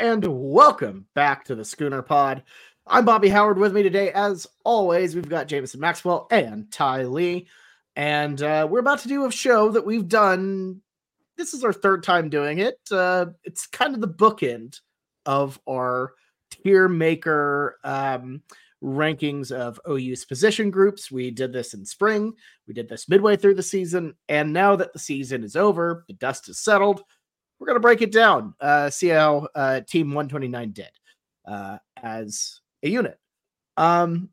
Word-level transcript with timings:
And 0.00 0.24
welcome 0.26 1.04
back 1.14 1.44
to 1.44 1.54
the 1.54 1.62
Schooner 1.62 2.00
Pod. 2.00 2.42
I'm 2.86 3.04
Bobby 3.04 3.28
Howard. 3.28 3.58
With 3.58 3.74
me 3.74 3.82
today, 3.82 4.10
as 4.12 4.46
always, 4.64 5.14
we've 5.14 5.28
got 5.28 5.46
Jameson 5.46 5.78
Maxwell 5.78 6.26
and 6.30 6.72
Ty 6.72 7.02
Lee. 7.02 7.48
And 7.96 8.40
uh, 8.40 8.66
we're 8.70 8.78
about 8.78 9.00
to 9.00 9.08
do 9.08 9.26
a 9.26 9.30
show 9.30 9.68
that 9.72 9.84
we've 9.84 10.08
done. 10.08 10.80
This 11.36 11.52
is 11.52 11.64
our 11.64 11.74
third 11.74 12.02
time 12.02 12.30
doing 12.30 12.60
it. 12.60 12.78
Uh, 12.90 13.26
it's 13.44 13.66
kind 13.66 13.94
of 13.94 14.00
the 14.00 14.08
bookend 14.08 14.80
of 15.26 15.60
our 15.68 16.14
tier 16.50 16.88
maker 16.88 17.78
um, 17.84 18.40
rankings 18.82 19.52
of 19.52 19.78
OU's 19.86 20.24
position 20.24 20.70
groups. 20.70 21.10
We 21.10 21.30
did 21.30 21.52
this 21.52 21.74
in 21.74 21.84
spring, 21.84 22.32
we 22.66 22.72
did 22.72 22.88
this 22.88 23.06
midway 23.06 23.36
through 23.36 23.56
the 23.56 23.62
season. 23.62 24.14
And 24.30 24.54
now 24.54 24.76
that 24.76 24.94
the 24.94 24.98
season 24.98 25.44
is 25.44 25.56
over, 25.56 26.06
the 26.08 26.14
dust 26.14 26.48
is 26.48 26.58
settled 26.58 27.02
we're 27.60 27.66
going 27.66 27.76
to 27.76 27.80
break 27.80 28.00
it 28.00 28.10
down, 28.10 28.54
uh, 28.60 28.88
see 28.88 29.08
how 29.08 29.46
uh, 29.54 29.80
Team 29.82 30.08
129 30.08 30.70
did 30.72 30.88
uh, 31.46 31.76
as 32.02 32.60
a 32.82 32.88
unit. 32.88 33.18
Um, 33.76 34.30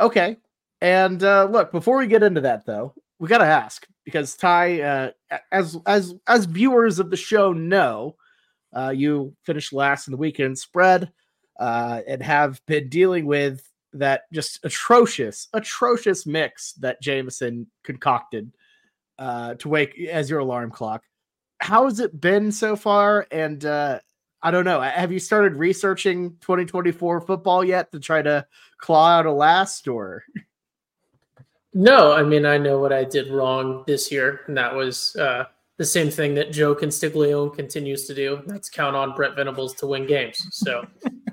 okay. 0.00 0.38
And 0.80 1.22
uh, 1.22 1.44
look, 1.44 1.70
before 1.70 1.98
we 1.98 2.06
get 2.06 2.22
into 2.22 2.40
that, 2.40 2.64
though, 2.64 2.94
we 3.18 3.28
got 3.28 3.38
to 3.38 3.44
ask 3.44 3.86
because 4.04 4.36
Ty, 4.36 4.80
uh, 4.80 5.10
as 5.52 5.76
as 5.86 6.14
as 6.26 6.46
viewers 6.46 6.98
of 6.98 7.10
the 7.10 7.16
show 7.16 7.52
know, 7.52 8.16
uh, 8.74 8.90
you 8.90 9.34
finished 9.44 9.72
last 9.72 10.06
in 10.06 10.12
the 10.12 10.16
weekend 10.16 10.58
spread 10.58 11.10
uh, 11.58 12.00
and 12.06 12.22
have 12.22 12.64
been 12.66 12.88
dealing 12.88 13.26
with 13.26 13.68
that 13.92 14.22
just 14.32 14.64
atrocious, 14.64 15.48
atrocious 15.52 16.26
mix 16.26 16.74
that 16.74 17.02
Jameson 17.02 17.66
concocted 17.82 18.52
uh, 19.18 19.54
to 19.54 19.68
wake 19.68 19.98
as 19.98 20.30
your 20.30 20.38
alarm 20.38 20.70
clock 20.70 21.02
how 21.58 21.84
has 21.84 22.00
it 22.00 22.20
been 22.20 22.52
so 22.52 22.76
far? 22.76 23.26
And 23.30 23.64
uh, 23.64 24.00
I 24.42 24.50
don't 24.50 24.64
know. 24.64 24.80
Have 24.80 25.12
you 25.12 25.18
started 25.18 25.54
researching 25.54 26.36
2024 26.40 27.20
football 27.22 27.64
yet 27.64 27.90
to 27.92 28.00
try 28.00 28.22
to 28.22 28.46
claw 28.78 29.08
out 29.08 29.26
a 29.26 29.32
last 29.32 29.88
or? 29.88 30.22
No, 31.74 32.12
I 32.12 32.22
mean 32.22 32.46
I 32.46 32.58
know 32.58 32.78
what 32.78 32.92
I 32.92 33.04
did 33.04 33.30
wrong 33.30 33.84
this 33.86 34.10
year, 34.10 34.40
and 34.46 34.56
that 34.56 34.74
was 34.74 35.14
uh, 35.16 35.44
the 35.76 35.84
same 35.84 36.10
thing 36.10 36.34
that 36.34 36.50
Joe 36.50 36.74
Castiglione 36.74 37.54
continues 37.54 38.06
to 38.06 38.14
do. 38.14 38.42
That's 38.46 38.68
count 38.68 38.96
on 38.96 39.14
Brent 39.14 39.36
Venables 39.36 39.74
to 39.74 39.86
win 39.86 40.06
games. 40.06 40.44
So, 40.50 40.84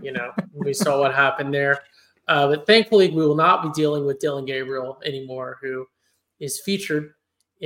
you 0.02 0.12
know, 0.12 0.32
we 0.54 0.74
saw 0.74 1.00
what 1.00 1.16
happened 1.16 1.54
there. 1.54 1.80
Uh, 2.28 2.48
but 2.48 2.68
thankfully, 2.68 3.10
we 3.10 3.26
will 3.26 3.36
not 3.36 3.64
be 3.64 3.70
dealing 3.70 4.06
with 4.06 4.20
Dillon 4.20 4.46
Gabriel 4.46 5.02
anymore, 5.04 5.58
who 5.62 5.88
is 6.40 6.62
featured 6.62 7.15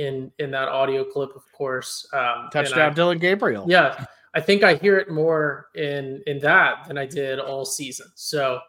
in 0.00 0.32
in 0.38 0.50
that 0.50 0.68
audio 0.68 1.04
clip, 1.04 1.34
of 1.36 1.42
course. 1.52 2.06
Um, 2.12 2.48
Touchdown, 2.52 2.90
I, 2.90 2.94
Dillon 2.94 3.18
Gabriel. 3.18 3.66
Yeah, 3.68 4.04
I 4.34 4.40
think 4.40 4.62
I 4.62 4.74
hear 4.74 4.98
it 4.98 5.10
more 5.10 5.66
in 5.74 6.22
in 6.26 6.38
that 6.40 6.86
than 6.88 6.98
I 6.98 7.06
did 7.06 7.38
all 7.38 7.64
season. 7.64 8.06
So 8.14 8.60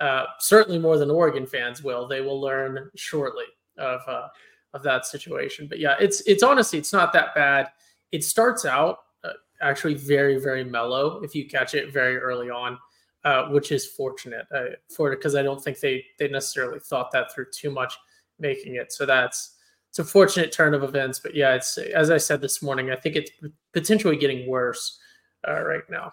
uh, 0.00 0.24
certainly 0.38 0.78
more 0.78 0.98
than 0.98 1.10
Oregon 1.10 1.46
fans 1.46 1.82
will. 1.82 2.08
They 2.08 2.20
will 2.20 2.40
learn 2.40 2.90
shortly 2.96 3.44
of 3.78 4.00
uh, 4.08 4.28
of 4.72 4.82
that 4.82 5.06
situation. 5.06 5.66
But 5.68 5.78
yeah, 5.78 5.96
it's 6.00 6.20
it's 6.22 6.42
honestly 6.42 6.78
it's 6.78 6.92
not 6.92 7.12
that 7.12 7.34
bad. 7.34 7.68
It 8.12 8.24
starts 8.24 8.64
out 8.64 8.98
uh, 9.24 9.32
actually 9.60 9.94
very 9.94 10.40
very 10.40 10.64
mellow 10.64 11.20
if 11.22 11.34
you 11.34 11.46
catch 11.46 11.74
it 11.74 11.92
very 11.92 12.16
early 12.16 12.50
on. 12.50 12.78
Uh, 13.22 13.48
which 13.48 13.70
is 13.70 13.86
fortunate 13.86 14.46
uh, 14.54 14.62
for 14.88 15.12
it 15.12 15.16
because 15.16 15.34
I 15.34 15.42
don't 15.42 15.62
think 15.62 15.78
they 15.78 16.02
they 16.18 16.28
necessarily 16.28 16.80
thought 16.80 17.10
that 17.12 17.30
through 17.30 17.48
too 17.52 17.70
much 17.70 17.92
making 18.38 18.76
it. 18.76 18.94
So 18.94 19.04
that's 19.04 19.56
it's 19.90 19.98
a 19.98 20.04
fortunate 20.04 20.52
turn 20.52 20.72
of 20.72 20.82
events. 20.82 21.18
But 21.18 21.34
yeah, 21.34 21.54
it's 21.54 21.76
as 21.76 22.10
I 22.10 22.16
said 22.16 22.40
this 22.40 22.62
morning. 22.62 22.90
I 22.90 22.96
think 22.96 23.16
it's 23.16 23.30
potentially 23.72 24.16
getting 24.16 24.48
worse 24.48 24.98
uh, 25.46 25.60
right 25.62 25.82
now. 25.90 26.12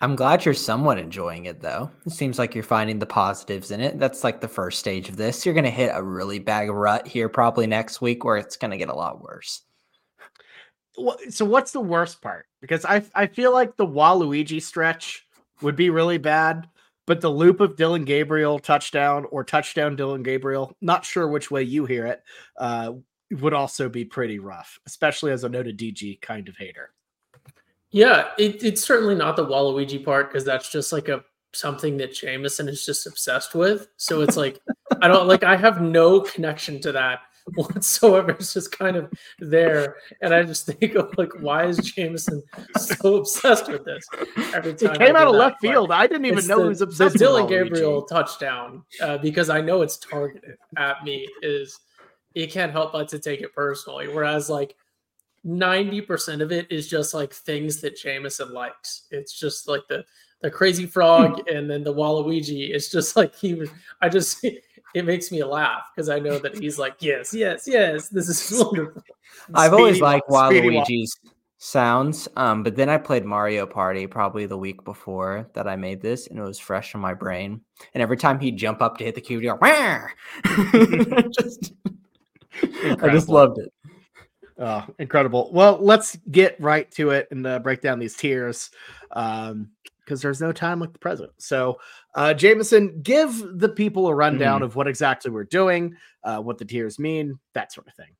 I'm 0.00 0.14
glad 0.14 0.44
you're 0.44 0.54
somewhat 0.54 0.98
enjoying 0.98 1.46
it 1.46 1.60
though. 1.60 1.90
It 2.06 2.12
seems 2.12 2.38
like 2.38 2.54
you're 2.54 2.64
finding 2.64 2.98
the 2.98 3.06
positives 3.06 3.70
in 3.70 3.80
it. 3.80 3.98
That's 3.98 4.22
like 4.22 4.40
the 4.40 4.48
first 4.48 4.78
stage 4.78 5.08
of 5.08 5.16
this. 5.16 5.44
You're 5.44 5.54
going 5.54 5.64
to 5.64 5.70
hit 5.70 5.90
a 5.92 6.02
really 6.02 6.38
bad 6.38 6.70
rut 6.70 7.06
here 7.06 7.28
probably 7.28 7.66
next 7.66 8.00
week 8.00 8.24
where 8.24 8.36
it's 8.36 8.56
going 8.56 8.70
to 8.70 8.76
get 8.76 8.88
a 8.88 8.94
lot 8.94 9.22
worse. 9.22 9.62
So 11.30 11.44
what's 11.44 11.72
the 11.72 11.80
worst 11.80 12.20
part? 12.20 12.46
Because 12.60 12.84
I 12.84 13.04
I 13.14 13.26
feel 13.26 13.52
like 13.52 13.76
the 13.76 13.86
Waluigi 13.86 14.60
stretch 14.60 15.24
would 15.62 15.76
be 15.76 15.90
really 15.90 16.18
bad, 16.18 16.68
but 17.08 17.22
the 17.22 17.30
loop 17.30 17.60
of 17.60 17.74
Dillon 17.74 18.04
Gabriel 18.04 18.58
touchdown 18.58 19.24
or 19.30 19.42
touchdown 19.42 19.96
Dylan 19.96 20.22
Gabriel, 20.22 20.76
not 20.82 21.06
sure 21.06 21.26
which 21.26 21.50
way 21.50 21.62
you 21.62 21.86
hear 21.86 22.04
it, 22.04 22.22
uh, 22.58 22.92
would 23.30 23.54
also 23.54 23.88
be 23.88 24.04
pretty 24.04 24.38
rough, 24.38 24.78
especially 24.86 25.32
as 25.32 25.42
a 25.42 25.48
noted 25.48 25.78
DG 25.78 26.20
kind 26.20 26.48
of 26.50 26.56
hater. 26.58 26.92
Yeah, 27.90 28.28
it, 28.36 28.62
it's 28.62 28.84
certainly 28.84 29.14
not 29.14 29.36
the 29.36 29.46
Waluigi 29.46 30.04
part 30.04 30.30
because 30.30 30.44
that's 30.44 30.70
just 30.70 30.92
like 30.92 31.08
a 31.08 31.24
something 31.54 31.96
that 31.96 32.12
Jameson 32.12 32.68
is 32.68 32.84
just 32.84 33.06
obsessed 33.06 33.54
with. 33.54 33.88
So 33.96 34.20
it's 34.20 34.36
like 34.36 34.60
I 35.00 35.08
don't 35.08 35.26
like 35.26 35.44
I 35.44 35.56
have 35.56 35.80
no 35.80 36.20
connection 36.20 36.78
to 36.82 36.92
that 36.92 37.20
whatsoever. 37.54 38.30
It's 38.32 38.54
just 38.54 38.76
kind 38.76 38.96
of 38.96 39.12
there. 39.38 39.96
And 40.22 40.34
I 40.34 40.42
just 40.42 40.66
think 40.66 40.94
of 40.94 41.16
like, 41.16 41.32
why 41.40 41.66
is 41.66 41.78
Jameson 41.78 42.42
so 42.76 43.16
obsessed 43.16 43.68
with 43.68 43.84
this? 43.84 44.06
Every 44.54 44.74
time 44.74 44.94
it 44.94 44.98
came 44.98 45.16
out 45.16 45.28
of 45.28 45.34
left 45.34 45.60
field. 45.60 45.90
I 45.92 46.06
didn't 46.06 46.26
even 46.26 46.46
know 46.46 46.58
the, 46.58 46.62
he 46.64 46.68
was 46.68 46.82
obsessed 46.82 47.14
the 47.14 47.18
Dillon 47.18 47.46
Gabriel 47.46 48.02
touchdown, 48.02 48.84
uh, 49.00 49.18
because 49.18 49.50
I 49.50 49.60
know 49.60 49.82
it's 49.82 49.96
targeted 49.96 50.56
at 50.76 51.04
me, 51.04 51.28
is 51.42 51.80
you 52.34 52.48
can't 52.48 52.72
help 52.72 52.92
but 52.92 53.08
to 53.08 53.18
take 53.18 53.40
it 53.40 53.54
personally. 53.54 54.08
Whereas 54.08 54.48
like 54.48 54.76
90% 55.46 56.42
of 56.42 56.52
it 56.52 56.70
is 56.70 56.88
just 56.88 57.14
like 57.14 57.32
things 57.32 57.80
that 57.80 57.96
Jameson 57.96 58.52
likes. 58.52 59.06
It's 59.10 59.38
just 59.38 59.68
like 59.68 59.82
the 59.88 60.04
the 60.40 60.50
crazy 60.50 60.86
frog 60.86 61.48
and 61.52 61.68
then 61.68 61.82
the 61.82 61.92
Waluigi. 61.92 62.70
It's 62.70 62.90
just 62.90 63.16
like 63.16 63.34
he 63.34 63.54
was 63.54 63.70
I 64.00 64.08
just 64.08 64.44
it 64.94 65.04
makes 65.04 65.30
me 65.30 65.42
laugh 65.44 65.84
because 65.94 66.08
I 66.08 66.18
know 66.18 66.38
that 66.38 66.56
he's 66.56 66.78
like, 66.78 66.96
yes, 67.00 67.34
yes, 67.34 67.64
yes, 67.66 68.08
this 68.08 68.28
is 68.28 68.64
wonderful. 68.64 69.02
I've 69.54 69.68
Speedy 69.68 69.82
always 69.82 70.00
liked 70.00 70.28
Waluigi's 70.28 71.16
sounds, 71.58 72.28
um, 72.36 72.62
but 72.62 72.76
then 72.76 72.88
I 72.88 72.98
played 72.98 73.24
Mario 73.24 73.66
Party 73.66 74.06
probably 74.06 74.46
the 74.46 74.58
week 74.58 74.84
before 74.84 75.48
that 75.54 75.68
I 75.68 75.76
made 75.76 76.00
this, 76.00 76.26
and 76.26 76.38
it 76.38 76.42
was 76.42 76.58
fresh 76.58 76.94
in 76.94 77.00
my 77.00 77.14
brain. 77.14 77.60
And 77.94 78.02
every 78.02 78.16
time 78.16 78.38
he'd 78.38 78.56
jump 78.56 78.80
up 78.80 78.98
to 78.98 79.04
hit 79.04 79.14
the 79.14 79.20
cube, 79.20 79.42
he'd 79.42 79.48
go, 79.48 79.58
just, 81.30 81.72
I 82.62 83.08
just 83.10 83.28
loved 83.28 83.58
it. 83.58 83.72
Oh, 84.58 84.84
incredible. 84.98 85.50
Well, 85.52 85.78
let's 85.80 86.16
get 86.30 86.60
right 86.60 86.90
to 86.92 87.10
it 87.10 87.28
and 87.30 87.46
uh, 87.46 87.60
break 87.60 87.80
down 87.80 88.00
these 88.00 88.16
tiers. 88.16 88.70
Um, 89.12 89.70
because 90.08 90.22
there's 90.22 90.40
no 90.40 90.52
time 90.52 90.80
like 90.80 90.94
the 90.94 90.98
present. 90.98 91.30
So, 91.36 91.78
uh, 92.14 92.32
Jameson, 92.32 93.02
give 93.02 93.42
the 93.58 93.68
people 93.68 94.06
a 94.08 94.14
rundown 94.14 94.62
mm. 94.62 94.64
of 94.64 94.74
what 94.74 94.88
exactly 94.88 95.30
we're 95.30 95.44
doing, 95.44 95.94
uh, 96.24 96.38
what 96.38 96.56
the 96.56 96.64
tiers 96.64 96.98
mean, 96.98 97.38
that 97.52 97.72
sort 97.72 97.86
of 97.86 97.94
thing. 97.94 98.14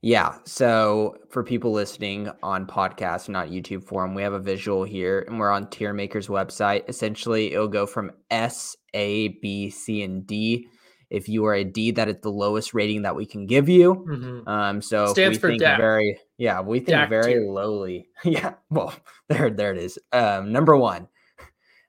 Yeah. 0.00 0.36
So, 0.44 1.16
for 1.28 1.44
people 1.44 1.72
listening 1.72 2.30
on 2.42 2.66
podcast, 2.66 3.28
not 3.28 3.48
YouTube 3.48 3.84
forum, 3.84 4.14
we 4.14 4.22
have 4.22 4.32
a 4.32 4.38
visual 4.38 4.84
here, 4.84 5.24
and 5.28 5.38
we're 5.38 5.50
on 5.50 5.68
Tier 5.68 5.92
Maker's 5.92 6.28
website. 6.28 6.88
Essentially, 6.88 7.52
it'll 7.52 7.68
go 7.68 7.86
from 7.86 8.10
S, 8.30 8.74
A, 8.94 9.28
B, 9.42 9.68
C, 9.68 10.02
and 10.02 10.26
D. 10.26 10.68
If 11.10 11.28
you 11.28 11.44
are 11.44 11.54
a 11.54 11.64
D, 11.64 11.90
that 11.92 12.08
is 12.08 12.16
the 12.22 12.30
lowest 12.30 12.74
rating 12.74 13.02
that 13.02 13.14
we 13.14 13.26
can 13.26 13.46
give 13.46 13.68
you. 13.68 14.04
Mm-hmm. 14.08 14.48
Um, 14.48 14.82
so 14.82 15.06
stands 15.12 15.38
for 15.38 15.48
think 15.48 15.60
very, 15.60 16.18
yeah, 16.38 16.60
we 16.60 16.80
think 16.80 17.08
very 17.08 17.34
tier. 17.34 17.46
lowly. 17.46 18.08
yeah. 18.24 18.54
Well, 18.70 18.92
there, 19.28 19.50
there 19.50 19.72
it 19.72 19.78
is. 19.78 19.98
Um, 20.12 20.50
number 20.50 20.76
one. 20.76 21.08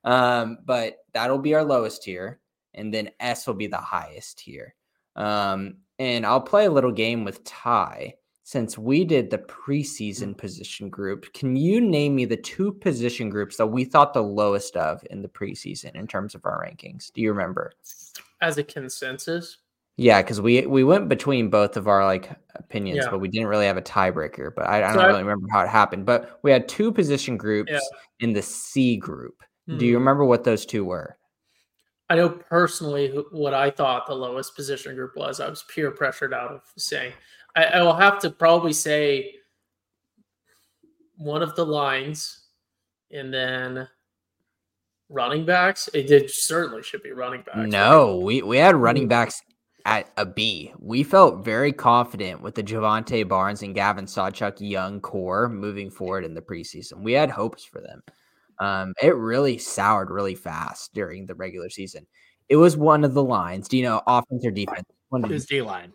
Um, 0.06 0.60
but 0.66 1.00
that'll 1.14 1.40
be 1.40 1.56
our 1.56 1.64
lowest 1.64 2.04
tier, 2.04 2.40
and 2.74 2.94
then 2.94 3.10
S 3.20 3.48
will 3.48 3.56
be 3.56 3.68
the 3.68 3.78
highest 3.78 4.38
tier. 4.40 4.76
Um, 5.16 5.78
and 6.00 6.26
I'll 6.26 6.42
play 6.42 6.66
a 6.66 6.72
little 6.72 6.92
game 6.92 7.24
with 7.24 7.44
Ty 7.44 8.16
since 8.44 8.78
we 8.78 9.04
did 9.04 9.32
the 9.32 9.40
preseason 9.40 10.38
position 10.38 10.90
group. 10.90 11.34
Can 11.34 11.56
you 11.56 11.82
name 11.82 12.16
me 12.16 12.26
the 12.26 12.38
two 12.38 12.72
position 12.72 13.30
groups 13.30 13.58
that 13.58 13.66
we 13.66 13.84
thought 13.84 14.14
the 14.14 14.22
lowest 14.22 14.78
of 14.78 15.04
in 15.10 15.24
the 15.24 15.28
preseason 15.28 15.96
in 15.96 16.06
terms 16.06 16.36
of 16.36 16.46
our 16.46 16.64
rankings? 16.64 17.12
Do 17.12 17.22
you 17.22 17.32
remember? 17.32 17.74
As 18.42 18.60
a 18.60 18.64
consensus? 18.64 19.58
Yeah, 19.98 20.22
because 20.22 20.42
we 20.42 20.66
we 20.68 20.84
went 20.84 21.08
between 21.08 21.50
both 21.50 21.78
of 21.78 21.88
our 21.88 22.06
like 22.06 22.30
opinions, 22.56 23.00
yeah. 23.04 23.10
but 23.10 23.20
we 23.20 23.30
didn't 23.30 23.48
really 23.48 23.66
have 23.66 23.78
a 23.78 23.82
tiebreaker. 23.82 24.54
But 24.54 24.68
I, 24.68 24.84
I 24.84 24.94
don't 24.94 25.06
really 25.06 25.24
remember 25.24 25.48
how 25.52 25.62
it 25.62 25.70
happened. 25.70 26.06
But 26.06 26.38
we 26.44 26.52
had 26.52 26.68
two 26.68 26.92
position 26.92 27.38
groups 27.38 27.72
yeah. 27.72 27.80
in 28.20 28.34
the 28.34 28.42
C 28.42 28.98
group. 28.98 29.42
Hmm. 29.68 29.78
Do 29.78 29.86
you 29.86 29.94
hmm. 29.94 30.00
remember 30.00 30.26
what 30.26 30.44
those 30.44 30.66
two 30.66 30.86
were? 30.86 31.18
I 32.10 32.16
know 32.16 32.30
personally 32.30 33.08
what 33.32 33.54
I 33.54 33.72
thought 33.72 34.06
the 34.06 34.14
lowest 34.14 34.56
position 34.56 34.96
group 34.96 35.16
was. 35.16 35.40
I 35.40 35.50
was 35.50 35.64
peer 35.64 35.92
pressured 35.92 36.34
out 36.34 36.52
of 36.52 36.62
saying. 36.78 37.14
I, 37.56 37.64
I 37.66 37.82
will 37.82 37.96
have 37.96 38.20
to 38.20 38.30
probably 38.30 38.74
say 38.74 39.36
one 41.18 41.42
of 41.42 41.56
the 41.56 41.66
lines, 41.66 42.46
and 43.12 43.34
then 43.34 43.88
running 45.10 45.46
backs. 45.46 45.90
It 45.94 46.08
did 46.08 46.30
certainly 46.30 46.84
should 46.84 47.04
be 47.04 47.12
running 47.12 47.42
backs. 47.42 47.72
No, 47.72 48.18
we 48.18 48.42
we 48.42 48.58
had 48.58 48.76
running 48.76 49.04
hmm. 49.04 49.10
backs 49.10 49.42
at 49.86 50.10
a 50.18 50.26
B. 50.26 50.74
We 50.80 51.04
felt 51.04 51.46
very 51.46 51.72
confident 51.72 52.42
with 52.42 52.56
the 52.56 52.64
Jovantae 52.64 53.28
Barnes 53.28 53.62
and 53.62 53.76
Gavin 53.76 54.06
Sawchuk 54.06 54.56
young 54.60 55.00
core 55.00 55.48
moving 55.48 55.90
forward 55.90 56.26
in 56.26 56.34
the 56.34 56.42
preseason. 56.42 57.04
We 57.04 57.14
had 57.14 57.30
hopes 57.30 57.64
for 57.64 57.82
them. 57.82 58.02
Um, 58.60 58.94
it 59.02 59.16
really 59.16 59.58
soured 59.58 60.10
really 60.10 60.36
fast 60.36 60.94
during 60.94 61.26
the 61.26 61.36
regular 61.36 61.70
season. 61.70 62.06
It 62.50 62.58
was 62.58 62.78
one 62.78 63.04
of 63.04 63.14
the 63.14 63.24
lines. 63.24 63.68
Do 63.68 63.78
you 63.78 63.84
know 63.84 64.02
offense 64.06 64.46
or 64.46 64.52
defense? 64.52 64.86
One 65.10 65.24
it 65.24 65.30
was 65.30 65.46
D 65.46 65.62
line. 65.62 65.94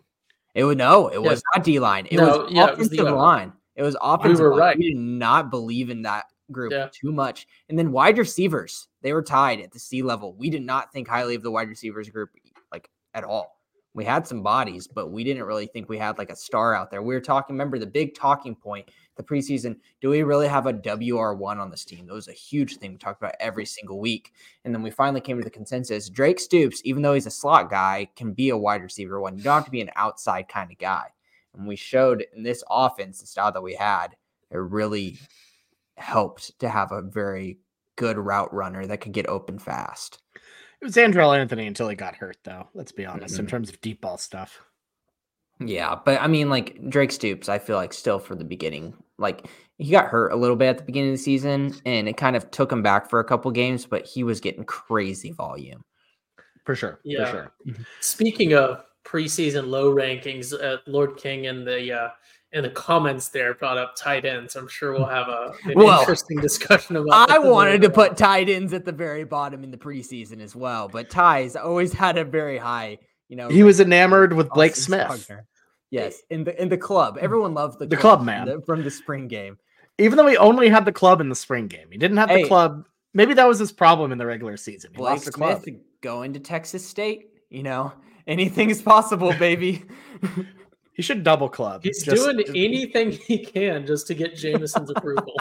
It 0.53 0.65
would 0.65 0.77
no, 0.77 1.07
it 1.07 1.21
was 1.21 1.41
not 1.55 1.63
D 1.63 1.79
line. 1.79 2.07
It 2.11 2.17
no, 2.17 2.43
was 2.43 2.51
yeah, 2.51 2.65
offensive 2.65 2.99
it 2.99 3.03
was 3.03 3.13
line. 3.13 3.53
It 3.75 3.83
was 3.83 3.95
offensive. 4.01 4.39
We 4.39 4.43
were 4.43 4.51
line. 4.51 4.59
right. 4.59 4.77
We 4.77 4.93
did 4.93 4.99
not 4.99 5.49
believe 5.49 5.89
in 5.89 6.01
that 6.03 6.25
group 6.51 6.71
yeah. 6.71 6.89
too 6.91 7.11
much. 7.11 7.47
And 7.69 7.79
then 7.79 7.91
wide 7.91 8.17
receivers, 8.17 8.87
they 9.01 9.13
were 9.13 9.23
tied 9.23 9.61
at 9.61 9.71
the 9.71 9.79
C 9.79 10.03
level. 10.03 10.33
We 10.33 10.49
did 10.49 10.63
not 10.63 10.91
think 10.91 11.07
highly 11.07 11.35
of 11.35 11.43
the 11.43 11.51
wide 11.51 11.69
receivers 11.69 12.09
group 12.09 12.29
like 12.71 12.89
at 13.13 13.23
all. 13.23 13.57
We 13.93 14.05
had 14.05 14.25
some 14.25 14.41
bodies, 14.41 14.87
but 14.87 15.11
we 15.11 15.23
didn't 15.23 15.43
really 15.43 15.67
think 15.67 15.89
we 15.89 15.97
had 15.97 16.17
like 16.17 16.29
a 16.29 16.35
star 16.35 16.73
out 16.73 16.91
there. 16.91 17.01
We 17.01 17.13
were 17.13 17.21
talking, 17.21 17.55
remember 17.55 17.77
the 17.77 17.85
big 17.85 18.15
talking 18.15 18.55
point 18.55 18.89
the 19.15 19.23
preseason, 19.23 19.77
do 19.99 20.09
we 20.09 20.23
really 20.23 20.47
have 20.47 20.67
a 20.67 20.73
WR1 20.73 21.57
on 21.57 21.69
this 21.69 21.85
team? 21.85 22.07
That 22.07 22.13
was 22.13 22.27
a 22.27 22.33
huge 22.33 22.77
thing 22.77 22.91
we 22.91 22.97
talked 22.97 23.21
about 23.21 23.35
every 23.39 23.65
single 23.65 23.99
week. 23.99 24.33
And 24.63 24.73
then 24.73 24.81
we 24.81 24.89
finally 24.91 25.21
came 25.21 25.37
to 25.37 25.43
the 25.43 25.49
consensus 25.49 26.09
Drake 26.09 26.39
Stoops, 26.39 26.81
even 26.85 27.01
though 27.01 27.13
he's 27.13 27.25
a 27.25 27.31
slot 27.31 27.69
guy, 27.69 28.09
can 28.15 28.33
be 28.33 28.49
a 28.49 28.57
wide 28.57 28.81
receiver 28.81 29.19
one. 29.19 29.37
You 29.37 29.43
don't 29.43 29.55
have 29.55 29.65
to 29.65 29.71
be 29.71 29.81
an 29.81 29.91
outside 29.95 30.47
kind 30.47 30.71
of 30.71 30.77
guy. 30.77 31.07
And 31.53 31.67
we 31.67 31.75
showed 31.75 32.25
in 32.35 32.43
this 32.43 32.63
offense, 32.69 33.19
the 33.19 33.27
style 33.27 33.51
that 33.51 33.61
we 33.61 33.75
had, 33.75 34.15
it 34.49 34.57
really 34.57 35.19
helped 35.97 36.57
to 36.59 36.69
have 36.69 36.91
a 36.91 37.01
very 37.01 37.59
good 37.97 38.17
route 38.17 38.53
runner 38.53 38.85
that 38.87 39.01
could 39.01 39.11
get 39.11 39.27
open 39.27 39.59
fast. 39.59 40.19
It 40.81 40.85
was 40.85 40.95
Andrel 40.95 41.37
Anthony 41.37 41.67
until 41.67 41.89
he 41.89 41.95
got 41.95 42.15
hurt, 42.15 42.37
though. 42.43 42.67
Let's 42.73 42.91
be 42.91 43.05
honest, 43.05 43.35
mm-hmm. 43.35 43.43
in 43.43 43.47
terms 43.47 43.69
of 43.69 43.79
deep 43.81 44.01
ball 44.01 44.17
stuff. 44.17 44.61
Yeah, 45.63 45.95
but 46.03 46.21
I 46.21 46.27
mean, 46.27 46.49
like 46.49 46.89
Drake 46.89 47.11
Stoops, 47.11 47.49
I 47.49 47.59
feel 47.59 47.75
like 47.75 47.93
still 47.93 48.19
for 48.19 48.35
the 48.35 48.43
beginning, 48.43 48.93
like 49.17 49.47
he 49.77 49.91
got 49.91 50.07
hurt 50.07 50.31
a 50.31 50.35
little 50.35 50.55
bit 50.55 50.69
at 50.69 50.77
the 50.77 50.83
beginning 50.83 51.11
of 51.11 51.17
the 51.17 51.23
season, 51.23 51.75
and 51.85 52.07
it 52.07 52.17
kind 52.17 52.35
of 52.35 52.49
took 52.51 52.71
him 52.71 52.81
back 52.81 53.09
for 53.09 53.19
a 53.19 53.23
couple 53.23 53.51
games, 53.51 53.85
but 53.85 54.05
he 54.05 54.23
was 54.23 54.39
getting 54.39 54.63
crazy 54.63 55.31
volume. 55.31 55.83
For 56.65 56.75
sure. 56.75 56.99
Yeah. 57.03 57.25
For 57.25 57.31
sure. 57.31 57.51
Mm-hmm. 57.67 57.83
Speaking 57.99 58.53
of 58.53 58.83
preseason 59.03 59.69
low 59.69 59.93
rankings, 59.93 60.53
uh, 60.53 60.77
Lord 60.85 61.17
King 61.17 61.47
and 61.47 61.65
the 61.65 61.93
uh, 61.93 62.09
in 62.53 62.63
the 62.63 62.69
comments 62.69 63.29
there 63.29 63.53
brought 63.53 63.77
up 63.77 63.95
tight 63.95 64.25
ends. 64.25 64.55
I'm 64.55 64.67
sure 64.67 64.91
we'll 64.91 65.05
have 65.05 65.29
a 65.29 65.53
an 65.65 65.73
well, 65.75 65.99
interesting 65.99 66.39
discussion 66.39 66.95
about. 66.97 67.29
I 67.29 67.39
wanted 67.39 67.81
to 67.81 67.89
put 67.89 68.17
tight 68.17 68.49
ends 68.49 68.73
at 68.73 68.85
the 68.85 68.91
very 68.91 69.23
bottom 69.23 69.63
in 69.63 69.71
the 69.71 69.77
preseason 69.77 70.41
as 70.41 70.55
well, 70.55 70.87
but 70.87 71.09
Ty's 71.09 71.55
always 71.55 71.93
had 71.93 72.17
a 72.17 72.25
very 72.25 72.57
high. 72.57 72.99
You 73.31 73.37
know, 73.37 73.47
he 73.47 73.63
was 73.63 73.79
enamored 73.79 74.33
with 74.33 74.49
Blake 74.49 74.75
Smith. 74.75 75.31
Yes, 75.89 76.21
in 76.29 76.43
the 76.43 76.61
in 76.61 76.67
the 76.67 76.77
club, 76.77 77.15
mm. 77.15 77.21
everyone 77.21 77.53
loved 77.53 77.79
the 77.79 77.85
the 77.85 77.95
club, 77.95 78.19
club 78.19 78.25
man 78.25 78.45
the, 78.45 78.61
from 78.65 78.83
the 78.83 78.91
spring 78.91 79.29
game. 79.29 79.57
Even 79.97 80.17
though 80.17 80.27
he 80.27 80.35
only 80.35 80.67
had 80.67 80.83
the 80.83 80.91
club 80.91 81.21
in 81.21 81.29
the 81.29 81.35
spring 81.35 81.67
game, 81.67 81.87
he 81.89 81.97
didn't 81.97 82.17
have 82.17 82.29
hey, 82.29 82.41
the 82.41 82.47
club. 82.49 82.85
Maybe 83.13 83.33
that 83.35 83.47
was 83.47 83.57
his 83.57 83.71
problem 83.71 84.11
in 84.11 84.17
the 84.17 84.25
regular 84.25 84.57
season. 84.57 84.91
He 84.91 84.97
Blake 84.97 85.13
lost 85.13 85.25
the 85.25 85.31
club. 85.31 85.63
Smith 85.63 85.77
going 86.01 86.33
to 86.33 86.41
Texas 86.41 86.85
State. 86.85 87.29
You 87.49 87.63
know, 87.63 87.93
anything 88.27 88.69
is 88.69 88.81
possible, 88.81 89.31
baby. 89.39 89.85
He 91.01 91.03
should 91.03 91.23
double 91.23 91.49
club. 91.49 91.81
He's 91.81 92.03
just, 92.03 92.23
doing 92.23 92.37
just... 92.37 92.49
anything 92.49 93.11
he 93.11 93.39
can 93.39 93.87
just 93.87 94.05
to 94.05 94.13
get 94.13 94.35
Jameson's 94.35 94.91
approval. 94.91 95.33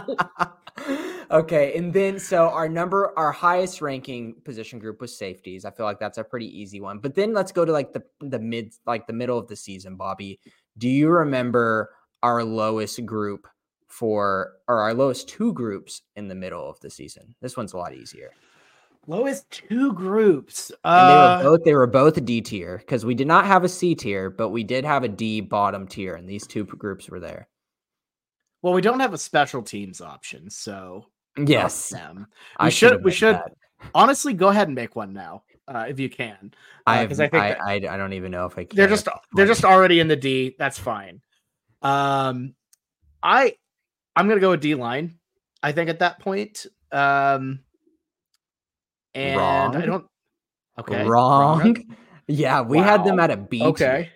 okay, 1.30 1.76
and 1.76 1.92
then 1.92 2.18
so 2.18 2.48
our 2.48 2.66
number, 2.66 3.12
our 3.18 3.30
highest 3.30 3.82
ranking 3.82 4.36
position 4.42 4.78
group 4.78 5.02
was 5.02 5.14
safeties. 5.14 5.66
I 5.66 5.70
feel 5.70 5.84
like 5.84 6.00
that's 6.00 6.16
a 6.16 6.24
pretty 6.24 6.46
easy 6.46 6.80
one. 6.80 6.98
But 6.98 7.14
then 7.14 7.34
let's 7.34 7.52
go 7.52 7.66
to 7.66 7.72
like 7.72 7.92
the 7.92 8.02
the 8.20 8.38
mid, 8.38 8.72
like 8.86 9.06
the 9.06 9.12
middle 9.12 9.36
of 9.36 9.48
the 9.48 9.56
season. 9.56 9.96
Bobby, 9.96 10.40
do 10.78 10.88
you 10.88 11.10
remember 11.10 11.90
our 12.22 12.42
lowest 12.42 13.04
group 13.04 13.46
for, 13.86 14.52
or 14.66 14.80
our 14.80 14.94
lowest 14.94 15.28
two 15.28 15.52
groups 15.52 16.00
in 16.16 16.28
the 16.28 16.34
middle 16.34 16.70
of 16.70 16.80
the 16.80 16.88
season? 16.88 17.34
This 17.42 17.54
one's 17.54 17.74
a 17.74 17.76
lot 17.76 17.92
easier. 17.92 18.30
Lowest 19.06 19.50
two 19.50 19.92
groups. 19.94 20.70
Uh, 20.84 21.38
they 21.38 21.44
were 21.44 21.50
both 21.50 21.64
they 21.64 21.74
were 21.74 21.86
both 21.86 22.24
D 22.24 22.40
tier 22.40 22.78
because 22.78 23.04
we 23.04 23.14
did 23.14 23.26
not 23.26 23.46
have 23.46 23.64
a 23.64 23.68
C 23.68 23.94
tier, 23.94 24.30
but 24.30 24.50
we 24.50 24.62
did 24.62 24.84
have 24.84 25.04
a 25.04 25.08
D 25.08 25.40
bottom 25.40 25.86
tier, 25.86 26.14
and 26.14 26.28
these 26.28 26.46
two 26.46 26.64
groups 26.64 27.08
were 27.08 27.20
there. 27.20 27.48
Well, 28.62 28.74
we 28.74 28.82
don't 28.82 29.00
have 29.00 29.14
a 29.14 29.18
special 29.18 29.62
teams 29.62 30.00
option, 30.00 30.50
so 30.50 31.06
yes, 31.38 31.88
them. 31.88 32.26
We 32.60 32.66
I 32.66 32.68
should 32.68 33.02
we 33.02 33.10
should 33.10 33.36
that. 33.36 33.52
honestly 33.94 34.34
go 34.34 34.48
ahead 34.48 34.68
and 34.68 34.74
make 34.74 34.94
one 34.96 35.12
now. 35.12 35.44
Uh, 35.66 35.86
if 35.88 35.98
you 35.98 36.10
can, 36.10 36.52
because 36.84 37.20
uh, 37.20 37.24
I 37.24 37.28
think 37.28 37.42
I, 37.42 37.52
I, 37.52 37.74
I 37.74 37.96
don't 37.96 38.12
even 38.12 38.32
know 38.32 38.44
if 38.44 38.58
I 38.58 38.64
can. 38.64 38.76
They're 38.76 38.88
just 38.88 39.08
they're 39.34 39.46
just 39.46 39.64
already 39.64 40.00
in 40.00 40.08
the 40.08 40.16
D. 40.16 40.56
That's 40.58 40.78
fine. 40.78 41.22
Um, 41.80 42.54
I 43.22 43.54
I'm 44.14 44.28
gonna 44.28 44.40
go 44.40 44.50
with 44.50 44.60
D 44.60 44.74
line. 44.74 45.18
I 45.62 45.72
think 45.72 45.88
at 45.88 46.00
that 46.00 46.18
point, 46.18 46.66
um, 46.92 47.60
and 49.14 49.36
wrong. 49.38 49.76
I 49.76 49.86
don't. 49.86 50.04
Okay. 50.78 51.06
Wrong. 51.06 51.58
wrong. 51.60 51.76
Yeah, 52.32 52.60
we 52.60 52.78
wow. 52.78 52.84
had 52.84 53.04
them 53.04 53.18
at 53.18 53.32
a 53.32 53.36
B. 53.36 53.60
Okay. 53.60 54.08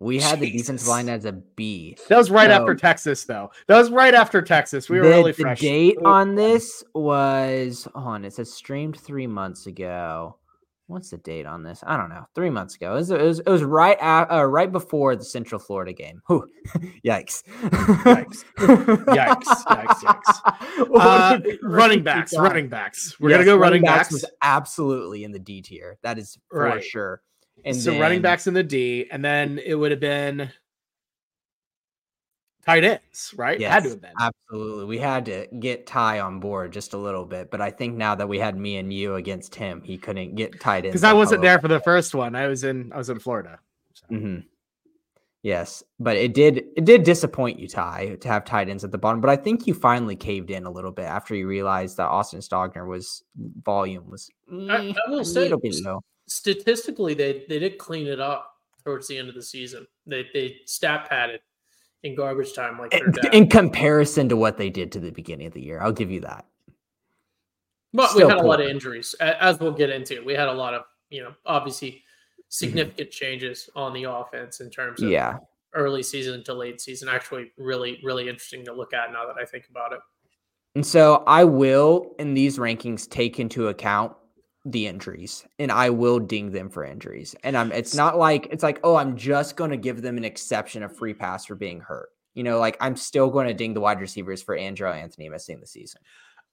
We 0.00 0.20
had 0.20 0.38
Jesus. 0.38 0.40
the 0.40 0.58
defensive 0.58 0.88
line 0.88 1.10
as 1.10 1.26
a 1.26 1.32
B. 1.32 1.98
That 2.08 2.16
was 2.16 2.30
right 2.30 2.48
so, 2.48 2.54
after 2.54 2.74
Texas, 2.74 3.24
though. 3.24 3.50
That 3.66 3.76
was 3.76 3.90
right 3.90 4.14
after 4.14 4.40
Texas. 4.40 4.88
We 4.88 5.00
were 5.00 5.04
the, 5.04 5.10
really 5.10 5.32
fresh. 5.34 5.60
The 5.60 5.66
date 5.66 5.98
on 6.02 6.34
this 6.34 6.82
was 6.94 7.86
on. 7.94 8.24
It 8.24 8.32
says 8.32 8.50
streamed 8.54 8.98
three 8.98 9.26
months 9.26 9.66
ago 9.66 10.38
what's 10.88 11.10
the 11.10 11.18
date 11.18 11.46
on 11.46 11.62
this? 11.62 11.84
I 11.86 11.96
don't 11.96 12.08
know. 12.08 12.26
Three 12.34 12.50
months 12.50 12.74
ago. 12.74 12.92
It 12.92 12.96
was, 12.96 13.10
it 13.10 13.20
was, 13.20 13.38
it 13.40 13.48
was 13.48 13.62
right 13.62 13.98
at, 14.00 14.24
uh, 14.24 14.44
right 14.44 14.70
before 14.70 15.14
the 15.14 15.24
Central 15.24 15.60
Florida 15.60 15.92
game. 15.92 16.20
Whew. 16.26 16.46
yikes. 17.06 17.44
yikes. 17.44 18.44
Yikes. 18.56 19.04
Yikes. 19.66 20.02
Yikes. 20.02 20.96
Uh, 20.96 21.38
running 21.62 22.02
backs. 22.02 22.36
Running 22.36 22.68
backs. 22.68 23.16
We're 23.20 23.30
yes, 23.30 23.36
gonna 23.36 23.44
go 23.44 23.56
running, 23.56 23.82
running 23.82 23.82
backs. 23.82 24.08
backs. 24.08 24.12
Was 24.12 24.24
absolutely 24.42 25.24
in 25.24 25.32
the 25.32 25.38
D 25.38 25.62
tier. 25.62 25.98
That 26.02 26.18
is 26.18 26.38
for 26.50 26.64
right. 26.64 26.84
sure. 26.84 27.22
And 27.64 27.76
so 27.76 27.90
then, 27.90 28.00
running 28.00 28.22
backs 28.22 28.46
in 28.46 28.54
the 28.54 28.62
D, 28.62 29.06
and 29.10 29.24
then 29.24 29.58
it 29.64 29.74
would 29.74 29.90
have 29.90 30.00
been 30.00 30.50
tight 32.68 32.84
ends, 32.84 33.34
right? 33.36 33.58
Yes, 33.58 33.72
had 33.72 33.82
to 33.84 33.88
have 33.90 34.00
been. 34.00 34.12
Absolutely. 34.20 34.84
We 34.84 34.98
had 34.98 35.24
to 35.26 35.46
get 35.58 35.86
Ty 35.86 36.20
on 36.20 36.38
board 36.38 36.72
just 36.72 36.92
a 36.92 36.98
little 36.98 37.24
bit, 37.24 37.50
but 37.50 37.60
I 37.60 37.70
think 37.70 37.96
now 37.96 38.14
that 38.14 38.28
we 38.28 38.38
had 38.38 38.56
me 38.56 38.76
and 38.76 38.92
you 38.92 39.14
against 39.14 39.54
him, 39.54 39.82
he 39.82 39.96
couldn't 39.96 40.34
get 40.34 40.60
tight 40.60 40.84
ends. 40.84 40.92
Because 40.92 41.04
I 41.04 41.12
wasn't 41.12 41.42
there 41.42 41.58
for 41.58 41.68
the 41.68 41.80
first 41.80 42.14
one. 42.14 42.34
I 42.34 42.46
was 42.46 42.64
in 42.64 42.92
I 42.92 42.98
was 42.98 43.08
in 43.08 43.18
Florida. 43.18 43.58
So. 43.94 44.06
Mm-hmm. 44.14 44.40
Yes, 45.42 45.82
but 45.98 46.16
it 46.16 46.34
did 46.34 46.64
it 46.76 46.84
did 46.84 47.04
disappoint 47.04 47.58
you, 47.58 47.68
Ty, 47.68 48.18
to 48.20 48.28
have 48.28 48.44
tight 48.44 48.68
ends 48.68 48.84
at 48.84 48.90
the 48.90 48.98
bottom. 48.98 49.20
But 49.20 49.30
I 49.30 49.36
think 49.36 49.66
you 49.66 49.72
finally 49.72 50.16
caved 50.16 50.50
in 50.50 50.66
a 50.66 50.70
little 50.70 50.90
bit 50.90 51.04
after 51.04 51.34
you 51.34 51.46
realized 51.46 51.96
that 51.96 52.08
Austin 52.08 52.40
Stogner 52.40 52.86
was 52.86 53.22
volume 53.62 54.10
was 54.10 54.28
I, 54.52 54.94
I 55.06 55.10
will 55.10 55.24
say 55.24 55.50
statistically 56.28 57.14
they 57.14 57.44
they 57.48 57.58
did 57.58 57.78
clean 57.78 58.06
it 58.06 58.20
up 58.20 58.52
towards 58.84 59.08
the 59.08 59.16
end 59.16 59.28
of 59.28 59.34
the 59.34 59.42
season. 59.42 59.86
They 60.06 60.26
they 60.34 60.56
stat 60.66 61.08
padded 61.08 61.40
in 62.02 62.14
garbage 62.14 62.54
time 62.54 62.78
like 62.78 62.94
in, 62.94 63.12
in, 63.32 63.48
comparison 63.48 64.28
to 64.28 64.36
what 64.36 64.56
they 64.56 64.70
did 64.70 64.92
to 64.92 65.00
the 65.00 65.10
beginning 65.10 65.46
of 65.46 65.52
the 65.52 65.62
year. 65.62 65.80
I'll 65.80 65.92
give 65.92 66.10
you 66.10 66.20
that. 66.20 66.46
But 67.92 68.10
Still 68.10 68.26
we 68.26 68.32
had 68.32 68.38
cool. 68.38 68.46
a 68.46 68.48
lot 68.48 68.60
of 68.60 68.68
injuries, 68.68 69.14
as 69.20 69.58
we'll 69.58 69.72
get 69.72 69.90
into. 69.90 70.22
We 70.24 70.34
had 70.34 70.48
a 70.48 70.52
lot 70.52 70.74
of, 70.74 70.82
you 71.10 71.22
know, 71.22 71.34
obviously 71.46 71.90
mm-hmm. 71.90 72.42
significant 72.48 73.10
mm-hmm. 73.10 73.24
changes 73.24 73.70
on 73.74 73.92
the 73.92 74.04
offense 74.04 74.60
in 74.60 74.70
terms 74.70 75.02
of 75.02 75.10
yeah. 75.10 75.38
early 75.74 76.02
season 76.02 76.44
to 76.44 76.54
late 76.54 76.80
season. 76.80 77.08
Actually, 77.08 77.50
really, 77.56 77.98
really 78.04 78.28
interesting 78.28 78.64
to 78.66 78.72
look 78.72 78.92
at 78.92 79.10
now 79.12 79.26
that 79.26 79.36
I 79.40 79.44
think 79.44 79.64
about 79.70 79.92
it. 79.92 80.00
And 80.74 80.86
so 80.86 81.24
I 81.26 81.44
will, 81.44 82.14
in 82.18 82.34
these 82.34 82.58
rankings, 82.58 83.08
take 83.08 83.40
into 83.40 83.68
account 83.68 84.12
the 84.70 84.86
injuries 84.86 85.46
and 85.58 85.72
I 85.72 85.90
will 85.90 86.18
ding 86.18 86.52
them 86.52 86.68
for 86.68 86.84
injuries. 86.84 87.34
And 87.44 87.56
I'm 87.56 87.72
it's 87.72 87.94
not 87.94 88.18
like 88.18 88.48
it's 88.50 88.62
like, 88.62 88.80
oh, 88.84 88.96
I'm 88.96 89.16
just 89.16 89.56
going 89.56 89.70
to 89.70 89.76
give 89.76 90.02
them 90.02 90.16
an 90.16 90.24
exception, 90.24 90.82
a 90.82 90.88
free 90.88 91.14
pass 91.14 91.46
for 91.46 91.54
being 91.54 91.80
hurt. 91.80 92.10
You 92.34 92.44
know, 92.44 92.58
like 92.58 92.76
I'm 92.80 92.96
still 92.96 93.30
going 93.30 93.48
to 93.48 93.54
ding 93.54 93.74
the 93.74 93.80
wide 93.80 94.00
receivers 94.00 94.42
for 94.42 94.56
Andrel 94.56 94.94
Anthony 94.94 95.28
missing 95.28 95.60
the 95.60 95.66
season. 95.66 96.00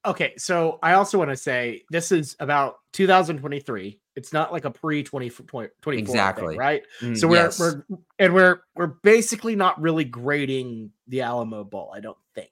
Okay, 0.05 0.34
so 0.38 0.77
I 0.84 0.93
also 0.93 1.17
want 1.17 1.31
to 1.31 1.38
say 1.38 1.84
this 1.89 2.12
is 2.12 2.36
about 2.39 2.75
2023. 2.93 4.00
It's 4.15 4.31
not 4.31 4.53
like 4.53 4.65
a 4.65 4.72
pre 4.72 5.03
2024 5.03 5.72
exactly 5.88 6.50
thing, 6.50 6.57
right? 6.57 6.84
Mm, 7.01 7.17
so 7.17 7.27
we're 7.27 7.36
yes. 7.36 7.60
we're 7.60 7.84
and 8.19 8.34
we're 8.34 8.62
we're 8.75 8.95
basically 9.03 9.55
not 9.55 9.81
really 9.81 10.05
grading 10.05 10.91
the 11.07 11.22
Alamo 11.22 11.63
Bowl. 11.63 11.91
I 11.93 12.00
don't 12.00 12.17
think. 12.36 12.51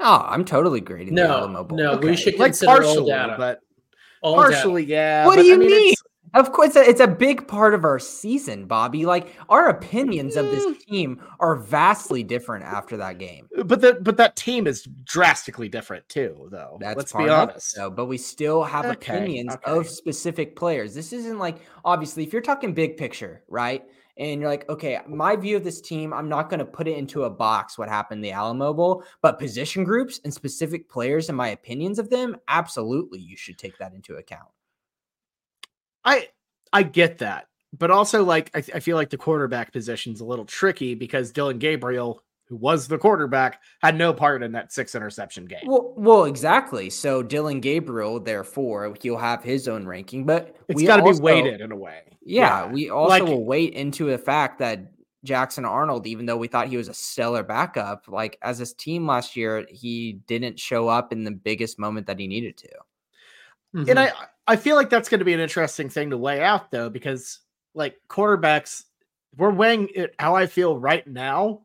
Oh, 0.00 0.24
I'm 0.26 0.44
totally 0.44 0.80
grading 0.80 1.14
no, 1.14 1.28
the 1.28 1.34
Alamo 1.34 1.64
Bowl. 1.64 1.78
No, 1.78 1.92
okay. 1.92 2.08
we 2.08 2.16
should 2.16 2.38
like 2.38 2.58
partially, 2.58 3.10
data. 3.10 3.36
but 3.38 3.60
all 4.24 4.36
Partially, 4.36 4.84
yeah. 4.84 5.26
What 5.26 5.36
do 5.36 5.44
you 5.44 5.54
I 5.54 5.58
mean? 5.58 5.68
mean? 5.68 5.94
Of 6.32 6.50
course, 6.50 6.74
it's 6.74 7.00
a 7.00 7.06
big 7.06 7.46
part 7.46 7.74
of 7.74 7.84
our 7.84 8.00
season, 8.00 8.64
Bobby. 8.64 9.06
Like 9.06 9.32
our 9.50 9.68
opinions 9.68 10.34
of 10.34 10.46
this 10.46 10.66
mm. 10.66 10.78
team 10.80 11.22
are 11.38 11.54
vastly 11.54 12.24
different 12.24 12.64
after 12.64 12.96
that 12.96 13.18
game. 13.18 13.48
But 13.64 13.82
that 13.82 14.02
but 14.02 14.16
that 14.16 14.34
team 14.34 14.66
is 14.66 14.88
drastically 15.04 15.68
different 15.68 16.08
too, 16.08 16.48
though. 16.50 16.78
That's 16.80 16.96
Let's 16.96 17.12
be 17.12 17.28
honest. 17.28 17.76
Though, 17.76 17.90
but 17.90 18.06
we 18.06 18.18
still 18.18 18.64
have 18.64 18.86
okay, 18.86 19.14
opinions 19.14 19.54
okay. 19.54 19.70
of 19.70 19.88
specific 19.88 20.56
players. 20.56 20.92
This 20.92 21.12
isn't 21.12 21.38
like 21.38 21.58
obviously 21.84 22.24
if 22.24 22.32
you're 22.32 22.42
talking 22.42 22.72
big 22.72 22.96
picture, 22.96 23.44
right? 23.46 23.84
And 24.16 24.40
you're 24.40 24.50
like, 24.50 24.68
okay, 24.68 25.00
my 25.08 25.34
view 25.34 25.56
of 25.56 25.64
this 25.64 25.80
team, 25.80 26.12
I'm 26.12 26.28
not 26.28 26.48
going 26.48 26.60
to 26.60 26.64
put 26.64 26.86
it 26.86 26.96
into 26.96 27.24
a 27.24 27.30
box 27.30 27.76
what 27.76 27.88
happened 27.88 28.24
the 28.24 28.30
Alamo 28.30 28.72
Bowl, 28.72 29.04
but 29.22 29.40
position 29.40 29.82
groups 29.82 30.20
and 30.22 30.32
specific 30.32 30.88
players 30.88 31.28
and 31.28 31.36
my 31.36 31.48
opinions 31.48 31.98
of 31.98 32.10
them, 32.10 32.36
absolutely, 32.46 33.18
you 33.18 33.36
should 33.36 33.58
take 33.58 33.76
that 33.78 33.92
into 33.92 34.16
account. 34.16 34.48
I 36.04 36.28
I 36.72 36.82
get 36.82 37.18
that, 37.18 37.48
but 37.76 37.90
also 37.90 38.24
like 38.24 38.50
I, 38.54 38.58
I 38.74 38.80
feel 38.80 38.96
like 38.96 39.10
the 39.10 39.16
quarterback 39.16 39.72
position's 39.72 40.20
a 40.20 40.24
little 40.24 40.44
tricky 40.44 40.94
because 40.94 41.32
Dillon 41.32 41.58
Gabriel 41.58 42.22
who 42.54 42.58
was 42.58 42.86
the 42.86 42.98
quarterback, 42.98 43.60
had 43.82 43.96
no 43.96 44.12
part 44.12 44.42
in 44.42 44.52
that 44.52 44.72
six 44.72 44.94
interception 44.94 45.44
game. 45.44 45.66
Well, 45.66 45.92
well, 45.96 46.24
exactly. 46.24 46.88
So 46.88 47.22
Dillon 47.22 47.60
Gabriel, 47.60 48.20
therefore, 48.20 48.94
he'll 49.00 49.16
have 49.16 49.42
his 49.42 49.66
own 49.66 49.86
ranking, 49.86 50.24
but 50.24 50.56
it's 50.68 50.82
got 50.82 50.98
to 50.98 51.12
be 51.12 51.18
weighted 51.20 51.60
in 51.60 51.72
a 51.72 51.76
way. 51.76 52.02
Yeah, 52.24 52.66
yeah. 52.66 52.72
we 52.72 52.90
also 52.90 53.08
like, 53.08 53.22
will 53.24 53.44
wait 53.44 53.74
into 53.74 54.06
the 54.06 54.18
fact 54.18 54.60
that 54.60 54.92
Jackson 55.24 55.64
Arnold, 55.64 56.06
even 56.06 56.26
though 56.26 56.36
we 56.36 56.46
thought 56.46 56.68
he 56.68 56.76
was 56.76 56.88
a 56.88 56.94
stellar 56.94 57.42
backup, 57.42 58.04
like 58.08 58.38
as 58.42 58.58
his 58.58 58.72
team 58.72 59.06
last 59.06 59.36
year, 59.36 59.66
he 59.68 60.20
didn't 60.26 60.60
show 60.60 60.88
up 60.88 61.12
in 61.12 61.24
the 61.24 61.32
biggest 61.32 61.78
moment 61.78 62.06
that 62.06 62.20
he 62.20 62.28
needed 62.28 62.56
to. 62.58 62.68
Mm-hmm. 63.74 63.90
And 63.90 63.98
I, 63.98 64.12
I 64.46 64.56
feel 64.56 64.76
like 64.76 64.90
that's 64.90 65.08
going 65.08 65.18
to 65.18 65.24
be 65.24 65.32
an 65.32 65.40
interesting 65.40 65.88
thing 65.88 66.10
to 66.10 66.18
weigh 66.18 66.40
out, 66.40 66.70
though, 66.70 66.88
because 66.88 67.40
like 67.74 67.96
quarterbacks, 68.08 68.84
we're 69.36 69.50
weighing 69.50 69.88
it 69.94 70.14
how 70.20 70.36
I 70.36 70.46
feel 70.46 70.78
right 70.78 71.04
now 71.04 71.62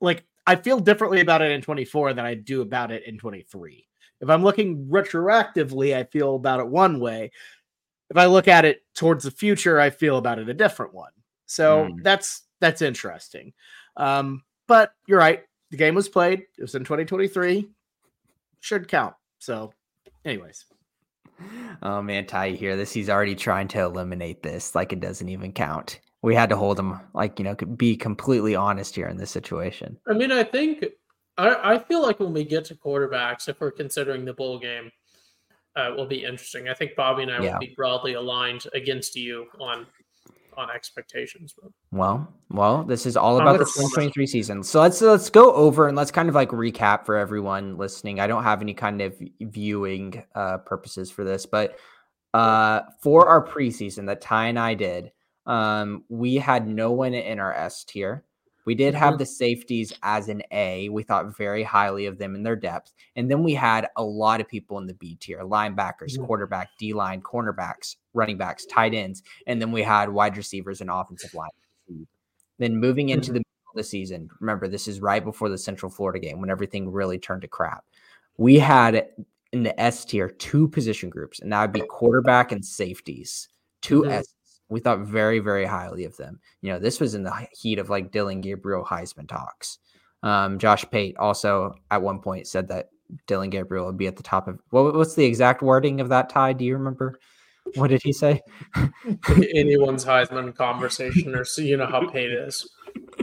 like 0.00 0.24
I 0.46 0.56
feel 0.56 0.80
differently 0.80 1.20
about 1.20 1.42
it 1.42 1.50
in 1.50 1.60
24 1.60 2.14
than 2.14 2.24
I 2.24 2.34
do 2.34 2.62
about 2.62 2.90
it 2.90 3.04
in 3.06 3.18
23. 3.18 3.86
If 4.20 4.30
I'm 4.30 4.42
looking 4.42 4.86
retroactively, 4.86 5.94
I 5.94 6.04
feel 6.04 6.36
about 6.36 6.60
it 6.60 6.66
one 6.66 7.00
way. 7.00 7.30
If 8.10 8.16
I 8.16 8.26
look 8.26 8.48
at 8.48 8.64
it 8.64 8.82
towards 8.94 9.24
the 9.24 9.30
future, 9.30 9.78
I 9.78 9.90
feel 9.90 10.16
about 10.16 10.38
it 10.38 10.48
a 10.48 10.54
different 10.54 10.94
one. 10.94 11.12
So 11.46 11.84
mm. 11.84 12.02
that's 12.02 12.42
that's 12.60 12.82
interesting. 12.82 13.52
Um, 13.96 14.42
but 14.66 14.92
you're 15.06 15.18
right. 15.18 15.42
The 15.70 15.76
game 15.76 15.94
was 15.94 16.08
played. 16.08 16.40
It 16.56 16.62
was 16.62 16.74
in 16.74 16.82
2023. 16.82 17.68
Should 18.60 18.88
count. 18.88 19.14
So, 19.38 19.72
anyways. 20.24 20.64
Oh 21.82 22.02
man, 22.02 22.26
Ty, 22.26 22.50
here 22.50 22.76
this. 22.76 22.92
He's 22.92 23.10
already 23.10 23.36
trying 23.36 23.68
to 23.68 23.80
eliminate 23.80 24.42
this, 24.42 24.74
like 24.74 24.92
it 24.92 25.00
doesn't 25.00 25.28
even 25.28 25.52
count 25.52 26.00
we 26.22 26.34
had 26.34 26.48
to 26.48 26.56
hold 26.56 26.78
him 26.78 26.98
like 27.14 27.38
you 27.38 27.44
know 27.44 27.54
be 27.54 27.96
completely 27.96 28.54
honest 28.54 28.94
here 28.94 29.08
in 29.08 29.16
this 29.16 29.30
situation. 29.30 29.98
I 30.08 30.12
mean 30.14 30.32
i 30.32 30.42
think 30.42 30.84
i, 31.36 31.74
I 31.74 31.78
feel 31.78 32.02
like 32.02 32.20
when 32.20 32.32
we 32.32 32.44
get 32.44 32.64
to 32.66 32.74
quarterbacks 32.74 33.48
if 33.48 33.60
we're 33.60 33.70
considering 33.70 34.24
the 34.24 34.34
bowl 34.34 34.58
game 34.58 34.90
uh, 35.76 35.92
will 35.96 36.06
be 36.06 36.24
interesting. 36.24 36.68
I 36.68 36.74
think 36.74 36.96
bobby 36.96 37.22
and 37.22 37.32
i 37.32 37.42
yeah. 37.42 37.52
will 37.52 37.60
be 37.60 37.74
broadly 37.76 38.14
aligned 38.14 38.66
against 38.74 39.14
you 39.16 39.46
on 39.60 39.86
on 40.56 40.70
expectations 40.72 41.54
well 41.92 42.26
well 42.50 42.82
this 42.82 43.06
is 43.06 43.16
all 43.16 43.40
about 43.40 43.58
the 43.58 43.64
2023 43.64 44.26
season. 44.26 44.64
So 44.64 44.80
let's 44.80 45.00
let's 45.00 45.30
go 45.30 45.52
over 45.52 45.86
and 45.86 45.96
let's 45.96 46.10
kind 46.10 46.28
of 46.28 46.34
like 46.34 46.48
recap 46.48 47.06
for 47.06 47.16
everyone 47.16 47.76
listening. 47.76 48.18
I 48.18 48.26
don't 48.26 48.42
have 48.42 48.60
any 48.60 48.74
kind 48.74 49.00
of 49.00 49.14
viewing 49.40 50.24
uh 50.34 50.58
purposes 50.58 51.12
for 51.12 51.22
this 51.22 51.46
but 51.46 51.78
uh 52.34 52.80
for 53.00 53.28
our 53.28 53.46
preseason 53.46 54.06
that 54.06 54.20
ty 54.20 54.48
and 54.48 54.58
i 54.58 54.74
did 54.74 55.12
um, 55.48 56.04
we 56.08 56.36
had 56.36 56.68
no 56.68 56.92
one 56.92 57.14
in 57.14 57.40
our 57.40 57.52
S 57.52 57.82
tier. 57.82 58.22
We 58.66 58.74
did 58.74 58.94
have 58.94 59.14
mm-hmm. 59.14 59.20
the 59.20 59.26
safeties 59.26 59.94
as 60.02 60.28
an 60.28 60.42
A. 60.52 60.90
We 60.90 61.02
thought 61.02 61.34
very 61.34 61.62
highly 61.62 62.04
of 62.04 62.18
them 62.18 62.34
in 62.34 62.42
their 62.42 62.54
depth. 62.54 62.92
And 63.16 63.30
then 63.30 63.42
we 63.42 63.54
had 63.54 63.88
a 63.96 64.04
lot 64.04 64.42
of 64.42 64.48
people 64.48 64.76
in 64.76 64.86
the 64.86 64.92
B 64.92 65.16
tier 65.18 65.40
linebackers, 65.40 66.12
mm-hmm. 66.12 66.26
quarterback, 66.26 66.68
D 66.78 66.92
line, 66.92 67.22
cornerbacks, 67.22 67.96
running 68.12 68.36
backs, 68.36 68.66
tight 68.66 68.92
ends. 68.92 69.22
And 69.46 69.58
then 69.58 69.72
we 69.72 69.82
had 69.82 70.10
wide 70.10 70.36
receivers 70.36 70.82
and 70.82 70.90
offensive 70.90 71.32
line. 71.32 71.48
Then 72.58 72.76
moving 72.76 73.08
into 73.08 73.28
mm-hmm. 73.28 73.34
the 73.36 73.38
middle 73.38 73.72
of 73.72 73.76
the 73.76 73.84
season, 73.84 74.28
remember, 74.38 74.68
this 74.68 74.86
is 74.86 75.00
right 75.00 75.24
before 75.24 75.48
the 75.48 75.56
Central 75.56 75.90
Florida 75.90 76.18
game 76.18 76.38
when 76.38 76.50
everything 76.50 76.92
really 76.92 77.18
turned 77.18 77.42
to 77.42 77.48
crap. 77.48 77.84
We 78.36 78.58
had 78.58 79.08
in 79.52 79.62
the 79.62 79.80
S 79.80 80.04
tier 80.04 80.28
two 80.28 80.68
position 80.68 81.08
groups, 81.08 81.40
and 81.40 81.50
that 81.52 81.62
would 81.62 81.72
be 81.72 81.86
quarterback 81.88 82.52
and 82.52 82.62
safeties, 82.62 83.48
2 83.80 84.02
mm-hmm. 84.02 84.10
S 84.10 84.34
we 84.68 84.80
thought 84.80 85.00
very, 85.00 85.38
very 85.38 85.64
highly 85.64 86.04
of 86.04 86.16
them. 86.16 86.40
You 86.60 86.72
know, 86.72 86.78
this 86.78 87.00
was 87.00 87.14
in 87.14 87.22
the 87.22 87.48
heat 87.52 87.78
of 87.78 87.90
like 87.90 88.12
Dillon 88.12 88.40
Gabriel 88.40 88.84
Heisman 88.84 89.28
talks. 89.28 89.78
Um, 90.22 90.58
Josh 90.58 90.84
Pate 90.90 91.16
also 91.16 91.74
at 91.90 92.02
one 92.02 92.20
point 92.20 92.46
said 92.46 92.68
that 92.68 92.90
Dillon 93.26 93.50
Gabriel 93.50 93.86
would 93.86 93.96
be 93.96 94.06
at 94.06 94.16
the 94.16 94.22
top 94.22 94.48
of 94.48 94.60
what, 94.70 94.94
what's 94.94 95.14
the 95.14 95.24
exact 95.24 95.62
wording 95.62 96.00
of 96.00 96.08
that 96.10 96.28
Ty? 96.28 96.54
Do 96.54 96.64
you 96.64 96.76
remember? 96.76 97.18
What 97.74 97.88
did 97.88 98.02
he 98.02 98.12
say? 98.12 98.40
Anyone's 99.54 100.04
Heisman 100.04 100.54
conversation, 100.54 101.34
or 101.34 101.44
so 101.44 101.62
you 101.62 101.76
know 101.76 101.86
how 101.86 102.08
Pate 102.08 102.32
is. 102.32 102.68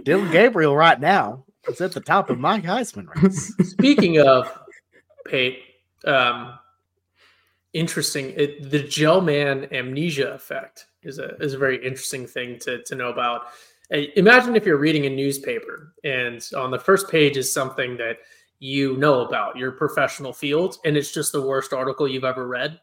Dillon 0.04 0.32
Gabriel 0.32 0.76
right 0.76 1.00
now 1.00 1.46
is 1.68 1.82
at 1.82 1.94
the 1.94 2.00
top 2.00 2.30
of 2.30 2.40
my 2.40 2.60
Heisman 2.62 3.08
race. 3.16 3.54
Speaking 3.72 4.20
of 4.20 4.52
Pate, 5.26 5.60
um, 6.06 6.60
interesting. 7.74 8.34
It, 8.38 8.70
the 8.70 8.84
Gell-Mann 8.84 9.68
amnesia 9.72 10.32
effect 10.32 10.86
is 11.06 11.20
a 11.20 11.36
is 11.38 11.54
a 11.54 11.58
very 11.58 11.78
interesting 11.86 12.28
thing 12.28 12.60
to 12.60 12.84
to 12.84 12.96
know 12.96 13.10
about. 13.10 13.48
Imagine 13.92 14.56
if 14.56 14.66
you're 14.66 14.78
reading 14.78 15.06
a 15.06 15.10
newspaper 15.10 15.94
and 16.04 16.44
on 16.58 16.72
the 16.72 16.80
first 16.80 17.08
page 17.08 17.38
is 17.38 17.54
something 17.54 17.98
that 17.98 18.18
you 18.58 18.98
know 18.98 19.22
about 19.22 19.58
your 19.58 19.72
professional 19.72 20.34
field 20.34 20.78
and 20.86 20.98
it's 20.98 21.12
just 21.12 21.32
the 21.32 21.42
worst 21.42 21.72
article 21.72 22.08
you've 22.08 22.24
ever 22.24 22.48
read. 22.48 22.80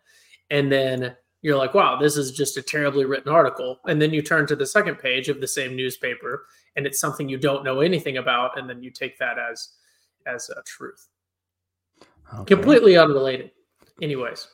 And 0.50 0.70
then 0.70 1.16
you're 1.40 1.56
like 1.56 1.74
wow 1.74 1.98
this 1.98 2.16
is 2.16 2.30
just 2.30 2.56
a 2.56 2.62
terribly 2.62 3.04
written 3.04 3.32
article. 3.32 3.80
And 3.86 4.00
then 4.00 4.14
you 4.14 4.22
turn 4.22 4.46
to 4.46 4.56
the 4.56 4.66
second 4.66 4.96
page 4.96 5.28
of 5.28 5.40
the 5.40 5.48
same 5.48 5.74
newspaper 5.74 6.46
and 6.76 6.86
it's 6.86 7.00
something 7.00 7.28
you 7.28 7.38
don't 7.38 7.64
know 7.64 7.80
anything 7.80 8.18
about 8.18 8.58
and 8.58 8.70
then 8.70 8.82
you 8.82 8.90
take 8.90 9.18
that 9.18 9.38
as 9.38 9.70
as 10.26 10.48
a 10.50 10.62
truth. 10.62 11.08
Okay. 12.32 12.54
completely 12.54 12.96
unrelated. 12.96 13.50
Anyways 14.00 14.46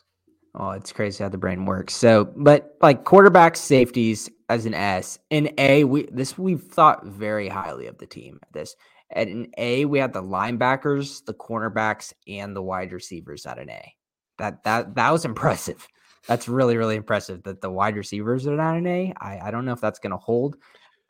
Oh, 0.59 0.71
it's 0.73 0.93
crazy 0.93 1.25
how 1.25 1.31
the 1.31 1.39
brain 1.39 1.67
works. 1.67 1.95
So, 1.95 2.27
but 2.37 2.77
like 2.83 3.05
quarterback 3.05 3.57
safeties 3.57 4.31
as 4.51 4.67
an 4.67 4.75
S. 4.75 5.19
In 5.31 5.53
A, 5.59 5.85
we 5.85 6.07
this 6.13 6.39
we've 6.39 6.63
thought 6.63 7.07
very 7.07 7.49
highly 7.49 7.89
of 7.89 7.99
the 7.99 8.07
team 8.07 8.41
this. 8.53 8.77
At 9.13 9.29
an 9.29 9.49
A, 9.59 9.87
we 9.87 10.01
had 10.01 10.13
the 10.15 10.23
linebackers, 10.23 11.25
the 11.27 11.35
cornerbacks, 11.35 12.13
and 12.29 12.57
the 12.57 12.63
wide 12.63 12.93
receivers 12.93 13.47
at 13.47 13.59
an 13.59 13.71
A. 13.71 13.95
That 14.39 14.65
that 14.65 14.97
that 14.97 15.13
was 15.13 15.25
impressive. 15.27 15.89
That's 16.29 16.49
really, 16.49 16.77
really 16.77 16.97
impressive 16.97 17.45
that 17.45 17.63
the 17.63 17.71
wide 17.71 17.97
receivers 17.97 18.47
are 18.47 18.61
at 18.61 18.77
an 18.77 18.87
A. 18.89 19.15
I, 19.21 19.41
I 19.49 19.51
don't 19.53 19.67
know 19.67 19.73
if 19.73 19.81
that's 19.81 20.01
gonna 20.01 20.19
hold. 20.19 20.57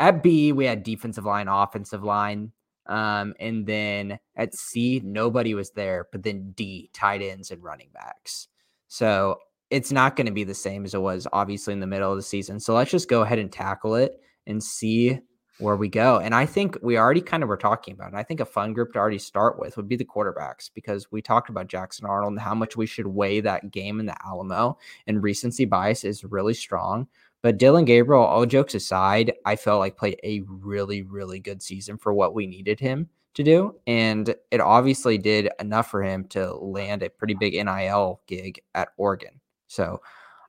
At 0.01 0.23
B, 0.23 0.53
we 0.53 0.67
had 0.67 0.85
defensive 0.85 1.27
line, 1.27 1.49
offensive 1.49 2.05
line. 2.05 2.53
Um, 2.87 3.35
and 3.41 3.67
then 3.67 4.19
at 4.37 4.55
C, 4.55 5.03
nobody 5.05 5.55
was 5.55 5.73
there, 5.73 6.09
but 6.13 6.23
then 6.23 6.53
D, 6.57 6.91
tight 6.95 7.23
ends 7.23 7.51
and 7.51 7.63
running 7.63 7.91
backs. 7.95 8.49
So 8.89 9.39
it's 9.71 9.93
not 9.93 10.17
going 10.17 10.27
to 10.27 10.33
be 10.33 10.45
the 10.45 10.55
same 10.55 10.85
as 10.85 10.95
it 10.95 11.01
was 11.01 11.27
obviously 11.33 11.73
in 11.73 11.81
the 11.81 11.87
middle 11.87 12.11
of 12.11 12.17
the 12.17 12.23
season. 12.23 12.59
So 12.59 12.75
let's 12.75 12.91
just 12.91 13.09
go 13.09 13.23
ahead 13.23 13.39
and 13.39 13.53
tackle 13.53 13.95
it 13.95 14.21
and 14.47 14.63
see 14.63 15.21
where 15.59 15.77
we 15.77 15.89
go. 15.89 16.19
And 16.19 16.35
I 16.35 16.47
think 16.47 16.79
we 16.83 16.97
already 16.97 17.21
kind 17.21 17.43
of 17.43 17.49
were 17.49 17.57
talking 17.57 17.93
about 17.93 18.13
it. 18.13 18.17
I 18.17 18.23
think 18.23 18.41
a 18.41 18.47
fun 18.47 18.73
group 18.73 18.93
to 18.93 18.99
already 18.99 19.19
start 19.19 19.59
with 19.59 19.77
would 19.77 19.89
be 19.89 19.97
the 19.97 20.05
quarterbacks 20.05 20.71
because 20.73 21.11
we 21.11 21.21
talked 21.21 21.51
about 21.51 21.67
Jackson 21.67 22.07
Arnold 22.07 22.33
and 22.33 22.41
how 22.41 22.55
much 22.55 22.77
we 22.77 22.87
should 22.87 23.09
weigh 23.09 23.41
that 23.41 23.71
game 23.71 24.01
in 24.01 24.07
the 24.07 24.17
Alamo. 24.25 24.79
And 25.07 25.23
recency 25.23 25.65
bias 25.65 26.05
is 26.05 26.25
really 26.25 26.55
strong. 26.55 27.09
But 27.43 27.59
Dillon 27.59 27.85
Gabriel, 27.85 28.23
all 28.23 28.47
jokes 28.47 28.75
aside, 28.75 29.33
I 29.45 29.57
felt 29.57 29.81
like 29.81 29.97
played 29.97 30.19
a 30.25 30.43
really, 30.47 31.03
really 31.03 31.41
good 31.41 31.63
season 31.63 31.99
for 31.99 32.13
what 32.13 32.35
we 32.35 32.47
needed 32.47 32.81
him 32.81 33.09
to 33.35 33.43
do. 33.43 33.75
And 33.87 34.35
it 34.51 34.61
obviously 34.61 35.19
did 35.19 35.51
enough 35.61 35.91
for 35.91 36.03
him 36.03 36.25
to 36.29 36.55
land 36.55 37.03
a 37.03 37.11
pretty 37.11 37.35
big 37.35 37.55
NIL 37.55 38.21
gig 38.27 38.61
at 38.75 38.89
Oregon. 38.97 39.41
So 39.69 40.01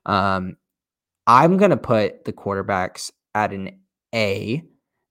um, 0.06 0.56
I'm 1.26 1.56
going 1.56 1.70
to 1.70 1.76
put 1.76 2.24
the 2.24 2.32
quarterbacks 2.32 3.10
at 3.34 3.52
an 3.52 3.80
A 4.14 4.62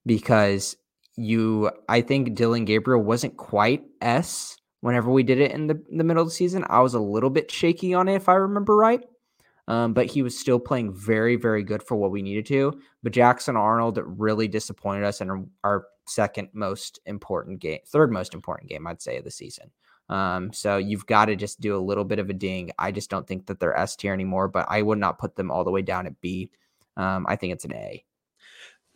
because 0.05 0.75
you, 1.15 1.71
I 1.87 2.01
think 2.01 2.35
Dillon 2.35 2.65
Gabriel 2.65 3.03
wasn't 3.03 3.37
quite 3.37 3.83
S 4.01 4.57
whenever 4.81 5.11
we 5.11 5.23
did 5.23 5.39
it 5.39 5.51
in 5.51 5.67
the, 5.67 5.81
the 5.91 6.03
middle 6.03 6.23
of 6.23 6.29
the 6.29 6.33
season. 6.33 6.65
I 6.69 6.79
was 6.81 6.93
a 6.93 6.99
little 6.99 7.29
bit 7.29 7.51
shaky 7.51 7.93
on 7.93 8.07
it, 8.07 8.15
if 8.15 8.29
I 8.29 8.33
remember 8.33 8.75
right. 8.75 9.01
Um, 9.67 9.93
but 9.93 10.07
he 10.07 10.23
was 10.23 10.37
still 10.37 10.59
playing 10.59 10.93
very, 10.93 11.35
very 11.35 11.61
good 11.61 11.83
for 11.83 11.95
what 11.95 12.09
we 12.09 12.23
needed 12.23 12.47
to. 12.47 12.81
But 13.03 13.13
Jackson 13.13 13.55
Arnold 13.55 13.99
really 14.03 14.47
disappointed 14.47 15.03
us 15.03 15.21
in 15.21 15.47
our 15.63 15.85
second 16.09 16.49
most 16.53 16.99
important 17.05 17.59
game, 17.59 17.79
third 17.87 18.11
most 18.11 18.33
important 18.33 18.69
game, 18.69 18.87
I'd 18.87 19.01
say, 19.01 19.17
of 19.17 19.23
the 19.23 19.31
season. 19.31 19.71
Um, 20.09 20.51
so 20.51 20.77
you've 20.77 21.05
got 21.05 21.25
to 21.25 21.35
just 21.35 21.61
do 21.61 21.75
a 21.75 21.77
little 21.77 22.03
bit 22.03 22.19
of 22.19 22.29
a 22.29 22.33
ding. 22.33 22.71
I 22.79 22.91
just 22.91 23.09
don't 23.09 23.27
think 23.27 23.45
that 23.45 23.59
they're 23.59 23.77
S 23.77 23.95
tier 23.95 24.13
anymore, 24.13 24.47
but 24.47 24.65
I 24.69 24.81
would 24.81 24.97
not 24.97 25.19
put 25.19 25.35
them 25.35 25.51
all 25.51 25.63
the 25.63 25.71
way 25.71 25.83
down 25.83 26.07
at 26.07 26.19
B. 26.19 26.49
Um, 26.97 27.25
I 27.29 27.35
think 27.35 27.53
it's 27.53 27.65
an 27.65 27.73
A. 27.73 28.03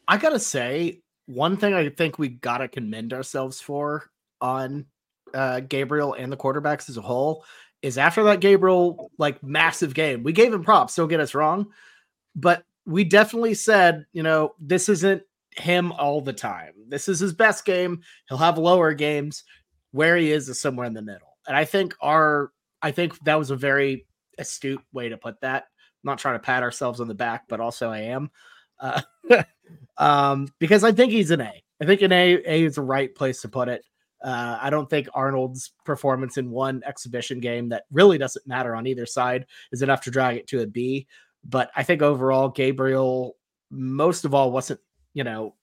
I 0.08 0.18
gotta 0.18 0.40
say, 0.40 1.02
one 1.28 1.56
thing 1.56 1.74
I 1.74 1.88
think 1.90 2.18
we 2.18 2.30
gotta 2.30 2.68
commend 2.68 3.14
ourselves 3.14 3.62
for 3.62 4.10
on 4.42 4.86
uh, 5.34 5.62
Gabriel 5.62 6.14
and 6.14 6.32
the 6.32 6.38
quarterbacks 6.38 6.90
as 6.90 6.98
a 6.98 7.02
whole 7.02 7.46
is 7.82 7.98
after 7.98 8.24
that 8.24 8.40
Gabriel 8.40 9.12
like 9.18 9.44
massive 9.44 9.94
game, 9.94 10.24
we 10.24 10.34
gave 10.34 10.54
him 10.54 10.64
props. 10.64 10.96
Don't 10.96 11.08
get 11.08 11.20
us 11.20 11.36
wrong, 11.36 11.68
but 12.36 12.64
we 12.86 13.04
definitely 13.04 13.54
said, 13.54 14.06
you 14.14 14.24
know, 14.24 14.54
this 14.60 14.90
isn't 14.90 15.24
him 15.58 15.92
all 15.94 16.22
the 16.22 16.34
time. 16.34 16.74
This 16.88 17.08
is 17.08 17.20
his 17.20 17.34
best 17.34 17.66
game. 17.66 18.02
He'll 18.30 18.38
have 18.38 18.58
lower 18.58 18.94
games. 18.94 19.44
Where 19.92 20.18
he 20.18 20.32
is 20.32 20.50
is 20.50 20.60
somewhere 20.60 20.88
in 20.88 20.94
the 20.94 21.04
middle. 21.04 21.38
And 21.48 21.56
I 21.56 21.66
think 21.66 21.94
our 22.02 22.52
I 22.82 22.92
think 22.92 23.18
that 23.26 23.38
was 23.40 23.52
a 23.52 23.56
very 23.56 24.08
astute 24.38 24.82
way 24.92 25.10
to 25.10 25.18
put 25.18 25.40
that. 25.42 25.64
I'm 25.64 26.10
not 26.10 26.18
trying 26.18 26.36
to 26.36 26.40
pat 26.40 26.64
ourselves 26.64 27.00
on 27.00 27.08
the 27.08 27.14
back, 27.14 27.44
but 27.48 27.60
also 27.60 27.90
I 27.90 28.00
am. 28.00 28.32
Uh, 28.80 29.02
um, 29.98 30.48
because 30.60 30.84
I 30.84 30.92
think 30.92 31.12
he's 31.12 31.32
an 31.32 31.42
A. 31.42 31.64
I 31.82 31.86
think 31.86 32.02
an 32.02 32.12
A, 32.12 32.34
A 32.46 32.64
is 32.64 32.76
the 32.76 32.82
right 32.82 33.14
place 33.14 33.42
to 33.42 33.50
put 33.50 33.70
it. 33.70 33.86
Uh, 34.24 34.58
I 34.62 34.70
don't 34.70 34.90
think 34.90 35.10
Arnold's 35.14 35.74
performance 35.84 36.38
in 36.38 36.50
one 36.50 36.82
exhibition 36.86 37.40
game 37.40 37.70
that 37.70 37.84
really 37.92 38.18
doesn't 38.18 38.48
matter 38.48 38.76
on 38.76 38.88
either 38.88 39.06
side 39.06 39.46
is 39.72 39.82
enough 39.82 40.02
to 40.02 40.12
drag 40.12 40.38
it 40.38 40.48
to 40.48 40.62
a 40.62 40.68
B. 40.68 41.08
But 41.44 41.72
I 41.76 41.84
think 41.84 42.02
overall, 42.02 42.48
Gabriel, 42.50 43.36
most 43.70 44.24
of 44.24 44.34
all, 44.34 44.52
wasn't 44.52 44.80
you 45.14 45.24
know, 45.24 45.56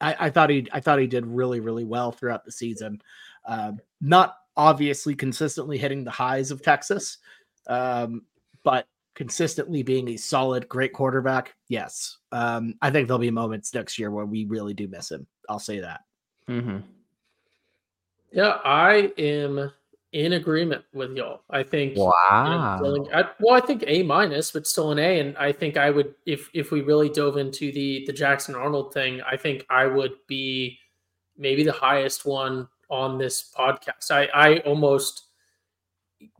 I, 0.00 0.16
I 0.26 0.30
thought 0.30 0.50
he 0.50 0.66
I 0.72 0.80
thought 0.80 0.98
he 0.98 1.06
did 1.06 1.26
really 1.26 1.60
really 1.60 1.84
well 1.84 2.12
throughout 2.12 2.44
the 2.44 2.52
season. 2.52 3.00
Um, 3.46 3.78
not 4.00 4.36
obviously 4.56 5.14
consistently 5.14 5.78
hitting 5.78 6.04
the 6.04 6.10
highs 6.10 6.50
of 6.50 6.62
Texas, 6.62 7.18
um, 7.66 8.22
but 8.62 8.86
consistently 9.14 9.82
being 9.82 10.08
a 10.08 10.16
solid, 10.16 10.68
great 10.68 10.92
quarterback. 10.92 11.54
Yes, 11.68 12.18
um, 12.32 12.74
I 12.82 12.90
think 12.90 13.06
there'll 13.06 13.18
be 13.18 13.30
moments 13.30 13.74
next 13.74 13.98
year 13.98 14.10
where 14.10 14.26
we 14.26 14.44
really 14.44 14.74
do 14.74 14.88
miss 14.88 15.10
him. 15.10 15.26
I'll 15.48 15.58
say 15.58 15.80
that. 15.80 16.00
Mm-hmm. 16.48 16.78
Yeah, 18.32 18.58
I 18.64 19.12
am 19.18 19.72
in 20.12 20.32
agreement 20.32 20.84
with 20.92 21.16
y'all. 21.16 21.42
I 21.50 21.62
think 21.62 21.96
wow. 21.96 22.80
Know, 22.82 23.08
I, 23.14 23.24
well, 23.38 23.54
I 23.54 23.60
think 23.60 23.84
A 23.86 24.02
minus, 24.02 24.50
but 24.50 24.66
still 24.66 24.90
an 24.92 24.98
A. 24.98 25.20
And 25.20 25.36
I 25.36 25.52
think 25.52 25.76
I 25.76 25.90
would, 25.90 26.14
if 26.26 26.50
if 26.52 26.72
we 26.72 26.82
really 26.82 27.08
dove 27.08 27.36
into 27.36 27.72
the 27.72 28.04
the 28.06 28.12
Jackson 28.12 28.54
Arnold 28.54 28.92
thing, 28.92 29.20
I 29.22 29.36
think 29.36 29.64
I 29.70 29.86
would 29.86 30.12
be 30.26 30.78
maybe 31.36 31.62
the 31.62 31.72
highest 31.72 32.26
one 32.26 32.68
on 32.88 33.18
this 33.18 33.52
podcast. 33.56 34.10
I 34.10 34.28
I 34.34 34.58
almost 34.60 35.26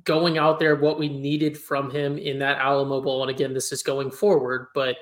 going 0.05 0.37
out 0.37 0.59
there 0.59 0.77
what 0.77 0.99
we 0.99 1.09
needed 1.09 1.57
from 1.57 1.91
him 1.91 2.19
in 2.19 2.39
that 2.41 2.59
Alamo 2.59 3.01
Bowl, 3.01 3.23
and 3.23 3.31
again, 3.31 3.55
this 3.55 3.73
is 3.73 3.83
going 3.83 4.11
forward, 4.11 4.69
but 4.75 4.97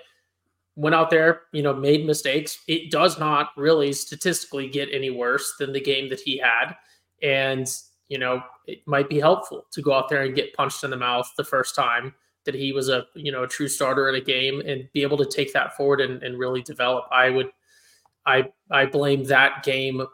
went 0.77 0.95
out 0.95 1.11
there, 1.11 1.43
you 1.53 1.63
know, 1.63 1.75
made 1.75 2.07
mistakes. 2.07 2.59
It 2.69 2.93
does 2.93 3.19
not 3.19 3.51
really 3.57 3.93
statistically 3.93 4.69
get 4.69 4.89
any 4.93 5.11
worse 5.11 5.55
than 5.59 5.73
the 5.73 5.81
game 5.81 6.09
that 6.11 6.21
he 6.21 6.39
had. 6.39 6.77
And, 7.21 7.69
you 8.09 8.19
know, 8.19 8.43
it 8.67 8.81
might 8.87 9.09
be 9.09 9.21
helpful 9.21 9.67
to 9.71 9.83
go 9.83 9.93
out 9.93 10.09
there 10.09 10.23
and 10.23 10.35
get 10.35 10.55
punched 10.55 10.85
in 10.85 10.91
the 10.91 10.97
mouth 10.97 11.31
the 11.37 11.45
first 11.45 11.75
time 11.75 12.15
that 12.45 12.55
he 12.55 12.73
was 12.73 12.89
a, 12.89 13.05
you 13.15 13.31
know, 13.31 13.43
a 13.43 13.49
true 13.49 13.69
starter 13.69 14.09
in 14.09 14.15
a 14.15 14.21
game 14.21 14.61
and 14.61 14.89
be 14.93 15.03
able 15.03 15.19
to 15.19 15.27
take 15.27 15.53
that 15.53 15.77
forward 15.77 16.01
and, 16.01 16.23
and 16.23 16.39
really 16.39 16.63
develop. 16.63 17.05
I 17.13 17.31
would 17.31 17.51
I 18.27 18.51
I 18.71 18.87
blame 18.87 19.25
that 19.25 19.63
game 19.63 20.07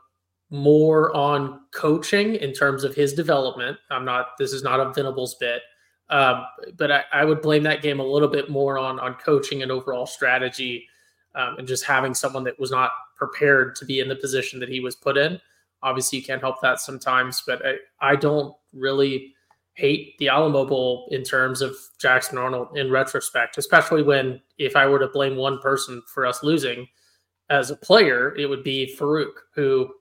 more 0.50 1.14
on 1.16 1.60
coaching 1.72 2.36
in 2.36 2.52
terms 2.52 2.84
of 2.84 2.94
his 2.94 3.12
development. 3.12 3.76
I'm 3.90 4.04
not 4.04 4.38
this 4.38 4.52
is 4.52 4.62
not 4.62 4.80
a 4.80 4.92
Venables 4.92 5.36
bit. 5.36 5.62
Um, 6.10 6.44
but 6.76 6.92
I, 6.92 7.04
I, 7.14 7.24
would 7.24 7.40
blame 7.40 7.62
that 7.62 7.80
game 7.80 7.98
a 7.98 8.04
little 8.04 8.28
bit 8.28 8.50
more 8.50 8.78
on 8.78 9.00
on 9.00 9.14
coaching 9.14 9.62
and 9.62 9.72
overall 9.72 10.04
strategy, 10.04 10.86
um, 11.34 11.56
and 11.56 11.66
just 11.66 11.84
having 11.84 12.12
someone 12.12 12.44
that 12.44 12.60
was 12.60 12.70
not 12.70 12.90
prepared 13.16 13.74
to 13.76 13.86
be 13.86 14.00
in 14.00 14.08
the 14.08 14.16
position 14.16 14.60
that 14.60 14.68
he 14.68 14.80
was 14.80 14.94
put 14.94 15.16
in. 15.16 15.40
Obviously, 15.84 16.18
you 16.18 16.24
can't 16.24 16.40
help 16.40 16.60
that 16.62 16.80
sometimes, 16.80 17.42
but 17.46 17.62
I, 17.64 17.74
I 18.00 18.16
don't 18.16 18.54
really 18.72 19.34
hate 19.74 20.16
the 20.18 20.28
Alamo 20.28 20.64
Bowl 20.64 21.08
in 21.10 21.22
terms 21.22 21.60
of 21.60 21.76
Jackson 22.00 22.38
Arnold 22.38 22.76
in 22.76 22.90
retrospect, 22.90 23.58
especially 23.58 24.02
when 24.02 24.40
if 24.58 24.74
I 24.76 24.86
were 24.86 24.98
to 24.98 25.08
blame 25.08 25.36
one 25.36 25.58
person 25.58 26.02
for 26.12 26.26
us 26.26 26.42
losing 26.42 26.88
as 27.50 27.70
a 27.70 27.76
player, 27.76 28.34
it 28.36 28.46
would 28.46 28.64
be 28.64 28.94
Farooq, 28.98 29.32
who 29.54 29.92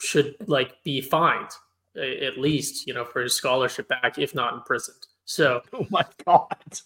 should 0.00 0.36
like 0.46 0.82
be 0.84 1.00
fined 1.00 1.50
at 1.96 2.38
least, 2.38 2.86
you 2.86 2.94
know, 2.94 3.04
for 3.04 3.22
his 3.22 3.34
scholarship 3.34 3.88
back, 3.88 4.18
if 4.18 4.34
not 4.34 4.54
imprisoned. 4.54 5.06
So, 5.24 5.62
oh 5.72 5.86
my 5.90 6.04
god. 6.24 6.80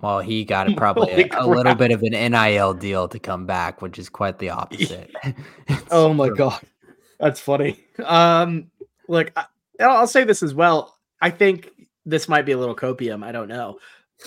Well, 0.00 0.20
he 0.20 0.44
got 0.44 0.74
probably 0.76 1.12
a, 1.12 1.28
a, 1.32 1.46
little 1.46 1.74
bit 1.74 1.90
of 1.90 2.02
an 2.02 2.12
NIL 2.32 2.74
deal 2.74 3.08
to 3.08 3.18
come 3.18 3.46
back, 3.46 3.82
which 3.82 3.98
is 3.98 4.08
quite 4.08 4.38
the 4.38 4.50
opposite. 4.50 5.14
oh 5.90 6.12
my 6.14 6.28
god, 6.28 6.60
that's 7.18 7.40
funny. 7.40 7.84
Um, 8.04 8.70
look, 9.08 9.32
I, 9.36 9.46
I'll 9.80 10.06
say 10.06 10.24
this 10.24 10.42
as 10.42 10.54
well. 10.54 10.96
I 11.20 11.30
think 11.30 11.70
this 12.04 12.28
might 12.28 12.46
be 12.46 12.52
a 12.52 12.58
little 12.58 12.76
copium. 12.76 13.24
I 13.24 13.32
don't 13.32 13.48
know. 13.48 13.78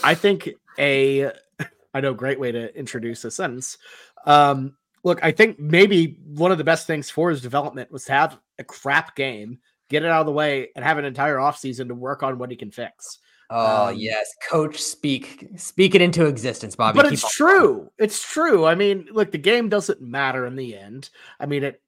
I 0.04 0.15
think 0.15 0.49
a, 0.78 1.32
I 1.93 2.02
know, 2.02 2.13
great 2.13 2.39
way 2.39 2.52
to 2.52 2.75
introduce 2.78 3.23
a 3.25 3.32
sentence. 3.32 3.78
Um, 4.25 4.75
look, 5.04 5.23
I 5.23 5.32
think 5.32 5.60
maybe 5.60 6.19
one 6.25 6.52
of 6.52 6.58
the 6.58 6.63
best 6.63 6.88
things 6.88 7.10
for 7.10 7.30
his 7.30 7.41
development 7.41 7.91
was 7.91 8.06
to 8.06 8.13
have 8.13 8.38
a 8.58 8.63
crap 8.63 9.15
game, 9.15 9.60
get 9.89 10.04
it 10.04 10.10
out 10.10 10.21
of 10.21 10.25
the 10.25 10.32
way, 10.32 10.69
and 10.75 10.84
have 10.84 10.97
an 10.97 11.06
entire 11.06 11.38
offseason 11.38 11.88
to 11.88 11.95
work 11.95 12.23
on 12.23 12.38
what 12.38 12.52
he 12.52 12.58
can 12.58 12.71
fix. 12.71 13.19
Oh 13.52 13.88
um, 13.88 13.95
yes, 13.97 14.36
coach, 14.47 14.80
speak 14.80 15.49
speak 15.56 15.95
it 15.95 16.02
into 16.04 16.28
existence, 16.28 16.75
Bobby. 16.75 16.97
But 16.97 17.06
Keep 17.06 17.13
it's 17.13 17.36
true. 17.36 17.89
It's 17.97 18.21
true. 18.21 18.65
I 18.65 18.75
mean, 18.75 19.08
look, 19.12 19.32
the 19.32 19.39
game 19.39 19.69
doesn't 19.69 20.02
matter 20.02 20.45
in 20.45 20.56
the 20.56 20.78
end. 20.78 21.10
I 21.39 21.47
mean, 21.47 21.63
it. 21.63 21.82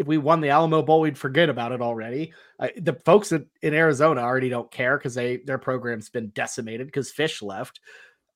If 0.00 0.06
we 0.06 0.18
won 0.18 0.40
the 0.40 0.48
Alamo 0.48 0.82
Bowl, 0.82 1.00
we'd 1.00 1.18
forget 1.18 1.48
about 1.48 1.72
it 1.72 1.80
already. 1.80 2.32
Uh, 2.58 2.68
the 2.76 2.94
folks 2.94 3.32
in, 3.32 3.46
in 3.62 3.74
Arizona 3.74 4.22
already 4.22 4.48
don't 4.48 4.70
care 4.70 4.98
because 4.98 5.14
they 5.14 5.36
their 5.38 5.58
program's 5.58 6.08
been 6.08 6.30
decimated 6.30 6.86
because 6.86 7.12
Fisch 7.12 7.42
left. 7.42 7.80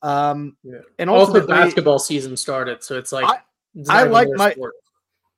Um, 0.02 0.56
yeah. 0.62 0.80
and 0.98 1.08
also 1.08 1.46
basketball 1.46 1.98
season 1.98 2.36
started, 2.36 2.82
so 2.82 2.98
it's 2.98 3.10
like 3.10 3.24
I, 3.24 3.38
it's 3.74 3.88
I 3.88 4.02
like 4.04 4.28
my 4.34 4.52
sport. 4.52 4.74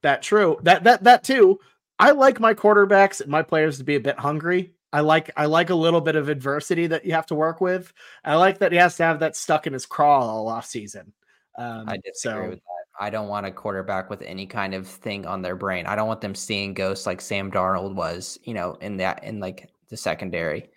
that 0.02 0.22
true 0.22 0.58
that 0.62 0.84
that 0.84 1.04
that 1.04 1.24
too. 1.24 1.60
I 1.98 2.10
like 2.10 2.40
my 2.40 2.52
quarterbacks 2.52 3.22
and 3.22 3.30
my 3.30 3.42
players 3.42 3.78
to 3.78 3.84
be 3.84 3.94
a 3.94 4.00
bit 4.00 4.18
hungry 4.18 4.74
I 4.92 5.00
like 5.00 5.30
I 5.36 5.44
like 5.44 5.68
a 5.70 5.74
little 5.74 6.00
bit 6.00 6.16
of 6.16 6.28
adversity 6.28 6.86
that 6.86 7.04
you 7.04 7.12
have 7.12 7.26
to 7.26 7.34
work 7.34 7.60
with. 7.60 7.92
I 8.24 8.36
like 8.36 8.58
that 8.58 8.72
he 8.72 8.78
has 8.78 8.96
to 8.96 9.04
have 9.04 9.20
that 9.20 9.36
stuck 9.36 9.66
in 9.66 9.72
his 9.72 9.84
craw 9.84 10.20
all 10.20 10.48
off 10.48 10.64
season. 10.64 11.12
Um, 11.58 11.88
I 11.88 11.98
disagree 11.98 12.44
so, 12.44 12.48
with 12.48 12.58
that. 12.60 12.85
I 12.98 13.10
don't 13.10 13.28
want 13.28 13.46
a 13.46 13.50
quarterback 13.50 14.10
with 14.10 14.22
any 14.22 14.46
kind 14.46 14.74
of 14.74 14.86
thing 14.86 15.26
on 15.26 15.42
their 15.42 15.56
brain. 15.56 15.86
I 15.86 15.96
don't 15.96 16.08
want 16.08 16.20
them 16.20 16.34
seeing 16.34 16.74
ghosts 16.74 17.06
like 17.06 17.20
Sam 17.20 17.50
Darnold 17.50 17.94
was, 17.94 18.38
you 18.44 18.54
know, 18.54 18.74
in 18.80 18.96
that 18.98 19.22
in 19.24 19.40
like 19.40 19.70
the 19.88 19.96
secondary. 19.96 20.70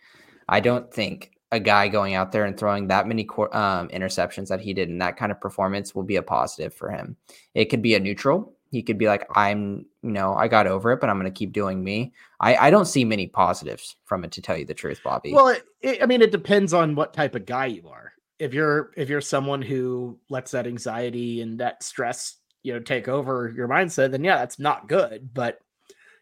I 0.48 0.60
don't 0.60 0.92
think 0.92 1.32
a 1.52 1.60
guy 1.60 1.88
going 1.88 2.14
out 2.14 2.32
there 2.32 2.46
and 2.46 2.58
throwing 2.58 2.88
that 2.88 3.08
many 3.08 3.28
um, 3.52 3.88
interceptions 3.90 4.48
that 4.50 4.62
he 4.62 4.74
did 4.74 4.90
in 4.90 5.00
that 5.00 5.18
kind 5.18 5.32
of 5.32 5.42
performance 5.42 5.96
will 5.96 6.04
be 6.04 6.18
a 6.18 6.22
positive 6.22 6.74
for 6.74 6.90
him. 6.92 7.16
It 7.56 7.66
could 7.66 7.82
be 7.82 7.96
a 7.96 8.00
neutral 8.00 8.54
he 8.72 8.84
could 8.84 8.98
be 8.98 9.08
like, 9.08 9.26
I'm, 9.36 9.86
you 10.04 10.12
know, 10.12 10.36
I 10.36 10.48
got 10.48 10.68
over 10.68 10.92
it, 10.92 11.00
but 11.02 11.10
I'm 11.10 11.20
going 11.20 11.32
to 11.32 11.38
keep 11.38 11.54
doing 11.54 11.84
me. 11.84 12.14
I, 12.40 12.56
I 12.56 12.70
don't 12.70 12.86
see 12.86 13.04
many 13.04 13.28
positives 13.28 13.96
from 14.06 14.24
it, 14.24 14.32
to 14.34 14.42
tell 14.42 14.58
you 14.58 14.66
the 14.66 14.74
truth, 14.74 15.02
Bobby. 15.04 15.34
Well, 15.34 15.48
it, 15.48 15.64
it, 15.82 16.04
I 16.04 16.06
mean, 16.06 16.22
it 16.22 16.32
depends 16.32 16.74
on 16.74 16.96
what 16.96 17.14
type 17.14 17.36
of 17.36 17.46
guy 17.46 17.66
you 17.66 17.88
are. 17.90 18.14
If 18.40 18.54
you're 18.54 18.92
if 18.96 19.10
you're 19.10 19.22
someone 19.22 19.62
who 19.62 20.20
lets 20.30 20.52
that 20.52 20.68
anxiety 20.68 21.42
and 21.42 21.60
that 21.60 21.84
stress, 21.84 22.38
you 22.64 22.74
know, 22.74 22.80
take 22.80 23.08
over 23.08 23.54
your 23.56 23.68
mindset, 23.68 24.12
then 24.12 24.24
yeah, 24.24 24.38
that's 24.38 24.60
not 24.60 24.88
good. 24.88 25.34
But 25.34 25.60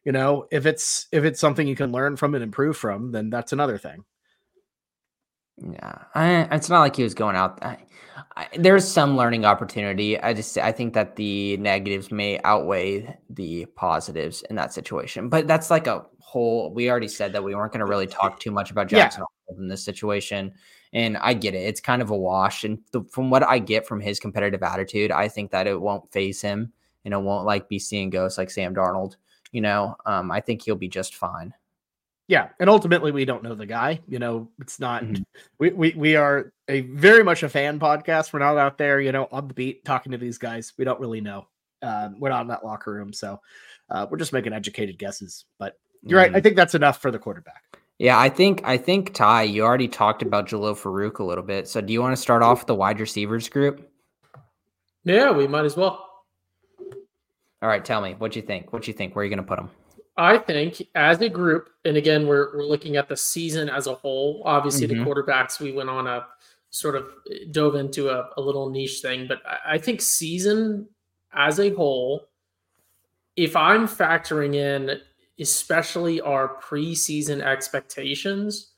you 0.04 0.12
know, 0.12 0.48
if 0.52 0.66
it's 0.66 1.08
if 1.12 1.24
it's 1.24 1.40
something 1.40 1.68
you 1.68 1.76
can 1.76 1.92
learn 1.92 2.16
from 2.16 2.34
and 2.34 2.44
improve 2.44 2.78
from, 2.78 3.12
then 3.12 3.30
that's 3.30 3.54
another 3.54 3.78
thing. 3.78 4.04
Yeah, 5.58 6.04
I, 6.14 6.48
it's 6.56 6.70
not 6.70 6.82
like 6.82 6.96
he 6.96 7.04
was 7.04 7.16
going 7.16 7.36
out. 7.36 7.64
I, 7.64 7.78
I, 8.36 8.48
there's 8.58 8.88
some 8.88 9.18
learning 9.18 9.46
opportunity. 9.46 10.20
I 10.20 10.34
just 10.34 10.58
I 10.58 10.72
think 10.72 10.94
that 10.94 11.16
the 11.16 11.58
negatives 11.58 12.12
may 12.12 12.40
outweigh 12.44 13.18
the 13.30 13.66
positives 13.76 14.44
in 14.50 14.56
that 14.56 14.72
situation. 14.72 15.30
But 15.30 15.48
that's 15.48 15.72
like 15.72 15.88
a 15.88 16.06
whole. 16.38 16.74
We 16.74 16.90
already 16.90 17.08
said 17.08 17.34
that 17.34 17.44
we 17.44 17.56
weren't 17.56 17.72
going 17.72 17.80
to 17.80 17.86
really 17.86 18.08
talk 18.08 18.40
too 18.40 18.52
much 18.52 18.72
about 18.72 18.88
Jackson 18.88 19.24
yeah. 19.50 19.56
in 19.58 19.68
this 19.68 19.84
situation, 19.84 20.54
and 20.94 21.18
I 21.18 21.34
get 21.34 21.56
it. 21.56 21.60
It's 21.60 21.82
kind 21.82 22.02
of 22.02 22.12
a 22.12 22.18
wash. 22.18 22.64
And 22.64 22.80
the, 22.92 23.04
from 23.04 23.30
what 23.30 23.44
I 23.44 23.60
get 23.60 23.88
from 23.88 24.00
his 24.00 24.20
competitive 24.20 24.64
attitude, 24.64 25.12
I 25.12 25.28
think 25.28 25.52
that 25.52 25.68
it 25.68 25.80
won't 25.80 26.12
phase 26.12 26.42
him, 26.42 26.72
and 27.06 27.14
it 27.14 27.22
won't 27.22 27.46
like 27.46 27.70
be 27.70 27.80
seeing 27.80 28.10
ghosts 28.10 28.38
like 28.38 28.50
Sam 28.50 28.76
Darnold. 28.76 29.16
You 29.52 29.62
know, 29.62 29.96
um, 30.06 30.32
I 30.32 30.42
think 30.42 30.62
he'll 30.62 30.76
be 30.76 30.90
just 30.90 31.16
fine 31.16 31.54
yeah 32.28 32.50
and 32.60 32.70
ultimately 32.70 33.12
we 33.12 33.26
don't 33.26 33.44
know 33.44 33.56
the 33.56 33.66
guy 33.66 34.00
you 34.08 34.20
know 34.20 34.48
it's 34.60 34.80
not 34.80 35.04
mm-hmm. 35.04 35.24
we, 35.60 35.70
we 35.72 35.94
we 35.96 36.16
are 36.16 36.54
a 36.68 36.82
very 36.82 37.24
much 37.24 37.44
a 37.44 37.50
fan 37.50 37.80
podcast 37.80 38.34
we're 38.34 38.40
not 38.40 38.58
out 38.58 38.78
there 38.78 39.00
you 39.02 39.12
know 39.12 39.28
on 39.32 39.48
the 39.48 39.54
beat 39.54 39.84
talking 39.86 40.12
to 40.12 40.18
these 40.18 40.38
guys 40.38 40.74
we 40.78 40.86
don't 40.86 41.00
really 41.00 41.22
know 41.22 41.48
um, 41.82 42.20
we're 42.20 42.30
not 42.30 42.42
in 42.42 42.48
that 42.48 42.66
locker 42.66 42.92
room 42.92 43.14
so 43.14 43.40
uh, 43.90 44.06
we're 44.10 44.18
just 44.18 44.34
making 44.34 44.54
educated 44.54 44.98
guesses 44.98 45.46
but 45.58 45.80
you're 46.04 46.22
mm-hmm. 46.22 46.34
right. 46.34 46.38
I 46.38 46.42
think 46.42 46.56
that's 46.56 46.76
enough 46.76 47.02
for 47.02 47.12
the 47.12 47.20
quarterback. 47.20 47.64
Yeah 48.00 48.20
i 48.20 48.30
think 48.30 48.62
i 48.64 48.78
think 48.78 49.14
ty 49.16 49.42
you 49.42 49.64
already 49.64 49.88
talked 49.88 50.22
about 50.22 50.48
jalil 50.48 50.80
Farooq 50.80 51.20
a 51.20 51.24
little 51.24 51.44
bit. 51.44 51.68
So 51.68 51.82
do 51.82 51.92
you 51.92 52.02
want 52.02 52.16
to 52.16 52.22
start 52.22 52.44
off 52.44 52.60
with 52.60 52.68
the 52.68 52.76
wide 52.76 53.00
receivers 53.00 53.50
group? 53.50 53.90
Yeah 55.04 55.32
we 55.32 55.48
might 55.48 55.66
as 55.66 55.76
well. 55.76 56.08
All 57.62 57.70
right 57.70 57.84
tell 57.84 58.02
me 58.02 58.14
what 58.18 58.36
you 58.36 58.42
think? 58.44 58.72
What 58.72 58.88
you 58.88 58.94
think? 58.94 59.16
Where 59.16 59.22
are 59.22 59.26
you 59.26 59.36
going 59.36 59.44
to 59.44 59.48
put 59.48 59.58
them 59.58 59.70
I 60.18 60.40
think 60.40 60.82
as 60.96 61.22
a 61.22 61.30
group, 61.30 61.70
and 61.86 61.96
again, 61.96 62.26
we're, 62.26 62.58
we're 62.58 62.66
looking 62.66 62.98
at 62.98 63.08
the 63.08 63.16
season 63.16 63.70
as 63.70 63.86
a 63.86 63.94
whole. 63.94 64.42
Obviously, 64.46 64.88
mm-hmm. 64.88 65.04
the 65.04 65.10
quarterbacks, 65.10 65.60
we 65.60 65.72
went 65.72 65.90
on 65.90 66.08
a 66.08 66.26
sort 66.72 66.96
of 66.96 67.06
dove 67.52 67.76
into 67.76 68.10
a, 68.10 68.30
a 68.36 68.42
little 68.42 68.70
niche 68.70 69.00
thing, 69.02 69.28
but 69.28 69.40
I, 69.46 69.76
I 69.76 69.78
think 69.78 70.02
season 70.02 70.88
as 71.34 71.60
a 71.60 71.70
whole, 71.70 72.30
if 73.36 73.56
I'm 73.56 73.88
factoring 73.88 74.56
in 74.56 75.00
especially 75.40 76.22
our 76.22 76.60
preseason 76.62 77.42
expectations, 77.42 78.72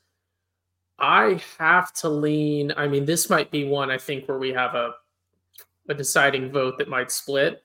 I 0.98 1.40
have 1.58 1.92
to 1.94 2.08
lean. 2.08 2.72
I 2.76 2.86
mean, 2.86 3.04
this 3.04 3.30
might 3.30 3.50
be 3.50 3.64
one 3.64 3.90
I 3.90 3.98
think 3.98 4.28
where 4.28 4.38
we 4.38 4.52
have 4.52 4.74
a 4.74 4.94
a 5.88 5.94
deciding 5.94 6.52
vote 6.52 6.78
that 6.78 6.88
might 6.88 7.10
split. 7.10 7.62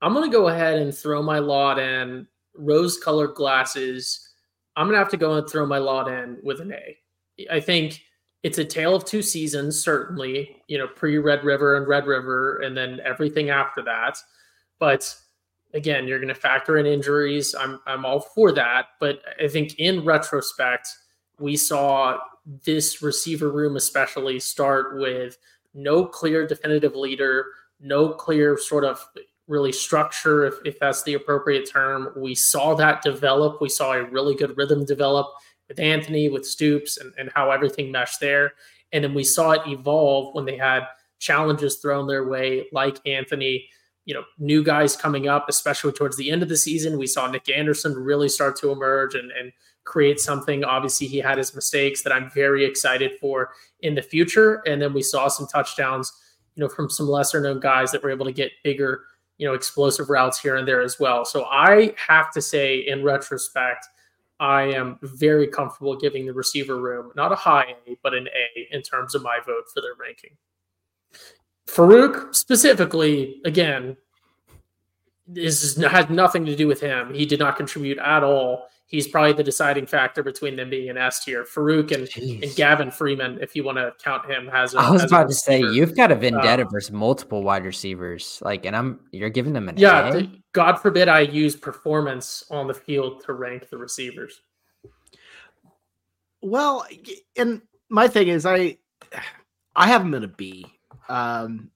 I'm 0.00 0.14
going 0.14 0.28
to 0.28 0.34
go 0.34 0.48
ahead 0.48 0.78
and 0.78 0.96
throw 0.96 1.22
my 1.22 1.38
lot 1.38 1.78
in 1.78 2.26
rose 2.54 2.98
colored 2.98 3.34
glasses. 3.34 4.30
I'm 4.74 4.86
going 4.86 4.94
to 4.94 4.98
have 4.98 5.10
to 5.10 5.16
go 5.16 5.34
and 5.34 5.48
throw 5.48 5.66
my 5.66 5.78
lot 5.78 6.08
in 6.08 6.38
with 6.42 6.60
an 6.60 6.72
A. 6.72 6.96
I 7.50 7.60
think 7.60 8.00
it's 8.42 8.58
a 8.58 8.64
tale 8.64 8.94
of 8.94 9.04
two 9.04 9.22
seasons, 9.22 9.82
certainly, 9.82 10.62
you 10.68 10.78
know, 10.78 10.86
pre 10.86 11.18
Red 11.18 11.44
River 11.44 11.76
and 11.76 11.86
Red 11.86 12.06
River, 12.06 12.58
and 12.58 12.76
then 12.76 13.00
everything 13.04 13.50
after 13.50 13.82
that. 13.82 14.18
But 14.78 15.14
again, 15.74 16.08
you're 16.08 16.18
going 16.18 16.28
to 16.28 16.34
factor 16.34 16.78
in 16.78 16.86
injuries. 16.86 17.54
I'm, 17.58 17.80
I'm 17.86 18.04
all 18.04 18.20
for 18.20 18.52
that. 18.52 18.86
But 19.00 19.20
I 19.42 19.48
think 19.48 19.78
in 19.78 20.04
retrospect, 20.04 20.88
we 21.38 21.56
saw 21.56 22.18
this 22.64 23.02
receiver 23.02 23.50
room, 23.50 23.76
especially, 23.76 24.40
start 24.40 24.98
with 24.98 25.36
no 25.74 26.04
clear 26.04 26.46
definitive 26.46 26.96
leader, 26.96 27.46
no 27.80 28.08
clear 28.08 28.58
sort 28.58 28.84
of 28.84 29.04
really 29.46 29.72
structure, 29.72 30.46
if, 30.46 30.54
if 30.64 30.78
that's 30.78 31.02
the 31.02 31.14
appropriate 31.14 31.68
term. 31.70 32.12
We 32.16 32.34
saw 32.34 32.74
that 32.74 33.02
develop. 33.02 33.60
We 33.60 33.68
saw 33.68 33.92
a 33.92 34.04
really 34.04 34.34
good 34.34 34.56
rhythm 34.56 34.84
develop 34.84 35.28
with 35.68 35.78
Anthony, 35.78 36.28
with 36.28 36.46
Stoops, 36.46 36.96
and, 36.96 37.12
and 37.18 37.30
how 37.34 37.50
everything 37.50 37.92
meshed 37.92 38.20
there. 38.20 38.52
And 38.92 39.04
then 39.04 39.14
we 39.14 39.24
saw 39.24 39.52
it 39.52 39.66
evolve 39.66 40.34
when 40.34 40.46
they 40.46 40.56
had 40.56 40.84
challenges 41.18 41.76
thrown 41.76 42.06
their 42.06 42.26
way, 42.26 42.66
like 42.72 42.98
Anthony, 43.06 43.68
you 44.08 44.14
know, 44.14 44.24
new 44.38 44.64
guys 44.64 44.96
coming 44.96 45.28
up, 45.28 45.50
especially 45.50 45.92
towards 45.92 46.16
the 46.16 46.30
end 46.30 46.42
of 46.42 46.48
the 46.48 46.56
season. 46.56 46.96
We 46.96 47.06
saw 47.06 47.30
Nick 47.30 47.50
Anderson 47.50 47.92
really 47.92 48.30
start 48.30 48.56
to 48.60 48.72
emerge 48.72 49.14
and, 49.14 49.30
and 49.32 49.52
create 49.84 50.18
something. 50.18 50.64
Obviously, 50.64 51.06
he 51.06 51.18
had 51.18 51.36
his 51.36 51.54
mistakes 51.54 52.02
that 52.04 52.12
I'm 52.12 52.30
very 52.30 52.64
excited 52.64 53.12
for 53.20 53.50
in 53.82 53.94
the 53.94 54.00
future. 54.00 54.62
And 54.66 54.80
then 54.80 54.94
we 54.94 55.02
saw 55.02 55.28
some 55.28 55.46
touchdowns, 55.46 56.10
you 56.54 56.62
know, 56.62 56.70
from 56.70 56.88
some 56.88 57.06
lesser 57.06 57.38
known 57.38 57.60
guys 57.60 57.92
that 57.92 58.02
were 58.02 58.10
able 58.10 58.24
to 58.24 58.32
get 58.32 58.50
bigger 58.64 59.02
you 59.36 59.46
know, 59.46 59.54
explosive 59.54 60.10
routes 60.10 60.40
here 60.40 60.56
and 60.56 60.66
there 60.66 60.82
as 60.82 60.98
well. 60.98 61.24
So 61.24 61.44
I 61.44 61.94
have 62.08 62.32
to 62.32 62.42
say, 62.42 62.78
in 62.78 63.04
retrospect, 63.04 63.86
I 64.40 64.62
am 64.62 64.98
very 65.02 65.46
comfortable 65.46 65.96
giving 65.96 66.26
the 66.26 66.32
receiver 66.32 66.80
room 66.80 67.12
not 67.14 67.30
a 67.30 67.36
high 67.36 67.74
A, 67.86 67.96
but 68.02 68.14
an 68.14 68.28
A 68.28 68.74
in 68.74 68.82
terms 68.82 69.14
of 69.14 69.22
my 69.22 69.38
vote 69.44 69.64
for 69.72 69.80
their 69.80 69.94
ranking. 69.94 70.36
Farooq 71.68 72.34
specifically, 72.34 73.40
again, 73.44 73.96
this 75.26 75.62
is, 75.62 75.76
has 75.76 76.08
nothing 76.08 76.46
to 76.46 76.56
do 76.56 76.66
with 76.66 76.80
him. 76.80 77.12
He 77.12 77.26
did 77.26 77.38
not 77.38 77.56
contribute 77.56 77.98
at 77.98 78.24
all 78.24 78.68
he's 78.88 79.06
probably 79.06 79.34
the 79.34 79.44
deciding 79.44 79.86
factor 79.86 80.22
between 80.22 80.56
them 80.56 80.68
being 80.68 80.90
an 80.90 80.98
S 80.98 81.24
tier. 81.24 81.44
Farooq 81.44 81.92
and, 81.92 82.42
and, 82.42 82.56
Gavin 82.56 82.90
Freeman, 82.90 83.38
if 83.40 83.54
you 83.54 83.62
want 83.62 83.78
to 83.78 83.92
count 84.02 84.28
him, 84.28 84.48
has. 84.48 84.74
A, 84.74 84.78
I 84.78 84.90
was 84.90 85.04
about 85.04 85.28
to 85.28 85.34
say 85.34 85.60
you've 85.60 85.94
got 85.94 86.10
a 86.10 86.16
vendetta 86.16 86.64
um, 86.64 86.70
versus 86.70 86.90
multiple 86.90 87.44
wide 87.44 87.64
receivers, 87.64 88.42
like, 88.44 88.66
and 88.66 88.74
I'm 88.74 89.00
you're 89.12 89.30
giving 89.30 89.52
them 89.52 89.68
an 89.68 89.76
yeah. 89.76 90.10
The, 90.10 90.30
God 90.52 90.76
forbid 90.76 91.08
I 91.08 91.20
use 91.20 91.54
performance 91.54 92.42
on 92.50 92.66
the 92.66 92.74
field 92.74 93.22
to 93.26 93.34
rank 93.34 93.68
the 93.70 93.78
receivers. 93.78 94.40
Well, 96.40 96.86
and 97.36 97.62
my 97.88 98.08
thing 98.08 98.28
is, 98.28 98.46
I 98.46 98.78
I 99.76 99.86
have 99.86 100.02
him 100.02 100.14
in 100.14 100.24
a 100.24 100.28
B. 100.28 100.66
Um, 101.08 101.70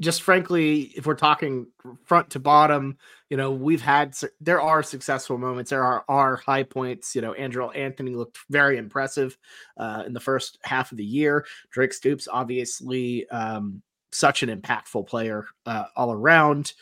just 0.00 0.22
frankly, 0.22 0.92
if 0.96 1.06
we're 1.06 1.14
talking 1.14 1.66
front 2.04 2.30
to 2.30 2.38
bottom, 2.38 2.98
you 3.30 3.36
know, 3.36 3.50
we've 3.50 3.82
had 3.82 4.14
there 4.40 4.60
are 4.60 4.82
successful 4.82 5.38
moments. 5.38 5.70
There 5.70 5.82
are 5.82 6.04
are 6.08 6.36
high 6.36 6.62
points. 6.62 7.16
You 7.16 7.22
know, 7.22 7.34
Andrel 7.34 7.76
Anthony 7.76 8.14
looked 8.14 8.38
very 8.48 8.78
impressive 8.78 9.36
uh, 9.76 10.04
in 10.06 10.12
the 10.12 10.20
first 10.20 10.58
half 10.62 10.92
of 10.92 10.98
the 10.98 11.04
year. 11.04 11.44
Drake 11.70 11.92
Stoops, 11.92 12.28
obviously, 12.30 13.28
um, 13.30 13.82
such 14.12 14.42
an 14.42 14.48
impactful 14.56 15.06
player 15.08 15.46
uh, 15.66 15.86
all 15.96 16.12
around. 16.12 16.74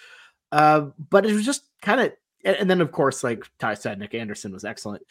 Uh, 0.52 0.88
but 1.10 1.26
it 1.26 1.32
was 1.32 1.44
just 1.44 1.64
kind 1.82 2.00
of, 2.00 2.12
and 2.44 2.68
then 2.70 2.80
of 2.80 2.92
course, 2.92 3.24
like 3.24 3.44
Ty 3.58 3.74
said, 3.74 3.98
Nick 3.98 4.14
Anderson 4.14 4.52
was 4.52 4.64
excellent. 4.64 5.02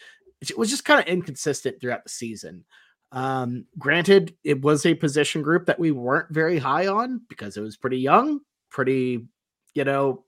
It 0.41 0.57
was 0.57 0.69
just 0.69 0.85
kind 0.85 0.99
of 0.99 1.07
inconsistent 1.07 1.81
throughout 1.81 2.03
the 2.03 2.09
season. 2.09 2.65
Um, 3.11 3.65
granted, 3.77 4.35
it 4.43 4.61
was 4.61 4.85
a 4.85 4.93
position 4.93 5.41
group 5.41 5.67
that 5.67 5.79
we 5.79 5.91
weren't 5.91 6.33
very 6.33 6.57
high 6.57 6.87
on 6.87 7.21
because 7.29 7.55
it 7.57 7.61
was 7.61 7.77
pretty 7.77 7.99
young, 7.99 8.41
pretty, 8.69 9.27
you 9.73 9.83
know, 9.83 10.25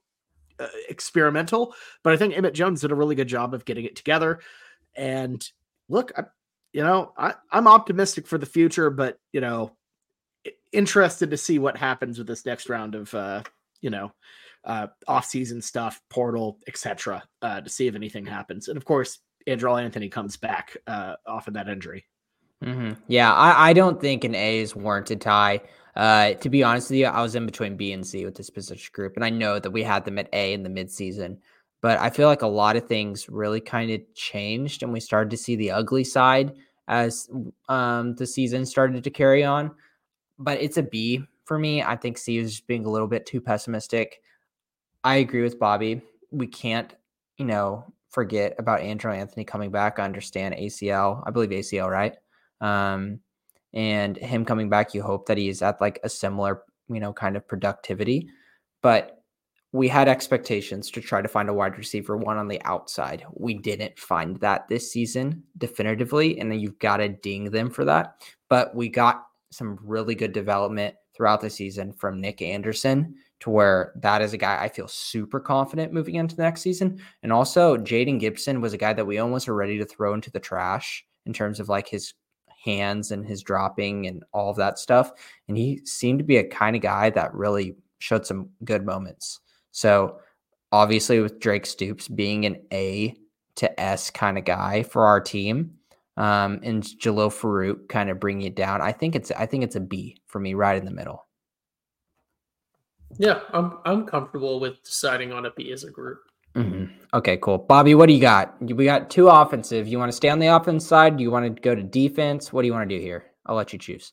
uh, 0.58 0.66
experimental. 0.88 1.74
But 2.02 2.12
I 2.12 2.16
think 2.16 2.36
Emmett 2.36 2.54
Jones 2.54 2.80
did 2.80 2.92
a 2.92 2.96
really 2.96 3.14
good 3.14 3.28
job 3.28 3.54
of 3.54 3.64
getting 3.64 3.84
it 3.84 3.96
together. 3.96 4.40
And 4.96 5.46
look, 5.88 6.12
I, 6.16 6.24
you 6.72 6.82
know, 6.82 7.12
I, 7.16 7.34
I'm 7.50 7.68
optimistic 7.68 8.26
for 8.26 8.38
the 8.38 8.46
future, 8.46 8.90
but 8.90 9.18
you 9.32 9.40
know, 9.40 9.76
interested 10.72 11.30
to 11.30 11.36
see 11.36 11.58
what 11.58 11.76
happens 11.76 12.18
with 12.18 12.26
this 12.26 12.46
next 12.46 12.68
round 12.68 12.94
of, 12.94 13.14
uh, 13.14 13.42
you 13.80 13.90
know, 13.90 14.12
uh, 14.64 14.88
off-season 15.06 15.62
stuff, 15.62 16.00
portal, 16.10 16.58
etc., 16.66 17.22
uh, 17.42 17.60
to 17.60 17.70
see 17.70 17.86
if 17.86 17.94
anything 17.94 18.26
happens. 18.26 18.68
And 18.68 18.76
of 18.76 18.84
course, 18.84 19.18
Andrel 19.46 19.82
Anthony 19.82 20.08
comes 20.08 20.36
back 20.36 20.76
uh, 20.86 21.14
off 21.26 21.48
of 21.48 21.54
that 21.54 21.68
injury. 21.68 22.04
Mm-hmm. 22.64 23.00
Yeah, 23.06 23.32
I, 23.32 23.70
I 23.70 23.72
don't 23.72 24.00
think 24.00 24.24
an 24.24 24.34
A 24.34 24.58
is 24.58 24.74
warranted 24.74 25.20
Ty. 25.20 25.60
Uh, 25.94 26.34
to 26.34 26.48
be 26.48 26.62
honest 26.62 26.90
with 26.90 26.98
you, 26.98 27.06
I 27.06 27.22
was 27.22 27.34
in 27.34 27.46
between 27.46 27.76
B 27.76 27.92
and 27.92 28.06
C 28.06 28.24
with 28.24 28.36
this 28.36 28.50
position 28.50 28.90
group, 28.92 29.14
and 29.16 29.24
I 29.24 29.30
know 29.30 29.58
that 29.58 29.70
we 29.70 29.82
had 29.82 30.04
them 30.04 30.18
at 30.18 30.28
A 30.32 30.52
in 30.52 30.62
the 30.62 30.68
midseason, 30.68 31.38
but 31.80 31.98
I 31.98 32.10
feel 32.10 32.28
like 32.28 32.42
a 32.42 32.46
lot 32.48 32.76
of 32.76 32.86
things 32.86 33.28
really 33.28 33.60
kind 33.60 33.90
of 33.90 34.00
changed, 34.14 34.82
and 34.82 34.92
we 34.92 35.00
started 35.00 35.30
to 35.30 35.36
see 35.36 35.56
the 35.56 35.70
ugly 35.70 36.04
side 36.04 36.54
as 36.88 37.28
um, 37.68 38.14
the 38.14 38.26
season 38.26 38.64
started 38.66 39.04
to 39.04 39.10
carry 39.10 39.44
on. 39.44 39.70
But 40.38 40.60
it's 40.60 40.76
a 40.76 40.82
B 40.82 41.22
for 41.44 41.58
me. 41.58 41.82
I 41.82 41.96
think 41.96 42.18
C 42.18 42.38
is 42.38 42.60
being 42.60 42.84
a 42.86 42.90
little 42.90 43.08
bit 43.08 43.26
too 43.26 43.40
pessimistic. 43.40 44.20
I 45.04 45.16
agree 45.16 45.42
with 45.42 45.58
Bobby. 45.58 46.02
We 46.30 46.46
can't, 46.46 46.94
you 47.38 47.44
know, 47.44 47.92
forget 48.10 48.54
about 48.58 48.80
Andrel 48.80 49.16
Anthony 49.16 49.44
coming 49.44 49.70
back. 49.70 49.98
I 49.98 50.04
understand 50.04 50.54
ACL. 50.54 51.22
I 51.26 51.30
believe 51.30 51.50
ACL, 51.50 51.90
right? 51.90 52.16
Um, 52.60 53.20
and 53.74 54.16
him 54.16 54.44
coming 54.44 54.68
back, 54.68 54.94
you 54.94 55.02
hope 55.02 55.26
that 55.26 55.38
he's 55.38 55.62
at 55.62 55.80
like 55.80 56.00
a 56.02 56.08
similar, 56.08 56.62
you 56.88 57.00
know, 57.00 57.12
kind 57.12 57.36
of 57.36 57.46
productivity. 57.46 58.28
But 58.82 59.22
we 59.72 59.88
had 59.88 60.08
expectations 60.08 60.90
to 60.90 61.00
try 61.00 61.20
to 61.20 61.28
find 61.28 61.48
a 61.48 61.54
wide 61.54 61.76
receiver 61.76 62.16
one 62.16 62.38
on 62.38 62.48
the 62.48 62.62
outside. 62.64 63.24
We 63.34 63.54
didn't 63.54 63.98
find 63.98 64.38
that 64.40 64.66
this 64.68 64.90
season 64.90 65.42
definitively, 65.58 66.38
and 66.38 66.50
then 66.50 66.60
you've 66.60 66.78
got 66.78 66.98
to 66.98 67.08
ding 67.08 67.50
them 67.50 67.70
for 67.70 67.84
that. 67.84 68.22
But 68.48 68.74
we 68.74 68.88
got 68.88 69.26
some 69.50 69.78
really 69.82 70.14
good 70.14 70.32
development 70.32 70.94
throughout 71.14 71.40
the 71.40 71.50
season 71.50 71.92
from 71.92 72.20
Nick 72.20 72.40
Anderson 72.40 73.14
to 73.40 73.50
where 73.50 73.92
that 73.96 74.22
is 74.22 74.32
a 74.32 74.38
guy 74.38 74.62
I 74.62 74.68
feel 74.68 74.88
super 74.88 75.40
confident 75.40 75.92
moving 75.92 76.14
into 76.14 76.34
the 76.34 76.42
next 76.42 76.62
season. 76.62 77.00
And 77.22 77.32
also, 77.32 77.76
Jaden 77.76 78.20
Gibson 78.20 78.60
was 78.60 78.72
a 78.72 78.78
guy 78.78 78.92
that 78.92 79.06
we 79.06 79.18
almost 79.18 79.48
were 79.48 79.54
ready 79.54 79.78
to 79.78 79.84
throw 79.84 80.14
into 80.14 80.30
the 80.30 80.40
trash 80.40 81.04
in 81.26 81.32
terms 81.32 81.60
of 81.60 81.68
like 81.68 81.88
his 81.88 82.14
hands 82.62 83.10
and 83.10 83.26
his 83.26 83.42
dropping 83.42 84.06
and 84.06 84.24
all 84.32 84.50
of 84.50 84.56
that 84.56 84.78
stuff. 84.78 85.12
And 85.48 85.56
he 85.56 85.80
seemed 85.84 86.18
to 86.18 86.24
be 86.24 86.36
a 86.38 86.48
kind 86.48 86.76
of 86.76 86.82
guy 86.82 87.10
that 87.10 87.34
really 87.34 87.76
showed 87.98 88.26
some 88.26 88.48
good 88.64 88.84
moments. 88.84 89.40
So 89.72 90.18
obviously 90.72 91.20
with 91.20 91.40
Drake 91.40 91.66
Stoops 91.66 92.08
being 92.08 92.46
an 92.46 92.60
A 92.72 93.14
to 93.56 93.80
S 93.80 94.10
kind 94.10 94.38
of 94.38 94.44
guy 94.44 94.82
for 94.82 95.06
our 95.06 95.20
team, 95.20 95.74
um, 96.16 96.60
and 96.62 96.82
Jalil 96.82 97.32
Farooq 97.32 97.88
kind 97.88 98.10
of 98.10 98.20
bring 98.20 98.42
it 98.42 98.56
down. 98.56 98.80
I 98.80 98.92
think 98.92 99.14
it's 99.14 99.30
I 99.30 99.46
think 99.46 99.64
it's 99.64 99.76
a 99.76 99.80
B 99.80 100.16
for 100.26 100.40
me, 100.40 100.54
right 100.54 100.76
in 100.76 100.84
the 100.84 100.90
middle. 100.90 101.26
Yeah, 103.18 103.40
I'm 103.52 103.78
I'm 103.84 104.06
comfortable 104.06 104.60
with 104.60 104.82
deciding 104.82 105.32
on 105.32 105.46
a 105.46 105.50
B 105.52 105.72
as 105.72 105.84
a 105.84 105.90
group. 105.90 106.27
Mm-hmm. 106.54 106.84
Okay, 107.14 107.36
cool. 107.38 107.58
Bobby, 107.58 107.94
what 107.94 108.06
do 108.06 108.12
you 108.12 108.20
got? 108.20 108.60
We 108.60 108.84
got 108.84 109.10
two 109.10 109.28
offensive. 109.28 109.88
You 109.88 109.98
want 109.98 110.10
to 110.10 110.16
stay 110.16 110.28
on 110.28 110.38
the 110.38 110.48
offense 110.48 110.86
side? 110.86 111.16
Do 111.16 111.22
you 111.22 111.30
want 111.30 111.44
to 111.56 111.62
go 111.62 111.74
to 111.74 111.82
defense? 111.82 112.52
What 112.52 112.62
do 112.62 112.66
you 112.66 112.72
want 112.72 112.88
to 112.88 112.96
do 112.96 113.00
here? 113.00 113.26
I'll 113.46 113.56
let 113.56 113.72
you 113.72 113.78
choose. 113.78 114.12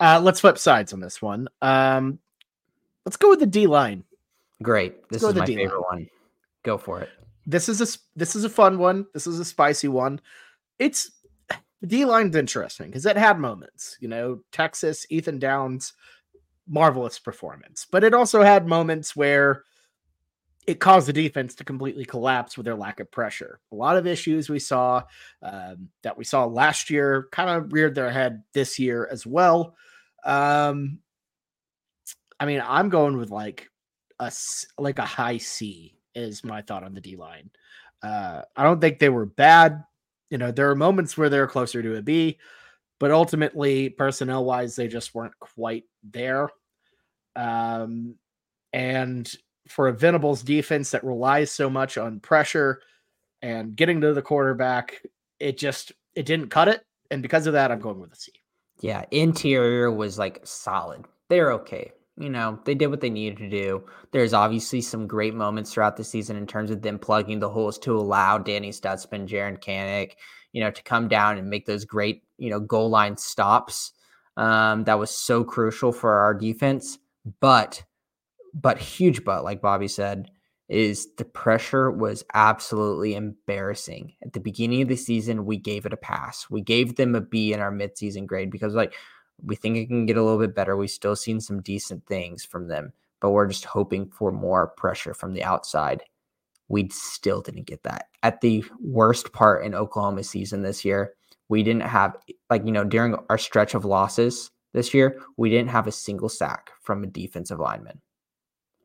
Uh, 0.00 0.20
let's 0.22 0.40
flip 0.40 0.58
sides 0.58 0.92
on 0.92 1.00
this 1.00 1.20
one. 1.20 1.48
Um, 1.60 2.20
let's 3.04 3.16
go 3.16 3.30
with 3.30 3.40
the 3.40 3.46
D 3.46 3.66
line. 3.66 4.04
Great. 4.62 5.08
This 5.08 5.22
is 5.22 5.34
my 5.34 5.44
D-line. 5.44 5.64
favorite 5.64 5.82
one. 5.82 6.08
Go 6.64 6.78
for 6.78 7.00
it. 7.00 7.10
This 7.46 7.68
is 7.68 7.80
a 7.80 7.98
this 8.16 8.36
is 8.36 8.44
a 8.44 8.48
fun 8.48 8.78
one. 8.78 9.06
This 9.14 9.26
is 9.26 9.40
a 9.40 9.44
spicy 9.44 9.88
one. 9.88 10.20
It's 10.78 11.10
the 11.80 11.86
D 11.86 12.04
line's 12.04 12.36
interesting 12.36 12.86
because 12.86 13.06
it 13.06 13.16
had 13.16 13.38
moments. 13.38 13.96
You 14.00 14.08
know, 14.08 14.40
Texas, 14.52 15.06
Ethan 15.10 15.38
Downs 15.38 15.94
marvelous 16.68 17.18
performance, 17.18 17.86
but 17.90 18.04
it 18.04 18.14
also 18.14 18.42
had 18.42 18.66
moments 18.66 19.16
where 19.16 19.64
it 20.68 20.80
caused 20.80 21.08
the 21.08 21.14
defense 21.14 21.54
to 21.54 21.64
completely 21.64 22.04
collapse 22.04 22.58
with 22.58 22.66
their 22.66 22.74
lack 22.74 23.00
of 23.00 23.10
pressure. 23.10 23.58
A 23.72 23.74
lot 23.74 23.96
of 23.96 24.06
issues 24.06 24.50
we 24.50 24.58
saw 24.58 25.02
um, 25.42 25.88
that 26.02 26.18
we 26.18 26.24
saw 26.24 26.44
last 26.44 26.90
year 26.90 27.26
kind 27.32 27.48
of 27.48 27.72
reared 27.72 27.94
their 27.94 28.10
head 28.10 28.42
this 28.52 28.78
year 28.78 29.08
as 29.10 29.26
well. 29.26 29.74
Um, 30.24 30.98
I 32.38 32.44
mean, 32.44 32.62
I'm 32.62 32.90
going 32.90 33.16
with 33.16 33.30
like 33.30 33.70
a 34.18 34.30
like 34.76 34.98
a 34.98 35.06
high 35.06 35.38
C 35.38 35.94
is 36.14 36.44
my 36.44 36.60
thought 36.60 36.84
on 36.84 36.92
the 36.92 37.00
D 37.00 37.16
line. 37.16 37.50
Uh, 38.02 38.42
I 38.54 38.62
don't 38.62 38.80
think 38.80 38.98
they 38.98 39.08
were 39.08 39.26
bad. 39.26 39.84
You 40.30 40.36
know, 40.36 40.52
there 40.52 40.70
are 40.70 40.76
moments 40.76 41.16
where 41.16 41.30
they're 41.30 41.46
closer 41.46 41.82
to 41.82 41.96
a 41.96 42.02
B, 42.02 42.38
but 43.00 43.10
ultimately, 43.10 43.88
personnel 43.88 44.44
wise, 44.44 44.76
they 44.76 44.86
just 44.86 45.14
weren't 45.14 45.38
quite 45.40 45.84
there. 46.02 46.50
Um, 47.38 48.16
and 48.72 49.30
for 49.68 49.88
a 49.88 49.92
Venables 49.92 50.42
defense 50.42 50.90
that 50.90 51.04
relies 51.04 51.50
so 51.50 51.70
much 51.70 51.96
on 51.98 52.20
pressure 52.20 52.80
and 53.42 53.76
getting 53.76 54.00
to 54.00 54.12
the 54.12 54.22
quarterback, 54.22 55.02
it 55.38 55.58
just 55.58 55.92
it 56.14 56.26
didn't 56.26 56.48
cut 56.48 56.68
it. 56.68 56.82
And 57.10 57.22
because 57.22 57.46
of 57.46 57.52
that, 57.52 57.70
I'm 57.70 57.80
going 57.80 58.00
with 58.00 58.12
a 58.12 58.16
C. 58.16 58.32
Yeah, 58.80 59.04
interior 59.10 59.90
was 59.90 60.18
like 60.18 60.40
solid. 60.44 61.04
They're 61.28 61.52
okay 61.52 61.92
you 62.18 62.28
know, 62.28 62.58
they 62.64 62.74
did 62.74 62.88
what 62.88 63.00
they 63.00 63.10
needed 63.10 63.38
to 63.38 63.48
do. 63.48 63.84
There's 64.10 64.34
obviously 64.34 64.80
some 64.80 65.06
great 65.06 65.34
moments 65.34 65.72
throughout 65.72 65.96
the 65.96 66.04
season 66.04 66.36
in 66.36 66.46
terms 66.46 66.70
of 66.70 66.82
them 66.82 66.98
plugging 66.98 67.38
the 67.38 67.48
holes 67.48 67.78
to 67.80 67.96
allow 67.96 68.38
Danny 68.38 68.70
Stutsman, 68.70 69.28
Jaren 69.28 69.62
Kanak, 69.62 70.12
you 70.52 70.60
know, 70.60 70.70
to 70.70 70.82
come 70.82 71.06
down 71.06 71.38
and 71.38 71.48
make 71.48 71.66
those 71.66 71.84
great, 71.84 72.24
you 72.36 72.50
know, 72.50 72.58
goal 72.58 72.90
line 72.90 73.16
stops. 73.16 73.92
Um, 74.36 74.84
that 74.84 74.98
was 74.98 75.10
so 75.10 75.44
crucial 75.44 75.92
for 75.92 76.12
our 76.14 76.34
defense. 76.34 76.98
But, 77.40 77.84
but 78.54 78.78
huge 78.78 79.24
but, 79.24 79.44
like 79.44 79.60
Bobby 79.60 79.88
said, 79.88 80.30
is 80.68 81.14
the 81.16 81.24
pressure 81.24 81.90
was 81.90 82.24
absolutely 82.34 83.14
embarrassing. 83.14 84.12
At 84.22 84.34
the 84.34 84.40
beginning 84.40 84.82
of 84.82 84.88
the 84.88 84.96
season, 84.96 85.46
we 85.46 85.56
gave 85.56 85.86
it 85.86 85.92
a 85.92 85.96
pass. 85.96 86.46
We 86.50 86.60
gave 86.60 86.96
them 86.96 87.14
a 87.14 87.20
B 87.20 87.52
in 87.52 87.60
our 87.60 87.72
midseason 87.72 88.26
grade 88.26 88.50
because, 88.50 88.74
like, 88.74 88.94
we 89.42 89.56
think 89.56 89.76
it 89.76 89.86
can 89.86 90.04
get 90.04 90.16
a 90.16 90.22
little 90.22 90.38
bit 90.38 90.54
better. 90.54 90.76
We've 90.76 90.90
still 90.90 91.16
seen 91.16 91.40
some 91.40 91.62
decent 91.62 92.06
things 92.06 92.44
from 92.44 92.68
them, 92.68 92.92
but 93.20 93.30
we're 93.30 93.46
just 93.46 93.64
hoping 93.64 94.10
for 94.10 94.30
more 94.30 94.68
pressure 94.68 95.14
from 95.14 95.32
the 95.32 95.42
outside. 95.42 96.02
We 96.68 96.88
still 96.90 97.40
didn't 97.40 97.66
get 97.66 97.82
that. 97.84 98.08
At 98.22 98.42
the 98.42 98.64
worst 98.80 99.32
part 99.32 99.64
in 99.64 99.74
Oklahoma 99.74 100.22
season 100.24 100.62
this 100.62 100.84
year, 100.84 101.14
we 101.48 101.62
didn't 101.62 101.84
have, 101.84 102.14
like, 102.50 102.66
you 102.66 102.72
know, 102.72 102.84
during 102.84 103.16
our 103.30 103.38
stretch 103.38 103.74
of 103.74 103.86
losses 103.86 104.50
this 104.78 104.94
year, 104.94 105.20
we 105.36 105.50
didn't 105.50 105.70
have 105.70 105.86
a 105.86 105.92
single 105.92 106.28
sack 106.28 106.70
from 106.80 107.04
a 107.04 107.08
defensive 107.08 107.58
lineman. 107.58 108.00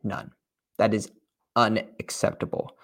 None. 0.04 0.32
That 0.78 0.94
is 0.94 1.12
unacceptable. 1.56 2.78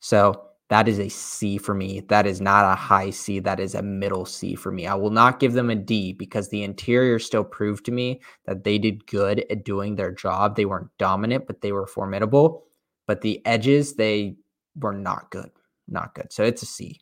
So 0.00 0.48
that 0.70 0.88
is 0.88 0.98
a 0.98 1.10
C 1.10 1.58
for 1.58 1.74
me. 1.74 2.00
That 2.00 2.26
is 2.26 2.40
not 2.40 2.64
a 2.64 2.74
high 2.74 3.10
C. 3.10 3.38
That 3.38 3.60
is 3.60 3.74
a 3.74 3.82
middle 3.82 4.24
C 4.24 4.54
for 4.54 4.72
me. 4.72 4.86
I 4.86 4.94
will 4.94 5.10
not 5.10 5.38
give 5.38 5.52
them 5.52 5.70
a 5.70 5.74
D 5.74 6.12
because 6.14 6.48
the 6.48 6.62
interior 6.62 7.18
still 7.18 7.44
proved 7.44 7.84
to 7.84 7.92
me 7.92 8.22
that 8.46 8.64
they 8.64 8.78
did 8.78 9.06
good 9.06 9.44
at 9.50 9.64
doing 9.64 9.94
their 9.94 10.10
job. 10.10 10.56
They 10.56 10.64
weren't 10.64 10.90
dominant, 10.98 11.46
but 11.46 11.60
they 11.60 11.72
were 11.72 11.86
formidable. 11.86 12.64
But 13.06 13.20
the 13.20 13.44
edges, 13.44 13.94
they 13.94 14.36
were 14.74 14.94
not 14.94 15.30
good. 15.30 15.50
Not 15.86 16.14
good. 16.14 16.32
So 16.32 16.44
it's 16.44 16.62
a 16.62 16.66
C. 16.66 17.00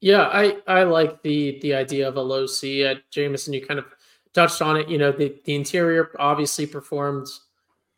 Yeah, 0.00 0.22
I 0.32 0.56
I 0.66 0.84
like 0.84 1.22
the 1.22 1.58
the 1.60 1.74
idea 1.74 2.08
of 2.08 2.16
a 2.16 2.22
low 2.22 2.46
C. 2.46 2.84
at 2.84 3.08
Jameson, 3.10 3.52
you 3.52 3.64
kind 3.64 3.78
of 3.78 3.86
touched 4.32 4.62
on 4.62 4.76
it. 4.76 4.88
You 4.88 4.98
know, 4.98 5.12
the 5.12 5.40
the 5.44 5.54
interior 5.54 6.10
obviously 6.18 6.66
performed 6.66 7.26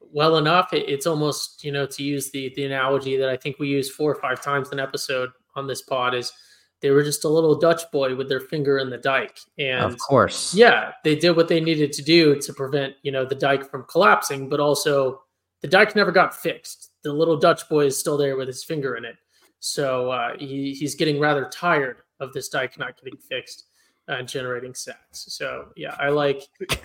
well 0.01 0.37
enough. 0.37 0.73
It, 0.73 0.89
it's 0.89 1.07
almost, 1.07 1.65
you 1.65 1.73
know, 1.73 1.87
to 1.87 2.03
use 2.03 2.31
the 2.31 2.53
the 2.57 2.65
analogy 2.65 3.17
that 3.17 3.29
I 3.29 3.37
think 3.37 3.59
we 3.59 3.69
use 3.69 3.91
four 3.91 4.13
or 4.13 4.21
five 4.21 4.43
times 4.43 4.71
an 4.71 4.81
episode 4.81 5.31
on 5.55 5.67
this 5.67 5.83
pod 5.83 6.15
is 6.15 6.33
they 6.81 6.91
were 6.91 7.05
just 7.05 7.25
a 7.25 7.29
little 7.29 7.55
Dutch 7.55 7.83
boy 7.93 8.15
with 8.17 8.29
their 8.29 8.41
finger 8.41 8.79
in 8.79 8.91
the 8.91 8.99
dike. 8.99 9.39
And 9.59 9.85
of 9.85 9.97
course, 9.99 10.53
yeah, 10.55 10.93
they 11.05 11.15
did 11.15 11.37
what 11.37 11.49
they 11.49 11.61
needed 11.61 11.93
to 11.93 12.03
do 12.03 12.41
to 12.41 12.53
prevent, 12.53 12.95
you 13.03 13.13
know, 13.13 13.25
the 13.25 13.37
dike 13.37 13.71
from 13.71 13.85
collapsing, 13.85 14.49
but 14.49 14.61
also 14.61 15.23
the 15.61 15.69
dike 15.69 15.95
never 15.95 16.11
got 16.11 16.35
fixed. 16.35 16.91
The 17.03 17.13
little 17.13 17.37
Dutch 17.37 17.69
boy 17.69 17.87
is 17.87 17.97
still 17.99 18.17
there 18.17 18.37
with 18.37 18.49
his 18.49 18.65
finger 18.65 18.97
in 18.97 19.05
it. 19.05 19.17
So 19.65 20.11
uh, 20.11 20.37
he, 20.39 20.75
he's 20.75 20.97
getting 20.97 21.21
rather 21.21 21.49
tired 21.49 21.99
of 22.19 22.33
this 22.33 22.49
dike 22.49 22.77
not 22.79 23.01
getting 23.01 23.17
fixed 23.17 23.67
uh, 24.09 24.23
generating 24.23 24.75
sacks. 24.75 25.27
So 25.29 25.69
yeah, 25.77 25.95
I 26.01 26.09
like 26.09 26.43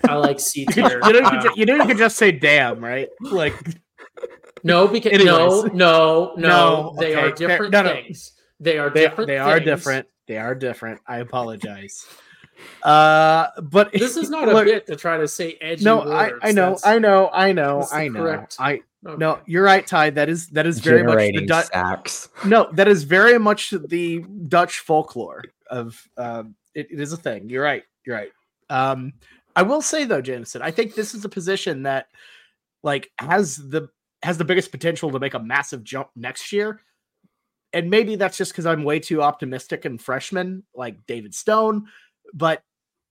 I 0.08 0.14
like 0.14 0.38
C 0.50 0.64
tier. 0.64 1.00
you, 1.04 1.12
know, 1.12 1.18
you, 1.18 1.24
uh, 1.26 1.52
you 1.56 1.66
know, 1.66 1.74
you 1.74 1.86
can 1.86 1.98
just 1.98 2.16
say 2.16 2.30
"damn," 2.30 2.82
right? 2.82 3.08
Like, 3.20 3.54
no, 4.62 4.86
because 4.86 5.24
no, 5.24 5.62
no, 5.62 5.72
no, 5.72 6.34
no, 6.36 6.94
they 6.98 7.16
okay. 7.16 7.26
are 7.26 7.32
different 7.32 7.72
no, 7.72 7.82
no. 7.82 7.92
things. 7.94 8.34
They 8.60 8.78
are 8.78 8.90
they, 8.90 9.00
different. 9.02 9.26
They 9.26 9.38
are 9.38 9.58
different. 9.58 10.06
They 10.28 10.38
are 10.38 10.54
different. 10.54 11.00
I 11.08 11.18
apologize. 11.18 12.06
Uh, 12.82 13.48
but 13.62 13.92
this 13.92 14.16
is 14.16 14.30
not 14.30 14.48
look, 14.48 14.62
a 14.62 14.64
bit 14.64 14.86
to 14.86 14.96
try 14.96 15.16
to 15.18 15.28
say 15.28 15.56
edgy. 15.60 15.84
No, 15.84 15.98
words. 15.98 16.38
I, 16.42 16.48
I 16.48 16.52
know, 16.52 16.70
That's, 16.70 16.86
I 16.86 16.98
know, 16.98 17.30
I 17.32 17.52
know, 17.52 17.86
I 17.92 18.08
know. 18.08 18.20
Correct. 18.20 18.56
I 18.58 18.80
Okay. 19.06 19.16
No, 19.16 19.38
you're 19.46 19.62
right, 19.62 19.86
Ty. 19.86 20.10
That 20.10 20.28
is 20.28 20.48
that 20.48 20.66
is 20.66 20.80
very 20.80 21.04
much 21.04 21.18
the 21.18 21.46
Dutch. 21.46 22.28
No, 22.44 22.68
that 22.72 22.88
is 22.88 23.04
very 23.04 23.38
much 23.38 23.70
the 23.70 24.24
Dutch 24.48 24.80
folklore 24.80 25.44
of 25.70 26.02
um, 26.16 26.56
it, 26.74 26.88
it 26.90 27.00
is 27.00 27.12
a 27.12 27.16
thing. 27.16 27.48
You're 27.48 27.62
right. 27.62 27.84
You're 28.04 28.16
right. 28.16 28.32
Um, 28.70 29.12
I 29.54 29.62
will 29.62 29.82
say 29.82 30.04
though, 30.04 30.20
Jameson, 30.20 30.62
I 30.62 30.72
think 30.72 30.94
this 30.94 31.14
is 31.14 31.24
a 31.24 31.28
position 31.28 31.84
that 31.84 32.08
like 32.82 33.10
has 33.18 33.56
the 33.56 33.88
has 34.22 34.36
the 34.36 34.44
biggest 34.44 34.72
potential 34.72 35.12
to 35.12 35.20
make 35.20 35.34
a 35.34 35.38
massive 35.38 35.84
jump 35.84 36.08
next 36.16 36.52
year. 36.52 36.80
And 37.72 37.90
maybe 37.90 38.16
that's 38.16 38.36
just 38.36 38.50
because 38.50 38.66
I'm 38.66 38.82
way 38.82 38.98
too 38.98 39.22
optimistic 39.22 39.84
and 39.84 40.00
freshman 40.00 40.64
like 40.74 41.06
David 41.06 41.34
Stone. 41.34 41.86
But 42.32 42.62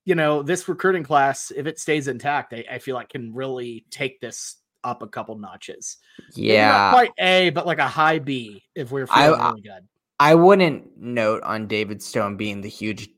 you 0.04 0.14
know, 0.14 0.42
this 0.42 0.68
recruiting 0.68 1.02
class, 1.02 1.52
if 1.54 1.66
it 1.66 1.78
stays 1.78 2.08
intact, 2.08 2.54
I, 2.54 2.64
I 2.70 2.78
feel 2.78 2.94
like 2.94 3.10
can 3.10 3.34
really 3.34 3.84
take 3.90 4.20
this 4.20 4.56
up 4.84 5.02
a 5.02 5.08
couple 5.08 5.36
notches. 5.36 5.98
Yeah, 6.34 6.68
not 6.68 6.92
quite 6.92 7.10
A, 7.18 7.50
but 7.50 7.66
like 7.66 7.78
a 7.78 7.88
high 7.88 8.18
B 8.18 8.62
if 8.74 8.90
we're 8.90 9.06
feeling 9.06 9.40
I, 9.40 9.48
really 9.48 9.60
good. 9.60 9.86
I 10.18 10.34
wouldn't 10.34 10.98
note 10.98 11.42
on 11.42 11.66
David 11.66 12.02
Stone 12.02 12.36
being 12.36 12.60
the 12.60 12.68
huge 12.68 13.08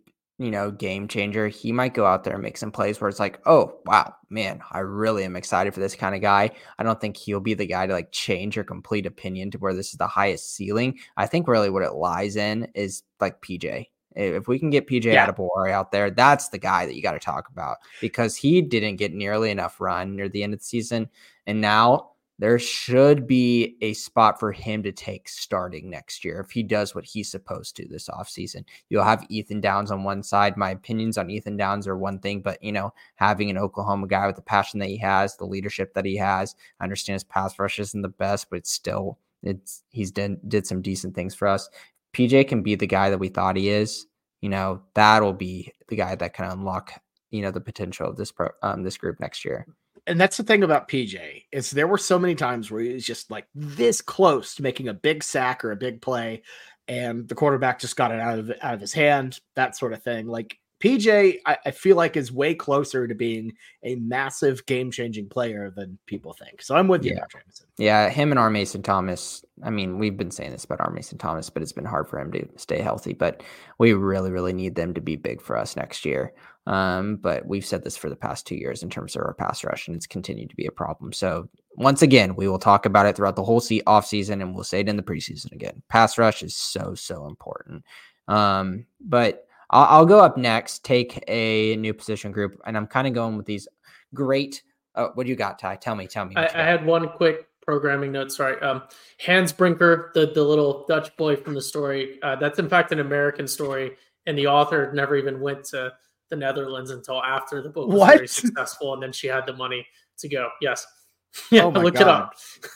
you 0.41 0.51
know, 0.51 0.71
game 0.71 1.07
changer. 1.07 1.49
He 1.49 1.71
might 1.71 1.93
go 1.93 2.07
out 2.07 2.25
there 2.25 2.33
and 2.33 2.43
make 2.43 2.57
some 2.57 2.73
plays 2.73 2.99
where 2.99 3.11
it's 3.11 3.21
like, 3.21 3.39
oh, 3.45 3.77
wow, 3.85 4.15
man, 4.31 4.63
I 4.71 4.79
really 4.79 5.23
am 5.25 5.37
excited 5.37 5.75
for 5.75 5.81
this 5.81 5.95
kind 5.95 6.15
of 6.15 6.23
guy. 6.23 6.53
I 6.79 6.83
don't 6.83 6.99
think 6.99 7.19
he'll 7.19 7.41
be 7.41 7.53
the 7.53 7.67
guy 7.67 7.87
to 7.87 7.93
like 7.93 8.11
change 8.11 8.57
your 8.57 8.65
complete 8.65 9.05
opinion 9.05 9.51
to 9.51 9.59
where 9.59 9.75
this 9.75 9.91
is 9.91 9.99
the 9.99 10.07
highest 10.07 10.55
ceiling. 10.55 10.99
I 11.15 11.27
think 11.27 11.47
really 11.47 11.69
what 11.69 11.83
it 11.83 11.93
lies 11.93 12.37
in 12.37 12.69
is 12.75 13.03
like 13.21 13.43
PJ. 13.43 13.89
If 14.17 14.49
we 14.49 14.59
can 14.59 14.71
get 14.71 14.89
PJ 14.89 15.05
yeah. 15.05 15.31
Adebawore 15.31 15.71
out 15.71 15.93
there, 15.93 16.11
that's 16.11 16.49
the 16.49 16.59
guy 16.59 16.87
that 16.87 16.95
you 16.95 17.03
got 17.03 17.13
to 17.13 17.21
talk 17.21 17.49
about 17.49 17.79
because 18.01 18.37
he 18.37 18.61
didn't 18.61 18.97
get 18.97 19.13
nearly 19.13 19.51
enough 19.51 19.81
run 19.81 20.17
near 20.17 20.29
the 20.29 20.43
end 20.43 20.53
of 20.55 20.61
the 20.61 20.65
season. 20.65 21.09
And 21.47 21.61
now 21.61 22.11
there 22.41 22.59
should 22.59 23.27
be 23.27 23.77
a 23.83 23.93
spot 23.93 24.41
for 24.41 24.51
him 24.51 24.83
to 24.83 24.93
take 24.93 25.29
starting 25.29 25.91
next 25.91 26.25
year 26.25 26.41
if 26.41 26.51
he 26.51 26.63
does 26.63 26.95
what 26.95 27.05
he's 27.05 27.31
supposed 27.31 27.77
to 27.77 27.87
this 27.87 28.09
offseason. 28.09 28.65
You'll 28.89 29.05
have 29.05 29.27
Ethan 29.29 29.61
Downs 29.61 29.91
on 29.91 30.05
one 30.05 30.23
side. 30.23 30.57
My 30.57 30.71
opinions 30.71 31.19
on 31.19 31.29
Ethan 31.29 31.59
Downs 31.59 31.87
are 31.87 31.99
one 31.99 32.19
thing, 32.19 32.41
but 32.41 32.61
you 32.63 32.73
know, 32.73 32.95
having 33.17 33.51
an 33.51 33.59
Oklahoma 33.59 34.07
guy 34.07 34.27
with 34.27 34.37
the 34.37 34.43
passion 34.43 34.81
that 34.81 34.89
he 34.89 34.97
has, 34.97 35.37
the 35.37 35.45
leadership 35.45 35.93
that 35.93 36.07
he 36.07 36.17
has, 36.17 36.57
I 36.81 36.85
understand 36.85 37.17
his 37.17 37.25
pass 37.25 37.59
rush 37.59 37.79
isn't 37.79 38.01
the 38.01 38.09
best, 38.09 38.49
but 38.49 38.57
it's 38.57 38.73
still 38.73 39.19
it's 39.43 39.85
he's 39.91 40.11
done 40.11 40.39
did 40.49 40.67
some 40.67 40.83
decent 40.83 41.15
things 41.15 41.35
for 41.35 41.47
us. 41.47 41.69
PJ 42.13 42.49
can 42.49 42.63
be 42.63 42.75
the 42.75 42.87
guy 42.87 43.11
that 43.11 43.19
we 43.19 43.29
thought 43.29 43.57
he 43.57 43.69
is. 43.69 44.07
You 44.41 44.49
know, 44.49 44.83
that'll 44.95 45.35
be 45.35 45.73
the 45.89 45.97
guy 45.97 46.15
that 46.15 46.35
can 46.35 46.47
unlock, 46.47 46.93
you 47.31 47.43
know, 47.43 47.51
the 47.51 47.61
potential 47.61 48.09
of 48.09 48.17
this 48.17 48.33
pro 48.33 48.49
um 48.63 48.83
this 48.83 48.97
group 48.97 49.21
next 49.21 49.45
year 49.45 49.67
and 50.07 50.21
that's 50.21 50.37
the 50.37 50.43
thing 50.43 50.63
about 50.63 50.89
PJ 50.89 51.45
is 51.53 51.71
there 51.71 51.87
were 51.87 51.99
so 51.99 52.19
many 52.19 52.35
times 52.35 52.71
where 52.71 52.83
he 52.83 52.93
was 52.93 53.05
just 53.05 53.31
like 53.31 53.47
this 53.55 54.01
close 54.01 54.55
to 54.55 54.63
making 54.63 54.89
a 54.89 54.95
big 54.95 55.23
sack 55.23 55.65
or 55.65 55.73
a 55.73 55.77
big 55.77 56.01
play, 56.03 56.43
and 56.89 57.29
the 57.29 57.35
quarterback 57.35 57.79
just 57.79 57.97
got 57.97 58.13
it 58.13 58.21
out 58.21 58.39
of 58.39 58.53
out 58.61 58.75
of 58.75 58.81
his 58.81 58.93
hand, 58.93 59.41
that 59.57 59.77
sort 59.77 59.93
of 59.93 60.03
thing. 60.03 60.27
Like 60.27 60.59
PJ, 60.81 61.37
I, 61.45 61.59
I 61.67 61.71
feel 61.71 61.97
like 61.97 62.17
is 62.17 62.33
way 62.33 62.55
closer 62.55 63.07
to 63.07 63.15
being 63.15 63.53
a 63.85 63.97
massive 63.97 64.65
game 64.67 64.91
changing 64.91 65.29
player 65.29 65.71
than 65.75 65.99
people 66.07 66.33
think. 66.33 66.63
So 66.63 66.75
I'm 66.75 66.89
with 66.89 67.05
you, 67.05 67.13
yeah. 67.13 67.25
Jameson. 67.31 67.67
Yeah, 67.79 68.09
him 68.09 68.33
and 68.33 68.39
R. 68.39 68.51
Mason 68.51 68.83
Thomas. 68.83 69.45
I 69.63 69.71
mean, 69.71 69.99
we've 69.99 70.17
been 70.17 70.31
saying 70.31 70.53
this 70.53 70.65
about 70.65 70.81
R. 70.81 70.91
Mason 70.91 71.19
Thomas, 71.19 71.51
but 71.51 71.63
it's 71.63 71.73
been 71.73 71.85
hard 71.85 72.09
for 72.09 72.19
him 72.19 72.33
to 72.33 72.49
stay 72.57 72.81
healthy. 72.81 73.13
But 73.13 73.43
we 73.79 73.93
really, 73.93 74.31
really 74.31 74.55
need 74.55 74.75
them 74.75 74.95
to 74.95 75.01
be 75.03 75.17
big 75.17 75.43
for 75.43 75.57
us 75.57 75.77
next 75.77 76.05
year. 76.07 76.33
Um, 76.67 77.17
but 77.17 77.47
we've 77.47 77.65
said 77.65 77.85
this 77.85 77.97
for 77.97 78.09
the 78.09 78.17
past 78.17 78.47
two 78.47 78.55
years 78.55 78.83
in 78.83 78.91
terms 78.91 79.17
of 79.17 79.23
our 79.23 79.35
pass 79.35 79.65
rush, 79.65 79.87
and 79.87 79.97
it's 79.97 80.07
continued 80.07 80.51
to 80.51 80.57
be 80.57 80.67
a 80.67 80.73
problem. 80.73 81.13
So 81.13 81.49
once 81.77 82.01
again, 82.01 82.37
we 82.37 82.49
will 82.49 82.59
talk 82.59 82.87
about 82.87 83.07
it 83.07 83.17
throughout 83.17 83.37
the 83.37 83.45
whole 83.45 83.61
se- 83.61 83.83
off 83.87 84.07
season, 84.07 84.41
and 84.41 84.55
we'll 84.55 84.65
say 84.65 84.81
it 84.81 84.89
in 84.89 84.97
the 84.97 85.03
preseason 85.03 85.53
again. 85.53 85.83
Pass 85.89 86.17
rush 86.17 86.43
is 86.43 86.57
so 86.57 86.95
so 86.95 87.27
important. 87.27 87.85
Um, 88.29 88.87
but 89.01 89.47
I'll, 89.71 89.99
I'll, 89.99 90.07
go 90.07 90.21
up 90.21 90.37
next, 90.37 90.85
take 90.85 91.23
a 91.29 91.77
new 91.77 91.95
position 91.95 92.33
group, 92.33 92.61
and 92.67 92.77
I'm 92.77 92.87
kind 92.87 93.07
of 93.07 93.15
going 93.15 93.37
with 93.37 93.47
these 93.47 93.69
great. 94.15 94.63
Uh, 94.95 95.09
what 95.15 95.25
do 95.25 95.31
you 95.31 95.37
got, 95.37 95.59
Ty? 95.59 95.77
Tell 95.77 95.95
me, 95.95 96.07
tell 96.07 96.25
me. 96.25 96.35
I, 96.37 96.47
I 96.47 96.65
had 96.65 96.85
one 96.85 97.09
quick 97.09 97.47
programming 97.63 98.13
notes. 98.13 98.37
Sorry, 98.37 98.61
um, 98.61 98.83
Hans 99.21 99.53
Brinker, 99.53 100.11
the 100.15 100.27
the 100.27 100.43
little 100.43 100.85
Dutch 100.89 101.17
boy 101.17 101.37
from 101.37 101.55
the 101.55 101.63
story. 101.63 102.19
Uh, 102.23 102.37
that's 102.37 102.59
in 102.59 102.69
fact 102.69 102.93
an 102.93 103.01
American 103.01 103.47
story, 103.47 103.97
and 104.27 104.37
the 104.37 104.47
author 104.47 104.93
never 104.93 105.17
even 105.17 105.41
went 105.41 105.65
to 105.67 105.93
the 106.31 106.37
Netherlands 106.37 106.91
until 106.91 107.23
after 107.23 107.63
the 107.63 107.69
book 107.69 107.89
was 107.89 107.99
What? 107.99 108.15
very 108.17 108.29
successful, 108.29 108.95
and 108.95 109.03
then 109.03 109.13
she 109.13 109.27
had 109.27 109.47
the 109.47 109.53
money 109.53 109.87
to 110.19 110.29
go. 110.29 110.49
Yes. 110.61 110.87
Yeah, 111.51 111.65
Oh 111.65 111.71
my 111.71 111.83
look 111.83 111.95
God. 111.95 112.03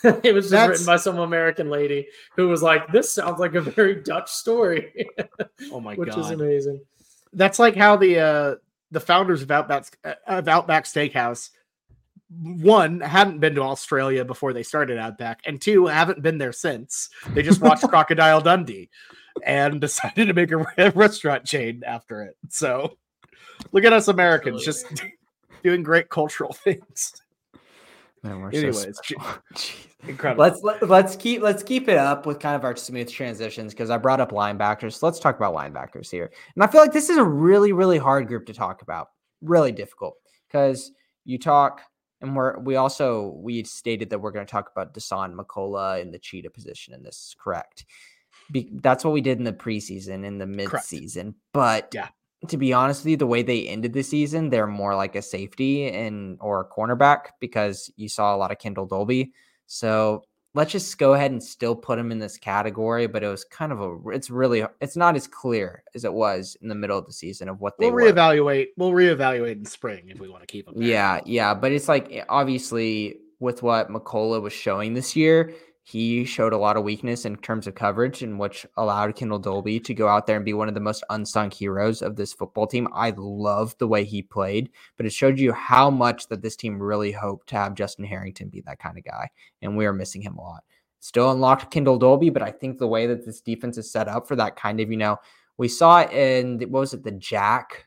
it 0.05 0.13
up. 0.13 0.21
it 0.25 0.33
was 0.35 0.45
just 0.45 0.51
That's- 0.53 0.69
written 0.71 0.87
by 0.87 0.97
some 0.97 1.19
American 1.19 1.71
lady 1.71 2.07
who 2.37 2.49
was 2.49 2.63
like, 2.63 2.91
"This 2.93 3.13
sounds 3.13 3.41
like 3.41 3.55
a 3.55 3.61
very 3.61 3.97
Dutch 4.03 4.31
story," 4.31 5.09
Oh 5.73 5.81
my 5.81 5.95
god. 5.97 5.99
which 6.07 6.17
is 6.17 6.31
amazing. 6.31 6.81
That's 7.33 7.59
like 7.59 7.75
how 7.77 7.97
the 7.97 8.19
uh 8.21 8.55
the 8.93 9.01
founders 9.01 9.43
of 9.43 9.51
Outback 9.51 9.99
of 10.27 10.47
Outback 10.47 10.85
Steakhouse 10.85 11.51
one 12.31 13.01
hadn't 13.01 13.39
been 13.41 13.55
to 13.57 13.63
Australia 13.63 14.25
before 14.25 14.53
they 14.53 14.63
started 14.63 14.99
Outback, 14.99 15.41
and 15.47 15.61
two 15.61 15.87
haven't 15.87 16.23
been 16.23 16.39
there 16.39 16.53
since. 16.53 17.11
They 17.31 17.43
just 17.43 17.61
watched 17.61 17.89
Crocodile 17.89 18.41
Dundee 18.41 18.89
and 19.45 19.81
decided 19.81 20.27
to 20.27 20.33
make 20.33 20.51
a 20.53 20.91
restaurant 20.95 21.45
chain 21.45 21.83
after 21.87 22.23
it. 22.23 22.37
So 22.49 22.97
look 23.73 23.85
at 23.85 23.93
us 23.93 24.09
Americans 24.09 24.55
really 24.55 24.65
just 24.65 24.87
doing 25.63 25.83
great 25.83 26.09
cultural 26.09 26.53
things. 26.53 27.21
So 28.25 28.31
Anyways, 28.31 28.97
special. 28.97 29.23
Incredible. 30.09 30.43
Let's 30.43 30.63
let, 30.63 30.89
let's 30.89 31.15
keep 31.15 31.43
let's 31.43 31.63
keep 31.63 31.89
it 31.89 31.99
up 31.99 32.25
with 32.25 32.39
kind 32.39 32.57
of 32.57 32.65
our 32.65 32.75
smooth 32.75 33.11
transitions 33.11 33.75
because 33.75 33.91
I 33.91 33.99
brought 33.99 34.21
up 34.21 34.33
linebackers. 34.33 34.95
So 34.95 35.07
let's 35.07 35.19
talk 35.19 35.37
about 35.37 35.55
linebackers 35.55 36.11
here. 36.11 36.31
And 36.55 36.65
I 36.65 36.67
feel 36.67 36.81
like 36.81 36.93
this 36.93 37.11
is 37.11 37.19
a 37.19 37.25
really 37.25 37.73
really 37.73 37.99
hard 37.99 38.27
group 38.27 38.47
to 38.47 38.55
talk 38.55 38.81
about. 38.81 39.09
Really 39.43 39.73
difficult 39.73 40.15
because 40.49 40.93
you 41.25 41.39
talk 41.39 41.83
and 42.23 42.35
we're 42.35 42.59
we 42.61 42.77
also 42.77 43.35
we 43.37 43.63
stated 43.65 44.09
that 44.11 44.19
we're 44.19 44.31
going 44.31 44.47
to 44.47 44.51
talk 44.51 44.71
about 44.75 44.95
Dasan 44.95 45.35
McCullough 45.35 46.01
in 46.01 46.11
the 46.11 46.19
cheetah 46.19 46.51
position 46.51 46.95
and 46.95 47.05
this 47.05 47.17
is 47.17 47.37
correct. 47.39 47.85
Be, 48.51 48.71
that's 48.75 49.05
what 49.05 49.13
we 49.13 49.21
did 49.21 49.39
in 49.39 49.45
the 49.45 49.53
preseason 49.53 50.25
in 50.25 50.39
the 50.39 50.47
Correct. 50.47 50.87
midseason. 50.87 51.35
But 51.53 51.91
Yeah. 51.95 52.09
To 52.49 52.57
be 52.57 52.73
honest 52.73 53.05
with 53.05 53.11
you, 53.13 53.17
the 53.17 53.27
way 53.27 53.43
they 53.43 53.67
ended 53.69 53.93
the 53.93 54.03
season, 54.03 54.51
they're 54.51 54.67
more 54.67 54.95
like 54.95 55.17
a 55.17 55.23
safety 55.23 55.89
and 55.89 56.39
or 56.41 56.61
a 56.61 56.69
cornerback 56.69 57.27
because 57.41 57.91
you 57.97 58.09
saw 58.09 58.35
a 58.35 58.39
lot 58.39 58.51
of 58.51 58.59
Kendel 58.59 58.89
Dolby. 58.89 59.33
So 59.67 60.25
let's 60.55 60.71
just 60.73 60.97
go 60.99 61.15
ahead 61.15 61.31
and 61.33 61.43
still 61.43 61.75
put 61.75 61.99
him 61.99 62.13
in 62.13 62.19
this 62.19 62.39
category. 62.39 63.07
But 63.07 63.23
it 63.23 63.29
was 63.29 63.45
kind 63.45 63.73
of 63.73 63.81
a 63.81 64.09
it's 64.11 64.31
really 64.31 64.65
it's 64.81 64.97
not 64.97 65.17
as 65.17 65.27
clear 65.27 65.83
as 65.95 66.05
it 66.05 66.13
was 66.13 66.57
in 66.63 66.69
the 66.69 66.75
middle 66.75 66.99
of 66.99 67.07
the 67.07 67.13
season 67.13 67.49
of 67.49 67.61
what 67.61 67.75
they 67.79 67.87
we'll 67.87 67.95
were. 67.95 68.13
reevaluate. 68.13 68.67
We'll 68.77 68.93
reevaluate 68.93 69.53
in 69.53 69.65
spring 69.65 70.09
if 70.09 70.19
we 70.21 70.29
want 70.29 70.43
to 70.43 70.47
keep 70.47 70.67
them. 70.67 70.75
there. 70.79 70.89
Yeah, 70.89 71.21
yeah, 71.27 71.55
but 71.55 71.73
it's 71.73 71.89
like 71.89 72.25
obviously 72.29 73.17
with 73.41 73.63
what 73.63 73.91
McCullough 73.91 74.43
was 74.43 74.53
showing 74.53 74.95
this 74.95 75.17
year, 75.17 75.53
he 75.87 76.25
showed 76.25 76.55
a 76.55 76.59
lot 76.59 76.79
of 76.79 76.83
weakness 76.83 77.27
in 77.27 77.37
terms 77.37 77.67
of 77.67 77.75
coverage, 77.75 78.23
and 78.23 78.39
which 78.39 78.67
allowed 78.79 79.15
Kendel 79.15 79.39
Dolby 79.39 79.79
to 79.81 79.93
go 79.93 80.09
out 80.09 80.27
there 80.27 80.37
and 80.37 80.45
be 80.45 80.55
one 80.55 80.67
of 80.67 80.73
the 80.73 80.81
most 80.81 81.05
unsung 81.11 81.51
heroes 81.51 82.01
of 82.01 82.17
this 82.17 82.33
football 82.33 82.67
team. 82.67 82.89
I 82.95 83.13
love 83.15 83.77
the 83.77 83.87
way 83.87 84.05
he 84.05 84.23
played, 84.23 84.71
but 84.97 85.05
it 85.05 85.13
showed 85.13 85.39
you 85.39 85.53
how 85.53 85.91
much 85.91 86.29
that 86.29 86.41
this 86.41 86.57
team 86.57 86.83
really 86.83 87.13
hoped 87.13 87.51
to 87.51 87.57
have 87.57 87.75
Justin 87.75 88.07
Harrington 88.07 88.49
be 88.49 88.63
that 88.63 88.79
kind 88.79 88.97
of 88.97 89.05
guy, 89.05 89.29
and 89.61 89.77
we 89.77 89.85
are 89.85 89.93
missing 89.93 90.23
him 90.23 90.39
a 90.39 90.43
lot. 90.43 90.65
Still 91.01 91.31
unlocked 91.31 91.71
Kendel 91.71 91.99
Dolby, 91.99 92.31
but 92.31 92.43
I 92.43 92.51
think 92.51 92.79
the 92.79 92.89
way 92.89 93.07
that 93.07 93.27
this 93.27 93.43
defense 93.43 93.77
is 93.77 93.93
set 93.93 94.09
up 94.09 94.27
for 94.27 94.37
that 94.37 94.57
kind 94.57 94.81
of, 94.81 94.91
you 94.91 94.97
know, 94.97 95.19
we 95.59 95.69
saw 95.69 96.01
it 96.01 96.13
in 96.13 96.61
what 96.71 96.81
was 96.81 96.95
it, 96.95 97.05
the 97.05 97.13
Jack 97.13 97.87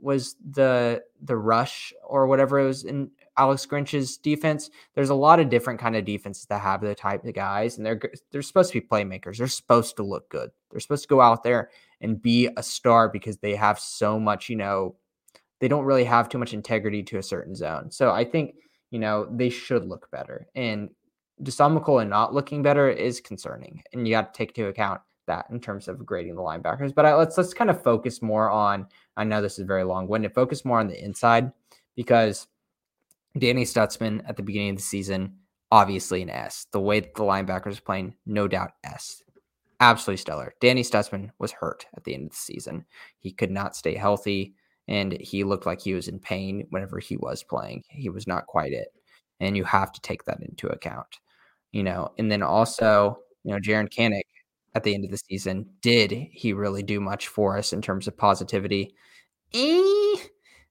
was 0.00 0.36
the 0.50 1.02
the 1.22 1.36
rush 1.36 1.92
or 2.04 2.26
whatever 2.26 2.60
it 2.60 2.66
was 2.66 2.84
in 2.84 3.10
Alex 3.38 3.64
Grinch's 3.64 4.16
defense. 4.16 4.70
There's 4.94 5.10
a 5.10 5.14
lot 5.14 5.40
of 5.40 5.48
different 5.48 5.80
kind 5.80 5.96
of 5.96 6.04
defenses 6.04 6.46
that 6.46 6.60
have 6.60 6.80
the 6.80 6.94
type 6.94 7.24
of 7.24 7.34
guys, 7.34 7.76
and 7.76 7.86
they're 7.86 8.00
they're 8.30 8.42
supposed 8.42 8.72
to 8.72 8.80
be 8.80 8.86
playmakers. 8.86 9.38
They're 9.38 9.46
supposed 9.46 9.96
to 9.96 10.02
look 10.02 10.28
good. 10.28 10.50
They're 10.70 10.80
supposed 10.80 11.04
to 11.04 11.08
go 11.08 11.20
out 11.20 11.44
there 11.44 11.70
and 12.00 12.20
be 12.20 12.48
a 12.56 12.62
star 12.62 13.08
because 13.08 13.38
they 13.38 13.54
have 13.54 13.78
so 13.78 14.18
much, 14.18 14.48
you 14.48 14.56
know, 14.56 14.96
they 15.60 15.68
don't 15.68 15.84
really 15.84 16.04
have 16.04 16.28
too 16.28 16.38
much 16.38 16.52
integrity 16.52 17.02
to 17.04 17.18
a 17.18 17.22
certain 17.22 17.54
zone. 17.54 17.90
So 17.90 18.10
I 18.10 18.24
think 18.24 18.56
you 18.90 18.98
know 18.98 19.28
they 19.30 19.50
should 19.50 19.86
look 19.86 20.10
better. 20.10 20.46
And 20.54 20.90
Dasan 21.42 21.78
McCullough 21.78 22.08
not 22.08 22.34
looking 22.34 22.62
better 22.62 22.90
is 22.90 23.20
concerning, 23.20 23.82
and 23.92 24.06
you 24.06 24.14
got 24.14 24.34
to 24.34 24.38
take 24.38 24.56
into 24.58 24.68
account 24.68 25.00
that 25.28 25.46
in 25.50 25.60
terms 25.60 25.86
of 25.86 26.04
grading 26.04 26.34
the 26.34 26.42
linebackers. 26.42 26.92
But 26.92 27.06
I, 27.06 27.14
let's 27.14 27.38
let's 27.38 27.54
kind 27.54 27.70
of 27.70 27.82
focus 27.82 28.20
more 28.20 28.50
on. 28.50 28.86
I 29.16 29.24
know 29.24 29.40
this 29.40 29.58
is 29.58 29.66
very 29.66 29.84
long 29.84 30.08
winded. 30.08 30.34
Focus 30.34 30.64
more 30.64 30.80
on 30.80 30.88
the 30.88 31.02
inside 31.02 31.52
because 31.94 32.48
Danny 33.36 33.64
Stutsman 33.64 34.22
at 34.28 34.36
the 34.36 34.42
beginning 34.42 34.70
of 34.70 34.76
the 34.76 34.82
season, 34.82 35.36
obviously 35.70 36.22
an 36.22 36.30
S. 36.30 36.66
The 36.72 36.80
way 36.80 37.00
the 37.00 37.08
linebackers 37.08 37.84
playing, 37.84 38.14
no 38.26 38.48
doubt 38.48 38.72
S. 38.84 39.22
Absolutely 39.80 40.18
stellar. 40.18 40.54
Danny 40.60 40.82
Stutsman 40.82 41.30
was 41.38 41.52
hurt 41.52 41.86
at 41.96 42.04
the 42.04 42.14
end 42.14 42.26
of 42.26 42.30
the 42.30 42.36
season. 42.36 42.84
He 43.18 43.32
could 43.32 43.50
not 43.50 43.76
stay 43.76 43.94
healthy, 43.94 44.54
and 44.88 45.12
he 45.20 45.44
looked 45.44 45.66
like 45.66 45.80
he 45.80 45.94
was 45.94 46.08
in 46.08 46.18
pain 46.18 46.66
whenever 46.70 46.98
he 46.98 47.16
was 47.16 47.44
playing. 47.44 47.84
He 47.90 48.08
was 48.08 48.26
not 48.26 48.46
quite 48.46 48.72
it, 48.72 48.88
and 49.40 49.56
you 49.56 49.64
have 49.64 49.92
to 49.92 50.00
take 50.00 50.24
that 50.24 50.42
into 50.42 50.68
account. 50.68 51.18
You 51.70 51.82
know, 51.84 52.10
and 52.18 52.32
then 52.32 52.42
also, 52.42 53.18
you 53.44 53.52
know, 53.52 53.60
Jaren 53.60 53.88
Kanak 53.92 54.22
at 54.74 54.84
the 54.84 54.94
end 54.94 55.04
of 55.04 55.10
the 55.10 55.18
season, 55.18 55.68
did 55.82 56.10
he 56.12 56.52
really 56.52 56.82
do 56.82 57.00
much 57.00 57.28
for 57.28 57.56
us 57.58 57.72
in 57.72 57.82
terms 57.82 58.08
of 58.08 58.16
positivity? 58.16 58.94
Eh, 59.54 60.16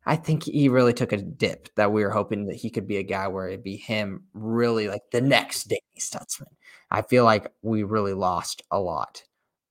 I 0.07 0.15
think 0.15 0.43
he 0.43 0.69
really 0.69 0.93
took 0.93 1.11
a 1.11 1.17
dip 1.17 1.67
that 1.75 1.91
we 1.91 2.01
were 2.01 2.11
hoping 2.11 2.45
that 2.45 2.55
he 2.55 2.69
could 2.69 2.87
be 2.87 2.95
a 2.95 3.03
guy 3.03 3.27
where 3.27 3.49
it'd 3.49 3.61
be 3.61 3.75
him 3.75 4.23
really 4.33 4.87
like 4.87 5.01
the 5.11 5.19
next 5.19 5.65
Danny 5.65 5.81
Stutsman. 5.99 6.47
I 6.89 7.01
feel 7.01 7.25
like 7.25 7.51
we 7.61 7.83
really 7.83 8.13
lost 8.13 8.63
a 8.71 8.79
lot 8.79 9.21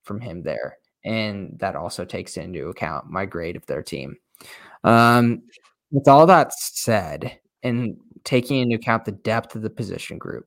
from 0.03 0.21
him 0.21 0.43
there. 0.43 0.77
And 1.07 1.59
that 1.61 1.75
also 1.75 2.05
takes 2.05 2.37
into 2.37 2.69
account 2.69 3.09
my 3.09 3.25
grade 3.25 3.57
of 3.57 3.65
their 3.65 3.83
team. 3.83 4.17
Um, 4.85 5.43
with 5.91 6.07
all 6.07 6.27
that 6.27 6.53
said, 6.53 7.39
and 7.63 7.97
taking 8.25 8.61
into 8.61 8.77
account 8.77 9.07
the 9.07 9.13
depth 9.13 9.57
of 9.57 9.63
the 9.63 9.71
position 9.71 10.19
group, 10.19 10.45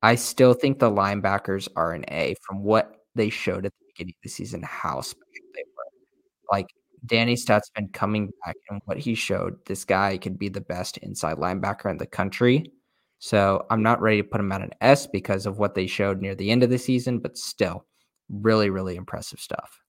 I 0.00 0.14
still 0.14 0.54
think 0.54 0.78
the 0.78 0.92
linebackers 0.92 1.66
are 1.74 1.92
an 1.92 2.04
A 2.06 2.36
from 2.46 2.62
what 2.62 2.94
they 3.16 3.30
showed 3.30 3.66
at 3.66 3.72
the 3.80 3.86
beginning 3.92 4.14
of 4.16 4.22
the 4.22 4.30
season, 4.30 4.62
how 4.62 5.00
special 5.00 5.48
they 5.56 5.64
were. 5.76 6.56
Like 6.56 6.68
Danny 7.06 7.34
Stutsman 7.34 7.92
coming 7.92 8.30
back 8.44 8.56
and 8.70 8.80
what 8.84 8.98
he 8.98 9.14
showed, 9.14 9.64
this 9.66 9.84
guy 9.84 10.18
could 10.18 10.38
be 10.38 10.48
the 10.48 10.60
best 10.60 10.98
inside 10.98 11.36
linebacker 11.36 11.90
in 11.90 11.98
the 11.98 12.06
country. 12.06 12.72
So 13.18 13.66
I'm 13.70 13.82
not 13.82 14.00
ready 14.00 14.22
to 14.22 14.28
put 14.28 14.40
him 14.40 14.52
at 14.52 14.62
an 14.62 14.70
S 14.80 15.06
because 15.06 15.46
of 15.46 15.58
what 15.58 15.74
they 15.74 15.86
showed 15.86 16.20
near 16.20 16.34
the 16.34 16.50
end 16.50 16.62
of 16.62 16.70
the 16.70 16.78
season, 16.78 17.18
but 17.18 17.36
still, 17.36 17.84
really, 18.28 18.70
really 18.70 18.96
impressive 18.96 19.40
stuff. 19.40 19.82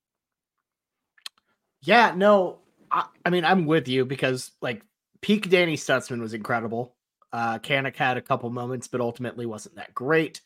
Yeah, 1.82 2.13
no, 2.15 2.60
I, 2.91 3.06
I 3.26 3.30
mean 3.30 3.45
I'm 3.45 3.65
with 3.65 3.88
you 3.88 4.06
because 4.06 4.52
like 4.62 4.84
peak 5.22 5.50
Danny 5.50 5.78
Stutsman 5.78 6.19
was 6.19 6.34
incredible. 6.34 6.95
Uh 7.32 7.60
had 7.63 8.17
a 8.17 8.22
couple 8.22 8.50
moments, 8.50 8.88
but 8.88 9.02
ultimately 9.02 9.45
wasn't 9.45 9.76
that 9.76 9.93
great. 9.93 10.41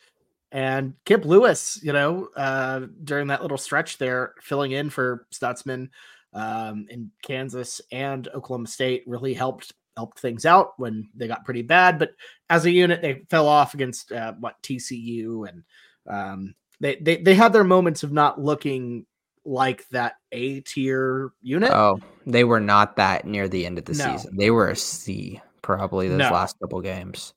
And 0.52 0.93
Kip 1.06 1.26
Lewis, 1.26 1.80
you 1.82 1.93
know, 1.93 2.30
uh 2.36 2.82
during 3.04 3.28
that 3.28 3.41
little 3.41 3.58
stretch 3.58 3.97
there, 3.97 4.34
filling 4.41 4.71
in 4.71 4.89
for 4.89 5.26
Stutzman 5.34 5.89
um 6.34 6.86
in 6.89 7.12
Kansas 7.22 7.82
and 7.91 8.28
Oklahoma 8.30 8.67
State 8.67 9.04
really 9.06 9.34
helped 9.34 9.74
helped 9.96 10.19
things 10.19 10.46
out 10.46 10.74
when 10.78 11.08
they 11.15 11.28
got 11.28 11.46
pretty 11.46 11.62
bad. 11.62 12.00
But 12.00 12.12
as 12.50 12.65
a 12.65 12.72
unit, 12.72 13.02
they 13.02 13.26
fell 13.30 13.48
off 13.48 13.74
against 13.76 14.12
uh, 14.12 14.34
what 14.39 14.62
TCU 14.63 15.48
and 15.48 15.63
um 16.08 16.56
they, 16.80 16.96
they 16.96 17.17
they 17.17 17.36
had 17.36 17.54
their 17.54 17.63
moments 17.63 18.04
of 18.04 18.12
not 18.12 18.41
looking 18.41 19.06
like 19.46 19.88
that 19.90 20.15
A 20.31 20.62
tier 20.62 21.31
unit. 21.42 21.71
Oh, 21.71 22.00
they 22.25 22.44
were 22.44 22.60
not 22.60 22.96
that 22.96 23.25
near 23.25 23.48
the 23.48 23.65
end 23.65 23.77
of 23.77 23.86
the 23.86 23.94
No. 23.94 24.17
season. 24.17 24.36
They 24.38 24.50
were 24.52 24.69
a 24.69 24.75
C 24.75 25.42
probably 25.62 26.10
those 26.10 26.19
No. 26.19 26.31
last 26.31 26.60
couple 26.60 26.81
games. 26.81 27.34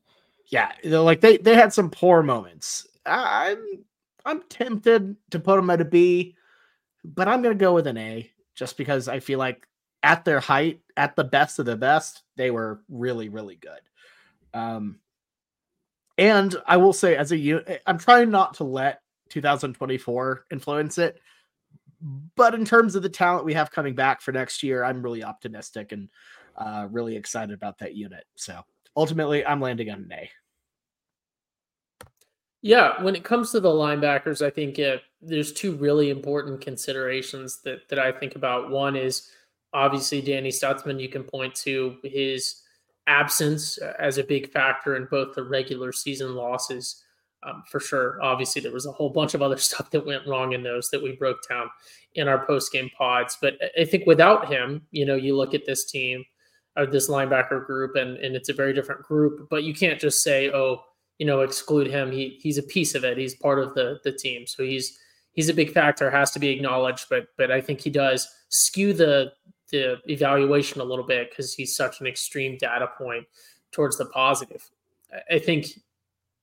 yeah, 0.49 0.73
they're 0.83 1.01
like 1.01 1.21
they 1.21 1.37
they 1.37 1.55
had 1.55 1.73
some 1.73 1.91
poor 1.91 2.23
moments. 2.23 2.87
I'm 3.05 3.85
I'm 4.25 4.43
tempted 4.49 5.17
to 5.31 5.39
put 5.39 5.57
them 5.57 5.71
at 5.71 5.81
a 5.81 5.85
B, 5.85 6.37
but 7.05 7.29
I'm 7.29 7.43
gonna 7.43 7.55
go 7.55 7.75
with 7.75 7.87
an 7.87 7.99
A 7.99 8.31
just 8.57 8.77
because 8.77 9.07
I 9.07 9.21
feel 9.21 9.39
like 9.39 9.67
at 10.03 10.25
their 10.25 10.41
height, 10.41 10.81
at 10.97 11.15
the 11.15 11.25
best 11.25 11.59
of 11.59 11.67
the 11.67 11.77
best, 11.77 12.23
they 12.37 12.51
were 12.51 12.81
really 12.89 13.29
really 13.29 13.57
good. 13.57 13.81
Um, 14.53 14.99
and 16.19 16.55
I 16.67 16.79
will 16.79 16.93
say, 16.93 17.17
as 17.17 17.33
a 17.33 17.37
unit, 17.37 17.83
I'm 17.87 17.99
trying 17.99 18.31
not 18.31 18.55
to 18.55 18.65
let 18.65 19.03
2024 19.29 20.47
influence 20.51 20.99
it. 20.99 21.21
But 22.35 22.55
in 22.55 22.65
terms 22.65 22.95
of 22.95 23.03
the 23.03 23.09
talent 23.09 23.45
we 23.45 23.55
have 23.55 23.71
coming 23.71 23.95
back 23.95 24.21
for 24.21 24.33
next 24.33 24.63
year, 24.63 24.85
I'm 24.85 25.03
really 25.03 25.25
optimistic 25.25 25.93
and 25.93 26.09
uh, 26.57 26.89
really 26.91 27.17
excited 27.17 27.55
about 27.55 27.79
that 27.79 27.95
unit. 27.95 28.25
So 28.35 28.61
ultimately, 28.97 29.45
I'm 29.45 29.61
landing 29.61 29.91
on 29.91 30.01
an 30.01 30.13
A. 30.13 30.31
Yeah, 32.63 33.03
when 33.03 33.15
it 33.15 33.25
comes 33.25 33.53
to 33.53 33.61
the 33.61 33.69
linebackers, 33.69 34.45
I 34.45 34.51
think 34.51 34.79
uh, 34.79 34.97
there's 35.21 35.53
two 35.53 35.77
really 35.77 36.11
important 36.11 36.61
considerations 36.61 37.61
that 37.63 37.89
that 37.89 37.99
I 37.99 38.13
think 38.13 38.35
about. 38.35 38.71
One 38.71 38.97
is 38.97 39.31
obviously 39.73 40.21
Danny 40.21 40.51
Stutsman. 40.51 41.01
You 41.01 41.09
can 41.09 41.23
point 41.23 41.55
to 41.57 41.97
his 42.03 42.63
absence 43.07 43.79
uh, 43.81 43.93
as 43.99 44.19
a 44.19 44.25
big 44.25 44.51
factor 44.51 44.97
in 44.97 45.07
both 45.11 45.35
the 45.35 45.45
regular 45.45 45.93
season 45.93 46.35
losses 46.35 47.05
um, 47.47 47.63
for 47.71 47.81
sure. 47.81 48.19
Obviously, 48.23 48.61
there 48.61 48.73
was 48.73 48.87
a 48.87 48.93
whole 48.93 49.11
bunch 49.11 49.35
of 49.35 49.43
other 49.43 49.57
stuff 49.69 49.91
that 49.91 50.07
went 50.07 50.27
wrong 50.27 50.53
in 50.53 50.63
those 50.63 50.89
that 50.91 51.03
we 51.03 51.13
broke 51.13 51.39
down 51.49 51.69
in 52.15 52.29
our 52.29 52.45
post 52.47 52.73
game 52.73 52.91
pods. 52.97 53.39
But 53.41 53.55
I 53.79 53.85
think 53.85 54.07
without 54.07 54.49
him, 54.51 54.83
you 54.91 55.07
know, 55.07 55.15
you 55.15 55.37
look 55.37 55.55
at 55.55 55.67
this 55.67 55.85
team 55.85 56.25
or 56.77 56.87
this 56.87 57.09
linebacker 57.09 57.65
group, 57.67 57.97
and 57.97 58.17
and 58.19 58.35
it's 58.35 58.49
a 58.49 58.55
very 58.55 58.73
different 58.73 59.03
group. 59.03 59.49
But 59.51 59.65
you 59.65 59.75
can't 59.75 60.01
just 60.01 60.23
say, 60.23 60.51
oh, 60.51 60.83
you 61.19 61.27
know, 61.27 61.41
exclude 61.41 61.87
him. 61.87 62.13
He 62.13 62.39
he's 62.41 62.59
a 62.59 62.63
piece 62.63 62.95
of 62.95 63.05
it. 63.05 63.19
He's 63.19 63.35
part 63.35 63.59
of 63.59 63.75
the 63.75 63.99
the 64.05 64.13
team, 64.13 64.47
so 64.47 64.63
he's 64.63 64.99
he's 65.33 65.49
a 65.49 65.55
big 65.55 65.73
factor. 65.73 66.11
Has 66.11 66.31
to 66.33 66.39
be 66.39 66.49
acknowledged. 66.49 67.07
But 67.09 67.29
but 67.37 67.51
I 67.51 67.61
think 67.61 67.81
he 67.81 67.91
does 67.91 68.29
skew 68.49 68.93
the 68.93 69.33
the 69.71 69.99
evaluation 70.07 70.81
a 70.81 70.85
little 70.85 71.07
bit 71.07 71.31
because 71.31 71.55
he's 71.55 71.75
such 71.75 72.01
an 72.01 72.07
extreme 72.07 72.57
data 72.59 72.89
point 72.99 73.27
towards 73.73 73.99
the 73.99 74.07
positive. 74.07 74.69
I 75.31 75.39
think 75.39 75.67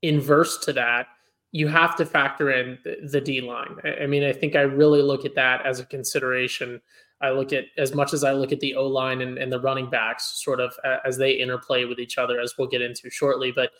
inverse 0.01 0.57
to 0.59 0.73
that, 0.73 1.07
you 1.51 1.67
have 1.67 1.95
to 1.97 2.05
factor 2.05 2.51
in 2.51 2.77
the, 2.83 2.97
the 3.09 3.21
D 3.21 3.41
line. 3.41 3.77
I, 3.83 4.03
I 4.03 4.07
mean, 4.07 4.23
I 4.23 4.33
think 4.33 4.55
I 4.55 4.61
really 4.61 5.01
look 5.01 5.25
at 5.25 5.35
that 5.35 5.65
as 5.65 5.79
a 5.79 5.85
consideration. 5.85 6.81
I 7.21 7.29
look 7.29 7.53
at 7.53 7.65
as 7.77 7.95
much 7.95 8.13
as 8.13 8.23
I 8.23 8.33
look 8.33 8.51
at 8.51 8.59
the 8.59 8.75
O 8.75 8.85
line 8.85 9.21
and, 9.21 9.37
and 9.37 9.51
the 9.51 9.61
running 9.61 9.89
backs, 9.89 10.41
sort 10.43 10.59
of 10.59 10.73
as 11.05 11.17
they 11.17 11.31
interplay 11.31 11.85
with 11.85 11.99
each 11.99 12.17
other, 12.17 12.39
as 12.39 12.55
we'll 12.57 12.67
get 12.67 12.81
into 12.81 13.09
shortly. 13.09 13.51
But 13.51 13.71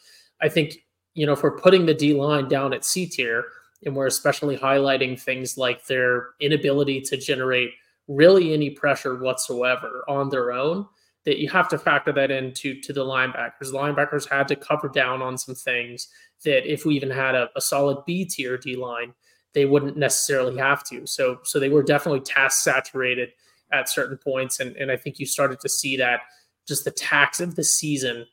I 0.43 0.49
think 0.49 0.77
you 1.15 1.25
know, 1.25 1.33
if 1.33 1.43
we're 1.43 1.57
putting 1.57 1.85
the 1.85 1.93
D 1.93 2.13
line 2.13 2.47
down 2.47 2.73
at 2.73 2.85
C 2.85 3.05
tier, 3.05 3.45
and 3.85 3.95
we're 3.95 4.07
especially 4.07 4.57
highlighting 4.57 5.19
things 5.19 5.57
like 5.57 5.85
their 5.85 6.29
inability 6.39 7.01
to 7.01 7.17
generate 7.17 7.71
really 8.07 8.53
any 8.53 8.69
pressure 8.69 9.15
whatsoever 9.15 10.03
on 10.07 10.29
their 10.29 10.51
own, 10.51 10.85
that 11.25 11.37
you 11.37 11.49
have 11.49 11.69
to 11.69 11.77
factor 11.77 12.11
that 12.13 12.31
into 12.31 12.79
to 12.81 12.93
the 12.93 13.03
linebackers. 13.03 13.71
The 13.71 13.77
linebackers 13.77 14.29
had 14.29 14.47
to 14.49 14.55
cover 14.55 14.89
down 14.89 15.21
on 15.21 15.37
some 15.37 15.55
things 15.55 16.07
that 16.43 16.69
if 16.71 16.85
we 16.85 16.95
even 16.95 17.09
had 17.09 17.35
a, 17.35 17.49
a 17.55 17.61
solid 17.61 18.03
B 18.05 18.25
tier 18.25 18.57
D 18.57 18.75
line, 18.75 19.13
they 19.53 19.65
wouldn't 19.65 19.97
necessarily 19.97 20.57
have 20.57 20.83
to. 20.85 21.05
So 21.05 21.39
so 21.43 21.59
they 21.59 21.69
were 21.69 21.83
definitely 21.83 22.21
task 22.21 22.63
saturated 22.63 23.29
at 23.71 23.89
certain 23.89 24.17
points, 24.17 24.59
and 24.59 24.75
and 24.77 24.91
I 24.91 24.97
think 24.97 25.19
you 25.19 25.25
started 25.25 25.59
to 25.61 25.69
see 25.69 25.97
that 25.97 26.21
just 26.67 26.85
the 26.85 26.91
tax 26.91 27.39
of 27.39 27.55
the 27.55 27.63
season 27.63 28.25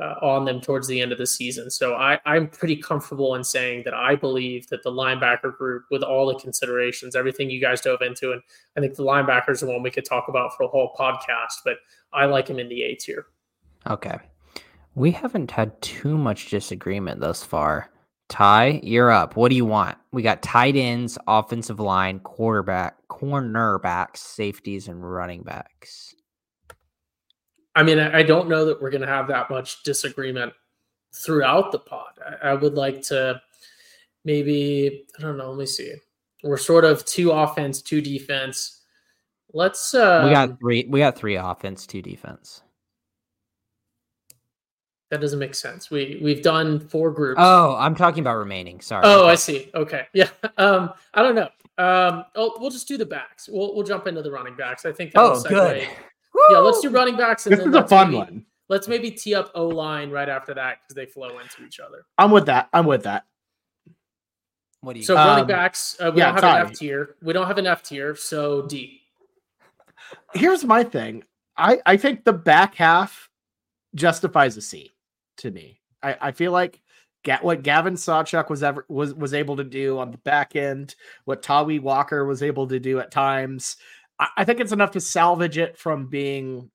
uh, 0.00 0.14
on 0.22 0.44
them 0.44 0.60
towards 0.60 0.88
the 0.88 1.00
end 1.00 1.12
of 1.12 1.18
the 1.18 1.26
season. 1.26 1.70
So 1.70 1.94
I, 1.94 2.18
I'm 2.24 2.48
pretty 2.48 2.76
comfortable 2.76 3.34
in 3.36 3.44
saying 3.44 3.82
that 3.84 3.94
I 3.94 4.16
believe 4.16 4.66
that 4.68 4.82
the 4.82 4.90
linebacker 4.90 5.56
group, 5.56 5.84
with 5.90 6.02
all 6.02 6.26
the 6.26 6.34
considerations, 6.34 7.14
everything 7.14 7.50
you 7.50 7.60
guys 7.60 7.80
dove 7.80 8.02
into, 8.02 8.32
and 8.32 8.42
I 8.76 8.80
think 8.80 8.94
the 8.94 9.04
linebackers 9.04 9.62
are 9.62 9.66
one 9.66 9.82
we 9.82 9.90
could 9.90 10.04
talk 10.04 10.28
about 10.28 10.56
for 10.56 10.64
a 10.64 10.68
whole 10.68 10.94
podcast, 10.98 11.62
but 11.64 11.76
I 12.12 12.26
like 12.26 12.48
him 12.48 12.58
in 12.58 12.68
the 12.68 12.82
A 12.82 12.94
tier. 12.96 13.26
Okay. 13.88 14.18
We 14.96 15.10
haven't 15.10 15.50
had 15.50 15.80
too 15.82 16.16
much 16.16 16.50
disagreement 16.50 17.20
thus 17.20 17.44
far. 17.44 17.90
Ty, 18.28 18.80
you're 18.82 19.10
up. 19.10 19.36
What 19.36 19.50
do 19.50 19.56
you 19.56 19.66
want? 19.66 19.98
We 20.12 20.22
got 20.22 20.42
tight 20.42 20.76
ends, 20.76 21.18
offensive 21.26 21.78
line, 21.78 22.20
quarterback, 22.20 22.96
cornerbacks, 23.08 24.16
safeties, 24.16 24.88
and 24.88 25.08
running 25.08 25.42
backs. 25.42 26.13
I 27.74 27.82
mean, 27.82 27.98
I 27.98 28.22
don't 28.22 28.48
know 28.48 28.64
that 28.66 28.80
we're 28.80 28.90
going 28.90 29.00
to 29.00 29.06
have 29.06 29.28
that 29.28 29.50
much 29.50 29.82
disagreement 29.82 30.52
throughout 31.12 31.72
the 31.72 31.78
pod. 31.78 32.18
I, 32.24 32.50
I 32.50 32.54
would 32.54 32.74
like 32.74 33.02
to 33.02 33.40
maybe, 34.24 35.06
I 35.18 35.22
don't 35.22 35.36
know, 35.36 35.50
let 35.50 35.58
me 35.58 35.66
see. 35.66 35.92
We're 36.42 36.56
sort 36.58 36.84
of 36.84 37.04
two 37.04 37.30
offense, 37.30 37.80
two 37.80 38.00
defense. 38.00 38.82
Let's 39.52 39.94
uh 39.94 40.22
We 40.24 40.32
got 40.32 40.58
three 40.58 40.84
we 40.88 40.98
got 40.98 41.16
three 41.16 41.36
offense, 41.36 41.86
two 41.86 42.02
defense. 42.02 42.62
That 45.10 45.20
doesn't 45.20 45.38
make 45.38 45.54
sense. 45.54 45.90
We 45.90 46.18
we've 46.22 46.42
done 46.42 46.80
four 46.80 47.12
groups. 47.12 47.38
Oh, 47.42 47.76
I'm 47.78 47.94
talking 47.94 48.20
about 48.20 48.36
remaining. 48.36 48.80
Sorry. 48.80 49.02
Oh, 49.06 49.22
okay. 49.22 49.30
I 49.30 49.34
see. 49.36 49.70
Okay. 49.74 50.06
Yeah. 50.12 50.28
Um, 50.58 50.90
I 51.14 51.22
don't 51.22 51.34
know. 51.34 51.48
Um, 51.78 52.24
oh, 52.34 52.56
we'll 52.58 52.70
just 52.70 52.88
do 52.88 52.98
the 52.98 53.06
backs. 53.06 53.48
We'll 53.50 53.74
we'll 53.74 53.84
jump 53.84 54.06
into 54.06 54.22
the 54.22 54.30
running 54.30 54.56
backs. 54.56 54.84
I 54.84 54.92
think 54.92 55.12
that 55.12 55.20
oh, 55.20 55.42
good. 55.42 55.88
Yeah, 56.50 56.58
let's 56.58 56.80
do 56.80 56.90
running 56.90 57.16
backs. 57.16 57.46
And 57.46 57.56
this 57.56 57.66
is 57.66 57.74
a 57.74 57.86
fun 57.86 58.08
maybe, 58.08 58.18
one. 58.18 58.46
Let's 58.68 58.88
maybe 58.88 59.10
tee 59.10 59.34
up 59.34 59.50
O 59.54 59.68
line 59.68 60.10
right 60.10 60.28
after 60.28 60.54
that 60.54 60.78
because 60.82 60.94
they 60.94 61.06
flow 61.06 61.38
into 61.38 61.64
each 61.64 61.80
other. 61.80 62.06
I'm 62.18 62.30
with 62.30 62.46
that. 62.46 62.68
I'm 62.72 62.86
with 62.86 63.04
that. 63.04 63.24
What 64.80 64.94
do 64.94 65.00
you? 65.00 65.04
So 65.04 65.16
um, 65.16 65.28
running 65.28 65.46
backs, 65.46 65.96
uh, 66.00 66.10
we 66.12 66.20
yeah, 66.20 66.32
don't 66.32 66.42
have 66.42 66.66
an 66.66 66.72
F 66.72 66.78
tier. 66.78 67.16
We 67.22 67.32
don't 67.32 67.46
have 67.46 67.58
an 67.58 67.66
F 67.66 67.82
tier, 67.82 68.14
so 68.14 68.66
D. 68.66 69.00
Here's 70.34 70.64
my 70.64 70.84
thing. 70.84 71.24
I 71.56 71.80
I 71.86 71.96
think 71.96 72.24
the 72.24 72.32
back 72.32 72.74
half 72.74 73.30
justifies 73.94 74.56
a 74.56 74.62
C 74.62 74.92
to 75.38 75.50
me. 75.50 75.80
I 76.02 76.16
I 76.20 76.32
feel 76.32 76.52
like 76.52 76.80
get 77.22 77.42
what 77.42 77.62
Gavin 77.62 77.94
Sawchuk 77.94 78.50
was 78.50 78.62
ever 78.62 78.84
was 78.88 79.14
was 79.14 79.34
able 79.34 79.56
to 79.56 79.64
do 79.64 79.98
on 79.98 80.10
the 80.10 80.18
back 80.18 80.56
end, 80.56 80.94
what 81.24 81.42
Tawee 81.42 81.80
Walker 81.80 82.24
was 82.24 82.42
able 82.42 82.66
to 82.68 82.78
do 82.78 82.98
at 83.00 83.10
times. 83.10 83.76
I 84.18 84.44
think 84.44 84.60
it's 84.60 84.72
enough 84.72 84.92
to 84.92 85.00
salvage 85.00 85.58
it 85.58 85.76
from 85.76 86.06
being 86.06 86.70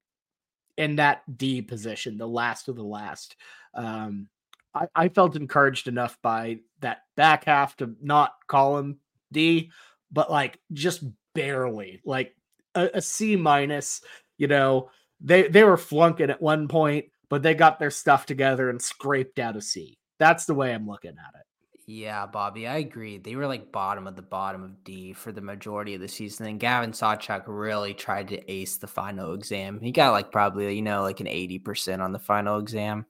in 0.78 0.98
that 0.98 1.22
D 1.38 1.62
position, 1.62 2.18
the 2.18 2.28
last 2.28 2.68
of 2.68 2.76
the 2.76 2.84
last. 2.84 3.36
Um, 3.74 4.28
I, 4.74 4.88
I, 4.96 5.10
felt 5.10 5.36
encouraged 5.36 5.88
enough 5.88 6.18
by 6.22 6.60
that 6.82 7.00
back 7.16 7.46
half 7.46 7.76
to 7.78 7.96
not 8.02 8.34
call 8.48 8.78
him 8.78 9.00
D, 9.32 9.72
but 10.12 10.32
like 10.32 10.60
just 10.74 11.04
barely, 11.34 12.02
like 12.06 12.36
a, 12.76 12.90
a 12.96 13.02
C 13.02 13.36
minus. 13.36 14.02
You 14.38 14.48
know, 14.48 14.90
they 15.22 15.48
they 15.48 15.64
were 15.64 15.78
flunking 15.78 16.30
at 16.30 16.42
one 16.42 16.68
point, 16.68 17.06
but 17.30 17.44
they 17.44 17.54
got 17.54 17.80
their 17.80 17.92
stuff 17.92 18.26
together 18.26 18.70
and 18.70 18.82
scraped 18.82 19.40
out 19.40 19.58
a 19.58 19.62
C. 19.62 19.98
That's 20.18 20.46
the 20.46 20.54
way 20.56 20.74
I'm 20.74 20.88
looking 20.88 21.12
at 21.12 21.40
it. 21.40 21.46
Yeah, 21.92 22.28
Bobby, 22.28 22.68
I 22.68 22.78
agree. 22.78 23.18
They 23.18 23.36
were 23.36 23.48
like 23.48 23.72
bottom 23.72 24.06
of 24.06 24.16
the 24.16 24.22
bottom 24.22 24.62
of 24.62 24.84
D 24.84 25.12
for 25.12 25.32
the 25.32 25.42
majority 25.42 25.96
of 25.96 26.02
the 26.02 26.08
season. 26.08 26.46
And 26.46 26.60
Gavin 26.60 26.92
Sawchuk 26.92 27.46
really 27.48 27.96
tried 27.96 28.28
to 28.28 28.52
ace 28.52 28.78
the 28.78 28.86
final 28.86 29.34
exam. 29.34 29.80
He 29.82 29.92
got 29.92 30.12
like 30.12 30.32
probably, 30.32 30.76
you 30.76 30.84
know, 30.84 31.02
like 31.02 31.20
an 31.20 31.26
80% 31.26 32.00
on 32.00 32.12
the 32.12 32.20
final 32.20 32.60
exam. 32.60 33.08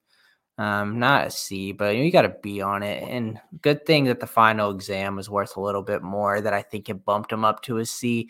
Um, 0.58 0.98
not 0.98 1.28
a 1.28 1.30
C, 1.30 1.74
but 1.74 1.98
you 1.98 2.10
got 2.10 2.24
a 2.24 2.38
B 2.42 2.62
on 2.62 2.82
it. 2.82 3.04
And 3.04 3.42
good 3.62 3.86
thing 3.86 4.06
that 4.06 4.22
the 4.22 4.28
final 4.28 4.72
exam 4.72 5.18
was 5.18 5.30
worth 5.30 5.58
a 5.58 5.62
little 5.62 5.84
bit 5.84 6.02
more 6.02 6.40
that 6.40 6.54
I 6.54 6.62
think 6.62 6.88
it 6.88 7.04
bumped 7.04 7.34
him 7.34 7.44
up 7.44 7.62
to 7.64 7.80
a 7.80 7.86
C. 7.86 8.30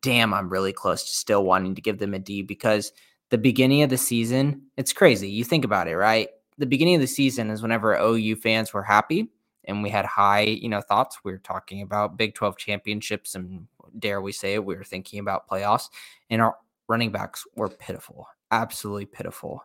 Damn, 0.00 0.32
I'm 0.32 0.48
really 0.48 0.72
close 0.72 1.02
to 1.02 1.10
still 1.10 1.44
wanting 1.44 1.74
to 1.74 1.82
give 1.82 1.98
them 1.98 2.14
a 2.14 2.20
D 2.20 2.42
because 2.42 2.92
the 3.30 3.38
beginning 3.38 3.82
of 3.82 3.90
the 3.90 3.98
season, 3.98 4.62
it's 4.76 4.92
crazy. 4.92 5.28
You 5.28 5.42
think 5.42 5.64
about 5.64 5.88
it, 5.88 5.96
right? 5.96 6.28
The 6.56 6.66
beginning 6.66 6.94
of 6.94 7.00
the 7.00 7.08
season 7.08 7.50
is 7.50 7.62
whenever 7.62 7.96
OU 7.96 8.36
fans 8.36 8.72
were 8.72 8.84
happy 8.84 9.28
and 9.68 9.82
we 9.82 9.90
had 9.90 10.06
high, 10.06 10.40
you 10.40 10.68
know, 10.68 10.80
thoughts. 10.80 11.18
We 11.22 11.30
were 11.30 11.38
talking 11.38 11.82
about 11.82 12.16
Big 12.16 12.34
12 12.34 12.56
championships 12.56 13.34
and 13.34 13.68
dare 13.98 14.20
we 14.20 14.32
say 14.32 14.54
it, 14.54 14.64
we 14.64 14.74
were 14.74 14.84
thinking 14.84 15.20
about 15.20 15.48
playoffs 15.48 15.88
and 16.30 16.42
our 16.42 16.56
running 16.88 17.12
backs 17.12 17.44
were 17.54 17.68
pitiful, 17.68 18.26
absolutely 18.50 19.06
pitiful. 19.06 19.62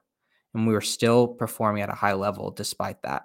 And 0.53 0.67
we 0.67 0.73
were 0.73 0.81
still 0.81 1.27
performing 1.27 1.81
at 1.81 1.89
a 1.89 1.93
high 1.93 2.13
level 2.13 2.51
despite 2.51 3.01
that. 3.01 3.23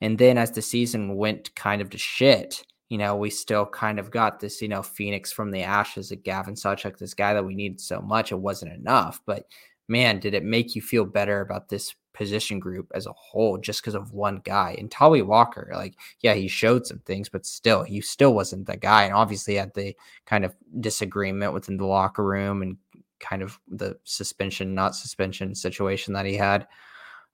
And 0.00 0.18
then 0.18 0.36
as 0.36 0.50
the 0.50 0.62
season 0.62 1.16
went 1.16 1.54
kind 1.54 1.80
of 1.80 1.90
to 1.90 1.98
shit, 1.98 2.64
you 2.88 2.98
know, 2.98 3.16
we 3.16 3.30
still 3.30 3.66
kind 3.66 3.98
of 3.98 4.10
got 4.10 4.40
this, 4.40 4.60
you 4.62 4.68
know, 4.68 4.82
Phoenix 4.82 5.32
from 5.32 5.50
the 5.50 5.62
ashes 5.62 6.12
of 6.12 6.22
Gavin 6.22 6.54
Sawchuk, 6.54 6.98
this 6.98 7.14
guy 7.14 7.34
that 7.34 7.44
we 7.44 7.54
needed 7.54 7.80
so 7.80 8.00
much. 8.00 8.32
It 8.32 8.38
wasn't 8.38 8.72
enough. 8.74 9.20
But 9.26 9.46
man, 9.88 10.18
did 10.18 10.34
it 10.34 10.44
make 10.44 10.74
you 10.74 10.82
feel 10.82 11.04
better 11.04 11.40
about 11.40 11.68
this 11.68 11.94
position 12.16 12.58
group 12.58 12.90
as 12.94 13.06
a 13.06 13.12
whole 13.12 13.58
just 13.58 13.82
because 13.82 13.94
of 13.94 14.12
one 14.12 14.40
guy. 14.44 14.74
And 14.78 14.90
Tawee 14.90 15.24
Walker, 15.24 15.70
like, 15.74 15.94
yeah, 16.20 16.34
he 16.34 16.48
showed 16.48 16.86
some 16.86 17.00
things, 17.00 17.28
but 17.28 17.46
still, 17.46 17.82
he 17.82 18.00
still 18.00 18.34
wasn't 18.34 18.66
the 18.66 18.76
guy. 18.76 19.04
And 19.04 19.14
obviously 19.14 19.54
had 19.54 19.74
the 19.74 19.94
kind 20.24 20.44
of 20.44 20.54
disagreement 20.80 21.52
within 21.52 21.76
the 21.76 21.86
locker 21.86 22.24
room 22.24 22.62
and 22.62 22.76
kind 23.20 23.42
of 23.42 23.58
the 23.68 23.98
suspension, 24.04 24.74
not 24.74 24.96
suspension 24.96 25.54
situation 25.54 26.14
that 26.14 26.26
he 26.26 26.34
had. 26.34 26.66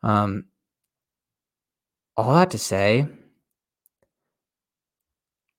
Um, 0.02 0.46
all 2.16 2.34
that 2.34 2.50
to 2.50 2.58
say, 2.58 3.06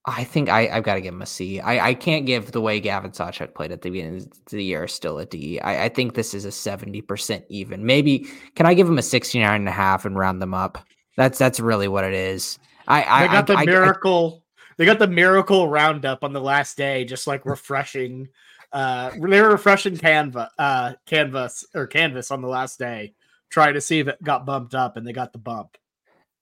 I 0.06 0.26
think 0.26 0.50
I, 0.50 0.68
I've 0.68 0.84
got 0.84 0.96
to 0.96 1.02
give 1.02 1.14
him 1.14 1.22
a 1.22 1.26
C. 1.26 1.62
I, 1.62 1.90
I 1.90 1.94
can't 1.94 2.26
give 2.26 2.52
the 2.52 2.60
way 2.60 2.82
Gavin 2.82 3.12
Sawchuk 3.12 3.54
played 3.54 3.72
at 3.72 3.82
the 3.82 3.90
beginning 3.90 4.18
of 4.18 4.28
the 4.50 4.64
year 4.64 4.86
still 4.88 5.18
a 5.18 5.26
D. 5.26 5.62
I, 5.62 5.86
I 5.86 5.90
think 5.90 6.14
this 6.14 6.34
is 6.34 6.44
a 6.44 6.50
70% 6.50 7.44
even. 7.48 7.86
Maybe 7.86 8.28
can 8.56 8.66
I 8.66 8.74
give 8.74 8.88
him 8.88 8.98
a 8.98 9.02
69 9.02 9.56
and 9.56 9.70
a 9.70 9.72
half 9.72 10.04
and 10.04 10.18
round 10.18 10.42
them 10.42 10.54
up? 10.54 10.86
That's 11.16 11.38
that's 11.38 11.60
really 11.60 11.88
what 11.88 12.04
it 12.04 12.14
is. 12.14 12.60
I, 12.88 13.04
I 13.04 13.22
they 13.22 13.34
got 13.34 13.50
I, 13.52 13.66
the 13.66 13.72
miracle. 13.72 14.44
they 14.78 14.86
got 14.86 15.00
the 15.00 15.08
miracle 15.08 15.70
roundup 15.70 16.24
on 16.24 16.34
the 16.34 16.42
last 16.42 16.76
day, 16.76 17.06
just 17.06 17.26
like 17.26 17.46
refreshing. 17.46 18.28
uh, 18.74 19.12
they 19.12 19.42
were 19.42 19.52
refreshing 19.52 19.96
Canva, 19.96 20.50
uh, 20.58 20.94
canvas 21.06 21.66
or 21.74 21.88
canvas 21.88 22.30
on 22.30 22.42
the 22.42 22.48
last 22.48 22.78
day, 22.78 23.14
trying 23.50 23.76
to 23.76 23.82
see 23.82 24.00
if 24.00 24.08
it 24.10 24.22
got 24.22 24.46
bumped 24.46 24.76
up, 24.76 24.98
and 24.98 25.08
they 25.08 25.14
got 25.14 25.32
the 25.32 25.40
bump. 25.40 25.78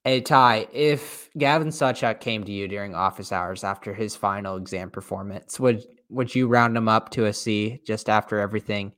Hey 0.03 0.21
Ty, 0.21 0.67
if 0.73 1.29
Gavin 1.37 1.67
Sawchuk 1.67 2.19
came 2.19 2.43
to 2.43 2.51
you 2.51 2.67
during 2.67 2.95
office 2.95 3.31
hours 3.31 3.63
after 3.63 3.93
his 3.93 4.15
final 4.15 4.57
exam 4.57 4.89
performance, 4.89 5.59
would 5.59 5.83
would 6.09 6.33
you 6.33 6.47
round 6.47 6.75
him 6.75 6.89
up 6.89 7.09
to 7.11 7.25
a 7.25 7.33
C 7.33 7.81
just 7.85 8.09
after 8.09 8.39
everything? 8.39 8.93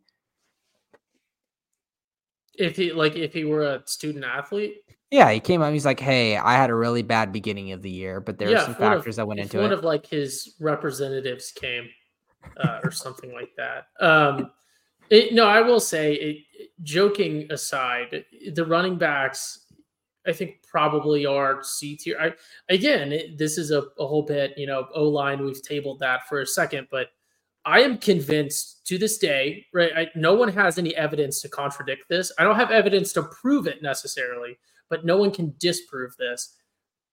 If 2.56 2.78
he 2.78 2.94
like 2.94 3.18
if 3.18 3.34
he 3.34 3.44
were 3.44 3.64
a 3.64 3.84
student 3.86 4.24
athlete? 4.24 4.76
Yeah, 5.12 5.30
he 5.30 5.42
came 5.42 5.62
out. 5.62 5.74
He's 5.74 5.86
like, 5.86 6.00
"Hey, 6.00 6.38
I 6.38 6.54
had 6.54 6.70
a 6.70 6.76
really 6.76 7.02
bad 7.02 7.34
beginning 7.34 7.74
of 7.74 7.82
the 7.82 7.92
year, 7.92 8.22
but 8.22 8.38
there 8.38 8.50
yeah, 8.50 8.62
are 8.62 8.66
some 8.66 8.76
factors 8.76 9.18
of, 9.18 9.24
that 9.24 9.28
went 9.28 9.42
into 9.42 9.58
one 9.58 9.66
it." 9.66 9.70
One 9.70 9.78
of 9.78 9.84
like 9.84 10.08
his 10.08 10.56
representatives 10.62 11.52
came, 11.52 11.90
uh, 12.58 12.80
or 12.82 12.92
something 12.92 13.34
like 13.34 13.52
that. 13.58 13.88
Um, 14.00 14.52
it, 15.10 15.34
no, 15.34 15.48
I 15.48 15.62
will 15.62 15.82
say, 15.82 16.14
it, 16.14 16.38
joking 16.82 17.52
aside, 17.52 18.24
the 18.54 18.66
running 18.66 18.98
backs, 18.98 19.63
I 20.26 20.34
think 20.34 20.64
probably 20.64 21.26
are 21.26 21.64
C 21.64 21.96
tier. 21.96 22.18
I 22.20 22.34
again, 22.74 23.12
it, 23.12 23.38
this 23.38 23.58
is 23.58 23.72
a, 23.72 23.84
a 24.00 24.08
whole 24.08 24.24
bit, 24.24 24.58
you 24.58 24.68
know, 24.68 24.88
O 24.94 25.08
line. 25.08 25.44
We've 25.44 25.62
tabled 25.62 26.00
that 26.00 26.28
for 26.28 26.42
a 26.42 26.48
second, 26.48 26.88
but 26.92 27.10
I 27.66 27.82
am 27.82 27.98
convinced 27.98 28.86
to 28.88 28.98
this 28.98 29.18
day, 29.18 29.66
right? 29.74 29.92
I, 29.96 30.08
no 30.16 30.34
one 30.34 30.50
has 30.50 30.78
any 30.78 30.96
evidence 30.96 31.42
to 31.42 31.50
contradict 31.50 32.10
this. 32.10 32.32
I 32.38 32.44
don't 32.44 32.58
have 32.58 32.72
evidence 32.72 33.14
to 33.14 33.24
prove 33.24 33.68
it 33.68 33.82
necessarily, 33.82 34.58
but 34.90 35.06
no 35.06 35.18
one 35.18 35.32
can 35.32 35.56
disprove 35.60 36.16
this. 36.18 36.56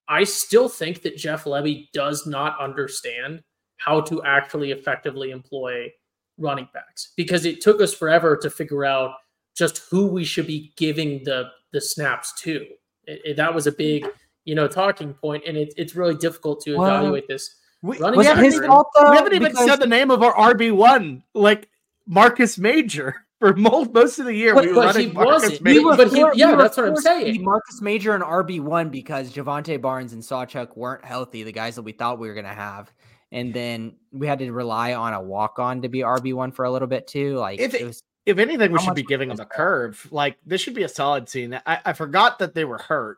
I 0.07 0.25
still 0.25 0.67
think 0.67 1.03
that 1.03 1.15
Jeff 1.15 1.45
Lebby 1.45 1.89
does 1.93 2.27
not 2.27 2.59
understand 2.59 3.43
how 3.77 4.01
to 4.01 4.21
actually 4.23 4.71
effectively 4.71 5.31
employ 5.31 5.91
running 6.37 6.67
backs 6.73 7.13
because 7.15 7.45
it 7.45 7.61
took 7.61 7.81
us 7.81 7.93
forever 7.93 8.35
to 8.35 8.49
figure 8.49 8.83
out 8.83 9.15
just 9.55 9.79
who 9.89 10.07
we 10.07 10.23
should 10.23 10.47
be 10.47 10.73
giving 10.75 11.23
the 11.23 11.49
the 11.71 11.79
snaps 11.79 12.33
to. 12.41 12.65
It, 13.11 13.21
it, 13.25 13.37
that 13.37 13.53
was 13.53 13.67
a 13.67 13.71
big, 13.71 14.07
you 14.45 14.55
know, 14.55 14.67
talking 14.67 15.13
point, 15.13 15.43
and 15.45 15.57
it, 15.57 15.73
it's 15.77 15.95
really 15.95 16.15
difficult 16.15 16.61
to 16.61 16.75
evaluate 16.75 17.27
this 17.27 17.55
we, 17.81 17.97
we 17.97 18.25
haven't, 18.25 18.45
even, 18.45 18.69
we 18.69 19.17
haven't 19.17 19.33
even 19.33 19.55
said 19.55 19.77
the 19.77 19.87
name 19.87 20.11
of 20.11 20.21
our 20.21 20.53
RB 20.53 20.71
one, 20.71 21.23
like 21.33 21.67
Marcus 22.07 22.57
Major. 22.57 23.15
For 23.41 23.55
most, 23.55 23.91
most 23.91 24.19
of 24.19 24.25
the 24.25 24.35
year, 24.35 24.53
but, 24.53 24.65
we 24.65 24.67
were 24.67 24.75
but 24.75 24.85
running 24.85 25.13
Marcus 25.15 25.41
wasn't. 25.41 25.61
Major. 25.63 25.79
He, 25.79 25.83
but 25.97 26.11
he, 26.11 26.39
yeah, 26.39 26.55
that's 26.55 26.77
what 26.77 26.89
I'm 26.89 26.95
saying. 26.95 27.43
Marcus 27.43 27.81
Major 27.81 28.13
and 28.13 28.23
RB 28.23 28.59
one 28.59 28.89
because 28.89 29.33
Jovantae 29.33 29.81
Barnes 29.81 30.13
and 30.13 30.21
Sawchuk 30.21 30.77
weren't 30.77 31.03
healthy, 31.03 31.41
the 31.41 31.51
guys 31.51 31.73
that 31.73 31.81
we 31.81 31.91
thought 31.91 32.19
we 32.19 32.27
were 32.27 32.35
gonna 32.35 32.53
have, 32.53 32.93
and 33.31 33.51
then 33.51 33.95
we 34.11 34.27
had 34.27 34.37
to 34.37 34.51
rely 34.51 34.93
on 34.93 35.15
a 35.15 35.19
walk 35.19 35.57
on 35.57 35.81
to 35.81 35.89
be 35.89 36.01
RB 36.01 36.35
one 36.35 36.51
for 36.51 36.65
a 36.65 36.71
little 36.71 36.87
bit 36.87 37.07
too. 37.07 37.35
Like 37.37 37.59
if 37.59 37.73
it, 37.73 37.83
was, 37.83 38.03
if 38.25 38.37
anything, 38.37 38.71
we 38.71 38.79
should 38.79 38.95
be 38.95 39.03
giving 39.03 39.29
them 39.29 39.39
a 39.39 39.45
curve. 39.45 40.07
Like 40.11 40.37
this 40.45 40.61
should 40.61 40.75
be 40.75 40.83
a 40.83 40.89
solid 40.89 41.27
scene. 41.29 41.59
I, 41.65 41.79
I 41.85 41.93
forgot 41.93 42.39
that 42.39 42.53
they 42.53 42.65
were 42.65 42.77
hurt. 42.77 43.17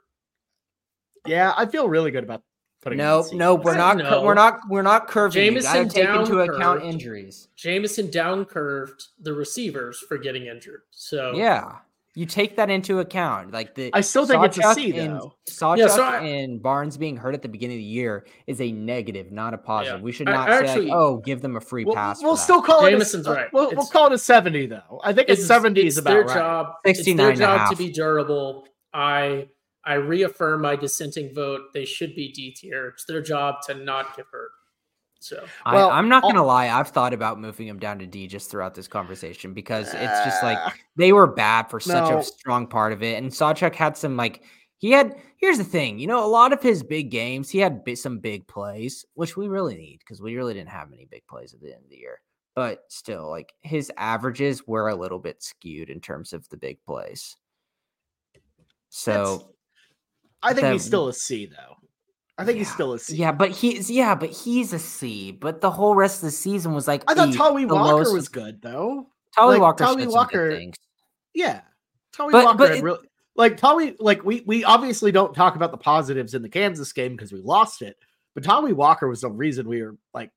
Yeah, 1.25 1.53
I 1.55 1.65
feel 1.65 1.87
really 1.87 2.11
good 2.11 2.23
about 2.23 2.43
putting. 2.81 2.97
no, 2.97 3.25
no, 3.33 3.55
we're 3.55 3.77
not. 3.77 3.97
No. 3.97 4.23
We're 4.23 4.33
not. 4.33 4.59
We're 4.69 4.81
not 4.81 5.07
curving. 5.07 5.53
Jameson 5.53 5.89
take 5.89 6.09
into 6.09 6.41
account 6.41 6.83
injuries. 6.83 7.49
Jameson 7.55 8.11
down 8.11 8.45
curved 8.45 9.07
the 9.19 9.33
receivers 9.33 9.99
for 9.99 10.17
getting 10.17 10.47
injured. 10.47 10.81
So 10.91 11.33
yeah, 11.35 11.77
you 12.15 12.25
take 12.25 12.57
that 12.57 12.69
into 12.69 12.99
account. 12.99 13.51
Like 13.51 13.75
the 13.75 13.89
I 13.93 14.01
still 14.01 14.25
think 14.25 14.41
Sawchuk 14.41 14.45
it's 14.45 14.57
a 14.59 14.73
C 14.73 14.91
though. 14.91 15.33
Sawchuk 15.49 15.77
yeah, 15.77 15.87
so 15.87 16.03
I, 16.03 16.19
and 16.19 16.61
Barnes 16.61 16.97
being 16.97 17.17
hurt 17.17 17.33
at 17.33 17.41
the 17.41 17.49
beginning 17.49 17.77
of 17.77 17.79
the 17.79 17.85
year 17.85 18.27
is 18.45 18.61
a 18.61 18.71
negative, 18.71 19.31
not 19.31 19.53
a 19.53 19.57
positive. 19.57 19.99
Yeah. 19.99 20.03
We 20.03 20.11
should 20.11 20.27
not 20.27 20.47
I, 20.47 20.59
say, 20.59 20.65
actually, 20.67 20.85
like, 20.87 20.97
"Oh, 20.97 21.17
give 21.17 21.41
them 21.41 21.55
a 21.55 21.61
free 21.61 21.85
we'll, 21.85 21.95
pass." 21.95 22.21
We'll 22.21 22.37
still 22.37 22.61
call 22.61 22.81
Jameson's 22.81 23.25
it. 23.25 23.29
A, 23.29 23.31
uh, 23.31 23.35
right. 23.35 23.53
We'll, 23.53 23.71
we'll, 23.71 23.87
call 23.87 24.07
it 24.07 24.13
a 24.13 24.17
seventy 24.19 24.67
though. 24.67 25.01
I 25.03 25.13
think 25.13 25.29
it's, 25.29 25.39
it's 25.39 25.47
seventy 25.47 25.85
is 25.87 25.97
about 25.97 26.11
their 26.11 26.25
right. 26.25 26.35
job. 26.35 26.67
It's 26.85 27.03
their 27.03 27.33
job 27.33 27.71
to 27.71 27.75
be 27.75 27.91
durable. 27.91 28.65
I 28.93 29.47
I 29.83 29.95
reaffirm 29.95 30.61
my 30.61 30.75
dissenting 30.75 31.33
vote. 31.33 31.73
They 31.73 31.85
should 31.85 32.15
be 32.15 32.31
D 32.31 32.51
tier. 32.51 32.89
It's 32.89 33.05
their 33.05 33.21
job 33.21 33.55
to 33.67 33.73
not 33.73 34.15
get 34.15 34.27
hurt. 34.31 34.51
So 35.23 35.45
well, 35.65 35.89
I, 35.89 35.99
am 35.99 36.09
not 36.09 36.23
gonna 36.23 36.43
lie. 36.43 36.67
I've 36.67 36.89
thought 36.89 37.13
about 37.13 37.39
moving 37.39 37.67
him 37.67 37.79
down 37.79 37.99
to 37.99 38.05
D 38.05 38.27
just 38.27 38.51
throughout 38.51 38.75
this 38.75 38.89
conversation 38.89 39.53
because 39.53 39.87
it's 39.93 40.25
just 40.25 40.43
like 40.43 40.57
ah. 40.59 40.73
they 40.97 41.13
were 41.13 41.27
bad 41.27 41.69
for 41.69 41.79
such 41.79 42.09
no. 42.09 42.19
a 42.19 42.23
strong 42.23 42.67
part 42.67 42.91
of 42.91 43.01
it. 43.01 43.17
And 43.17 43.31
Sawchuk 43.31 43.73
had 43.73 43.95
some 43.95 44.17
like 44.17 44.43
he 44.77 44.91
had. 44.91 45.15
Here's 45.37 45.57
the 45.57 45.63
thing, 45.63 45.99
you 45.99 46.07
know, 46.07 46.25
a 46.25 46.27
lot 46.27 46.53
of 46.53 46.61
his 46.61 46.83
big 46.83 47.09
games, 47.09 47.49
he 47.49 47.59
had 47.59 47.83
some 47.95 48.19
big 48.19 48.47
plays, 48.47 49.05
which 49.13 49.35
we 49.35 49.47
really 49.47 49.75
need 49.75 49.99
because 49.99 50.21
we 50.21 50.35
really 50.35 50.53
didn't 50.53 50.69
have 50.69 50.89
many 50.89 51.05
big 51.09 51.25
plays 51.27 51.53
at 51.53 51.61
the 51.61 51.73
end 51.73 51.83
of 51.83 51.89
the 51.89 51.97
year. 51.97 52.21
But 52.55 52.83
still, 52.89 53.29
like 53.29 53.53
his 53.61 53.91
averages 53.97 54.67
were 54.67 54.89
a 54.89 54.95
little 54.95 55.19
bit 55.19 55.41
skewed 55.41 55.89
in 55.89 55.99
terms 55.99 56.33
of 56.33 56.47
the 56.49 56.57
big 56.57 56.77
plays. 56.85 57.35
So 58.89 59.11
That's, 59.21 59.43
I 60.43 60.53
think 60.53 60.67
he's 60.67 60.85
still 60.85 61.07
a 61.07 61.13
C 61.13 61.45
though. 61.45 61.77
I 62.37 62.45
think 62.45 62.55
yeah. 62.55 62.59
he's 62.59 62.73
still 62.73 62.93
a 62.93 62.99
C. 62.99 63.15
Yeah, 63.15 63.31
but 63.31 63.51
he's 63.51 63.91
yeah, 63.91 64.15
but 64.15 64.31
he's 64.31 64.73
a 64.73 64.79
C. 64.79 65.31
But 65.31 65.61
the 65.61 65.69
whole 65.69 65.95
rest 65.95 66.17
of 66.17 66.21
the 66.21 66.31
season 66.31 66.73
was 66.73 66.87
like 66.87 67.03
I 67.07 67.13
thought 67.13 67.29
Tawee 67.29 67.67
Walker 67.67 67.93
lowest... 67.93 68.13
was 68.13 68.27
good 68.27 68.61
though. 68.61 69.07
Tawee 69.37 69.53
like, 69.53 69.61
Walker, 69.61 69.83
Tawee 69.83 70.07
Walker, 70.07 70.61
yeah, 71.33 71.61
Tawee 72.15 72.31
but, 72.31 72.45
Walker. 72.45 72.57
But 72.57 72.71
it, 72.71 72.83
really, 72.83 73.07
like 73.35 73.57
Tawee, 73.57 73.95
like 73.99 74.23
we 74.23 74.41
we 74.47 74.63
obviously 74.63 75.11
don't 75.11 75.33
talk 75.35 75.55
about 75.55 75.71
the 75.71 75.77
positives 75.77 76.33
in 76.33 76.41
the 76.41 76.49
Kansas 76.49 76.91
game 76.91 77.15
because 77.15 77.31
we 77.31 77.41
lost 77.41 77.81
it. 77.81 77.97
But 78.33 78.43
Tawee 78.43 78.73
Walker 78.73 79.07
was 79.07 79.21
the 79.21 79.29
reason 79.29 79.67
we 79.67 79.83
were 79.83 79.95
like 80.13 80.31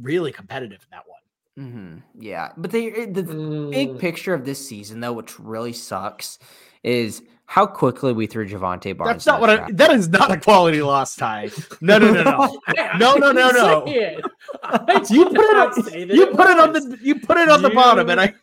really 0.00 0.30
competitive 0.30 0.80
in 0.82 0.88
that 0.90 1.04
one. 1.06 1.20
Mm-hmm. 1.66 2.22
Yeah, 2.22 2.50
but 2.56 2.70
they 2.70 2.92
eh, 2.92 3.06
the 3.10 3.24
mm. 3.24 3.70
big 3.72 3.98
picture 3.98 4.34
of 4.34 4.44
this 4.44 4.66
season 4.66 5.00
though, 5.00 5.12
which 5.12 5.38
really 5.40 5.72
sucks, 5.72 6.38
is 6.84 7.22
how 7.50 7.66
quickly 7.66 8.12
we 8.12 8.28
threw 8.28 8.48
Jovantae 8.48 8.96
Barnes. 8.96 9.12
That's 9.12 9.26
not 9.26 9.40
what 9.40 9.50
I, 9.50 9.68
that 9.72 9.90
is 9.90 10.08
not 10.08 10.30
a 10.30 10.38
quality 10.38 10.82
loss 10.82 11.16
tie. 11.16 11.50
No, 11.80 11.98
no, 11.98 12.12
no, 12.12 12.22
no, 12.22 12.60
no, 12.96 13.16
no, 13.16 13.32
no, 13.32 13.50
no. 13.50 13.86
you 15.10 15.24
put 15.24 15.34
it 15.34 15.56
on, 15.56 16.16
you 16.16 16.26
put 16.28 16.48
it 16.48 16.60
on 16.60 16.72
the 16.72 16.98
you 17.02 17.18
put 17.18 17.38
it 17.38 17.48
on 17.48 17.60
the 17.60 17.70
bottom, 17.70 18.08
and 18.08 18.20
I 18.20 18.34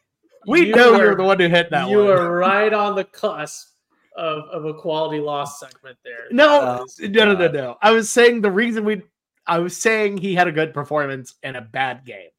we 0.46 0.68
you 0.68 0.76
know 0.76 0.92
were, 0.92 0.98
you're 0.98 1.16
the 1.16 1.24
one 1.24 1.40
who 1.40 1.48
hit 1.48 1.70
that 1.70 1.88
you 1.88 2.00
one. 2.00 2.06
You 2.06 2.12
were 2.12 2.38
right 2.38 2.74
on 2.74 2.96
the 2.96 3.06
cusp 3.06 3.70
of, 4.18 4.44
of 4.52 4.66
a 4.66 4.74
quality 4.74 5.22
loss 5.22 5.58
segment 5.58 5.98
there. 6.04 6.26
No, 6.32 6.60
uh, 6.60 6.86
no, 7.00 7.32
no, 7.32 7.34
no, 7.34 7.48
no. 7.48 7.78
I 7.82 7.92
was 7.92 8.12
saying 8.12 8.42
the 8.42 8.52
reason 8.52 8.84
we 8.84 9.04
I 9.46 9.60
was 9.60 9.78
saying 9.78 10.18
he 10.18 10.36
had 10.36 10.50
a 10.50 10.52
good 10.52 10.74
performance 10.74 11.36
in 11.44 11.56
a 11.56 11.62
bad 11.62 12.04
game. 12.04 12.32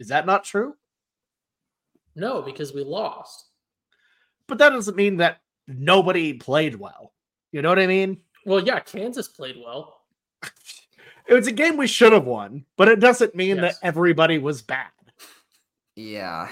Is 0.00 0.08
that 0.08 0.26
not 0.26 0.42
true? 0.42 0.74
No, 2.16 2.42
because 2.42 2.74
we 2.74 2.82
lost. 2.82 3.44
But 4.48 4.58
that 4.58 4.70
doesn't 4.70 4.96
mean 4.96 5.18
that 5.18 5.38
nobody 5.66 6.34
played 6.34 6.76
well. 6.76 7.12
You 7.52 7.62
know 7.62 7.68
what 7.68 7.78
I 7.78 7.86
mean? 7.86 8.18
Well, 8.46 8.62
yeah, 8.62 8.80
Kansas 8.80 9.28
played 9.28 9.56
well. 9.64 10.00
it 11.26 11.34
was 11.34 11.46
a 11.46 11.52
game 11.52 11.76
we 11.76 11.86
should 11.86 12.12
have 12.12 12.24
won, 12.24 12.64
but 12.76 12.88
it 12.88 13.00
doesn't 13.00 13.34
mean 13.34 13.56
yes. 13.56 13.78
that 13.78 13.86
everybody 13.86 14.38
was 14.38 14.62
bad. 14.62 14.88
Yeah. 15.96 16.48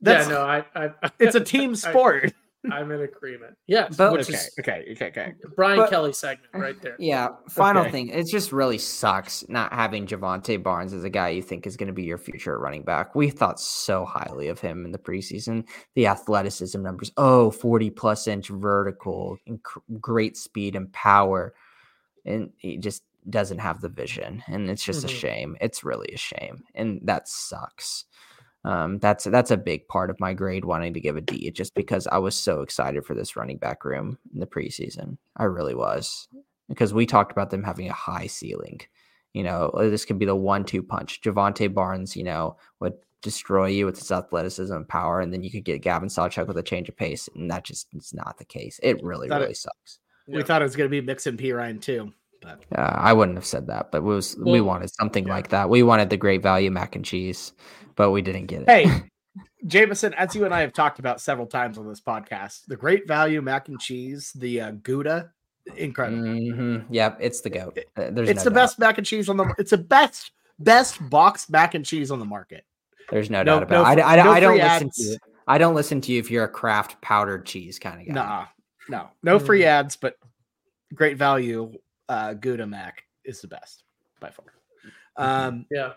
That's, 0.00 0.28
yeah, 0.28 0.34
no, 0.34 0.42
I, 0.42 0.64
I 0.74 1.10
it's 1.18 1.34
a 1.36 1.40
team 1.44 1.76
sport. 1.76 2.32
I'm 2.70 2.90
in 2.92 3.00
agreement. 3.00 3.56
Yes, 3.66 3.96
but, 3.96 4.12
okay, 4.12 4.20
is, 4.20 4.50
okay, 4.60 4.84
okay, 4.92 5.06
okay. 5.08 5.34
Brian 5.56 5.78
but, 5.78 5.90
Kelly 5.90 6.12
segment 6.12 6.52
right 6.54 6.80
there. 6.80 6.96
Yeah. 7.02 7.30
Final 7.48 7.82
okay. 7.82 7.90
thing, 7.90 8.08
it 8.08 8.26
just 8.28 8.52
really 8.52 8.78
sucks 8.78 9.44
not 9.48 9.72
having 9.72 10.06
Jovantae 10.06 10.62
Barnes 10.62 10.92
as 10.92 11.02
a 11.02 11.10
guy 11.10 11.30
you 11.30 11.42
think 11.42 11.66
is 11.66 11.76
going 11.76 11.88
to 11.88 11.92
be 11.92 12.04
your 12.04 12.18
future 12.18 12.58
running 12.58 12.82
back. 12.82 13.14
We 13.14 13.30
thought 13.30 13.58
so 13.58 14.04
highly 14.04 14.48
of 14.48 14.60
him 14.60 14.84
in 14.84 14.92
the 14.92 14.98
preseason. 14.98 15.66
The 15.94 16.06
athleticism 16.06 16.80
numbers, 16.80 17.10
oh, 17.16 17.50
40 17.50 17.90
plus 17.90 18.28
inch 18.28 18.48
vertical, 18.48 19.38
inc- 19.48 20.00
great 20.00 20.36
speed 20.36 20.76
and 20.76 20.92
power, 20.92 21.54
and 22.24 22.50
he 22.58 22.76
just 22.76 23.02
doesn't 23.28 23.58
have 23.58 23.80
the 23.80 23.88
vision, 23.88 24.42
and 24.46 24.70
it's 24.70 24.84
just 24.84 25.06
mm-hmm. 25.06 25.14
a 25.14 25.18
shame. 25.18 25.56
It's 25.60 25.84
really 25.84 26.12
a 26.12 26.18
shame, 26.18 26.64
and 26.74 27.00
that 27.04 27.28
sucks. 27.28 28.04
Um, 28.64 28.98
that's 29.00 29.24
that's 29.24 29.50
a 29.50 29.56
big 29.56 29.88
part 29.88 30.08
of 30.08 30.20
my 30.20 30.34
grade 30.34 30.64
wanting 30.64 30.94
to 30.94 31.00
give 31.00 31.16
a 31.16 31.20
D, 31.20 31.50
just 31.50 31.74
because 31.74 32.06
I 32.06 32.18
was 32.18 32.36
so 32.36 32.60
excited 32.60 33.04
for 33.04 33.14
this 33.14 33.36
running 33.36 33.58
back 33.58 33.84
room 33.84 34.18
in 34.32 34.40
the 34.40 34.46
preseason. 34.46 35.18
I 35.36 35.44
really 35.44 35.74
was 35.74 36.28
because 36.68 36.94
we 36.94 37.06
talked 37.06 37.32
about 37.32 37.50
them 37.50 37.64
having 37.64 37.88
a 37.88 37.92
high 37.92 38.28
ceiling. 38.28 38.80
You 39.34 39.42
know, 39.42 39.72
this 39.74 40.04
could 40.04 40.18
be 40.18 40.26
the 40.26 40.36
one-two 40.36 40.82
punch. 40.82 41.22
Jovantae 41.22 41.72
Barnes, 41.72 42.16
you 42.16 42.22
know, 42.22 42.56
would 42.80 42.94
destroy 43.22 43.66
you 43.66 43.86
with 43.86 43.98
his 43.98 44.12
athleticism 44.12 44.74
and 44.74 44.88
power, 44.88 45.20
and 45.20 45.32
then 45.32 45.42
you 45.42 45.50
could 45.50 45.64
get 45.64 45.82
Gavin 45.82 46.08
Sawchuk 46.08 46.46
with 46.46 46.58
a 46.58 46.62
change 46.62 46.88
of 46.88 46.96
pace, 46.96 47.28
and 47.34 47.50
that 47.50 47.64
just 47.64 47.88
is 47.94 48.12
not 48.12 48.38
the 48.38 48.44
case. 48.44 48.78
It 48.82 49.02
really, 49.02 49.28
really 49.28 49.52
it, 49.52 49.56
sucks. 49.56 49.98
We 50.28 50.38
yeah. 50.38 50.44
thought 50.44 50.62
it 50.62 50.66
was 50.66 50.76
going 50.76 50.88
to 50.88 50.90
be 50.90 51.00
Mixon 51.00 51.36
Perine 51.36 51.80
too. 51.80 52.12
But 52.42 52.60
uh, 52.76 52.94
I 52.96 53.12
wouldn't 53.12 53.38
have 53.38 53.46
said 53.46 53.68
that, 53.68 53.92
but 53.92 54.02
was 54.02 54.36
well, 54.36 54.52
we 54.52 54.60
wanted 54.60 54.92
something 54.94 55.26
yeah. 55.26 55.32
like 55.32 55.48
that. 55.48 55.70
We 55.70 55.82
wanted 55.82 56.10
the 56.10 56.16
great 56.16 56.42
value 56.42 56.70
mac 56.70 56.96
and 56.96 57.04
cheese 57.04 57.52
but 57.96 58.10
we 58.10 58.22
didn't 58.22 58.46
get 58.46 58.62
it. 58.62 58.68
Hey, 58.68 59.02
Jameson, 59.66 60.14
as 60.14 60.34
you 60.34 60.44
and 60.44 60.54
I 60.54 60.60
have 60.60 60.72
talked 60.72 60.98
about 60.98 61.20
several 61.20 61.46
times 61.46 61.78
on 61.78 61.88
this 61.88 62.00
podcast, 62.00 62.66
the 62.66 62.76
great 62.76 63.06
value 63.06 63.40
mac 63.42 63.68
and 63.68 63.80
cheese, 63.80 64.32
the 64.34 64.60
uh, 64.60 64.70
Gouda, 64.72 65.30
incredible. 65.76 66.22
Mm-hmm. 66.22 66.92
Yeah, 66.92 67.14
it's 67.20 67.40
the 67.40 67.50
goat. 67.50 67.78
Uh, 67.96 68.10
there's 68.10 68.28
it's 68.28 68.40
no 68.40 68.44
the 68.44 68.50
doubt. 68.50 68.54
best 68.54 68.78
mac 68.78 68.98
and 68.98 69.06
cheese 69.06 69.28
on 69.28 69.36
the. 69.36 69.54
It's 69.58 69.70
the 69.70 69.78
best 69.78 70.32
best 70.58 71.08
box 71.08 71.48
mac 71.48 71.74
and 71.74 71.84
cheese 71.84 72.10
on 72.10 72.18
the 72.18 72.24
market. 72.24 72.64
There's 73.10 73.30
no, 73.30 73.38
no 73.38 73.44
doubt 73.44 73.62
about 73.64 73.96
no, 73.96 74.02
it. 74.02 74.04
I, 74.04 74.16
I, 74.16 74.32
I 74.34 74.40
don't 74.40 74.56
listen 74.56 74.86
ads. 74.86 74.96
to 74.96 75.02
you. 75.04 75.16
I 75.46 75.58
don't 75.58 75.74
listen 75.74 76.00
to 76.02 76.12
you 76.12 76.18
if 76.20 76.30
you're 76.30 76.44
a 76.44 76.48
craft 76.48 77.00
powdered 77.00 77.46
cheese 77.46 77.78
kind 77.78 78.00
of 78.00 78.06
guy. 78.06 78.14
Nah, 78.14 78.46
no, 78.88 79.08
no 79.22 79.38
free 79.38 79.62
mm. 79.62 79.66
ads, 79.66 79.96
but 79.96 80.16
great 80.94 81.16
value. 81.16 81.72
Uh, 82.12 82.34
Gouda 82.34 82.66
mac 82.66 83.04
is 83.24 83.40
the 83.40 83.48
best 83.48 83.84
by 84.20 84.30
far. 84.30 84.46
Mm-hmm. 85.18 85.22
Um, 85.22 85.66
yeah 85.70 85.92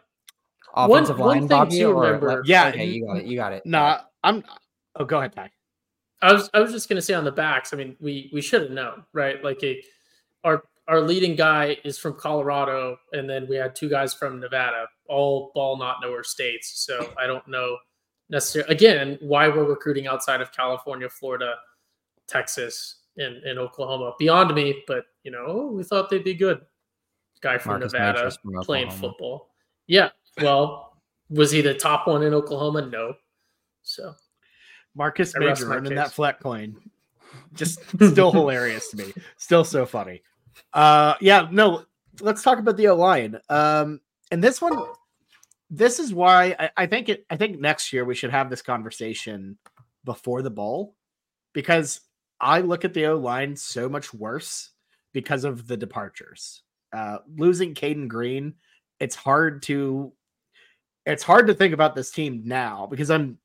offensive 0.76 1.20
one, 1.20 1.28
line, 1.28 1.40
one 1.40 1.48
Bobby? 1.48 1.84
Or, 1.84 2.44
yeah, 2.46 2.68
okay, 2.68 2.86
you 2.86 3.06
got 3.06 3.18
it. 3.18 3.26
You 3.26 3.36
got 3.36 3.54
it. 3.54 3.66
Nah, 3.66 4.02
I'm. 4.24 4.44
Oh, 4.96 5.06
go 5.06 5.20
ahead, 5.20 5.34
Ty. 5.34 5.52
I 6.22 6.34
was 6.34 6.50
I 6.54 6.60
was 6.60 6.72
just 6.72 6.90
gonna 6.90 7.02
say 7.02 7.14
on 7.14 7.24
the 7.24 7.32
backs. 7.32 7.74
I 7.74 7.78
mean, 7.78 7.96
we 8.00 8.30
we 8.34 8.42
should 8.42 8.62
have 8.62 8.72
known, 8.72 9.04
right? 9.14 9.44
Like 9.44 9.64
a 9.64 9.82
our 10.44 10.64
our 10.88 11.02
leading 11.02 11.36
guy 11.36 11.78
is 11.84 11.98
from 11.98 12.14
Colorado, 12.14 12.98
and 13.14 13.30
then 13.30 13.48
we 13.48 13.56
had 13.56 13.76
two 13.76 13.90
guys 13.90 14.14
from 14.14 14.40
Nevada, 14.40 14.86
all 15.08 15.52
ball 15.54 15.78
not 15.78 15.98
nowhere 16.02 16.24
states. 16.24 16.86
So 16.86 17.12
I 17.22 17.28
don't 17.28 17.48
know 17.48 17.78
necessarily 18.30 18.74
again 18.74 19.18
why 19.22 19.48
we're 19.48 19.66
recruiting 19.66 20.08
outside 20.08 20.42
of 20.42 20.52
California, 20.52 21.10
Florida, 21.10 21.56
Texas, 22.28 23.04
and, 23.18 23.38
and 23.44 23.60
Oklahoma. 23.60 24.14
Beyond 24.20 24.54
me, 24.54 24.84
but 24.88 25.06
you 25.24 25.32
know, 25.32 25.72
we 25.74 25.84
thought 25.84 26.10
they'd 26.10 26.24
be 26.24 26.34
good. 26.34 26.62
Guy 27.42 27.58
from 27.58 27.74
Marcus 27.74 27.94
Nevada 27.94 28.32
from 28.32 28.62
playing 28.62 28.92
football. 28.92 29.50
Yeah. 29.88 30.10
Well, 30.42 30.98
was 31.30 31.52
he 31.52 31.62
the 31.62 31.74
top 31.74 32.08
one 32.08 32.24
in 32.24 32.34
Oklahoma? 32.34 32.88
No. 32.88 33.16
So 33.84 34.14
Marcus 34.96 35.34
Major 35.38 35.68
running 35.68 35.96
that 35.96 36.12
flat 36.12 36.40
plane. 36.40 36.78
Just 37.54 37.82
still 38.02 38.32
hilarious 38.32 38.90
to 38.90 38.98
me. 38.98 39.14
Still 39.38 39.64
so 39.64 39.86
funny. 39.86 40.22
Uh 40.74 41.16
yeah, 41.20 41.48
no, 41.52 41.84
let's 42.22 42.42
talk 42.42 42.60
about 42.60 42.78
the 42.78 42.88
O 42.88 42.96
line. 42.96 43.40
Um 43.50 44.00
and 44.32 44.44
this 44.44 44.62
one 44.62 44.78
this 45.70 46.00
is 46.00 46.14
why 46.14 46.56
I, 46.58 46.70
I 46.78 46.86
think 46.86 47.10
it 47.10 47.26
I 47.30 47.36
think 47.38 47.60
next 47.60 47.92
year 47.92 48.06
we 48.06 48.16
should 48.16 48.32
have 48.32 48.50
this 48.50 48.62
conversation 48.62 49.58
before 50.06 50.42
the 50.42 50.50
bowl 50.50 50.96
because 51.54 52.02
I 52.40 52.62
look 52.62 52.86
at 52.86 52.94
the 52.94 53.08
O 53.08 53.18
line 53.18 53.56
so 53.56 53.90
much 53.90 54.14
worse 54.14 54.72
because 55.14 55.44
of 55.44 55.68
the 55.68 55.78
departures. 55.78 56.64
Uh, 56.94 57.20
losing 57.36 57.74
Cayden 57.74 58.08
Green, 58.08 58.56
it's 59.00 59.16
hard 59.16 59.62
to 59.64 60.14
it's 61.06 61.24
hard 61.24 61.48
to 61.48 61.54
think 61.54 61.74
about 61.74 61.96
this 61.96 62.12
team 62.12 62.42
now 62.46 62.88
because 62.90 63.12
I'm, 63.12 63.38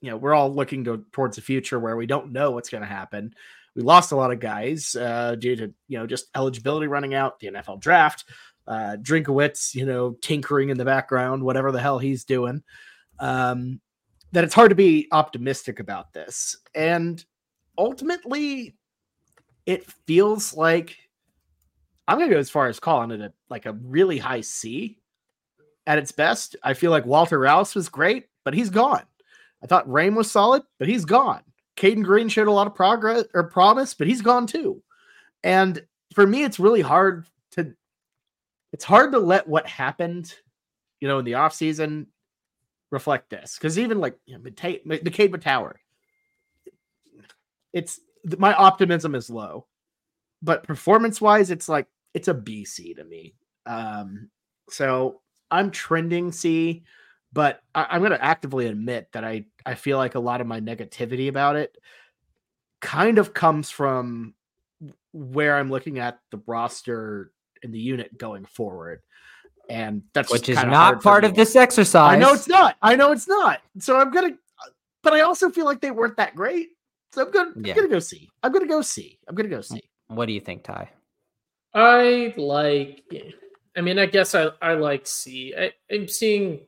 you 0.00 0.10
know, 0.10 0.16
we're 0.16 0.34
all 0.34 0.52
looking 0.52 0.84
to, 0.84 1.04
towards 1.12 1.36
the 1.36 1.42
future 1.42 1.78
where 1.78 1.96
we 1.96 2.06
don't 2.06 2.32
know 2.32 2.50
what's 2.50 2.68
going 2.68 2.82
to 2.82 2.88
happen. 2.88 3.34
We 3.76 3.82
lost 3.82 4.12
a 4.12 4.16
lot 4.16 4.32
of 4.32 4.40
guys 4.40 4.94
uh, 4.94 5.36
due 5.36 5.56
to 5.56 5.74
you 5.88 5.98
know 5.98 6.06
just 6.06 6.26
eligibility 6.36 6.86
running 6.86 7.14
out, 7.14 7.40
the 7.40 7.48
NFL 7.48 7.80
draft, 7.80 8.24
uh, 8.66 8.96
Drinkwitz, 9.00 9.74
you 9.74 9.86
know, 9.86 10.16
tinkering 10.22 10.68
in 10.68 10.78
the 10.78 10.84
background, 10.84 11.42
whatever 11.42 11.72
the 11.72 11.80
hell 11.80 11.98
he's 11.98 12.24
doing. 12.24 12.62
Um, 13.18 13.80
that 14.32 14.44
it's 14.44 14.54
hard 14.54 14.70
to 14.70 14.76
be 14.76 15.08
optimistic 15.12 15.80
about 15.80 16.12
this, 16.12 16.56
and 16.74 17.24
ultimately, 17.78 18.76
it 19.66 19.90
feels 20.06 20.54
like 20.54 20.96
I'm 22.06 22.18
gonna 22.18 22.30
go 22.30 22.38
as 22.38 22.50
far 22.50 22.68
as 22.68 22.80
calling 22.80 23.10
it 23.10 23.20
a 23.20 23.32
like 23.48 23.66
a 23.66 23.72
really 23.72 24.18
high 24.18 24.42
C 24.42 24.98
at 25.86 25.98
its 25.98 26.12
best. 26.12 26.56
I 26.62 26.74
feel 26.74 26.90
like 26.90 27.06
Walter 27.06 27.38
Rouse 27.38 27.74
was 27.74 27.88
great, 27.88 28.26
but 28.44 28.54
he's 28.54 28.70
gone. 28.70 29.04
I 29.62 29.66
thought 29.66 29.88
Raym 29.88 30.14
was 30.14 30.30
solid, 30.30 30.62
but 30.78 30.88
he's 30.88 31.04
gone. 31.04 31.42
Cayden 31.76 32.02
Green 32.02 32.28
showed 32.28 32.48
a 32.48 32.52
lot 32.52 32.66
of 32.66 32.74
progress 32.74 33.24
or 33.34 33.44
promise, 33.44 33.94
but 33.94 34.06
he's 34.06 34.22
gone 34.22 34.46
too. 34.46 34.82
And 35.42 35.84
for 36.14 36.26
me, 36.26 36.44
it's 36.44 36.60
really 36.60 36.82
hard 36.82 37.26
to 37.52 37.74
it's 38.72 38.84
hard 38.84 39.12
to 39.12 39.18
let 39.18 39.48
what 39.48 39.66
happened, 39.66 40.34
you 41.00 41.08
know, 41.08 41.18
in 41.18 41.24
the 41.24 41.32
offseason 41.32 42.06
reflect 42.90 43.30
this. 43.30 43.56
Because 43.56 43.78
even 43.78 44.00
like 44.00 44.18
you 44.26 44.34
know, 44.34 44.40
McKade 44.40 44.84
Mettauer, 44.84 45.74
it's 47.74 48.00
my 48.38 48.54
optimism 48.54 49.14
is 49.14 49.28
low. 49.28 49.66
But 50.40 50.62
performance 50.62 51.20
wise, 51.20 51.50
it's 51.50 51.68
like 51.68 51.86
it's 52.14 52.28
a 52.28 52.34
B 52.34 52.64
C 52.64 52.94
to 52.94 53.04
me. 53.04 53.34
Um, 53.66 54.30
so 54.70 55.20
I'm 55.50 55.70
trending 55.70 56.32
C, 56.32 56.84
but 57.32 57.60
I, 57.74 57.96
am 57.96 58.00
going 58.00 58.12
to 58.12 58.24
actively 58.24 58.66
admit 58.68 59.08
that 59.12 59.24
I 59.24 59.44
I 59.66 59.74
feel 59.74 59.98
like 59.98 60.14
a 60.14 60.20
lot 60.20 60.40
of 60.40 60.46
my 60.46 60.60
negativity 60.60 61.28
about 61.28 61.56
it 61.56 61.76
kind 62.80 63.18
of 63.18 63.34
comes 63.34 63.70
from 63.70 64.34
where 65.12 65.56
I'm 65.56 65.70
looking 65.70 65.98
at 65.98 66.18
the 66.30 66.40
roster 66.46 67.32
and 67.62 67.74
the 67.74 67.78
unit 67.78 68.16
going 68.16 68.44
forward. 68.44 69.00
And 69.70 70.02
that's 70.12 70.30
which 70.30 70.50
is 70.50 70.62
not 70.62 71.02
part 71.02 71.24
of 71.24 71.34
this 71.34 71.56
exercise. 71.56 72.12
I 72.12 72.18
know 72.18 72.34
it's 72.34 72.48
not. 72.48 72.76
I 72.82 72.96
know 72.96 73.12
it's 73.12 73.26
not. 73.26 73.60
So 73.78 73.96
I'm 73.98 74.10
gonna, 74.10 74.34
but 75.02 75.14
I 75.14 75.22
also 75.22 75.48
feel 75.48 75.64
like 75.64 75.80
they 75.80 75.90
weren't 75.90 76.18
that 76.18 76.36
great. 76.36 76.68
So 77.14 77.24
I'm 77.24 77.30
gonna, 77.30 77.52
yeah. 77.56 77.74
I'm 77.74 77.76
gonna 77.76 77.88
go 77.88 78.00
see. 78.00 78.28
I'm 78.42 78.52
gonna 78.52 78.66
go 78.66 78.82
see. 78.82 79.20
I'm 79.28 79.36
gonna 79.36 79.48
go 79.48 79.60
see. 79.60 79.82
What 80.08 80.26
do 80.26 80.32
you 80.32 80.40
think, 80.40 80.64
Ty? 80.64 80.90
I 81.72 82.34
like. 82.36 83.04
I 83.76 83.80
mean, 83.80 84.00
I 84.00 84.06
guess 84.06 84.34
I 84.34 84.48
I 84.60 84.74
like 84.74 85.06
C. 85.06 85.54
I, 85.56 85.70
I'm 85.92 86.08
seeing. 86.08 86.66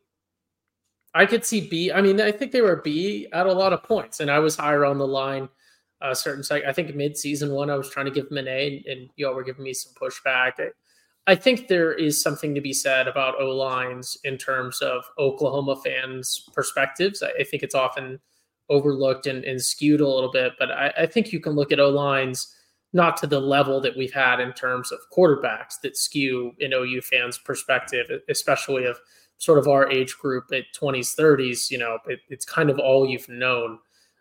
I 1.14 1.26
could 1.26 1.44
see 1.44 1.68
B. 1.68 1.90
I 1.90 2.01
mean, 2.01 2.20
I 2.20 2.30
think 2.30 2.53
they 2.53 2.61
were 2.61 2.76
B 2.76 3.26
at 3.32 3.47
a 3.47 3.53
lot 3.53 3.72
of 3.72 3.82
points, 3.82 4.20
and 4.20 4.30
I 4.30 4.38
was 4.38 4.55
higher 4.55 4.84
on 4.84 4.99
the 4.99 5.07
line. 5.07 5.49
A 6.03 6.09
uh, 6.09 6.14
certain 6.14 6.44
sec. 6.44 6.62
I 6.64 6.72
think 6.72 6.94
mid 6.94 7.16
season 7.16 7.51
one, 7.51 7.70
I 7.70 7.74
was 7.74 7.90
trying 7.90 8.07
to 8.07 8.12
give 8.12 8.28
them 8.28 8.38
an 8.38 8.47
A, 8.47 8.76
and, 8.76 8.86
and 8.86 9.11
y'all 9.16 9.34
were 9.34 9.42
giving 9.42 9.64
me 9.64 9.72
some 9.72 9.94
pushback. 10.01 10.53
I, 10.59 10.68
I 11.26 11.34
think 11.34 11.66
there 11.66 11.92
is 11.92 12.22
something 12.22 12.55
to 12.55 12.61
be 12.61 12.72
said 12.72 13.09
about 13.09 13.40
O 13.40 13.49
lines 13.49 14.16
in 14.22 14.38
terms 14.38 14.80
of 14.80 15.03
Oklahoma 15.18 15.74
fans' 15.82 16.44
perspectives. 16.55 17.20
I, 17.20 17.30
I 17.40 17.44
think 17.44 17.64
it's 17.64 17.74
often 17.74 18.20
overlooked 18.68 19.26
and, 19.26 19.44
and, 19.44 19.62
skewed 19.62 20.00
a 20.00 20.08
little 20.08 20.30
bit, 20.30 20.52
but 20.58 20.70
I, 20.70 20.92
I 20.98 21.06
think 21.06 21.32
you 21.32 21.40
can 21.40 21.52
look 21.52 21.70
at 21.72 21.80
O 21.80 21.88
lines 21.88 22.52
not 22.92 23.16
to 23.18 23.26
the 23.26 23.40
level 23.40 23.80
that 23.80 23.96
we've 23.96 24.12
had 24.12 24.40
in 24.40 24.52
terms 24.52 24.90
of 24.90 24.98
quarterbacks 25.16 25.80
that 25.82 25.96
skew 25.96 26.52
in 26.58 26.72
OU 26.72 27.02
fans' 27.02 27.38
perspective, 27.38 28.06
especially 28.28 28.86
of 28.86 28.98
sort 29.38 29.58
of 29.58 29.68
our 29.68 29.90
age 29.90 30.16
group 30.18 30.44
at 30.52 30.64
20s, 30.74 31.14
30s. 31.14 31.70
You 31.70 31.78
know, 31.78 31.98
it, 32.06 32.20
it's 32.28 32.44
kind 32.44 32.70
of 32.70 32.78
all 32.78 33.06
you've 33.06 33.28
known 33.28 33.78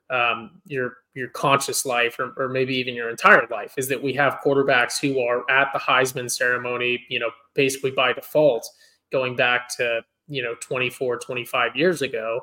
um, 0.10 0.62
your 0.66 0.98
your 1.14 1.30
conscious 1.30 1.86
life, 1.86 2.20
or, 2.20 2.34
or 2.38 2.50
maybe 2.50 2.76
even 2.76 2.94
your 2.94 3.10
entire 3.10 3.48
life, 3.50 3.74
is 3.78 3.88
that 3.88 4.04
we 4.04 4.14
have 4.14 4.40
quarterbacks 4.44 5.00
who 5.00 5.20
are 5.22 5.50
at 5.50 5.72
the 5.72 5.80
Heisman 5.80 6.30
ceremony. 6.30 7.04
You 7.10 7.20
know, 7.20 7.30
basically 7.54 7.92
by 7.92 8.14
default, 8.14 8.70
going 9.12 9.36
back 9.36 9.70
to 9.78 10.02
you 10.28 10.44
know 10.44 10.56
24, 10.60 11.18
25 11.20 11.76
years 11.76 12.02
ago 12.02 12.42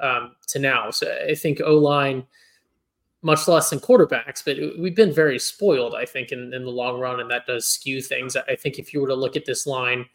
um, 0.00 0.36
to 0.48 0.58
now. 0.58 0.90
So 0.90 1.06
I 1.28 1.34
think 1.34 1.60
O 1.64 1.76
line 1.76 2.26
much 3.22 3.48
less 3.48 3.70
than 3.70 3.80
quarterbacks, 3.80 4.44
but 4.44 4.56
we've 4.78 4.94
been 4.94 5.12
very 5.12 5.38
spoiled, 5.38 5.94
I 5.94 6.04
think, 6.04 6.30
in, 6.30 6.54
in 6.54 6.64
the 6.64 6.70
long 6.70 7.00
run, 7.00 7.18
and 7.18 7.30
that 7.30 7.46
does 7.46 7.66
skew 7.66 8.00
things. 8.00 8.36
I 8.36 8.54
think 8.54 8.78
if 8.78 8.94
you 8.94 9.00
were 9.00 9.08
to 9.08 9.14
look 9.14 9.36
at 9.36 9.44
this 9.44 9.66
line, 9.66 10.06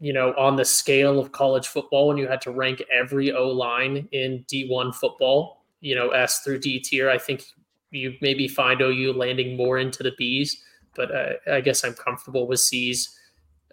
you 0.00 0.12
know, 0.12 0.34
on 0.36 0.56
the 0.56 0.64
scale 0.64 1.18
of 1.18 1.32
college 1.32 1.68
football, 1.68 2.10
and 2.10 2.18
you 2.18 2.28
had 2.28 2.42
to 2.42 2.50
rank 2.50 2.82
every 2.92 3.32
O 3.32 3.48
line 3.48 4.08
in 4.12 4.44
D1 4.52 4.94
football, 4.94 5.64
you 5.80 5.94
know, 5.94 6.10
S 6.10 6.40
through 6.40 6.58
D 6.58 6.78
tier, 6.78 7.08
I 7.08 7.16
think 7.16 7.44
you 7.90 8.14
maybe 8.20 8.48
find 8.48 8.80
OU 8.80 9.14
landing 9.14 9.56
more 9.56 9.78
into 9.78 10.02
the 10.02 10.12
Bs, 10.20 10.56
but 10.94 11.14
uh, 11.14 11.32
I 11.50 11.60
guess 11.60 11.84
I'm 11.84 11.94
comfortable 11.94 12.46
with 12.46 12.60
Cs. 12.60 13.16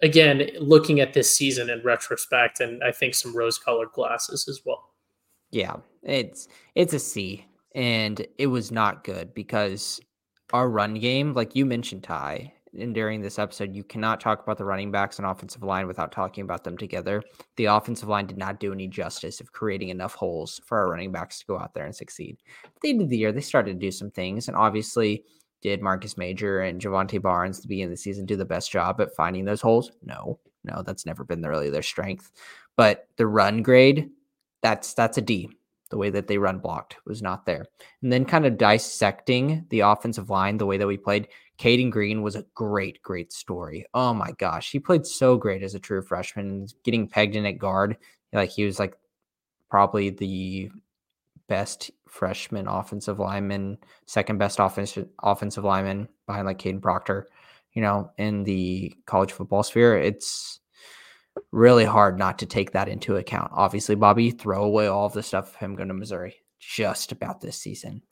Again, 0.02 0.48
looking 0.60 1.00
at 1.00 1.12
this 1.12 1.34
season 1.34 1.70
in 1.70 1.82
retrospect, 1.82 2.60
and 2.60 2.82
I 2.82 2.92
think 2.92 3.14
some 3.14 3.36
rose 3.36 3.58
colored 3.58 3.92
glasses 3.92 4.48
as 4.48 4.62
well. 4.64 4.87
Yeah, 5.50 5.76
it's 6.02 6.48
it's 6.74 6.92
a 6.92 6.98
C 6.98 7.46
and 7.74 8.26
it 8.38 8.46
was 8.46 8.70
not 8.70 9.04
good 9.04 9.34
because 9.34 10.00
our 10.52 10.68
run 10.68 10.94
game, 10.94 11.34
like 11.34 11.54
you 11.54 11.66
mentioned, 11.66 12.02
Ty, 12.02 12.52
and 12.78 12.94
during 12.94 13.20
this 13.20 13.38
episode, 13.38 13.74
you 13.74 13.84
cannot 13.84 14.20
talk 14.20 14.42
about 14.42 14.58
the 14.58 14.64
running 14.64 14.90
backs 14.90 15.18
and 15.18 15.26
offensive 15.26 15.62
line 15.62 15.86
without 15.86 16.12
talking 16.12 16.42
about 16.44 16.64
them 16.64 16.76
together. 16.76 17.22
The 17.56 17.66
offensive 17.66 18.08
line 18.08 18.26
did 18.26 18.38
not 18.38 18.60
do 18.60 18.72
any 18.72 18.88
justice 18.88 19.40
of 19.40 19.52
creating 19.52 19.88
enough 19.88 20.14
holes 20.14 20.60
for 20.64 20.78
our 20.78 20.90
running 20.90 21.12
backs 21.12 21.40
to 21.40 21.46
go 21.46 21.58
out 21.58 21.74
there 21.74 21.84
and 21.84 21.94
succeed. 21.94 22.38
At 22.64 22.80
the 22.82 22.90
end 22.90 23.02
of 23.02 23.08
the 23.08 23.18
year, 23.18 23.32
they 23.32 23.40
started 23.40 23.74
to 23.74 23.86
do 23.86 23.90
some 23.90 24.10
things, 24.10 24.48
and 24.48 24.56
obviously, 24.56 25.24
did 25.60 25.82
Marcus 25.82 26.16
Major 26.16 26.60
and 26.60 26.80
Jovantae 26.80 27.20
Barnes 27.20 27.60
beginning 27.60 27.86
of 27.86 27.90
the 27.90 27.96
season 27.96 28.26
do 28.26 28.36
the 28.36 28.44
best 28.44 28.70
job 28.70 29.00
at 29.00 29.14
finding 29.16 29.44
those 29.44 29.60
holes? 29.60 29.90
No, 30.04 30.38
no, 30.62 30.82
that's 30.82 31.04
never 31.04 31.24
been 31.24 31.42
really 31.42 31.70
their 31.70 31.82
strength. 31.82 32.30
But 32.76 33.08
the 33.16 33.26
run 33.26 33.62
grade, 33.62 34.08
that's 34.62 34.94
that's 34.94 35.18
a 35.18 35.22
D 35.22 35.50
the 35.90 35.96
way 35.96 36.10
that 36.10 36.26
they 36.26 36.38
run 36.38 36.58
blocked 36.58 36.96
was 37.06 37.22
not 37.22 37.46
there. 37.46 37.66
And 38.02 38.12
then 38.12 38.24
kind 38.24 38.46
of 38.46 38.58
dissecting 38.58 39.64
the 39.70 39.80
offensive 39.80 40.30
line, 40.30 40.58
the 40.58 40.66
way 40.66 40.76
that 40.76 40.86
we 40.86 40.96
played, 40.96 41.28
Cayden 41.56 41.90
Green 41.90 42.22
was 42.22 42.36
a 42.36 42.44
great, 42.54 43.02
great 43.02 43.32
story. 43.32 43.86
Oh 43.94 44.12
my 44.12 44.32
gosh. 44.32 44.70
He 44.70 44.78
played 44.78 45.06
so 45.06 45.36
great 45.36 45.62
as 45.62 45.74
a 45.74 45.80
true 45.80 46.02
freshman, 46.02 46.66
getting 46.84 47.08
pegged 47.08 47.36
in 47.36 47.46
at 47.46 47.58
guard. 47.58 47.96
Like 48.32 48.50
he 48.50 48.64
was 48.64 48.78
like 48.78 48.96
probably 49.70 50.10
the 50.10 50.70
best 51.48 51.90
freshman 52.06 52.68
offensive 52.68 53.18
lineman, 53.18 53.78
second 54.06 54.38
best 54.38 54.58
offensive 54.58 55.08
offensive 55.22 55.64
lineman 55.64 56.08
behind 56.26 56.46
like 56.46 56.58
Kadyn 56.58 56.82
Proctor, 56.82 57.28
you 57.72 57.82
know, 57.82 58.10
in 58.18 58.44
the 58.44 58.94
college 59.06 59.32
football 59.32 59.62
sphere. 59.62 59.98
It's 59.98 60.60
really 61.52 61.84
hard 61.84 62.18
not 62.18 62.38
to 62.38 62.46
take 62.46 62.72
that 62.72 62.88
into 62.88 63.16
account. 63.16 63.50
Obviously, 63.54 63.94
Bobby, 63.94 64.30
throw 64.30 64.64
away 64.64 64.86
all 64.86 65.06
of 65.06 65.12
the 65.12 65.22
stuff 65.22 65.50
of 65.50 65.56
him 65.56 65.74
going 65.74 65.88
to 65.88 65.94
Missouri 65.94 66.36
just 66.58 67.12
about 67.12 67.40
this 67.40 67.56
season. 67.56 68.02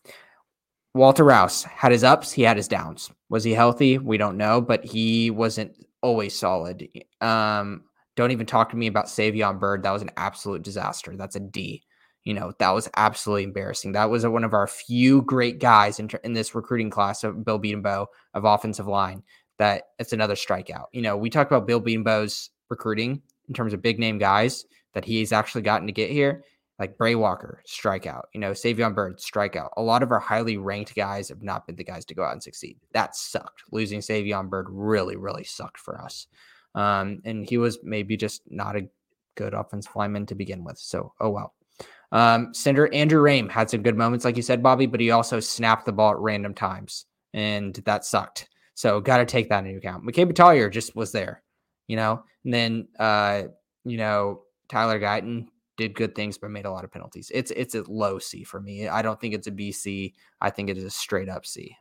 Walter 0.95 1.25
Rouse 1.25 1.63
had 1.65 1.93
his 1.93 2.05
ups, 2.05 2.33
he 2.33 2.43
had 2.43 2.57
his 2.57 2.69
downs. 2.69 3.11
Was 3.29 3.45
he 3.45 3.53
healthy? 3.53 3.99
We 3.99 4.17
don't 4.17 4.39
know, 4.39 4.61
but 4.61 4.85
he 4.85 5.31
wasn't 5.31 5.77
always 6.01 6.39
solid. 6.39 6.89
Um, 7.21 7.85
don't 8.15 8.31
even 8.31 8.47
talk 8.47 8.71
to 8.71 8.77
me 8.77 8.87
about 8.87 9.07
Savion 9.07 9.61
Byrd. 9.61 9.83
That 9.83 9.91
was 9.91 10.01
an 10.01 10.11
absolute 10.17 10.63
disaster. 10.63 11.15
That's 11.15 11.37
a 11.37 11.41
D. 11.41 11.83
you 12.27 12.35
know, 12.35 12.53
that 12.59 12.71
was 12.71 12.91
absolutely 12.97 13.45
embarrassing. 13.45 13.93
That 13.93 14.11
was 14.11 14.27
one 14.27 14.43
of 14.43 14.53
our 14.53 14.67
few 14.67 15.23
great 15.23 15.61
guys 15.61 16.01
in, 16.01 16.11
in 16.25 16.33
this 16.33 16.57
recruiting 16.57 16.91
class 16.91 17.23
of 17.23 17.45
Bill 17.45 17.61
Bedenbaugh 17.61 18.07
of 18.35 18.45
offensive 18.45 18.89
line. 18.89 19.23
That 19.59 19.85
it's 20.01 20.13
another 20.13 20.35
strikeout. 20.35 20.87
You 20.93 21.03
know, 21.03 21.17
we 21.17 21.31
talked 21.31 21.53
about 21.53 21.69
Bill 21.69 21.81
Bedenbaugh's 21.81 22.51
recruiting 22.69 23.23
in 23.49 23.55
terms 23.55 23.73
of 23.73 23.83
big 23.83 23.99
name 23.99 24.19
guys 24.19 24.65
that 24.95 25.05
he's 25.05 25.33
actually 25.33 25.63
gotten 25.63 25.87
to 25.87 25.93
get 25.93 26.11
here, 26.11 26.45
like 26.79 26.99
Bray 26.99 27.15
Walker, 27.15 27.63
strikeout. 27.69 28.23
You 28.33 28.41
know, 28.41 28.53
Savion 28.53 28.95
Byrd, 28.95 29.19
strikeout. 29.19 29.71
A 29.77 29.83
lot 29.83 30.03
of 30.03 30.11
our 30.11 30.19
highly 30.19 30.57
ranked 30.57 30.95
guys 30.95 31.29
have 31.29 31.43
not 31.43 31.67
been 31.67 31.77
the 31.77 31.85
guys 31.85 32.05
to 32.07 32.15
go 32.15 32.25
out 32.25 32.33
and 32.33 32.43
succeed. 32.43 32.79
That 32.93 33.15
sucked. 33.15 33.65
Losing 33.73 34.01
Savion 34.01 34.49
Byrd 34.49 34.67
really, 34.71 35.17
really 35.17 35.45
sucked 35.45 35.79
for 35.79 36.01
us. 36.01 36.27
Um, 36.75 37.21
and 37.25 37.49
he 37.49 37.59
was 37.59 37.79
maybe 37.83 38.17
just 38.17 38.43
not 38.51 38.77
a 38.77 38.89
good 39.35 39.55
offensive 39.55 39.95
lineman 39.95 40.27
to 40.27 40.35
begin 40.35 40.65
with. 40.65 40.79
So, 40.79 41.13
oh 41.21 41.31
well. 41.31 41.55
Um, 42.13 42.55
Senator 42.55 42.93
Andrew 42.95 43.21
Raym 43.23 43.51
had 43.51 43.69
some 43.69 43.83
good 43.83 43.97
moments, 43.97 44.25
like 44.25 44.37
you 44.37 44.43
said, 44.43 44.63
Bobby, 44.63 44.87
but 44.87 45.01
he 45.01 45.11
also 45.11 45.41
snapped 45.41 45.87
the 45.87 45.93
ball 45.93 46.13
at 46.13 46.19
random 46.19 46.55
times, 46.55 47.07
and 47.35 47.75
that 47.85 48.05
sucked. 48.05 48.49
So, 48.75 49.01
got 49.01 49.19
to 49.19 49.27
take 49.27 49.49
that 49.49 49.65
into 49.65 49.79
account. 49.79 50.05
McKade 50.05 50.33
Mettauer 50.33 50.71
just 50.71 50.95
was 50.95 51.13
there, 51.13 51.43
you 51.87 51.97
know, 51.97 52.23
and 52.45 52.55
then, 52.55 52.89
uh, 52.99 53.45
you 53.85 53.97
know, 53.97 54.43
Tyler 54.69 55.01
Guyton 55.01 55.47
did 55.77 55.95
good 55.95 56.15
things, 56.15 56.39
but 56.39 56.51
made 56.51 56.65
a 56.65 56.71
lot 56.71 56.85
of 56.85 56.91
penalties. 56.91 57.31
It's 57.35 57.51
it's 57.51 57.75
a 57.75 57.85
low 57.89 58.19
C 58.19 58.45
for 58.45 58.61
me. 58.61 58.89
I 58.89 59.03
don't 59.03 59.21
think 59.21 59.35
it's 59.35 59.47
a 59.47 59.53
BC. 59.53 60.15
I 60.41 60.51
think 60.51 60.71
it 60.71 60.79
is 60.79 60.85
a 60.85 60.91
straight 60.91 61.29
up 61.29 61.47
C. 61.47 61.77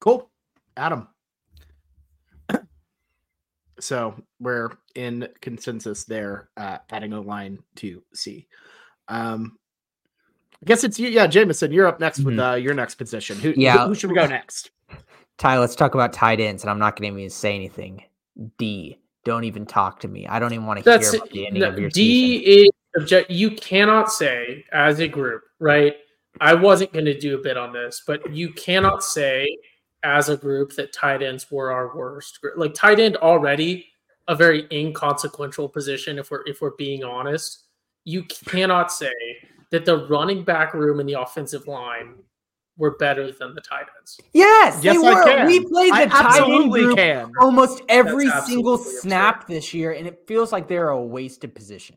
Cool, 0.00 0.30
Adam. 0.76 1.08
so 3.80 4.14
we're 4.38 4.70
in 4.94 5.28
consensus 5.40 6.04
there, 6.04 6.50
uh, 6.56 6.78
adding 6.90 7.12
a 7.12 7.20
line 7.20 7.58
to 7.76 8.02
C. 8.14 8.46
Um, 9.08 9.58
I 10.62 10.66
guess 10.66 10.84
it's 10.84 10.98
you. 10.98 11.08
Yeah, 11.08 11.26
Jameson, 11.26 11.72
you're 11.72 11.86
up 11.86 12.00
next 12.00 12.18
mm-hmm. 12.18 12.36
with 12.36 12.38
uh, 12.38 12.54
your 12.54 12.74
next 12.74 12.96
position. 12.96 13.38
Who, 13.38 13.54
yeah. 13.56 13.78
who, 13.78 13.88
who 13.88 13.94
should 13.94 14.10
we 14.10 14.16
go 14.16 14.26
next? 14.26 14.70
Ty, 15.38 15.58
let's 15.58 15.76
talk 15.76 15.94
about 15.94 16.12
tight 16.12 16.40
ends, 16.40 16.62
and 16.62 16.70
I'm 16.70 16.78
not 16.78 16.96
going 16.96 17.12
to 17.12 17.18
even 17.18 17.30
say 17.30 17.54
anything. 17.54 18.02
D 18.58 18.98
don't 19.28 19.44
even 19.44 19.66
talk 19.66 20.00
to 20.00 20.08
me. 20.08 20.26
I 20.26 20.38
don't 20.38 20.54
even 20.54 20.64
want 20.64 20.82
to 20.82 20.90
hear 20.90 21.16
about 21.16 21.30
the 21.30 21.46
ending 21.46 21.60
no, 21.60 21.68
of 21.68 21.78
your 21.78 21.90
D 21.90 22.42
season. 22.44 22.64
is 22.64 22.70
object. 22.96 23.30
You 23.30 23.50
cannot 23.50 24.10
say 24.10 24.64
as 24.72 25.00
a 25.00 25.08
group, 25.08 25.42
right? 25.58 25.96
I 26.40 26.54
wasn't 26.54 26.92
going 26.92 27.04
to 27.04 27.18
do 27.18 27.34
a 27.38 27.42
bit 27.42 27.56
on 27.56 27.72
this, 27.72 28.02
but 28.06 28.32
you 28.32 28.52
cannot 28.52 29.04
say 29.04 29.46
as 30.02 30.28
a 30.28 30.36
group 30.36 30.74
that 30.76 30.92
tight 30.92 31.22
ends 31.22 31.50
were 31.50 31.70
our 31.70 31.94
worst. 31.94 32.38
Like 32.56 32.72
tight 32.74 33.00
end 33.00 33.16
already 33.16 33.88
a 34.28 34.34
very 34.34 34.66
inconsequential 34.72 35.68
position 35.68 36.18
if 36.18 36.30
we're 36.30 36.46
if 36.46 36.60
we're 36.60 36.76
being 36.76 37.04
honest. 37.04 37.64
You 38.04 38.22
cannot 38.24 38.90
say 38.90 39.12
that 39.70 39.84
the 39.84 40.06
running 40.06 40.44
back 40.44 40.72
room 40.72 41.00
and 41.00 41.08
the 41.08 41.20
offensive 41.20 41.66
line 41.66 42.14
were 42.78 42.96
better 42.96 43.30
than 43.32 43.54
the 43.54 43.60
tight 43.60 43.86
ends. 43.98 44.20
Yes, 44.32 44.82
yes, 44.82 44.94
they 44.94 44.98
were. 44.98 45.46
We 45.46 45.66
played 45.66 45.92
the 45.92 45.96
I 45.96 46.06
tight 46.06 46.48
end 46.48 46.70
group 46.70 46.96
can. 46.96 47.32
almost 47.40 47.82
every 47.88 48.30
single 48.46 48.78
snap 48.78 49.42
absurd. 49.42 49.54
this 49.54 49.74
year, 49.74 49.92
and 49.92 50.06
it 50.06 50.24
feels 50.26 50.52
like 50.52 50.68
they're 50.68 50.90
a 50.90 51.02
wasted 51.02 51.54
position. 51.54 51.96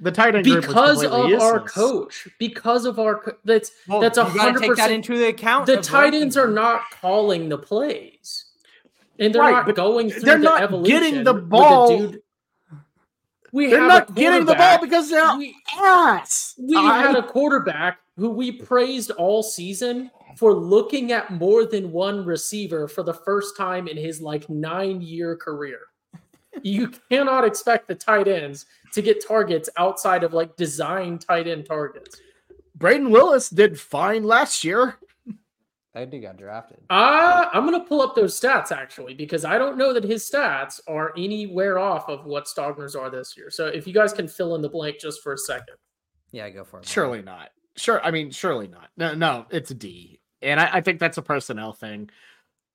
The 0.00 0.12
tight 0.12 0.36
end 0.36 0.44
because 0.44 1.02
of 1.02 1.28
useless. 1.28 1.42
our 1.42 1.60
coach, 1.60 2.28
because 2.38 2.84
of 2.84 3.00
our 3.00 3.18
co- 3.18 3.36
that's 3.44 3.72
well, 3.88 4.00
that's 4.00 4.18
a 4.18 4.24
hundred 4.24 4.60
percent 4.60 4.76
that 4.76 4.90
into 4.92 5.18
the 5.18 5.28
account. 5.28 5.66
The 5.66 5.78
tight 5.78 6.14
ends 6.14 6.36
are 6.36 6.46
not 6.46 6.82
calling 7.00 7.48
the 7.48 7.58
plays, 7.58 8.44
and 9.18 9.34
they're 9.34 9.42
right, 9.42 9.66
not 9.66 9.74
going 9.74 10.10
through 10.10 10.20
they're 10.20 10.38
the 10.38 10.44
not 10.44 10.62
evolution 10.62 11.00
getting 11.00 11.24
the 11.24 11.34
ball. 11.34 12.12
We 13.58 13.66
they're 13.66 13.88
not 13.88 14.14
getting 14.14 14.44
the 14.44 14.54
ball 14.54 14.80
because 14.80 15.10
they're 15.10 15.36
we, 15.36 15.56
ass. 15.76 16.54
We 16.56 16.76
I, 16.76 17.02
had 17.02 17.16
a 17.16 17.24
quarterback 17.24 17.98
who 18.16 18.30
we 18.30 18.52
praised 18.52 19.10
all 19.10 19.42
season 19.42 20.12
for 20.36 20.54
looking 20.54 21.10
at 21.10 21.32
more 21.32 21.66
than 21.66 21.90
one 21.90 22.24
receiver 22.24 22.86
for 22.86 23.02
the 23.02 23.14
first 23.14 23.56
time 23.56 23.88
in 23.88 23.96
his 23.96 24.20
like 24.20 24.48
nine 24.48 25.00
year 25.00 25.34
career. 25.34 25.80
You 26.62 26.92
cannot 27.10 27.44
expect 27.44 27.88
the 27.88 27.96
tight 27.96 28.28
ends 28.28 28.66
to 28.92 29.02
get 29.02 29.26
targets 29.26 29.68
outside 29.76 30.22
of 30.22 30.32
like 30.32 30.54
design 30.54 31.18
tight 31.18 31.48
end 31.48 31.66
targets. 31.66 32.20
Brayden 32.78 33.10
Willis 33.10 33.50
did 33.50 33.80
fine 33.80 34.22
last 34.22 34.62
year. 34.62 34.98
That 35.98 36.10
dude 36.10 36.22
got 36.22 36.36
drafted. 36.36 36.78
Uh, 36.90 37.48
I'm 37.52 37.64
gonna 37.64 37.84
pull 37.84 38.00
up 38.00 38.14
those 38.14 38.38
stats 38.38 38.70
actually 38.70 39.14
because 39.14 39.44
I 39.44 39.58
don't 39.58 39.76
know 39.76 39.92
that 39.92 40.04
his 40.04 40.28
stats 40.28 40.80
are 40.86 41.12
anywhere 41.16 41.78
off 41.78 42.08
of 42.08 42.24
what 42.24 42.44
Stogner's 42.44 42.94
are 42.94 43.10
this 43.10 43.36
year. 43.36 43.50
So 43.50 43.66
if 43.66 43.86
you 43.86 43.92
guys 43.92 44.12
can 44.12 44.28
fill 44.28 44.54
in 44.54 44.62
the 44.62 44.68
blank 44.68 45.00
just 45.00 45.22
for 45.22 45.32
a 45.32 45.38
second. 45.38 45.74
Yeah, 46.30 46.48
go 46.50 46.62
for 46.62 46.78
it. 46.80 46.86
Surely 46.86 47.22
not. 47.22 47.50
Sure. 47.76 48.00
I 48.04 48.12
mean, 48.12 48.30
surely 48.30 48.68
not. 48.68 48.90
No, 48.96 49.14
no, 49.14 49.46
it's 49.50 49.72
a 49.72 49.74
D. 49.74 50.20
And 50.40 50.60
I, 50.60 50.70
I 50.74 50.80
think 50.82 51.00
that's 51.00 51.18
a 51.18 51.22
personnel 51.22 51.72
thing. 51.72 52.10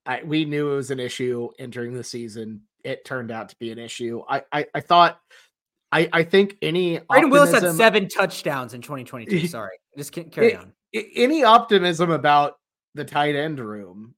I, 0.04 0.22
we 0.22 0.44
knew 0.44 0.72
it 0.72 0.76
was 0.76 0.90
an 0.90 1.00
issue 1.00 1.48
entering 1.58 1.94
the 1.94 2.04
season. 2.04 2.62
It 2.82 3.06
turned 3.06 3.30
out 3.30 3.48
to 3.50 3.56
be 3.56 3.72
an 3.72 3.78
issue. 3.78 4.22
I, 4.28 4.42
I, 4.52 4.66
I 4.74 4.80
thought, 4.80 5.18
I, 5.90 6.10
I 6.12 6.22
think 6.24 6.58
any 6.60 6.98
Brayden 6.98 7.30
Willis 7.30 7.52
had 7.52 7.74
seven 7.74 8.08
touchdowns 8.08 8.74
in 8.74 8.82
2022. 8.82 9.46
Sorry, 9.48 9.78
just 9.96 10.12
can't 10.12 10.30
carry 10.30 10.52
it, 10.52 10.58
on. 10.58 10.72
Any 10.92 11.42
optimism 11.42 12.10
about 12.10 12.58
the 12.94 13.04
tight 13.04 13.34
end 13.36 13.60
room 13.60 14.14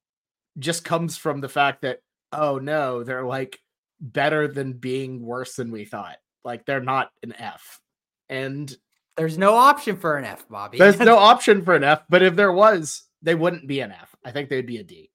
just 0.58 0.84
comes 0.84 1.16
from 1.16 1.40
the 1.40 1.48
fact 1.48 1.82
that 1.82 2.00
oh 2.32 2.58
no, 2.58 3.02
they're 3.02 3.24
like 3.24 3.60
better 4.00 4.48
than 4.48 4.74
being 4.74 5.24
worse 5.24 5.56
than 5.56 5.70
we 5.70 5.84
thought. 5.84 6.16
Like 6.44 6.66
they're 6.66 6.80
not 6.80 7.10
an 7.22 7.34
F, 7.38 7.80
and 8.28 8.74
there's 9.16 9.38
no 9.38 9.54
option 9.54 9.96
for 9.96 10.16
an 10.16 10.24
F, 10.24 10.46
Bobby. 10.48 10.78
There's 10.78 10.98
no 10.98 11.16
option 11.18 11.64
for 11.64 11.74
an 11.74 11.84
F, 11.84 12.02
but 12.08 12.22
if 12.22 12.36
there 12.36 12.52
was, 12.52 13.02
they 13.22 13.34
wouldn't 13.34 13.66
be 13.66 13.80
an 13.80 13.92
F. 13.92 14.14
I 14.24 14.30
think 14.30 14.48
they'd 14.48 14.66
be 14.66 14.78
a 14.78 14.84
D. 14.84 15.10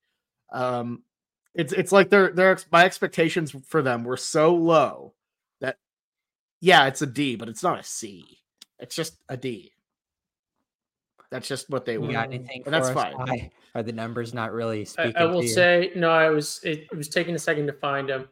Um, 0.52 1.04
it's 1.54 1.74
it's 1.74 1.92
like 1.92 2.10
their 2.10 2.32
their 2.32 2.58
my 2.72 2.86
expectations 2.86 3.56
for 3.68 3.82
them 3.82 4.04
were 4.04 4.18
so 4.18 4.56
low 4.56 5.14
that 5.60 5.78
yeah, 6.60 6.88
it's 6.88 7.02
a 7.02 7.08
D, 7.08 7.36
but 7.36 7.50
it's 7.50 7.64
not 7.64 7.80
a 7.80 7.84
C. 7.84 8.40
It's 8.80 8.96
just 8.96 9.18
a 9.30 9.38
D. 9.38 9.74
That's 11.32 11.48
just 11.48 11.70
what 11.70 11.86
they 11.86 11.98
want. 11.98 12.12
Got 12.12 12.26
anything? 12.26 12.62
And 12.66 12.74
that's 12.74 12.90
us? 12.90 12.94
fine. 12.94 13.14
Why 13.14 13.50
are 13.74 13.82
the 13.82 13.94
numbers 13.94 14.34
not 14.34 14.52
really 14.52 14.84
speaking? 14.84 15.16
I, 15.16 15.22
I 15.22 15.26
will 15.26 15.44
say 15.44 15.92
no. 15.96 16.12
I 16.12 16.30
was 16.30 16.60
it, 16.64 16.88
it 16.92 16.96
was 16.96 17.08
taking 17.08 17.34
a 17.36 17.40
second 17.40 17.68
to 17.68 17.74
find 17.74 18.10
them. 18.10 18.28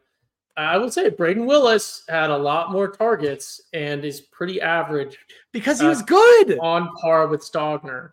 I 0.57 0.77
will 0.77 0.91
say 0.91 1.09
Brayden 1.09 1.45
Willis 1.45 2.03
had 2.09 2.29
a 2.29 2.37
lot 2.37 2.71
more 2.71 2.89
targets 2.89 3.61
and 3.71 4.03
is 4.03 4.19
pretty 4.19 4.59
average 4.59 5.17
because 5.53 5.79
he 5.79 5.87
was 5.87 6.01
uh, 6.01 6.05
good 6.05 6.59
on 6.59 6.93
par 6.95 7.27
with 7.27 7.39
Stogner 7.41 8.11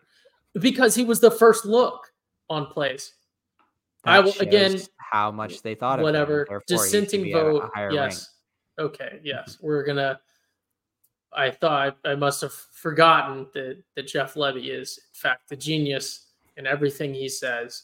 because 0.53 0.95
he 0.95 1.03
was 1.03 1.19
the 1.19 1.31
first 1.31 1.65
look 1.65 2.07
on 2.49 2.67
plays. 2.67 3.13
That 4.05 4.11
I 4.11 4.19
will 4.21 4.33
again 4.39 4.79
how 4.97 5.31
much 5.31 5.61
they 5.61 5.75
thought 5.75 5.99
whatever 5.99 6.43
of 6.43 6.65
dissenting 6.65 7.31
vote. 7.33 7.69
yes. 7.91 8.29
Rank. 8.77 8.93
Okay. 8.93 9.19
Yes, 9.23 9.57
we're 9.61 9.83
gonna. 9.83 10.19
I 11.37 11.51
thought 11.51 11.97
I 12.03 12.15
must 12.15 12.41
have 12.41 12.53
forgotten 12.53 13.47
that 13.53 13.83
that 13.95 14.07
Jeff 14.07 14.33
Lebby 14.33 14.69
is 14.69 14.97
in 14.97 15.13
fact 15.13 15.49
the 15.49 15.55
genius 15.55 16.27
in 16.57 16.65
everything 16.67 17.13
he 17.13 17.29
says. 17.29 17.83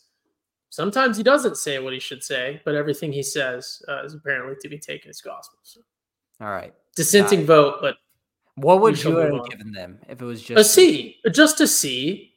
Sometimes 0.69 1.17
he 1.17 1.23
doesn't 1.23 1.57
say 1.57 1.77
what 1.77 1.93
he 1.93 1.99
should 1.99 2.23
say, 2.23 2.59
but 2.65 2.73
everything 2.73 3.13
he 3.13 3.21
says 3.21 3.79
uh, 3.87 4.03
is 4.03 4.15
apparently 4.15 4.55
to 4.59 4.67
be 4.67 4.79
taken 4.79 5.09
as 5.09 5.21
gospel. 5.21 5.59
So. 5.61 5.81
All 6.41 6.49
right. 6.49 6.73
Dissenting 6.95 7.45
vote, 7.45 7.77
but 7.79 7.97
what 8.55 8.81
would 8.81 9.01
you 9.03 9.15
have 9.17 9.49
given 9.49 9.71
them 9.71 9.99
if 10.09 10.19
it 10.19 10.25
was 10.25 10.41
just 10.41 10.59
a 10.59 10.63
C? 10.63 11.17
Just 11.31 11.61
a 11.61 11.67
C. 11.67 12.33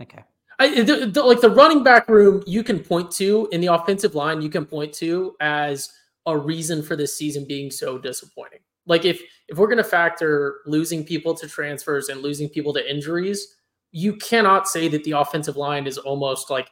Okay. 0.00 0.24
I, 0.60 0.82
the, 0.82 1.06
the, 1.06 1.22
like 1.22 1.40
the 1.40 1.50
running 1.50 1.82
back 1.82 2.08
room, 2.08 2.42
you 2.46 2.62
can 2.62 2.78
point 2.78 3.10
to 3.12 3.48
in 3.50 3.60
the 3.60 3.68
offensive 3.68 4.14
line, 4.14 4.42
you 4.42 4.50
can 4.50 4.66
point 4.66 4.92
to 4.94 5.34
as 5.40 5.90
a 6.26 6.36
reason 6.36 6.82
for 6.82 6.96
this 6.96 7.16
season 7.16 7.44
being 7.44 7.70
so 7.70 7.98
disappointing. 7.98 8.60
Like 8.90 9.04
if 9.04 9.22
if 9.46 9.56
we're 9.56 9.68
going 9.68 9.78
to 9.78 9.84
factor 9.84 10.58
losing 10.66 11.04
people 11.04 11.32
to 11.36 11.48
transfers 11.48 12.08
and 12.08 12.22
losing 12.22 12.48
people 12.48 12.72
to 12.74 12.90
injuries, 12.90 13.56
you 13.92 14.16
cannot 14.16 14.66
say 14.66 14.88
that 14.88 15.04
the 15.04 15.12
offensive 15.12 15.56
line 15.56 15.86
is 15.86 15.96
almost 15.96 16.50
like 16.50 16.68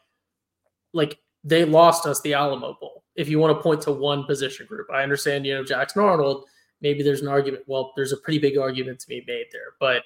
like 0.92 1.20
they 1.44 1.64
lost 1.64 2.06
us 2.06 2.20
the 2.20 2.34
Alamo 2.34 2.76
Bowl. 2.80 3.04
If 3.14 3.28
you 3.28 3.38
want 3.38 3.56
to 3.56 3.62
point 3.62 3.82
to 3.82 3.92
one 3.92 4.24
position 4.24 4.66
group, 4.66 4.88
I 4.92 5.04
understand, 5.04 5.46
you 5.46 5.54
know, 5.54 5.62
Jackson 5.62 6.02
Arnold, 6.02 6.46
maybe 6.80 7.04
there's 7.04 7.22
an 7.22 7.28
argument. 7.28 7.62
Well, 7.68 7.92
there's 7.94 8.12
a 8.12 8.16
pretty 8.16 8.40
big 8.40 8.58
argument 8.58 8.98
to 8.98 9.06
be 9.06 9.22
made 9.28 9.46
there, 9.52 9.74
but 9.78 10.02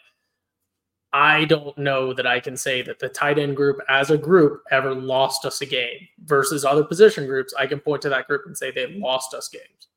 I 1.14 1.46
don't 1.46 1.76
know 1.78 2.12
that 2.12 2.26
I 2.26 2.40
can 2.40 2.58
say 2.58 2.82
that 2.82 2.98
the 2.98 3.08
tight 3.08 3.38
end 3.38 3.56
group 3.56 3.78
as 3.88 4.10
a 4.10 4.18
group 4.18 4.62
ever 4.70 4.94
lost 4.94 5.46
us 5.46 5.62
a 5.62 5.66
game 5.66 6.08
versus 6.24 6.62
other 6.62 6.84
position 6.84 7.26
groups. 7.26 7.54
I 7.58 7.66
can 7.66 7.80
point 7.80 8.02
to 8.02 8.10
that 8.10 8.26
group 8.26 8.42
and 8.44 8.56
say 8.56 8.70
they 8.70 8.98
lost 8.98 9.32
us 9.32 9.48
games. 9.48 9.88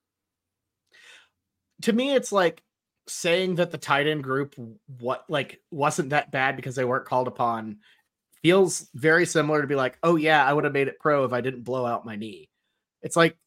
To 1.84 1.94
me, 1.94 2.14
it's 2.16 2.32
like 2.32 2.62
saying 3.08 3.56
that 3.56 3.72
the 3.72 3.78
tight 3.78 4.08
end 4.08 4.24
group 4.24 4.56
what 5.00 5.26
like 5.30 5.62
wasn't 5.72 6.10
that 6.10 6.32
bad 6.32 6.56
because 6.56 6.76
they 6.76 6.86
weren't 6.86 7.06
called 7.06 7.28
upon 7.28 7.78
feels 8.42 8.90
very 8.94 9.26
similar 9.26 9.62
to 9.62 9.68
be 9.68 9.76
like, 9.76 9.98
oh 10.04 10.16
yeah, 10.16 10.46
I 10.46 10.54
would 10.54 10.64
have 10.64 10.74
made 10.74 10.88
it 10.88 11.00
pro 11.00 11.24
if 11.26 11.34
I 11.34 11.42
didn't 11.42 11.64
blow 11.64 11.86
out 11.86 12.06
my 12.06 12.16
knee. 12.16 12.50
It's 13.02 13.16
like, 13.16 13.38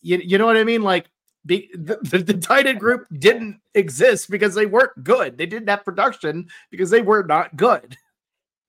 you, 0.00 0.18
you 0.18 0.38
know 0.38 0.46
what 0.46 0.56
I 0.56 0.64
mean? 0.64 0.82
Like 0.82 1.06
Be, 1.46 1.70
the, 1.74 1.98
the, 2.02 2.18
the 2.18 2.34
tight 2.34 2.66
end 2.66 2.80
group 2.80 3.06
didn't 3.18 3.60
exist 3.74 4.30
because 4.30 4.54
they 4.54 4.66
weren't 4.66 5.02
good. 5.02 5.38
They 5.38 5.46
didn't 5.46 5.68
have 5.68 5.84
production 5.84 6.48
because 6.70 6.90
they 6.90 7.02
were 7.02 7.22
not 7.22 7.56
good. 7.56 7.96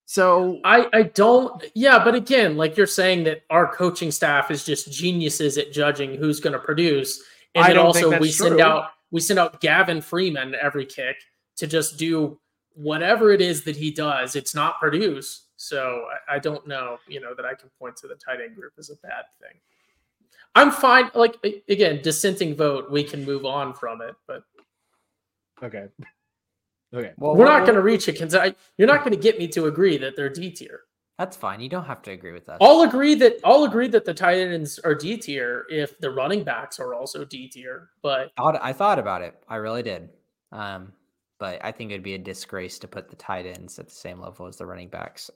So 0.05 0.59
I 0.63 0.87
I 0.91 1.03
don't 1.03 1.63
yeah, 1.75 2.03
but 2.03 2.15
again, 2.15 2.57
like 2.57 2.75
you're 2.77 2.87
saying 2.87 3.25
that 3.25 3.43
our 3.51 3.71
coaching 3.71 4.09
staff 4.09 4.49
is 4.49 4.63
just 4.65 4.91
geniuses 4.91 5.59
at 5.59 5.71
judging 5.71 6.15
who's 6.15 6.39
going 6.39 6.53
to 6.53 6.59
produce, 6.59 7.21
and 7.53 7.63
then 7.63 7.77
also 7.77 8.19
we 8.19 8.31
send 8.31 8.59
out 8.59 8.89
we 9.11 9.21
send 9.21 9.39
out 9.39 9.61
Gavin 9.61 10.01
Freeman 10.01 10.55
every 10.61 10.85
kick 10.85 11.17
to 11.57 11.67
just 11.67 11.97
do 11.97 12.39
whatever 12.73 13.31
it 13.31 13.41
is 13.41 13.63
that 13.63 13.75
he 13.75 13.91
does. 13.91 14.35
It's 14.35 14.55
not 14.55 14.79
produce. 14.79 15.47
So 15.57 16.05
I, 16.29 16.35
I 16.35 16.39
don't 16.39 16.65
know, 16.67 16.97
you 17.07 17.19
know, 17.19 17.33
that 17.35 17.45
I 17.45 17.53
can 17.53 17.69
point 17.77 17.97
to 17.97 18.07
the 18.07 18.15
tight 18.15 18.39
end 18.41 18.55
group 18.55 18.73
as 18.77 18.89
a 18.89 18.95
bad 18.97 19.25
thing. 19.41 19.59
I'm 20.55 20.71
fine. 20.71 21.11
Like 21.13 21.35
again, 21.67 22.01
dissenting 22.01 22.55
vote, 22.55 22.89
we 22.89 23.03
can 23.03 23.25
move 23.25 23.45
on 23.45 23.73
from 23.73 24.01
it, 24.01 24.15
but 24.27 24.43
okay. 25.63 25.87
Okay. 26.91 27.11
Well, 27.17 27.35
we're 27.35 27.45
not 27.45 27.65
going 27.65 27.75
to 27.75 27.83
reach 27.83 28.07
a 28.07 28.13
consent. 28.13 28.57
You're 28.77 28.87
not 28.87 29.01
going 29.01 29.11
to 29.11 29.21
get 29.21 29.37
me 29.37 29.47
to 29.49 29.67
agree 29.67 29.99
that 29.99 30.15
they're 30.15 30.27
D 30.27 30.49
tier. 30.49 30.81
That's 31.19 31.35
fine. 31.35 31.59
You 31.59 31.67
don't 31.67 31.83
have 31.83 32.01
to 32.03 32.11
agree 32.11 32.31
with 32.31 32.45
that. 32.45 32.59
I'll 32.61 32.83
agree 32.83 33.13
that 33.15 33.41
I'll 33.43 33.65
agree 33.65 33.89
that 33.89 34.05
the 34.05 34.13
tight 34.13 34.37
ends 34.37 34.79
are 34.79 34.95
D 34.95 35.17
tier 35.17 35.65
if 35.69 35.99
the 35.99 36.09
running 36.09 36.45
backs 36.45 36.79
are 36.79 36.93
also 36.93 37.25
D 37.25 37.49
tier. 37.49 37.89
But 38.01 38.31
I 38.37 38.71
thought, 38.71 38.99
about 38.99 39.21
it. 39.21 39.35
I 39.49 39.57
really 39.57 39.83
did. 39.83 40.07
Um, 40.53 40.93
but 41.37 41.59
I 41.61 41.73
think 41.73 41.91
it'd 41.91 42.03
be 42.03 42.13
a 42.13 42.17
disgrace 42.17 42.79
to 42.79 42.87
put 42.87 43.09
the 43.09 43.17
tight 43.17 43.45
ends 43.45 43.77
at 43.79 43.89
the 43.89 43.93
same 43.93 44.21
level 44.21 44.47
as 44.47 44.55
the 44.55 44.65
running 44.65 44.87
backs. 44.87 45.29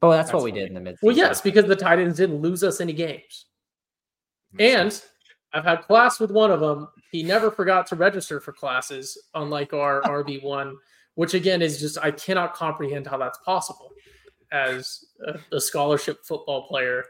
But 0.00 0.10
that's, 0.10 0.28
that's 0.28 0.34
what 0.34 0.44
we 0.44 0.52
did 0.52 0.68
in 0.68 0.74
the 0.74 0.80
mid. 0.80 0.96
Well, 1.00 1.16
yes, 1.16 1.40
because 1.40 1.64
the 1.64 1.74
tight 1.74 1.98
ends 1.98 2.18
didn't 2.18 2.42
lose 2.42 2.62
us 2.62 2.82
any 2.82 2.92
games. 2.92 3.46
And 4.58 5.02
I've 5.54 5.64
had 5.64 5.80
class 5.80 6.20
with 6.20 6.30
one 6.30 6.50
of 6.50 6.60
them. 6.60 6.88
He 7.10 7.22
never 7.22 7.50
forgot 7.50 7.86
to 7.86 7.96
register 7.96 8.38
for 8.38 8.52
classes, 8.52 9.16
unlike 9.34 9.72
our 9.72 10.02
RB1, 10.04 10.74
which 11.14 11.32
again 11.32 11.62
is 11.62 11.80
just, 11.80 11.96
I 12.02 12.10
cannot 12.10 12.52
comprehend 12.52 13.06
how 13.06 13.16
that's 13.16 13.38
possible 13.46 13.92
as 14.52 15.04
a, 15.26 15.56
a 15.56 15.60
scholarship 15.60 16.24
football 16.24 16.66
player, 16.68 17.04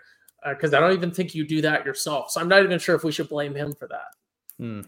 because 0.48 0.72
uh, 0.72 0.78
I 0.78 0.80
don't 0.80 0.92
even 0.92 1.10
think 1.10 1.34
you 1.34 1.46
do 1.46 1.60
that 1.62 1.84
yourself. 1.84 2.30
So 2.30 2.40
I'm 2.40 2.48
not 2.48 2.62
even 2.62 2.78
sure 2.78 2.94
if 2.94 3.04
we 3.04 3.12
should 3.12 3.28
blame 3.28 3.54
him 3.54 3.74
for 3.74 3.88
that. 3.88 4.08
Hmm. 4.58 4.80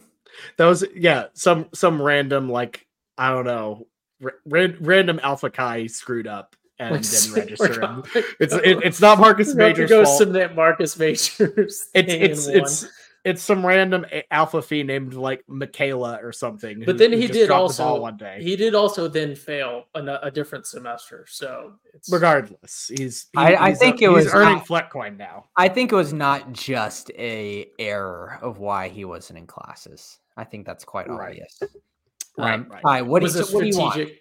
That 0.56 0.66
was, 0.66 0.84
yeah, 0.94 1.26
some, 1.34 1.68
some 1.74 2.00
random, 2.00 2.48
like, 2.48 2.86
I 3.18 3.30
don't 3.30 3.44
know, 3.44 3.86
ra- 4.20 4.68
random 4.80 5.20
Alpha 5.22 5.50
Chi 5.50 5.86
screwed 5.86 6.26
up 6.26 6.56
and 6.78 7.02
didn't 7.02 7.34
register 7.34 7.80
him. 7.80 8.02
It's 8.40 8.54
it, 8.54 8.78
it's 8.82 9.00
not 9.00 9.20
Marcus 9.20 9.54
Majors' 9.56 9.88
go 9.88 10.04
fault. 10.04 10.18
submit 10.18 10.54
Marcus 10.54 10.98
Majors. 10.98 11.38
It's 11.38 11.88
it's 11.94 12.46
it's 12.46 12.86
it's 13.24 13.42
some 13.42 13.64
random 13.64 14.04
alpha 14.30 14.60
fee 14.60 14.82
named 14.82 15.14
like 15.14 15.42
Michaela 15.48 16.18
or 16.22 16.30
something. 16.30 16.80
But 16.80 16.92
who, 16.92 16.98
then 16.98 17.12
he 17.12 17.26
did 17.26 17.50
also 17.50 17.98
one 17.98 18.18
day. 18.18 18.38
He 18.42 18.54
did 18.54 18.74
also 18.74 19.08
then 19.08 19.34
fail 19.34 19.84
a, 19.94 20.18
a 20.22 20.30
different 20.30 20.66
semester. 20.66 21.24
So 21.28 21.72
regardless, 22.10 22.90
he's. 22.94 23.26
He, 23.32 23.38
I, 23.40 23.70
he's 23.70 23.78
think 23.78 24.02
a, 24.02 24.04
it 24.04 24.08
was 24.08 24.32
earning 24.32 24.56
not, 24.56 24.66
Fleckcoin 24.66 25.16
now. 25.16 25.46
I 25.56 25.68
think 25.68 25.90
it 25.90 25.96
was 25.96 26.12
not 26.12 26.52
just 26.52 27.10
a 27.12 27.66
error 27.78 28.38
of 28.42 28.58
why 28.58 28.88
he 28.88 29.06
wasn't 29.06 29.38
in 29.38 29.46
classes. 29.46 30.18
I 30.36 30.44
think 30.44 30.66
that's 30.66 30.84
quite 30.84 31.08
right. 31.08 31.30
obvious. 31.30 31.62
Right, 32.36 32.54
um, 32.54 32.66
right. 32.68 32.82
Hi, 32.84 33.02
what, 33.02 33.22
was 33.22 33.34
do, 33.34 33.38
you, 33.40 33.44
what 33.46 33.60
do 33.62 33.68
you 33.68 33.78
want? 33.78 34.10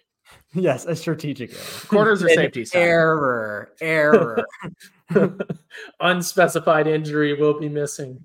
Yes, 0.54 0.86
a 0.86 0.96
strategic 0.96 1.52
error. 1.52 1.60
Corners 1.88 2.22
or 2.22 2.28
safety. 2.30 2.64
Error. 2.72 3.72
Error. 3.80 4.46
Unspecified 6.00 6.86
injury 6.86 7.38
will 7.38 7.60
be 7.60 7.68
missing. 7.68 8.24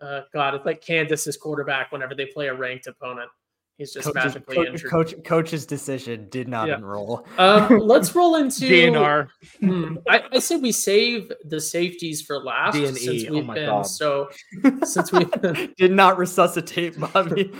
Uh, 0.00 0.20
God, 0.32 0.54
it's 0.54 0.66
like 0.66 0.82
Kansas's 0.82 1.36
quarterback 1.36 1.92
whenever 1.92 2.14
they 2.14 2.26
play 2.26 2.48
a 2.48 2.54
ranked 2.54 2.86
opponent. 2.86 3.30
He's 3.78 3.92
just 3.92 4.06
coach's, 4.06 4.14
magically 4.14 4.56
coach, 4.56 4.66
injured. 4.68 4.90
Coach, 4.90 5.14
coach's 5.24 5.66
decision 5.66 6.28
did 6.30 6.48
not 6.48 6.68
yeah. 6.68 6.76
enroll. 6.76 7.26
Um, 7.36 7.78
let's 7.80 8.14
roll 8.14 8.36
into 8.36 8.64
DNR. 8.64 9.28
Hmm, 9.60 9.96
I, 10.08 10.22
I 10.32 10.38
say 10.38 10.56
we 10.56 10.72
save 10.72 11.30
the 11.44 11.60
safeties 11.60 12.22
for 12.22 12.38
last. 12.38 12.72
D 12.72 12.86
and 12.86 12.96
since 12.96 13.28
we've 13.28 13.48
oh 13.48 13.52
been 13.52 13.66
God. 13.66 13.82
so 13.82 14.30
since 14.84 15.12
we 15.12 15.26
did 15.76 15.92
not 15.92 16.16
resuscitate 16.16 16.98
Bobby. 16.98 17.52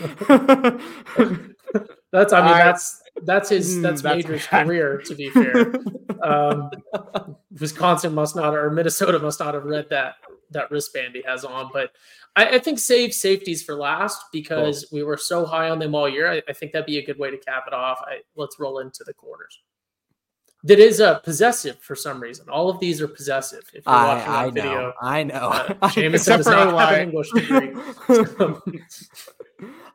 That's 2.11 2.33
I 2.33 2.41
mean 2.41 2.53
I, 2.53 2.63
that's 2.63 3.01
that's 3.23 3.49
his 3.49 3.75
hmm, 3.75 3.81
that's, 3.81 4.01
that's 4.01 4.15
Major's 4.15 4.45
career. 4.47 5.01
To 5.05 5.15
be 5.15 5.29
fair, 5.29 5.73
um, 6.23 6.71
Wisconsin 7.59 8.13
must 8.13 8.35
not 8.35 8.55
or 8.55 8.69
Minnesota 8.69 9.19
must 9.19 9.39
not 9.39 9.53
have 9.53 9.65
read 9.65 9.87
that 9.89 10.15
that 10.51 10.71
wristband 10.71 11.15
he 11.15 11.23
has 11.23 11.43
on. 11.43 11.69
But 11.73 11.91
I, 12.35 12.55
I 12.55 12.59
think 12.59 12.79
save 12.79 13.13
safeties 13.13 13.63
for 13.63 13.75
last 13.75 14.25
because 14.31 14.85
cool. 14.89 14.99
we 14.99 15.03
were 15.03 15.17
so 15.17 15.45
high 15.45 15.69
on 15.69 15.79
them 15.79 15.95
all 15.95 16.07
year. 16.07 16.31
I, 16.31 16.41
I, 16.47 16.53
think 16.53 16.71
that'd 16.71 16.85
be 16.85 16.99
a 16.99 17.05
good 17.05 17.19
way 17.19 17.31
to 17.31 17.37
cap 17.37 17.65
it 17.67 17.73
off. 17.73 17.99
I, 18.03 18.19
let's 18.35 18.59
roll 18.59 18.79
into 18.79 19.03
the 19.03 19.13
corners. 19.13 19.59
That 20.63 20.79
is 20.79 20.99
uh, 20.99 21.19
possessive 21.19 21.79
for 21.79 21.95
some 21.95 22.21
reason. 22.21 22.49
All 22.49 22.69
of 22.69 22.79
these 22.79 23.01
are 23.01 23.07
possessive. 23.07 23.63
If 23.73 23.85
you're 23.85 23.93
watching 23.93 24.29
I, 24.29 24.43
I 24.43 24.49
video, 24.49 24.73
know. 24.73 24.93
I 25.01 25.23
know. 25.23 25.75
Uh, 25.81 25.89
Jameson 25.89 26.37
does 26.37 26.47
not 26.47 26.77
have 26.77 26.93
an 26.93 27.09
English 27.09 27.31
degree. 27.31 27.73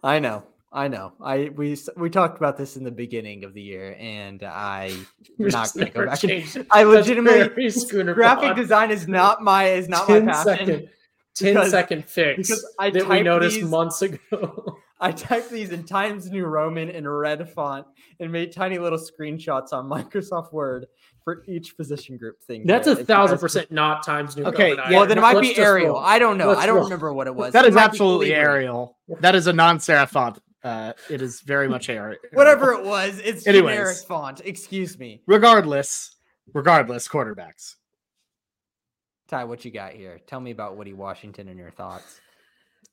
I 0.02 0.18
know. 0.18 0.44
I 0.74 0.88
know. 0.88 1.12
I 1.20 1.50
we 1.54 1.76
we 1.96 2.08
talked 2.08 2.38
about 2.38 2.56
this 2.56 2.76
in 2.76 2.84
the 2.84 2.90
beginning 2.90 3.44
of 3.44 3.52
the 3.52 3.60
year, 3.60 3.94
and 4.00 4.42
I 4.42 4.96
not 5.38 5.68
to 5.68 5.84
go 5.84 6.06
back. 6.06 6.24
And, 6.24 6.66
I 6.70 6.84
legitimately 6.84 8.14
graphic 8.14 8.56
design 8.56 8.90
is 8.90 9.06
not 9.06 9.42
my 9.42 9.68
is 9.68 9.88
not 9.88 10.08
my 10.08 10.20
passion. 10.20 10.44
Second, 10.44 10.88
10 11.34 11.54
because, 11.54 11.70
second 11.70 12.04
fix 12.06 12.48
because 12.48 12.74
I 12.78 12.90
that 12.90 13.08
we 13.08 13.22
noticed 13.22 13.56
these, 13.56 13.64
months 13.64 14.02
ago. 14.02 14.78
I 15.00 15.10
typed 15.10 15.50
these 15.50 15.72
in 15.72 15.84
Times 15.84 16.30
New 16.30 16.46
Roman 16.46 16.88
in 16.88 17.08
red 17.08 17.50
font 17.50 17.86
and 18.20 18.30
made 18.30 18.52
tiny 18.52 18.78
little 18.78 18.98
screenshots 18.98 19.72
on 19.72 19.88
Microsoft 19.88 20.52
Word 20.52 20.86
for 21.24 21.42
each 21.48 21.76
position 21.76 22.16
group 22.16 22.40
thing. 22.42 22.66
That's 22.66 22.86
a 22.86 22.96
thousand 22.96 23.38
percent 23.38 23.70
not 23.70 24.06
Times 24.06 24.36
New 24.36 24.44
okay, 24.44 24.70
Roman. 24.70 24.84
Okay, 24.84 24.94
well 24.94 25.06
then 25.06 25.18
it 25.18 25.20
might 25.20 25.40
be 25.40 25.56
Arial. 25.58 25.98
I 25.98 26.18
don't 26.18 26.38
know. 26.38 26.48
Let's 26.48 26.60
I 26.60 26.66
don't 26.66 26.76
roll. 26.76 26.84
remember 26.84 27.12
what 27.12 27.26
it 27.26 27.34
was. 27.34 27.52
That 27.52 27.66
it 27.66 27.70
is 27.70 27.76
absolutely 27.76 28.32
Arial. 28.32 28.96
That 29.20 29.34
is 29.34 29.46
a 29.46 29.52
non-serif 29.52 30.08
font. 30.08 30.38
Uh, 30.64 30.92
it 31.10 31.20
is 31.20 31.40
very 31.40 31.68
much 31.68 31.88
Arial. 31.88 32.18
Whatever 32.32 32.72
it 32.72 32.84
was, 32.84 33.18
it's 33.18 33.46
Anyways, 33.46 33.74
generic 33.74 33.96
font. 33.98 34.40
Excuse 34.44 34.98
me. 34.98 35.22
Regardless, 35.26 36.14
regardless, 36.54 37.08
quarterbacks. 37.08 37.74
Ty, 39.28 39.44
what 39.44 39.64
you 39.64 39.70
got 39.70 39.92
here? 39.92 40.20
Tell 40.26 40.40
me 40.40 40.50
about 40.50 40.76
Woody 40.76 40.92
Washington 40.92 41.48
and 41.48 41.58
your 41.58 41.70
thoughts. 41.70 42.20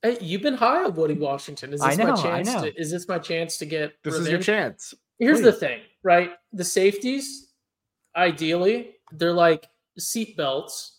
Hey, 0.02 0.18
you've 0.22 0.42
been 0.42 0.56
high 0.56 0.84
on 0.84 0.96
Woody 0.96 1.14
Washington. 1.14 1.74
Is 1.74 1.82
this 1.82 1.98
know, 1.98 2.16
my 2.16 2.22
chance? 2.22 2.54
To, 2.54 2.74
is 2.80 2.90
this 2.92 3.08
my 3.08 3.20
chance 3.20 3.58
to 3.58 3.66
get? 3.66 3.94
This 4.04 4.14
revenge? 4.14 4.28
is 4.28 4.32
your 4.32 4.42
chance. 4.42 4.94
Here's 5.20 5.42
Please. 5.42 5.44
the 5.44 5.54
thing, 5.54 5.82
right? 6.02 6.32
The 6.54 6.64
safeties, 6.64 7.50
ideally, 8.16 8.96
they're 9.12 9.34
like 9.34 9.68
seat 9.98 10.38
belts 10.38 10.99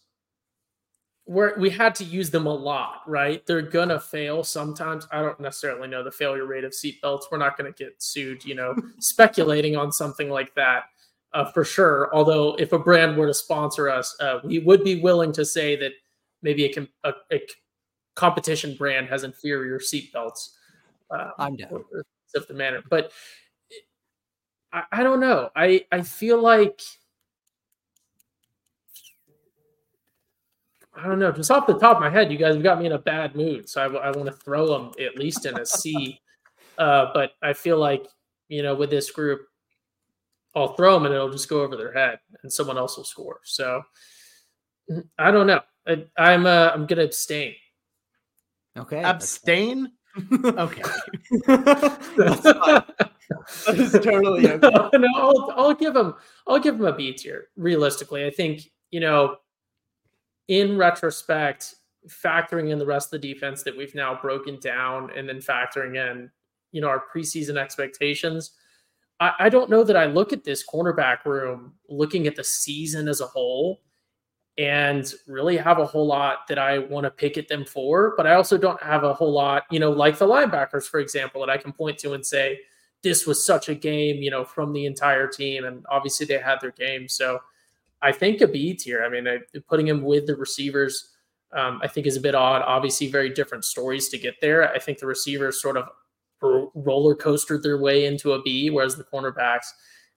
where 1.24 1.54
we 1.58 1.70
had 1.70 1.94
to 1.96 2.04
use 2.04 2.30
them 2.30 2.46
a 2.46 2.54
lot, 2.54 3.02
right? 3.06 3.44
They're 3.46 3.62
gonna 3.62 4.00
fail 4.00 4.42
sometimes. 4.42 5.06
I 5.12 5.20
don't 5.20 5.38
necessarily 5.40 5.88
know 5.88 6.02
the 6.02 6.10
failure 6.10 6.46
rate 6.46 6.64
of 6.64 6.72
seatbelts. 6.72 7.24
We're 7.30 7.38
not 7.38 7.56
gonna 7.56 7.72
get 7.72 8.02
sued, 8.02 8.44
you 8.44 8.54
know, 8.54 8.74
speculating 9.00 9.76
on 9.76 9.92
something 9.92 10.28
like 10.28 10.54
that 10.54 10.84
uh, 11.32 11.50
for 11.52 11.64
sure. 11.64 12.10
Although 12.14 12.56
if 12.58 12.72
a 12.72 12.78
brand 12.78 13.16
were 13.16 13.26
to 13.26 13.34
sponsor 13.34 13.88
us, 13.88 14.16
uh, 14.20 14.40
we 14.44 14.58
would 14.58 14.84
be 14.84 15.00
willing 15.00 15.32
to 15.32 15.44
say 15.44 15.76
that 15.76 15.92
maybe 16.42 16.66
a, 16.66 17.08
a, 17.08 17.12
a 17.32 17.40
competition 18.16 18.74
brand 18.76 19.08
has 19.08 19.24
inferior 19.24 19.78
seatbelts. 19.78 20.50
Uh, 21.10 21.30
I'm 21.38 21.56
down. 21.56 21.84
Of 22.36 22.46
the 22.46 22.54
manner, 22.54 22.80
but 22.88 23.10
I, 24.72 24.84
I 24.92 25.02
don't 25.02 25.18
know. 25.18 25.50
I 25.56 25.84
I 25.90 26.02
feel 26.02 26.40
like 26.40 26.80
I 30.94 31.06
don't 31.06 31.18
know. 31.18 31.32
Just 31.32 31.50
off 31.50 31.66
the 31.66 31.78
top 31.78 31.96
of 31.96 32.02
my 32.02 32.10
head, 32.10 32.32
you 32.32 32.38
guys 32.38 32.54
have 32.54 32.62
got 32.62 32.78
me 32.78 32.86
in 32.86 32.92
a 32.92 32.98
bad 32.98 33.36
mood. 33.36 33.68
So 33.68 33.80
I, 33.80 34.08
I 34.08 34.10
want 34.10 34.26
to 34.26 34.32
throw 34.32 34.66
them 34.66 34.92
at 35.04 35.16
least 35.16 35.46
in 35.46 35.58
a 35.58 35.66
C. 35.66 36.20
Uh, 36.78 37.10
but 37.12 37.32
I 37.42 37.52
feel 37.52 37.76
like, 37.76 38.06
you 38.48 38.62
know, 38.62 38.74
with 38.74 38.88
this 38.88 39.10
group, 39.10 39.42
I'll 40.54 40.74
throw 40.74 40.94
them 40.94 41.04
and 41.04 41.14
it'll 41.14 41.28
just 41.28 41.48
go 41.48 41.60
over 41.60 41.76
their 41.76 41.92
head 41.92 42.20
and 42.42 42.50
someone 42.50 42.78
else 42.78 42.96
will 42.96 43.04
score. 43.04 43.40
So 43.44 43.82
I 45.18 45.30
don't 45.30 45.46
know. 45.46 45.60
I, 45.86 46.04
I'm 46.16 46.46
uh, 46.46 46.70
I'm 46.72 46.86
gonna 46.86 47.04
abstain. 47.04 47.54
Okay. 48.78 49.02
Abstain. 49.02 49.92
okay. 50.32 50.82
that 51.46 52.84
is 53.68 53.92
totally 53.92 54.50
okay. 54.50 54.68
no, 54.68 54.90
no, 54.92 55.08
I'll, 55.16 55.52
I'll 55.56 55.74
give 55.74 55.94
him 55.94 56.14
I'll 56.46 56.58
give 56.58 56.76
him 56.76 56.86
a 56.86 56.92
B 56.94 57.12
tier. 57.12 57.48
Realistically, 57.56 58.26
I 58.26 58.30
think 58.30 58.62
you 58.90 59.00
know 59.00 59.36
in 60.50 60.76
retrospect, 60.76 61.76
factoring 62.08 62.70
in 62.70 62.78
the 62.78 62.84
rest 62.84 63.14
of 63.14 63.20
the 63.20 63.32
defense 63.32 63.62
that 63.62 63.76
we've 63.76 63.94
now 63.94 64.18
broken 64.20 64.58
down 64.58 65.08
and 65.16 65.28
then 65.28 65.38
factoring 65.38 65.96
in, 65.96 66.28
you 66.72 66.80
know, 66.80 66.88
our 66.88 67.04
preseason 67.14 67.56
expectations, 67.56 68.50
I, 69.20 69.32
I 69.38 69.48
don't 69.48 69.70
know 69.70 69.84
that 69.84 69.96
I 69.96 70.06
look 70.06 70.32
at 70.32 70.42
this 70.42 70.66
cornerback 70.66 71.24
room 71.24 71.74
looking 71.88 72.26
at 72.26 72.34
the 72.34 72.42
season 72.42 73.06
as 73.06 73.20
a 73.20 73.26
whole 73.26 73.80
and 74.58 75.14
really 75.28 75.56
have 75.56 75.78
a 75.78 75.86
whole 75.86 76.06
lot 76.06 76.48
that 76.48 76.58
I 76.58 76.78
want 76.78 77.04
to 77.04 77.10
pick 77.10 77.38
at 77.38 77.46
them 77.46 77.64
for. 77.64 78.14
But 78.16 78.26
I 78.26 78.34
also 78.34 78.58
don't 78.58 78.82
have 78.82 79.04
a 79.04 79.14
whole 79.14 79.32
lot, 79.32 79.62
you 79.70 79.78
know, 79.78 79.92
like 79.92 80.18
the 80.18 80.26
linebackers, 80.26 80.88
for 80.88 80.98
example, 80.98 81.40
that 81.42 81.50
I 81.50 81.58
can 81.58 81.72
point 81.72 81.96
to 81.98 82.14
and 82.14 82.26
say, 82.26 82.58
this 83.04 83.24
was 83.24 83.46
such 83.46 83.68
a 83.68 83.74
game, 83.74 84.16
you 84.16 84.32
know, 84.32 84.44
from 84.44 84.72
the 84.72 84.84
entire 84.84 85.28
team. 85.28 85.64
And 85.64 85.86
obviously 85.88 86.26
they 86.26 86.38
had 86.38 86.60
their 86.60 86.72
game. 86.72 87.08
So 87.08 87.38
I 88.02 88.12
think 88.12 88.40
a 88.40 88.48
B 88.48 88.74
tier. 88.74 89.04
I 89.04 89.08
mean, 89.08 89.28
I, 89.28 89.38
putting 89.68 89.86
him 89.86 90.02
with 90.02 90.26
the 90.26 90.36
receivers, 90.36 91.10
um, 91.52 91.80
I 91.82 91.88
think 91.88 92.06
is 92.06 92.16
a 92.16 92.20
bit 92.20 92.34
odd. 92.34 92.62
Obviously, 92.62 93.08
very 93.08 93.30
different 93.30 93.64
stories 93.64 94.08
to 94.10 94.18
get 94.18 94.40
there. 94.40 94.70
I 94.72 94.78
think 94.78 94.98
the 94.98 95.06
receivers 95.06 95.60
sort 95.60 95.76
of 95.76 95.88
roller 96.42 97.14
coastered 97.14 97.62
their 97.62 97.78
way 97.78 98.06
into 98.06 98.32
a 98.32 98.42
B, 98.42 98.70
whereas 98.70 98.96
the 98.96 99.04
cornerbacks, 99.04 99.66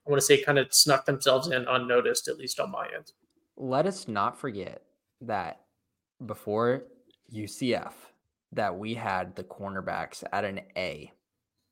I 0.06 0.10
want 0.10 0.20
to 0.20 0.26
say, 0.26 0.42
kind 0.42 0.58
of 0.58 0.72
snuck 0.72 1.04
themselves 1.04 1.48
in 1.48 1.66
unnoticed, 1.68 2.28
at 2.28 2.38
least 2.38 2.58
on 2.60 2.70
my 2.70 2.88
end. 2.94 3.12
Let 3.56 3.86
us 3.86 4.08
not 4.08 4.38
forget 4.38 4.82
that 5.20 5.60
before 6.24 6.84
UCF, 7.32 7.92
that 8.52 8.76
we 8.76 8.94
had 8.94 9.36
the 9.36 9.44
cornerbacks 9.44 10.24
at 10.32 10.44
an 10.44 10.60
A 10.76 11.12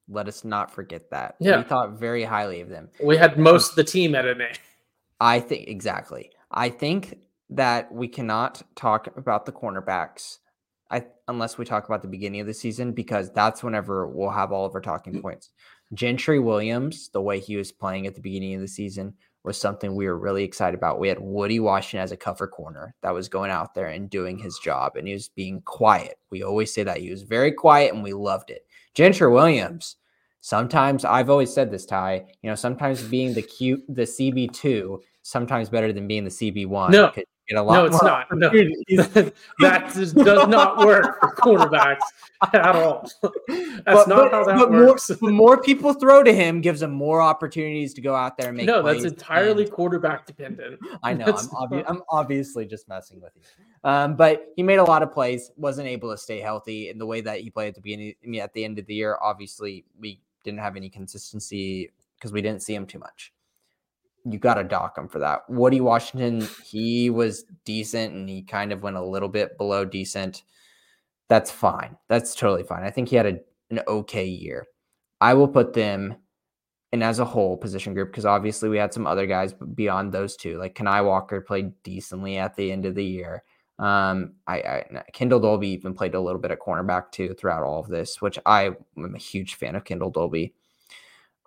let 0.09 0.29
us 0.29 0.45
not 0.45 0.71
forget 0.71 1.11
that. 1.11 1.37
Yeah. 1.41 1.59
We 1.59 1.65
thought 1.65 1.93
very 1.93 2.25
highly 2.25 2.61
of 2.61 2.69
them. 2.69 2.89
We 3.03 3.17
had 3.17 3.39
most 3.39 3.71
of 3.71 3.77
the 3.77 3.85
team 3.85 4.15
at 4.15 4.27
an 4.27 4.41
A. 4.41 4.53
I 5.23 5.39
think 5.39 5.69
exactly. 5.69 6.33
I 6.51 6.69
think 6.69 7.21
that 7.51 7.95
we 7.95 8.09
cannot 8.09 8.61
talk 8.75 9.17
about 9.17 9.47
the 9.47 9.53
cornerbacks 9.53 10.39
I, 10.91 11.05
unless 11.29 11.57
we 11.57 11.65
talk 11.65 11.87
about 11.87 12.03
the 12.03 12.09
beginning 12.09 12.41
of 12.41 12.49
the 12.49 12.55
season 12.55 12.93
because 12.93 13.31
that's 13.31 13.63
whenever 13.63 14.09
we'll 14.09 14.31
have 14.31 14.51
all 14.51 14.67
of 14.67 14.75
our 14.75 14.81
talking 14.81 15.15
mm. 15.15 15.23
points. 15.23 15.51
Gentry 15.95 16.41
Williams, 16.41 17.09
the 17.11 17.23
way 17.23 17.39
he 17.39 17.55
was 17.55 17.71
playing 17.71 18.09
at 18.09 18.17
the 18.17 18.21
beginning 18.21 18.57
of 18.57 18.61
the 18.63 18.69
season 18.69 19.15
was 19.45 19.57
something 19.57 19.95
we 19.95 20.07
were 20.07 20.19
really 20.19 20.43
excited 20.43 20.77
about. 20.77 20.99
We 20.99 21.09
had 21.09 21.21
Woody 21.21 21.61
Washington 21.61 22.03
as 22.03 22.11
a 22.11 22.17
cover 22.17 22.49
corner 22.49 22.97
that 23.03 23.15
was 23.15 23.29
going 23.29 23.53
out 23.53 23.75
there 23.75 23.87
and 23.87 24.11
doing 24.11 24.39
his 24.39 24.59
job, 24.59 24.97
and 24.97 25.07
he 25.07 25.15
was 25.15 25.29
being 25.29 25.61
quiet. 25.63 26.19
We 26.31 26.43
always 26.43 26.75
say 26.75 26.83
that 26.83 26.99
he 26.99 27.11
was 27.11 27.23
very 27.23 27.53
quiet, 27.53 27.95
and 27.95 28.03
we 28.03 28.13
loved 28.13 28.51
it. 28.51 28.67
Gentry 28.95 29.31
Williams 29.31 29.97
Sometimes 30.45 31.05
I've 31.05 31.31
always 31.31 31.55
said 31.55 31.71
this, 31.71 31.87
Ty. 31.87 32.25
You 32.43 32.51
know, 32.51 32.57
sometimes 32.57 33.01
being 33.01 33.33
the 33.33 33.43
cute, 33.43 33.85
the 33.89 34.03
CB 34.03 34.53
two, 34.53 35.01
sometimes 35.23 35.69
better 35.69 35.93
than 35.93 36.07
being 36.07 36.25
the 36.25 36.31
CB 36.31 36.67
one. 36.67 36.91
No, 36.93 37.13
no, 37.51 37.85
it's 37.87 38.03
not. 38.03 38.27
No, 38.33 38.51
that 39.61 39.93
does 39.95 40.15
not 40.15 40.79
work 40.79 41.21
for 41.21 41.35
quarterbacks 41.35 42.01
at 42.53 42.77
all. 42.77 43.09
That's 43.49 43.85
but, 43.85 44.09
not 44.09 44.31
but, 44.31 44.33
how 44.33 44.45
that 44.45 44.71
works. 44.71 45.11
More, 45.21 45.33
more 45.33 45.63
people 45.63 45.93
throw 45.93 46.23
to 46.23 46.33
him 46.33 46.61
gives 46.61 46.83
him 46.83 46.91
more 46.91 47.21
opportunities 47.21 47.95
to 47.95 48.01
go 48.01 48.15
out 48.15 48.37
there 48.37 48.49
and 48.49 48.57
make. 48.57 48.67
Plays. 48.67 48.77
No, 48.77 48.83
that's 48.83 49.05
entirely 49.05 49.65
and, 49.65 49.73
quarterback 49.73 50.27
dependent. 50.27 50.81
I 51.03 51.15
know. 51.15 51.27
I'm, 51.27 51.35
obvi- 51.35 51.85
I'm, 51.87 52.03
obviously 52.09 52.65
just 52.65 52.89
messing 52.89 53.21
with 53.21 53.33
you. 53.37 53.43
Um, 53.85 54.17
but 54.17 54.53
he 54.57 54.63
made 54.63 54.79
a 54.79 54.85
lot 54.85 55.03
of 55.03 55.13
plays. 55.13 55.51
Wasn't 55.57 55.87
able 55.89 56.11
to 56.11 56.17
stay 56.17 56.41
healthy 56.41 56.89
in 56.89 56.99
the 56.99 57.07
way 57.07 57.21
that 57.21 57.41
he 57.41 57.51
played 57.51 57.69
at 57.69 57.75
the 57.75 57.81
beginning. 57.81 58.15
I 58.23 58.27
mean, 58.27 58.41
at 58.41 58.53
the 58.53 58.65
end 58.65 58.79
of 58.79 58.87
the 58.87 58.95
year, 58.95 59.19
obviously 59.21 59.85
we 59.99 60.21
didn't 60.45 60.61
have 60.61 60.77
any 60.77 60.89
consistency 60.89 61.91
because 62.17 62.33
we 62.33 62.41
didn't 62.41 62.63
see 62.63 62.75
him 62.75 62.87
too 62.87 62.99
much. 62.99 63.33
You 64.25 64.39
got 64.39 64.55
to 64.55 64.65
dock 64.65 64.97
him 64.97 65.09
for 65.09 65.19
that. 65.19 65.49
Woody 65.49 65.81
Washington, 65.81 66.47
he 66.65 67.11
was 67.11 67.45
decent 67.65 68.15
and 68.15 68.29
he 68.29 68.43
kind 68.43 68.73
of 68.73 68.83
went 68.83 68.97
a 68.97 69.05
little 69.05 69.29
bit 69.29 69.59
below 69.59 69.85
decent. 69.85 70.45
That's 71.29 71.51
fine. 71.51 71.97
That's 72.09 72.35
totally 72.35 72.63
fine. 72.63 72.85
I 72.85 72.91
think 72.91 73.09
he 73.09 73.17
had 73.17 73.27
a, 73.27 73.41
an 73.71 73.81
okay 73.89 74.27
year. 74.27 74.67
I 75.21 75.35
will 75.35 75.49
put 75.49 75.73
them 75.73 76.17
in 76.93 77.03
as 77.03 77.19
a 77.19 77.25
whole 77.25 77.57
position 77.57 77.95
group 77.95 78.11
because 78.11 78.27
obviously 78.27 78.69
we 78.69 78.77
had 78.77 78.93
some 78.93 79.07
other 79.07 79.27
guys 79.27 79.55
beyond 79.75 80.13
those 80.13 80.37
two. 80.37 80.59
Like 80.59 80.75
Kani 80.75 81.05
Walker 81.05 81.41
played 81.41 81.73
decently 81.83 82.37
at 82.37 82.55
the 82.55 82.71
end 82.71 82.85
of 82.85 82.95
the 82.95 83.05
year. 83.05 83.43
Um, 83.79 84.35
I, 84.47 84.57
I 84.59 85.03
Kendel 85.13 85.41
Dolby 85.41 85.69
even 85.69 85.95
played 85.95 86.15
a 86.15 86.21
little 86.21 86.41
bit 86.41 86.51
at 86.51 86.61
cornerback 86.61 87.11
too 87.11 87.35
throughout 87.35 87.63
all 87.63 87.81
of 87.81 87.89
this, 87.89 88.21
which 88.21 88.39
I 88.45 88.73
am 88.97 89.15
a 89.15 89.19
huge 89.19 89.55
fan 89.55 89.75
of 89.75 89.85
Kendel 89.85 90.11
Dolby. 90.11 90.55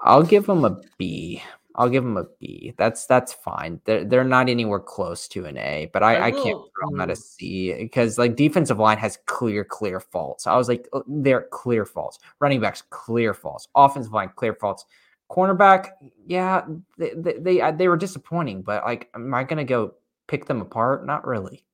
I'll 0.02 0.24
give 0.24 0.50
him 0.50 0.66
a 0.66 0.82
B. 0.98 1.42
I'll 1.78 1.90
give 1.90 2.04
them 2.04 2.18
a 2.18 2.26
B. 2.40 2.74
That's 2.78 3.06
that's 3.06 3.34
fine. 3.34 3.82
They're 3.86 4.06
they're 4.06 4.24
not 4.24 4.50
anywhere 4.50 4.80
close 4.80 5.28
to 5.30 5.46
an 5.46 5.58
A, 5.58 5.90
but 5.94 6.04
I, 6.04 6.16
I, 6.16 6.26
I 6.28 6.32
can't 6.32 6.44
throw 6.46 6.90
them 6.90 7.02
at 7.02 7.10
a 7.10 7.14
mm. 7.14 7.80
Because 7.80 8.18
like 8.18 8.36
defensive 8.36 8.80
line 8.80 8.98
has 8.98 9.20
clear, 9.26 9.64
clear 9.64 10.00
faults. 10.00 10.48
I 10.48 10.56
was 10.56 10.70
like, 10.70 10.88
oh, 10.94 11.04
they're 11.08 11.48
clear 11.52 11.86
faults. 11.86 12.20
Running 12.40 12.62
backs, 12.62 12.84
clear 12.90 13.34
faults. 13.34 13.68
Offensive 13.76 14.14
line, 14.14 14.32
clear 14.36 14.54
faults. 14.54 14.86
Cornerback, 15.30 15.90
yeah, 16.26 16.66
they 16.98 17.14
they 17.16 17.34
they, 17.40 17.72
they 17.72 17.88
were 17.88 17.98
disappointing, 17.98 18.62
but 18.62 18.84
like, 18.86 19.10
am 19.14 19.34
I 19.34 19.44
gonna 19.44 19.66
go 19.66 19.96
pick 20.28 20.46
them 20.46 20.62
apart? 20.62 21.06
Not 21.06 21.28
really. 21.28 21.66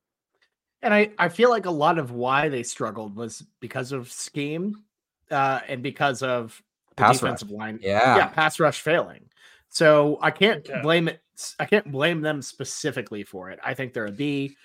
And 0.81 0.93
I, 0.93 1.11
I 1.19 1.29
feel 1.29 1.51
like 1.51 1.67
a 1.67 1.71
lot 1.71 1.99
of 1.99 2.11
why 2.11 2.49
they 2.49 2.63
struggled 2.63 3.15
was 3.15 3.43
because 3.59 3.91
of 3.91 4.11
scheme 4.11 4.83
uh, 5.29 5.59
and 5.67 5.83
because 5.83 6.23
of 6.23 6.61
the 6.89 6.95
pass 6.95 7.19
defensive 7.19 7.51
rush. 7.51 7.59
line. 7.59 7.79
Yeah. 7.83 8.17
Yeah. 8.17 8.27
Pass 8.27 8.59
rush 8.59 8.81
failing. 8.81 9.25
So 9.71 10.19
I 10.21 10.31
can't 10.31 10.67
blame 10.83 11.07
it. 11.07 11.21
I 11.57 11.65
can't 11.65 11.89
blame 11.91 12.21
them 12.21 12.41
specifically 12.41 13.23
for 13.23 13.49
it. 13.49 13.59
I 13.65 13.73
think 13.73 13.93
they're 13.93 14.05
a 14.05 14.11
B. 14.11 14.55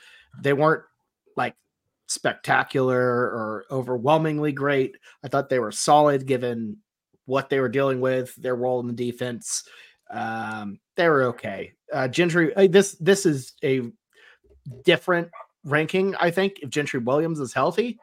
They 0.43 0.53
weren't 0.53 0.83
like 1.37 1.55
spectacular 2.09 3.01
or 3.01 3.65
overwhelmingly 3.71 4.53
great. 4.53 4.97
I 5.25 5.29
thought 5.29 5.49
they 5.49 5.61
were 5.61 5.73
solid 5.73 6.27
given 6.27 6.79
what 7.25 7.49
they 7.49 7.61
were 7.61 7.69
dealing 7.69 8.01
with, 8.01 8.35
their 8.35 8.57
role 8.57 8.81
in 8.81 8.89
the 8.89 8.93
defense. 8.93 9.65
Um, 10.11 10.81
they 10.97 11.09
were 11.09 11.25
okay. 11.25 11.73
Uh, 11.93 12.09
Gentry, 12.09 12.55
uh, 12.57 12.67
this 12.69 12.97
this 12.99 13.27
is 13.27 13.55
a 13.63 13.83
different 14.85 15.31
ranking, 15.65 16.17
I 16.17 16.33
think, 16.33 16.61
if 16.63 16.69
Gentry 16.69 16.99
Williams 16.99 17.39
is 17.39 17.55
healthy. 17.55 17.99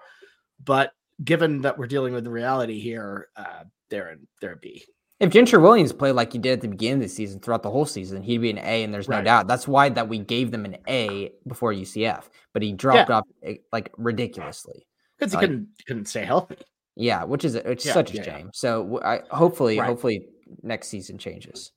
But 0.64 0.94
given 1.22 1.62
that 1.62 1.78
we're 1.78 1.88
dealing 1.88 2.14
with 2.14 2.24
the 2.24 2.30
reality 2.30 2.80
here, 2.80 3.28
uh, 3.36 3.66
they're 3.90 4.12
in 4.12 4.28
they're 4.40 4.54
a 4.54 4.58
B. 4.58 4.86
If 5.20 5.30
Gentry 5.30 5.60
Williams 5.60 5.94
played 5.94 6.14
like 6.14 6.34
he 6.34 6.40
did 6.40 6.54
at 6.54 6.62
the 6.62 6.68
beginning 6.68 6.96
of 6.96 7.02
the 7.02 7.10
season 7.10 7.40
throughout 7.40 7.64
the 7.64 7.70
whole 7.70 7.86
season, 7.86 8.24
he'd 8.24 8.40
be 8.40 8.50
an 8.50 8.58
A, 8.58 8.84
and 8.84 8.94
there's 8.94 9.08
no 9.08 9.18
right. 9.18 9.26
doubt. 9.26 9.48
That's 9.48 9.68
why 9.68 9.90
that 9.90 10.10
we 10.10 10.20
gave 10.20 10.52
them 10.52 10.66
an 10.66 10.78
A 10.88 11.32
before 11.48 11.74
UCF, 11.74 12.24
but 12.52 12.62
he 12.62 12.74
dropped 12.74 13.10
yeah. 13.10 13.18
off 13.18 13.26
eh, 13.44 13.56
like 13.72 13.92
ridiculously 13.98 14.86
because 15.18 15.32
he 15.32 15.40
couldn't 15.40 15.68
couldn't 15.88 16.06
stay 16.06 16.26
healthy. 16.26 16.58
Yeah, 16.96 17.24
which 17.24 17.46
is 17.46 17.56
it's 17.56 17.86
yeah, 17.86 17.94
such 17.94 18.12
a 18.14 18.18
yeah, 18.18 18.24
shame. 18.24 18.50
So 18.54 19.02
I 19.04 19.22
hopefully 19.30 19.80
right. 19.80 19.88
hopefully 19.88 20.28
next 20.62 20.90
season 20.90 21.18
changes. 21.18 21.72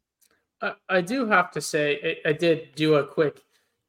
I, 0.60 0.72
I 0.88 1.00
do 1.00 1.26
have 1.26 1.50
to 1.52 1.60
say 1.60 2.18
I, 2.24 2.30
I 2.30 2.32
did 2.32 2.74
do 2.74 2.94
a 2.94 3.06
quick 3.06 3.42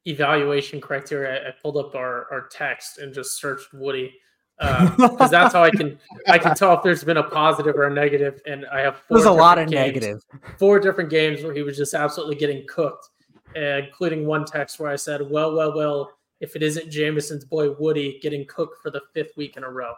evaluation 0.08 0.80
criteria, 0.80 1.46
I 1.46 1.50
pulled 1.62 1.76
up 1.76 1.94
our, 1.94 2.26
our 2.32 2.48
text 2.50 2.98
and 2.98 3.12
just 3.12 3.38
searched 3.38 3.72
Woody 3.72 4.14
because 4.58 5.20
uh, 5.20 5.28
that's 5.28 5.54
how 5.54 5.62
I 5.62 5.70
can 5.70 5.98
I 6.26 6.38
can 6.38 6.54
tell 6.54 6.74
if 6.74 6.82
there's 6.82 7.04
been 7.04 7.16
a 7.16 7.22
positive 7.22 7.76
or 7.76 7.84
a 7.84 7.94
negative. 7.94 8.40
And 8.46 8.66
I 8.66 8.80
have 8.80 9.02
there's 9.08 9.24
a 9.24 9.30
lot 9.30 9.58
of 9.58 9.68
games, 9.68 9.86
negative. 9.86 10.24
Four 10.58 10.80
different 10.80 11.10
games 11.10 11.42
where 11.42 11.54
he 11.54 11.62
was 11.62 11.76
just 11.76 11.94
absolutely 11.94 12.34
getting 12.34 12.66
cooked, 12.66 13.08
including 13.54 14.26
one 14.26 14.44
text 14.44 14.80
where 14.80 14.90
I 14.90 14.96
said, 14.96 15.22
"Well, 15.30 15.54
well, 15.54 15.74
well." 15.74 16.12
If 16.40 16.54
it 16.54 16.62
isn't 16.62 16.88
Jameson's 16.88 17.44
boy 17.44 17.72
Woody 17.80 18.20
getting 18.22 18.46
cooked 18.46 18.80
for 18.80 18.92
the 18.92 19.00
fifth 19.12 19.36
week 19.36 19.56
in 19.56 19.64
a 19.64 19.68
row, 19.68 19.94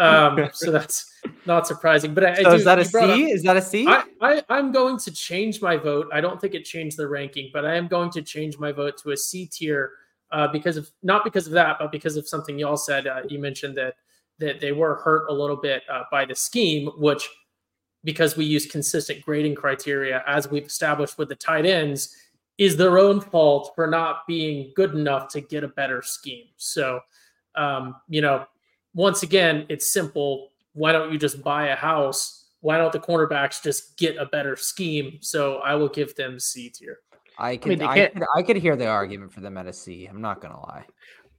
um, 0.00 0.50
so 0.52 0.70
that's 0.70 1.12
not 1.46 1.66
surprising. 1.66 2.12
But 2.12 2.24
I, 2.24 2.34
so 2.42 2.48
I 2.48 2.50
do, 2.50 2.56
is 2.56 2.64
that 2.64 2.78
a 2.80 2.84
C? 2.84 2.98
Up, 2.98 3.18
is 3.18 3.42
that 3.44 3.56
a 3.56 3.62
C? 3.62 3.86
I, 3.86 4.02
I, 4.20 4.42
I'm 4.48 4.72
going 4.72 4.98
to 4.98 5.12
change 5.12 5.62
my 5.62 5.76
vote. 5.76 6.08
I 6.12 6.20
don't 6.20 6.40
think 6.40 6.54
it 6.54 6.64
changed 6.64 6.96
the 6.96 7.08
ranking, 7.08 7.50
but 7.52 7.64
I 7.64 7.76
am 7.76 7.86
going 7.86 8.10
to 8.10 8.22
change 8.22 8.58
my 8.58 8.72
vote 8.72 8.98
to 9.04 9.12
a 9.12 9.16
C 9.16 9.46
tier 9.46 9.92
uh, 10.32 10.48
because 10.48 10.76
of 10.76 10.90
not 11.02 11.24
because 11.24 11.46
of 11.46 11.52
that, 11.52 11.76
but 11.78 11.92
because 11.92 12.16
of 12.16 12.28
something 12.28 12.58
y'all 12.58 12.76
said. 12.76 13.06
Uh, 13.06 13.22
you 13.28 13.38
mentioned 13.38 13.76
that 13.76 13.94
that 14.38 14.60
they 14.60 14.72
were 14.72 14.96
hurt 14.96 15.28
a 15.28 15.32
little 15.32 15.56
bit 15.56 15.82
uh, 15.90 16.02
by 16.10 16.24
the 16.24 16.34
scheme, 16.34 16.90
which 16.98 17.28
because 18.04 18.36
we 18.36 18.44
use 18.44 18.66
consistent 18.66 19.22
grading 19.22 19.54
criteria 19.54 20.22
as 20.26 20.48
we've 20.48 20.66
established 20.66 21.18
with 21.18 21.28
the 21.28 21.34
tight 21.34 21.66
ends 21.66 22.14
is 22.58 22.76
their 22.76 22.98
own 22.98 23.20
fault 23.20 23.72
for 23.74 23.86
not 23.86 24.26
being 24.26 24.72
good 24.76 24.94
enough 24.94 25.28
to 25.28 25.40
get 25.40 25.64
a 25.64 25.68
better 25.68 26.00
scheme. 26.02 26.46
So, 26.56 27.00
um, 27.54 27.96
you 28.08 28.22
know, 28.22 28.46
once 28.94 29.22
again, 29.22 29.66
it's 29.68 29.92
simple. 29.92 30.52
Why 30.72 30.92
don't 30.92 31.12
you 31.12 31.18
just 31.18 31.42
buy 31.42 31.68
a 31.68 31.76
house? 31.76 32.46
Why 32.60 32.78
don't 32.78 32.92
the 32.92 33.00
cornerbacks 33.00 33.62
just 33.62 33.98
get 33.98 34.16
a 34.16 34.26
better 34.26 34.56
scheme? 34.56 35.18
So 35.20 35.56
I 35.56 35.74
will 35.74 35.88
give 35.88 36.14
them 36.16 36.40
C 36.40 36.70
tier. 36.70 36.98
I 37.38 37.56
could, 37.56 37.82
I, 37.82 37.94
mean, 37.94 38.04
I, 38.04 38.06
could, 38.08 38.24
I 38.36 38.42
could 38.42 38.56
hear 38.56 38.76
the 38.76 38.86
argument 38.86 39.32
for 39.32 39.40
them 39.40 39.56
at 39.56 39.66
a 39.66 39.72
C. 39.72 40.06
I'm 40.06 40.20
not 40.20 40.40
gonna 40.40 40.58
lie. 40.60 40.84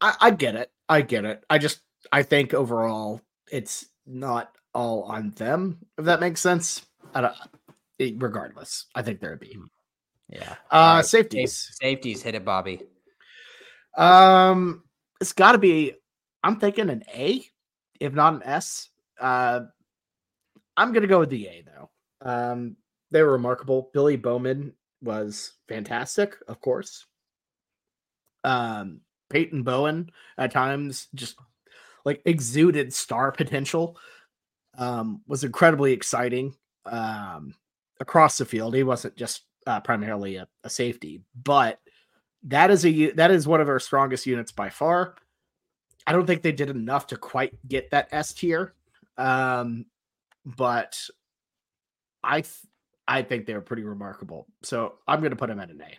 I, 0.01 0.15
I 0.21 0.31
get 0.31 0.55
it. 0.55 0.71
I 0.87 1.01
get 1.01 1.25
it. 1.25 1.43
I 1.49 1.57
just 1.57 1.81
I 2.11 2.23
think 2.23 2.53
overall 2.53 3.21
it's 3.51 3.87
not 4.05 4.51
all 4.73 5.03
on 5.03 5.31
them. 5.31 5.79
If 5.97 6.05
that 6.05 6.19
makes 6.19 6.41
sense. 6.41 6.85
I 7.13 7.21
don't. 7.21 7.33
It, 7.99 8.15
regardless, 8.17 8.85
I 8.93 9.01
think 9.01 9.19
they're 9.19 9.33
a 9.33 9.37
B. 9.37 9.57
Yeah. 10.29 10.55
Uh, 10.69 10.97
right. 10.97 11.05
safeties. 11.05 11.77
Safeties. 11.81 12.21
Hit 12.21 12.35
it, 12.35 12.45
Bobby. 12.45 12.81
Um, 13.97 14.83
it's 15.19 15.33
got 15.33 15.53
to 15.53 15.57
be 15.57 15.95
I'm 16.43 16.59
thinking 16.59 16.89
an 16.89 17.03
A, 17.13 17.43
if 17.99 18.13
not 18.13 18.35
an 18.35 18.43
S. 18.43 18.89
Uh, 19.19 19.61
I'm 20.75 20.93
gonna 20.93 21.07
go 21.07 21.19
with 21.19 21.29
the 21.29 21.47
A 21.47 21.65
though. 21.65 21.89
Um, 22.21 22.77
they 23.11 23.23
were 23.23 23.31
remarkable. 23.31 23.89
Billy 23.93 24.15
Bowman 24.15 24.73
was 25.01 25.53
fantastic, 25.67 26.35
of 26.47 26.61
course. 26.61 27.05
Um, 28.43 29.01
Peyton 29.29 29.63
Bowen 29.63 30.09
at 30.37 30.51
times 30.51 31.07
just 31.13 31.35
like 32.05 32.21
exuded 32.25 32.93
star 32.93 33.31
potential. 33.31 33.97
Um, 34.77 35.21
was 35.27 35.43
incredibly 35.43 35.91
exciting 35.91 36.55
um, 36.85 37.55
across 37.99 38.37
the 38.37 38.45
field. 38.45 38.75
He 38.75 38.83
wasn't 38.83 39.15
just 39.15 39.43
uh, 39.65 39.79
primarily 39.79 40.35
a, 40.37 40.47
a 40.63 40.69
safety, 40.69 41.21
but 41.43 41.79
that 42.43 42.69
is 42.71 42.85
a 42.85 43.11
that 43.11 43.31
is 43.31 43.47
one 43.47 43.59
of 43.59 43.69
our 43.69 43.79
strongest 43.79 44.25
units 44.25 44.51
by 44.51 44.69
far. 44.69 45.15
I 46.05 46.13
don't 46.13 46.25
think 46.25 46.41
they 46.41 46.51
did 46.51 46.69
enough 46.69 47.07
to 47.07 47.17
quite 47.17 47.57
get 47.67 47.89
that 47.91 48.07
S 48.11 48.33
tier, 48.33 48.73
um, 49.17 49.85
but 50.45 50.97
I 52.23 52.41
th- 52.41 52.66
I 53.07 53.21
think 53.21 53.45
they're 53.45 53.61
pretty 53.61 53.83
remarkable. 53.83 54.47
So 54.63 54.95
I'm 55.07 55.19
going 55.19 55.31
to 55.31 55.37
put 55.37 55.49
him 55.49 55.59
at 55.59 55.69
an 55.69 55.81
A. 55.81 55.97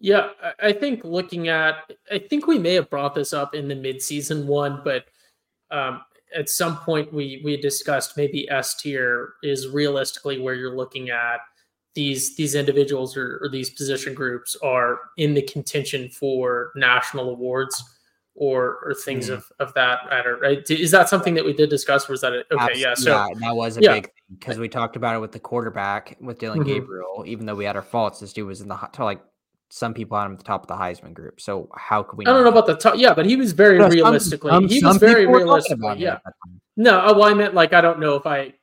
Yeah, 0.00 0.30
I 0.62 0.72
think 0.72 1.04
looking 1.04 1.48
at, 1.48 1.92
I 2.10 2.18
think 2.18 2.46
we 2.46 2.58
may 2.58 2.74
have 2.74 2.88
brought 2.88 3.14
this 3.14 3.32
up 3.32 3.54
in 3.54 3.66
the 3.66 3.74
midseason 3.74 4.46
one, 4.46 4.80
but 4.84 5.06
um, 5.72 6.02
at 6.36 6.48
some 6.48 6.76
point 6.78 7.12
we 7.12 7.40
we 7.44 7.56
discussed 7.56 8.16
maybe 8.16 8.48
S 8.50 8.74
tier 8.74 9.34
is 9.42 9.68
realistically 9.68 10.38
where 10.38 10.54
you're 10.54 10.76
looking 10.76 11.10
at 11.10 11.40
these 11.94 12.36
these 12.36 12.54
individuals 12.54 13.16
or, 13.16 13.38
or 13.42 13.48
these 13.48 13.70
position 13.70 14.14
groups 14.14 14.56
are 14.62 15.00
in 15.16 15.34
the 15.34 15.42
contention 15.42 16.08
for 16.08 16.70
national 16.76 17.30
awards 17.30 17.82
or 18.34 18.78
or 18.84 18.94
things 18.94 19.28
mm. 19.28 19.34
of, 19.34 19.44
of 19.58 19.74
that 19.74 20.00
matter 20.08 20.36
right 20.36 20.70
is 20.70 20.90
that 20.90 21.08
something 21.08 21.34
that 21.34 21.44
we 21.44 21.52
did 21.52 21.68
discuss 21.68 22.08
or 22.08 22.12
was 22.12 22.20
that 22.20 22.32
a, 22.32 22.36
okay 22.36 22.46
Absolutely. 22.52 22.80
yeah 22.82 22.94
so 22.94 23.10
yeah, 23.10 23.28
that 23.40 23.56
was 23.56 23.78
a 23.78 23.80
yeah. 23.80 23.94
big 23.94 24.10
because 24.32 24.58
we 24.58 24.68
talked 24.68 24.96
about 24.96 25.16
it 25.16 25.20
with 25.20 25.32
the 25.32 25.40
quarterback 25.40 26.16
with 26.20 26.38
dillon 26.38 26.58
mm-hmm. 26.58 26.68
gabriel 26.68 27.24
even 27.26 27.46
though 27.46 27.54
we 27.54 27.64
had 27.64 27.76
our 27.76 27.82
faults 27.82 28.20
this 28.20 28.32
dude 28.32 28.46
was 28.46 28.60
in 28.60 28.68
the 28.68 28.76
hot 28.76 28.98
like 28.98 29.20
some 29.70 29.94
people 29.94 30.18
had 30.18 30.26
him 30.26 30.32
at 30.32 30.38
the 30.38 30.44
top 30.44 30.62
of 30.62 30.68
the 30.68 30.74
Heisman 30.74 31.12
group. 31.12 31.40
So 31.40 31.68
how 31.76 32.02
could 32.02 32.16
we? 32.16 32.26
I 32.26 32.32
don't 32.32 32.42
know 32.42 32.50
about 32.50 32.66
the 32.66 32.76
top. 32.76 32.94
Yeah, 32.96 33.14
but 33.14 33.26
he 33.26 33.36
was 33.36 33.52
very 33.52 33.78
no, 33.78 33.88
realistically. 33.88 34.50
Some, 34.50 34.68
he 34.68 34.84
was 34.84 34.96
very 34.96 35.26
realistically. 35.26 35.98
Yeah. 35.98 36.18
No, 36.76 37.00
uh, 37.00 37.12
well, 37.14 37.24
I 37.24 37.34
meant 37.34 37.54
like 37.54 37.72
I 37.72 37.80
don't 37.80 38.00
know 38.00 38.14
if 38.14 38.26
I 38.26 38.54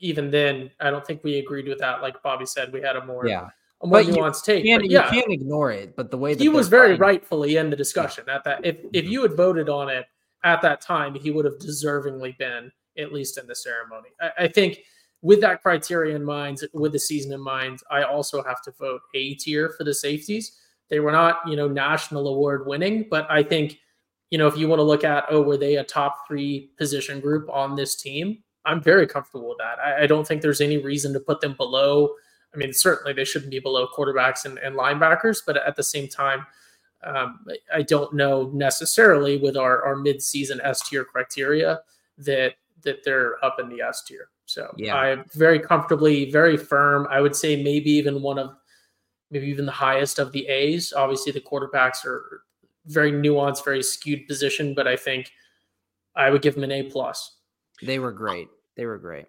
even 0.00 0.30
then 0.30 0.70
I 0.80 0.90
don't 0.90 1.06
think 1.06 1.22
we 1.22 1.38
agreed 1.38 1.68
with 1.68 1.78
that. 1.78 2.02
Like 2.02 2.22
Bobby 2.22 2.46
said, 2.46 2.72
we 2.72 2.80
had 2.80 2.96
a 2.96 3.04
more 3.04 3.26
yeah 3.26 3.48
a 3.82 3.86
more 3.86 4.02
but 4.02 4.06
nuanced 4.06 4.44
take. 4.44 4.64
Can't, 4.64 4.82
but 4.82 4.90
yeah, 4.90 5.04
you 5.06 5.20
can't 5.20 5.32
ignore 5.32 5.70
it. 5.70 5.94
But 5.94 6.10
the 6.10 6.18
way 6.18 6.34
he 6.34 6.48
was 6.48 6.68
very 6.68 6.90
fighting, 6.90 7.00
rightfully 7.00 7.56
in 7.56 7.70
the 7.70 7.76
discussion 7.76 8.24
yeah. 8.26 8.36
at 8.36 8.44
that. 8.44 8.64
If 8.64 8.78
if 8.92 9.04
mm-hmm. 9.04 9.12
you 9.12 9.22
had 9.22 9.36
voted 9.36 9.68
on 9.68 9.88
it 9.88 10.06
at 10.44 10.62
that 10.62 10.80
time, 10.80 11.14
he 11.14 11.30
would 11.30 11.44
have 11.44 11.58
deservingly 11.58 12.36
been 12.38 12.72
at 12.96 13.12
least 13.12 13.38
in 13.38 13.46
the 13.46 13.54
ceremony. 13.54 14.08
I, 14.20 14.30
I 14.38 14.48
think 14.48 14.78
with 15.22 15.40
that 15.40 15.62
criteria 15.62 16.14
in 16.14 16.24
mind, 16.24 16.60
with 16.72 16.92
the 16.92 16.98
season 16.98 17.32
in 17.32 17.40
mind, 17.40 17.80
I 17.90 18.02
also 18.02 18.42
have 18.42 18.62
to 18.62 18.70
vote 18.72 19.00
A 19.14 19.34
tier 19.34 19.70
for 19.76 19.84
the 19.84 19.94
safeties 19.94 20.58
they 20.88 21.00
were 21.00 21.12
not, 21.12 21.40
you 21.46 21.56
know, 21.56 21.68
national 21.68 22.28
award 22.28 22.66
winning, 22.66 23.06
but 23.10 23.30
I 23.30 23.42
think, 23.42 23.78
you 24.30 24.38
know, 24.38 24.46
if 24.46 24.56
you 24.56 24.68
want 24.68 24.78
to 24.80 24.84
look 24.84 25.04
at, 25.04 25.24
oh, 25.30 25.42
were 25.42 25.56
they 25.56 25.76
a 25.76 25.84
top 25.84 26.26
three 26.26 26.70
position 26.78 27.20
group 27.20 27.48
on 27.50 27.76
this 27.76 27.96
team? 27.96 28.42
I'm 28.64 28.82
very 28.82 29.06
comfortable 29.06 29.50
with 29.50 29.58
that. 29.58 29.78
I, 29.78 30.04
I 30.04 30.06
don't 30.06 30.26
think 30.26 30.42
there's 30.42 30.60
any 30.60 30.78
reason 30.78 31.12
to 31.12 31.20
put 31.20 31.40
them 31.40 31.54
below. 31.54 32.10
I 32.54 32.56
mean, 32.56 32.72
certainly 32.72 33.12
they 33.12 33.24
shouldn't 33.24 33.50
be 33.50 33.58
below 33.58 33.86
quarterbacks 33.86 34.44
and, 34.44 34.58
and 34.58 34.74
linebackers, 34.74 35.42
but 35.46 35.56
at 35.56 35.76
the 35.76 35.82
same 35.82 36.08
time, 36.08 36.46
um, 37.04 37.40
I 37.72 37.82
don't 37.82 38.14
know 38.14 38.50
necessarily 38.52 39.36
with 39.36 39.56
our, 39.56 39.84
our 39.84 39.94
mid-season 39.96 40.60
S 40.64 40.88
tier 40.88 41.04
criteria 41.04 41.80
that 42.18 42.54
that 42.82 43.04
they're 43.04 43.44
up 43.44 43.58
in 43.60 43.68
the 43.68 43.80
S 43.80 44.02
tier. 44.04 44.28
So 44.48 44.72
yeah. 44.78 44.94
I'm 44.94 45.24
very 45.34 45.60
comfortably, 45.60 46.30
very 46.30 46.56
firm. 46.56 47.06
I 47.10 47.20
would 47.20 47.36
say 47.36 47.62
maybe 47.62 47.90
even 47.90 48.22
one 48.22 48.38
of 48.38 48.54
maybe 49.30 49.46
even 49.46 49.66
the 49.66 49.72
highest 49.72 50.18
of 50.18 50.32
the 50.32 50.46
A's. 50.46 50.92
Obviously, 50.94 51.32
the 51.32 51.40
quarterbacks 51.40 52.04
are 52.06 52.42
very 52.86 53.12
nuanced, 53.12 53.64
very 53.64 53.82
skewed 53.82 54.26
position, 54.26 54.74
but 54.74 54.88
I 54.88 54.96
think 54.96 55.30
I 56.16 56.30
would 56.30 56.40
give 56.40 56.54
them 56.54 56.64
an 56.64 56.72
A 56.72 56.84
plus. 56.84 57.36
They 57.82 57.98
were 57.98 58.12
great. 58.12 58.48
They 58.76 58.86
were 58.86 58.98
great. 58.98 59.26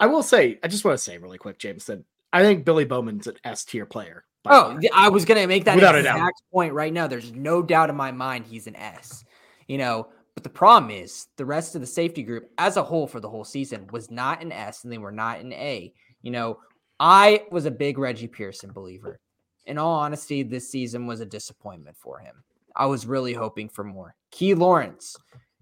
I 0.00 0.06
will 0.06 0.24
say, 0.24 0.58
I 0.62 0.68
just 0.68 0.84
want 0.84 0.98
to 0.98 1.02
say 1.02 1.18
really 1.18 1.38
quick, 1.38 1.58
Jameson. 1.58 2.04
I 2.32 2.42
think 2.42 2.64
Billy 2.64 2.84
Bowman's 2.84 3.28
an 3.28 3.36
S 3.44 3.64
tier 3.64 3.86
player. 3.86 4.24
Oh, 4.44 4.76
I 4.92 5.08
was 5.08 5.24
gonna 5.24 5.46
make 5.46 5.66
that 5.66 5.76
Without 5.76 5.94
exact 5.94 6.42
point 6.52 6.72
right 6.72 6.92
now. 6.92 7.06
There's 7.06 7.32
no 7.32 7.62
doubt 7.62 7.90
in 7.90 7.96
my 7.96 8.10
mind 8.10 8.46
he's 8.46 8.66
an 8.66 8.74
S. 8.74 9.24
You 9.68 9.78
know, 9.78 10.08
but 10.34 10.42
the 10.42 10.48
problem 10.48 10.90
is 10.90 11.28
the 11.36 11.44
rest 11.44 11.74
of 11.74 11.80
the 11.80 11.86
safety 11.86 12.22
group 12.22 12.50
as 12.58 12.76
a 12.76 12.82
whole 12.82 13.06
for 13.06 13.20
the 13.20 13.28
whole 13.28 13.44
season 13.44 13.86
was 13.92 14.10
not 14.10 14.42
an 14.42 14.52
S 14.52 14.84
and 14.84 14.92
they 14.92 14.98
were 14.98 15.12
not 15.12 15.40
an 15.40 15.52
A. 15.52 15.92
You 16.22 16.30
know, 16.30 16.58
I 16.98 17.44
was 17.50 17.66
a 17.66 17.70
big 17.70 17.98
Reggie 17.98 18.28
Pearson 18.28 18.72
believer. 18.72 19.20
In 19.66 19.78
all 19.78 19.94
honesty, 19.94 20.42
this 20.42 20.70
season 20.70 21.06
was 21.06 21.20
a 21.20 21.26
disappointment 21.26 21.96
for 21.96 22.18
him. 22.18 22.42
I 22.74 22.86
was 22.86 23.06
really 23.06 23.34
hoping 23.34 23.68
for 23.68 23.84
more. 23.84 24.14
Key 24.30 24.54
Lawrence, 24.54 25.16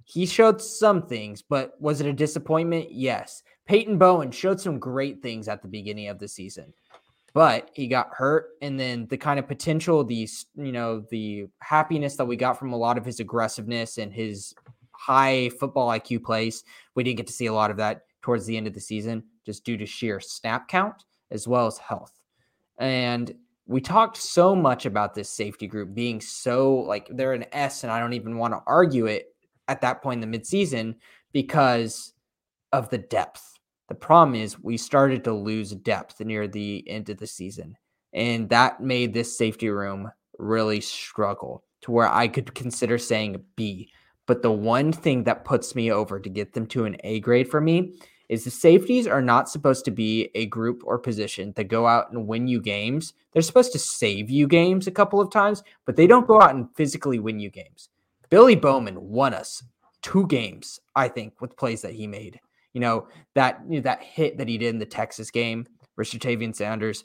he 0.05 0.27
showed 0.27 0.63
some 0.63 1.03
things, 1.03 1.43
but 1.43 1.81
was 1.81 2.01
it 2.01 2.07
a 2.07 2.13
disappointment? 2.13 2.93
Yes. 2.93 3.43
Peyton 3.67 3.99
Bowen 3.99 4.31
showed 4.31 4.61
some 4.61 4.79
great 4.79 5.23
things 5.23 5.49
at 5.49 5.63
the 5.63 5.69
beginning 5.69 6.09
of 6.09 6.19
the 6.19 6.29
season, 6.29 6.73
but 7.33 7.71
he 7.75 7.87
got 7.87 8.11
hurt. 8.15 8.51
And 8.63 8.79
then 8.79 9.07
the 9.07 9.17
kind 9.17 9.39
of 9.39 9.47
potential, 9.47 10.05
the, 10.05 10.29
you 10.57 10.73
know, 10.73 11.05
the 11.11 11.47
happiness 11.61 12.17
that 12.17 12.25
we 12.25 12.37
got 12.37 12.59
from 12.59 12.73
a 12.73 12.77
lot 12.77 12.99
of 12.99 13.05
his 13.05 13.21
aggressiveness 13.21 13.99
and 13.99 14.13
his 14.13 14.55
high 14.93 15.51
football 15.59 15.89
IQ 15.89 16.23
plays, 16.25 16.65
we 16.95 17.05
didn't 17.05 17.17
get 17.17 17.27
to 17.27 17.33
see 17.33 17.47
a 17.47 17.55
lot 17.55 17.71
of 17.71 17.77
that 17.79 18.03
towards 18.23 18.47
the 18.47 18.57
end 18.57 18.67
of 18.67 18.75
the 18.75 18.81
season 18.81 19.23
just 19.47 19.65
due 19.65 19.77
to 19.77 19.87
sheer 19.87 20.21
snap 20.21 20.69
count 20.69 21.05
as 21.31 21.49
well 21.49 21.67
as 21.67 21.79
health. 21.79 22.13
And 22.79 23.35
we 23.67 23.81
talked 23.81 24.17
so 24.17 24.57
much 24.57 24.85
about 24.85 25.15
this 25.15 25.31
safety 25.31 25.67
group 25.67 25.95
being 25.95 26.21
so 26.21 26.75
like 26.75 27.09
they're 27.11 27.35
an 27.35 27.47
S, 27.53 27.85
and 27.85 27.93
I 27.93 28.01
don't 28.01 28.15
even 28.15 28.37
want 28.37 28.53
to 28.53 28.61
argue 28.67 29.07
it 29.07 29.35
at 29.69 29.83
that 29.83 30.03
point 30.03 30.23
in 30.23 30.31
the 30.31 30.39
midseason 30.39 30.97
because 31.33 32.13
of 32.73 32.91
the 32.91 32.99
depth. 32.99 33.60
The 33.91 33.97
problem 33.97 34.37
is 34.37 34.63
we 34.63 34.77
started 34.77 35.25
to 35.25 35.33
lose 35.33 35.73
depth 35.73 36.21
near 36.21 36.47
the 36.47 36.89
end 36.89 37.11
of 37.11 37.19
the 37.19 37.27
season, 37.27 37.77
and 38.13 38.49
that 38.49 38.81
made 38.81 39.13
this 39.13 39.37
safety 39.37 39.69
room 39.69 40.09
really 40.39 40.81
struggle 40.81 41.65
to 41.81 41.91
where 41.91 42.09
I 42.09 42.29
could 42.29 42.55
consider 42.55 42.99
saying 42.99 43.43
B. 43.57 43.91
But 44.27 44.43
the 44.43 44.53
one 44.53 44.93
thing 44.93 45.25
that 45.25 45.45
puts 45.45 45.75
me 45.75 45.91
over 45.91 46.21
to 46.21 46.29
get 46.29 46.53
them 46.53 46.69
to 46.69 46.85
an 46.85 46.99
A 47.03 47.19
grade 47.19 47.51
for 47.51 47.61
me 47.61 47.95
is 48.29 48.45
the 48.45 48.51
safeties 48.53 49.09
are 49.09 49.21
not 49.21 49.49
supposed 49.49 49.85
to 49.87 49.91
be 49.91 50.31
a 50.37 50.47
group 50.47 50.83
or 50.85 50.97
position 50.97 51.53
that 51.57 51.65
go 51.65 51.85
out 51.89 52.13
and 52.13 52.29
win 52.29 52.47
you 52.47 52.61
games. 52.61 53.15
They're 53.33 53.43
supposed 53.43 53.73
to 53.73 53.81
save 53.81 54.31
you 54.31 54.47
games 54.47 54.87
a 54.87 54.93
couple 54.93 55.21
of 55.21 55.33
times, 55.33 55.65
but 55.85 55.97
they 55.97 56.07
don't 56.07 56.29
go 56.29 56.41
out 56.41 56.55
and 56.55 56.69
physically 56.77 57.19
win 57.19 57.41
you 57.41 57.51
games. 57.51 57.89
Billy 58.29 58.55
Bowman 58.55 59.01
won 59.01 59.35
us 59.35 59.65
two 60.01 60.29
games, 60.29 60.79
I 60.95 61.09
think, 61.09 61.41
with 61.41 61.57
plays 61.57 61.83
that 61.83 61.95
he 61.95 62.07
made. 62.07 62.39
You 62.73 62.81
know, 62.81 63.09
that 63.35 63.61
you 63.69 63.77
know, 63.77 63.83
that 63.83 64.03
hit 64.03 64.39
that 64.39 64.49
he 64.49 64.59
did 64.59 64.69
in 64.69 64.79
the 64.79 64.87
Texas 64.87 65.31
game 65.31 65.67
versus 65.97 66.21
Tavion 66.21 66.55
Sanders, 66.55 67.05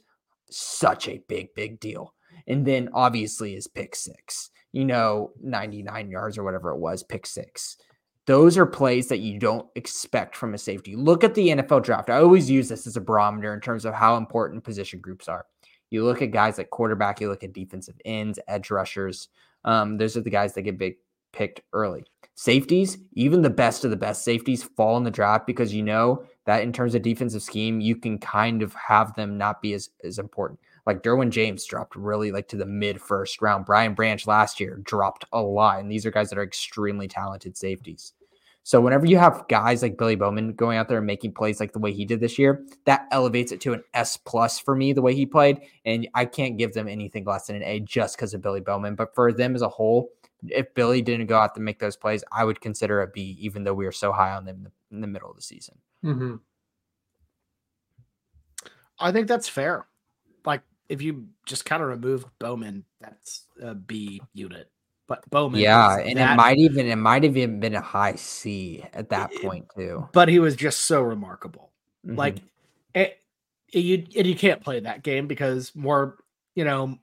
such 0.49 1.07
a 1.07 1.21
big, 1.27 1.53
big 1.55 1.79
deal. 1.79 2.13
And 2.47 2.65
then 2.65 2.89
obviously 2.93 3.53
his 3.55 3.67
pick 3.67 3.95
six, 3.95 4.49
you 4.71 4.85
know, 4.85 5.31
99 5.41 6.09
yards 6.09 6.37
or 6.37 6.43
whatever 6.43 6.71
it 6.71 6.79
was, 6.79 7.03
pick 7.03 7.25
six. 7.25 7.77
Those 8.27 8.57
are 8.57 8.65
plays 8.65 9.07
that 9.09 9.19
you 9.19 9.39
don't 9.39 9.67
expect 9.75 10.35
from 10.35 10.53
a 10.53 10.57
safety. 10.57 10.95
Look 10.95 11.23
at 11.23 11.35
the 11.35 11.49
NFL 11.49 11.83
draft. 11.83 12.09
I 12.09 12.17
always 12.17 12.49
use 12.49 12.67
this 12.69 12.87
as 12.87 12.97
a 12.97 13.01
barometer 13.01 13.53
in 13.53 13.61
terms 13.61 13.85
of 13.85 13.93
how 13.93 14.17
important 14.17 14.63
position 14.63 14.99
groups 14.99 15.27
are. 15.27 15.45
You 15.91 16.03
look 16.03 16.21
at 16.21 16.31
guys 16.31 16.57
like 16.57 16.71
quarterback, 16.71 17.21
you 17.21 17.29
look 17.29 17.43
at 17.43 17.53
defensive 17.53 17.95
ends, 18.03 18.39
edge 18.47 18.71
rushers. 18.71 19.29
Um, 19.63 19.97
those 19.97 20.17
are 20.17 20.21
the 20.21 20.31
guys 20.31 20.53
that 20.53 20.63
get 20.63 20.79
big 20.79 20.95
picked 21.33 21.61
early. 21.71 22.03
Safeties, 22.37 22.97
even 23.13 23.41
the 23.41 23.49
best 23.49 23.85
of 23.85 23.91
the 23.91 23.97
best 23.97 24.25
safeties 24.25 24.61
fall 24.61 24.97
in 24.97 25.03
the 25.03 25.11
draft 25.11 25.47
because 25.47 25.73
you 25.73 25.81
know 25.81 26.25
that 26.45 26.63
in 26.63 26.73
terms 26.73 26.93
of 26.93 27.01
defensive 27.01 27.41
scheme, 27.41 27.79
you 27.79 27.95
can 27.95 28.17
kind 28.17 28.61
of 28.61 28.73
have 28.73 29.15
them 29.15 29.37
not 29.37 29.61
be 29.61 29.73
as, 29.73 29.89
as 30.03 30.19
important. 30.19 30.59
Like 30.85 31.01
Derwin 31.01 31.29
James 31.29 31.65
dropped 31.65 31.95
really 31.95 32.33
like 32.33 32.49
to 32.49 32.57
the 32.57 32.65
mid 32.65 33.01
first 33.01 33.41
round. 33.41 33.65
Brian 33.65 33.93
Branch 33.93 34.27
last 34.27 34.59
year 34.59 34.81
dropped 34.83 35.23
a 35.31 35.41
lot. 35.41 35.79
And 35.79 35.89
these 35.89 36.05
are 36.05 36.11
guys 36.11 36.29
that 36.29 36.37
are 36.37 36.43
extremely 36.43 37.07
talented 37.07 37.55
safeties. 37.55 38.13
So 38.63 38.81
whenever 38.81 39.05
you 39.05 39.17
have 39.17 39.47
guys 39.47 39.81
like 39.81 39.97
Billy 39.97 40.15
Bowman 40.15 40.53
going 40.55 40.77
out 40.77 40.89
there 40.89 40.97
and 40.97 41.07
making 41.07 41.33
plays 41.33 41.59
like 41.59 41.71
the 41.71 41.79
way 41.79 41.93
he 41.93 42.03
did 42.03 42.19
this 42.19 42.37
year, 42.37 42.65
that 42.85 43.07
elevates 43.11 43.51
it 43.51 43.61
to 43.61 43.73
an 43.73 43.83
S 43.93 44.17
plus 44.17 44.59
for 44.59 44.75
me, 44.75 44.91
the 44.91 45.03
way 45.03 45.15
he 45.15 45.25
played. 45.25 45.61
And 45.85 46.07
I 46.15 46.25
can't 46.25 46.57
give 46.57 46.73
them 46.73 46.87
anything 46.87 47.23
less 47.23 47.47
than 47.47 47.55
an 47.55 47.63
A 47.63 47.79
just 47.79 48.17
because 48.17 48.33
of 48.33 48.41
Billy 48.41 48.61
Bowman. 48.61 48.95
But 48.95 49.15
for 49.15 49.31
them 49.31 49.55
as 49.55 49.61
a 49.61 49.69
whole, 49.69 50.09
if 50.51 50.73
Billy 50.73 51.01
didn't 51.01 51.27
go 51.27 51.37
out 51.37 51.55
to 51.55 51.61
make 51.61 51.79
those 51.79 51.95
plays, 51.95 52.23
I 52.31 52.43
would 52.43 52.61
consider 52.61 53.01
a 53.01 53.07
B, 53.07 53.37
even 53.39 53.63
though 53.63 53.73
we 53.73 53.85
are 53.85 53.91
so 53.91 54.11
high 54.11 54.33
on 54.33 54.45
them 54.45 54.57
in 54.57 54.63
the, 54.63 54.71
in 54.91 55.01
the 55.01 55.07
middle 55.07 55.29
of 55.29 55.35
the 55.35 55.41
season. 55.41 55.77
Mm-hmm. 56.03 56.35
I 58.99 59.11
think 59.11 59.27
that's 59.27 59.49
fair. 59.49 59.87
Like 60.45 60.61
if 60.89 61.01
you 61.01 61.27
just 61.45 61.65
kind 61.65 61.81
of 61.81 61.89
remove 61.89 62.25
Bowman, 62.39 62.85
that's 63.01 63.45
a 63.61 63.75
B 63.75 64.21
unit. 64.33 64.69
But 65.07 65.29
Bowman, 65.29 65.59
yeah, 65.59 65.97
and 65.97 66.17
that, 66.17 66.33
it 66.33 66.35
might 66.35 66.57
even 66.57 66.87
it 66.87 66.95
might 66.95 67.23
have 67.23 67.37
even 67.37 67.59
been 67.59 67.75
a 67.75 67.81
high 67.81 68.15
C 68.15 68.83
at 68.93 69.09
that 69.09 69.31
point 69.35 69.67
too. 69.75 70.07
But 70.13 70.29
he 70.29 70.39
was 70.39 70.55
just 70.55 70.81
so 70.81 71.01
remarkable. 71.01 71.71
Mm-hmm. 72.05 72.15
Like 72.15 72.37
it, 72.95 73.19
it, 73.71 73.79
you 73.79 74.05
and 74.17 74.25
you 74.25 74.35
can't 74.35 74.61
play 74.61 74.79
that 74.79 75.03
game 75.03 75.27
because 75.27 75.75
more, 75.75 76.17
you 76.55 76.63
know, 76.63 76.97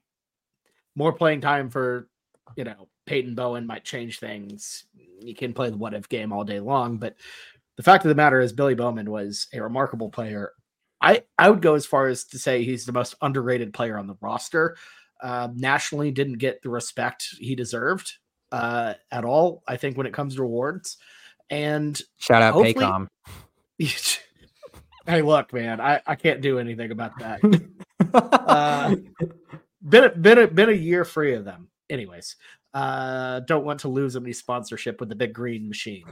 more 0.96 1.12
playing 1.12 1.42
time 1.42 1.70
for 1.70 2.08
you 2.56 2.64
know, 2.64 2.88
Peyton 3.06 3.34
Bowen 3.34 3.66
might 3.66 3.84
change 3.84 4.18
things. 4.18 4.84
You 5.20 5.34
can 5.34 5.54
play 5.54 5.70
the 5.70 5.76
what 5.76 5.94
if 5.94 6.08
game 6.08 6.32
all 6.32 6.44
day 6.44 6.60
long, 6.60 6.98
but 6.98 7.16
the 7.76 7.82
fact 7.82 8.04
of 8.04 8.08
the 8.08 8.14
matter 8.14 8.40
is 8.40 8.52
Billy 8.52 8.74
Bowman 8.74 9.10
was 9.10 9.48
a 9.52 9.62
remarkable 9.62 10.10
player. 10.10 10.52
I 11.00 11.22
I 11.38 11.50
would 11.50 11.62
go 11.62 11.74
as 11.74 11.86
far 11.86 12.08
as 12.08 12.24
to 12.26 12.38
say 12.38 12.64
he's 12.64 12.84
the 12.84 12.92
most 12.92 13.14
underrated 13.22 13.74
player 13.74 13.98
on 13.98 14.06
the 14.06 14.16
roster. 14.20 14.76
Uh, 15.20 15.48
nationally, 15.54 16.10
didn't 16.10 16.38
get 16.38 16.62
the 16.62 16.68
respect 16.68 17.28
he 17.38 17.54
deserved 17.54 18.12
uh, 18.50 18.94
at 19.10 19.24
all. 19.24 19.62
I 19.66 19.76
think 19.76 19.96
when 19.96 20.06
it 20.06 20.12
comes 20.12 20.36
to 20.36 20.42
awards, 20.42 20.98
and 21.50 22.00
shout 22.18 22.42
out 22.42 22.54
Paycom. 22.54 23.08
hey, 25.06 25.22
look, 25.22 25.52
man, 25.52 25.80
I, 25.80 26.00
I 26.06 26.14
can't 26.14 26.40
do 26.40 26.58
anything 26.58 26.90
about 26.90 27.18
that. 27.18 27.40
uh, 28.14 28.96
been 29.88 30.04
a, 30.04 30.08
been 30.10 30.38
a, 30.38 30.46
been 30.48 30.68
a 30.68 30.72
year 30.72 31.04
free 31.04 31.34
of 31.34 31.44
them. 31.44 31.68
Anyways, 31.90 32.36
uh, 32.74 33.40
don't 33.40 33.64
want 33.64 33.80
to 33.80 33.88
lose 33.88 34.16
any 34.16 34.32
sponsorship 34.32 35.00
with 35.00 35.08
the 35.08 35.14
big 35.14 35.32
green 35.32 35.68
machine 35.68 36.04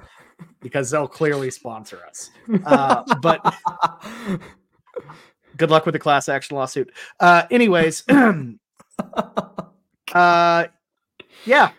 because 0.61 0.91
they'll 0.91 1.09
clearly 1.09 1.51
sponsor 1.51 2.01
us. 2.07 2.31
Uh, 2.65 3.03
but 3.21 3.55
good 5.57 5.71
luck 5.71 5.87
with 5.87 5.95
the 5.95 5.99
class 5.99 6.29
action 6.29 6.57
lawsuit. 6.57 6.93
Uh, 7.19 7.45
anyways, 7.51 8.05
uh, 10.15 10.67
yeah, 11.45 11.71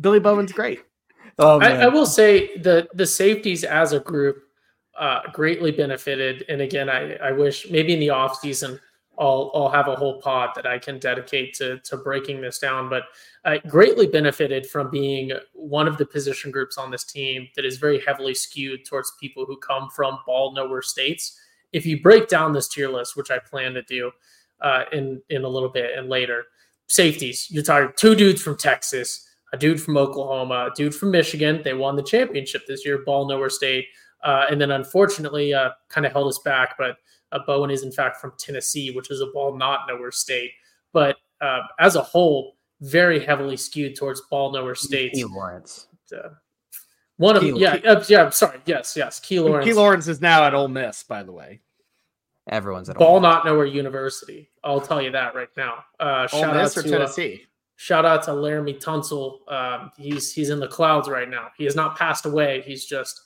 Billy 0.00 0.20
Bowman's 0.20 0.52
great. 0.52 0.82
Oh, 1.38 1.60
I, 1.60 1.82
I, 1.82 1.88
will 1.88 2.06
say 2.06 2.56
the 2.56 2.88
the 2.94 3.04
safeties 3.04 3.62
as 3.62 3.92
a 3.92 4.00
group 4.00 4.42
uh, 4.98 5.20
greatly 5.32 5.70
benefited. 5.70 6.44
And 6.48 6.60
again, 6.60 6.88
I, 6.88 7.14
I 7.16 7.32
wish 7.32 7.70
maybe 7.70 7.92
in 7.92 8.00
the 8.00 8.10
off 8.10 8.40
season 8.40 8.80
I'll 9.18 9.50
I'll 9.54 9.70
have 9.70 9.88
a 9.88 9.96
whole 9.96 10.20
pod 10.20 10.50
that 10.56 10.66
I 10.66 10.78
can 10.78 10.98
dedicate 10.98 11.54
to 11.54 11.78
to 11.80 11.96
breaking 11.96 12.40
this 12.40 12.58
down. 12.58 12.88
But 12.88 13.04
I 13.44 13.58
greatly 13.58 14.06
benefited 14.06 14.66
from 14.66 14.90
being 14.90 15.32
one 15.52 15.88
of 15.88 15.96
the 15.96 16.06
position 16.06 16.50
groups 16.50 16.76
on 16.76 16.90
this 16.90 17.04
team 17.04 17.48
that 17.56 17.64
is 17.64 17.78
very 17.78 18.00
heavily 18.00 18.34
skewed 18.34 18.84
towards 18.84 19.12
people 19.20 19.46
who 19.46 19.56
come 19.56 19.88
from 19.94 20.18
ball 20.26 20.54
nowhere 20.54 20.82
states. 20.82 21.38
If 21.72 21.86
you 21.86 22.02
break 22.02 22.28
down 22.28 22.52
this 22.52 22.68
tier 22.68 22.88
list, 22.88 23.16
which 23.16 23.30
I 23.30 23.38
plan 23.38 23.74
to 23.74 23.82
do 23.82 24.10
uh, 24.60 24.84
in 24.92 25.22
in 25.30 25.44
a 25.44 25.48
little 25.48 25.70
bit 25.70 25.96
and 25.96 26.08
later, 26.08 26.44
safeties 26.86 27.50
you're 27.50 27.62
talking 27.62 27.92
two 27.96 28.14
dudes 28.14 28.42
from 28.42 28.56
Texas, 28.56 29.26
a 29.52 29.56
dude 29.56 29.80
from 29.80 29.96
Oklahoma, 29.96 30.70
a 30.70 30.74
dude 30.74 30.94
from 30.94 31.10
Michigan. 31.10 31.62
They 31.64 31.74
won 31.74 31.96
the 31.96 32.02
championship 32.02 32.62
this 32.66 32.84
year, 32.84 32.98
ball 32.98 33.28
nowhere 33.28 33.50
state. 33.50 33.86
Uh, 34.22 34.46
and 34.50 34.60
then 34.60 34.72
unfortunately, 34.72 35.54
uh, 35.54 35.70
kind 35.88 36.04
of 36.04 36.12
held 36.12 36.28
us 36.28 36.40
back. 36.40 36.74
But 36.78 36.96
uh, 37.32 37.40
Bowen 37.46 37.70
is 37.70 37.82
in 37.82 37.92
fact 37.92 38.18
from 38.18 38.32
Tennessee, 38.38 38.90
which 38.90 39.10
is 39.10 39.20
a 39.20 39.26
ball 39.26 39.56
not 39.56 39.80
nowhere 39.88 40.12
state. 40.12 40.52
But 40.92 41.16
uh, 41.40 41.60
as 41.78 41.96
a 41.96 42.02
whole, 42.02 42.56
very 42.80 43.24
heavily 43.24 43.56
skewed 43.56 43.96
towards 43.96 44.20
ball 44.30 44.52
nowhere 44.52 44.74
states. 44.74 45.18
Key 45.18 45.24
Lawrence. 45.24 45.86
Uh, 46.12 46.30
one 47.16 47.36
of 47.36 47.42
Key, 47.42 47.54
yeah, 47.56 47.78
uh, 47.84 48.04
yeah. 48.08 48.28
Sorry, 48.30 48.60
yes, 48.66 48.96
yes. 48.96 49.20
Key 49.20 49.40
Lawrence. 49.40 49.64
Key 49.64 49.72
Lawrence 49.72 50.08
is 50.08 50.20
now 50.20 50.44
at 50.44 50.54
Ole 50.54 50.68
Miss, 50.68 51.02
by 51.02 51.22
the 51.22 51.32
way. 51.32 51.60
Everyone's 52.48 52.88
at 52.88 52.96
ball 52.96 53.20
not 53.20 53.44
nowhere 53.44 53.66
University. 53.66 54.48
I'll 54.62 54.80
tell 54.80 55.02
you 55.02 55.10
that 55.12 55.34
right 55.34 55.48
now. 55.56 55.84
Uh, 55.98 56.28
Ole 56.32 56.40
shout 56.40 56.56
Miss 56.56 56.76
out 56.76 56.84
to 56.84 56.90
Tennessee. 56.90 57.46
shout 57.76 58.04
out 58.04 58.22
to 58.24 58.30
Laremy 58.32 58.80
Tunsil. 58.80 59.50
Um, 59.52 59.90
he's 59.96 60.32
he's 60.32 60.50
in 60.50 60.60
the 60.60 60.68
clouds 60.68 61.08
right 61.08 61.28
now. 61.28 61.48
He 61.56 61.64
has 61.64 61.74
not 61.74 61.96
passed 61.96 62.26
away. 62.26 62.62
He's 62.64 62.84
just 62.84 63.22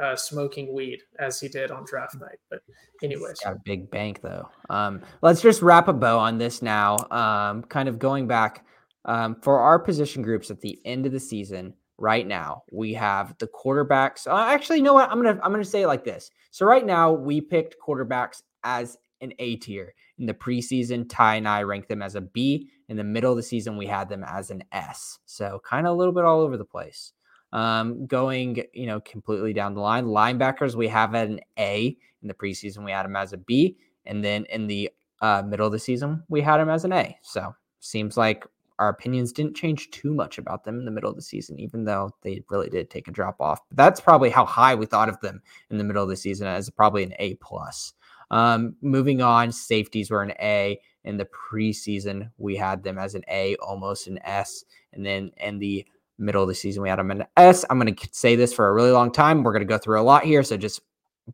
uh, 0.00 0.16
smoking 0.16 0.72
weed 0.72 1.00
as 1.18 1.40
he 1.40 1.48
did 1.48 1.70
on 1.70 1.84
draft 1.84 2.16
night. 2.20 2.38
But 2.50 2.60
anyways, 3.02 3.40
got 3.40 3.56
a 3.56 3.60
big 3.64 3.90
bank 3.90 4.20
though. 4.22 4.48
Um, 4.70 5.02
let's 5.22 5.40
just 5.42 5.62
wrap 5.62 5.88
a 5.88 5.92
bow 5.92 6.18
on 6.18 6.38
this 6.38 6.62
now. 6.62 6.96
Um, 7.10 7.62
kind 7.62 7.88
of 7.88 7.98
going 7.98 8.26
back 8.26 8.64
um, 9.04 9.36
for 9.42 9.60
our 9.60 9.78
position 9.78 10.22
groups 10.22 10.50
at 10.50 10.60
the 10.60 10.80
end 10.84 11.06
of 11.06 11.12
the 11.12 11.20
season. 11.20 11.74
Right 12.00 12.26
now, 12.26 12.62
we 12.70 12.94
have 12.94 13.36
the 13.38 13.48
quarterbacks. 13.48 14.28
Uh, 14.28 14.36
actually, 14.36 14.78
you 14.78 14.84
know 14.84 14.94
what? 14.94 15.10
I'm 15.10 15.20
gonna 15.20 15.40
I'm 15.42 15.50
gonna 15.50 15.64
say 15.64 15.82
it 15.82 15.88
like 15.88 16.04
this. 16.04 16.30
So 16.52 16.64
right 16.64 16.86
now, 16.86 17.10
we 17.12 17.40
picked 17.40 17.76
quarterbacks 17.84 18.42
as 18.62 18.96
an 19.20 19.32
A 19.40 19.56
tier 19.56 19.94
in 20.18 20.26
the 20.26 20.34
preseason. 20.34 21.06
Ty 21.08 21.36
and 21.36 21.48
I 21.48 21.62
ranked 21.62 21.88
them 21.88 22.02
as 22.02 22.14
a 22.14 22.20
B. 22.20 22.70
In 22.88 22.96
the 22.96 23.04
middle 23.04 23.32
of 23.32 23.36
the 23.36 23.42
season, 23.42 23.76
we 23.76 23.86
had 23.86 24.08
them 24.08 24.24
as 24.24 24.50
an 24.50 24.62
S. 24.72 25.18
So 25.26 25.60
kind 25.64 25.86
of 25.86 25.92
a 25.92 25.96
little 25.96 26.14
bit 26.14 26.24
all 26.24 26.40
over 26.40 26.56
the 26.56 26.64
place. 26.64 27.12
Um, 27.52 28.06
going, 28.06 28.62
you 28.74 28.86
know, 28.86 29.00
completely 29.00 29.54
down 29.54 29.74
the 29.74 29.80
line. 29.80 30.04
Linebackers, 30.04 30.74
we 30.74 30.88
have 30.88 31.14
an 31.14 31.40
A 31.58 31.96
in 32.22 32.28
the 32.28 32.34
preseason. 32.34 32.84
We 32.84 32.90
had 32.90 33.06
him 33.06 33.16
as 33.16 33.32
a 33.32 33.38
B, 33.38 33.78
and 34.04 34.22
then 34.22 34.44
in 34.46 34.66
the 34.66 34.90
uh, 35.22 35.42
middle 35.46 35.66
of 35.66 35.72
the 35.72 35.78
season, 35.78 36.22
we 36.28 36.40
had 36.40 36.60
him 36.60 36.68
as 36.68 36.84
an 36.84 36.92
A. 36.92 37.16
So 37.22 37.54
seems 37.80 38.16
like 38.16 38.46
our 38.78 38.88
opinions 38.88 39.32
didn't 39.32 39.56
change 39.56 39.90
too 39.90 40.14
much 40.14 40.38
about 40.38 40.64
them 40.64 40.78
in 40.78 40.84
the 40.84 40.90
middle 40.90 41.10
of 41.10 41.16
the 41.16 41.22
season, 41.22 41.58
even 41.58 41.84
though 41.84 42.10
they 42.22 42.42
really 42.48 42.68
did 42.68 42.90
take 42.90 43.08
a 43.08 43.12
drop 43.12 43.40
off. 43.40 43.60
But 43.68 43.76
that's 43.76 44.00
probably 44.00 44.30
how 44.30 44.44
high 44.44 44.74
we 44.74 44.86
thought 44.86 45.08
of 45.08 45.20
them 45.20 45.42
in 45.70 45.78
the 45.78 45.84
middle 45.84 46.02
of 46.02 46.08
the 46.08 46.16
season 46.16 46.46
as 46.46 46.70
probably 46.70 47.02
an 47.02 47.14
A 47.18 47.34
plus. 47.36 47.94
Um, 48.30 48.76
moving 48.82 49.20
on, 49.22 49.50
safeties 49.52 50.10
were 50.10 50.22
an 50.22 50.32
A 50.40 50.80
in 51.04 51.16
the 51.16 51.26
preseason. 51.26 52.30
We 52.36 52.56
had 52.56 52.82
them 52.82 52.98
as 52.98 53.14
an 53.14 53.24
A, 53.28 53.56
almost 53.56 54.06
an 54.06 54.20
S, 54.22 54.64
and 54.92 55.04
then 55.04 55.32
in 55.38 55.58
the 55.58 55.86
middle 56.18 56.42
of 56.42 56.48
the 56.48 56.54
season. 56.54 56.82
We 56.82 56.88
had 56.88 56.98
them 56.98 57.10
an 57.10 57.24
S. 57.36 57.64
I'm 57.70 57.78
going 57.78 57.94
to 57.94 58.08
say 58.12 58.36
this 58.36 58.52
for 58.52 58.68
a 58.68 58.72
really 58.72 58.90
long 58.90 59.12
time. 59.12 59.42
We're 59.42 59.52
going 59.52 59.66
to 59.66 59.66
go 59.66 59.78
through 59.78 60.00
a 60.00 60.02
lot 60.02 60.24
here. 60.24 60.42
So 60.42 60.56
just 60.56 60.80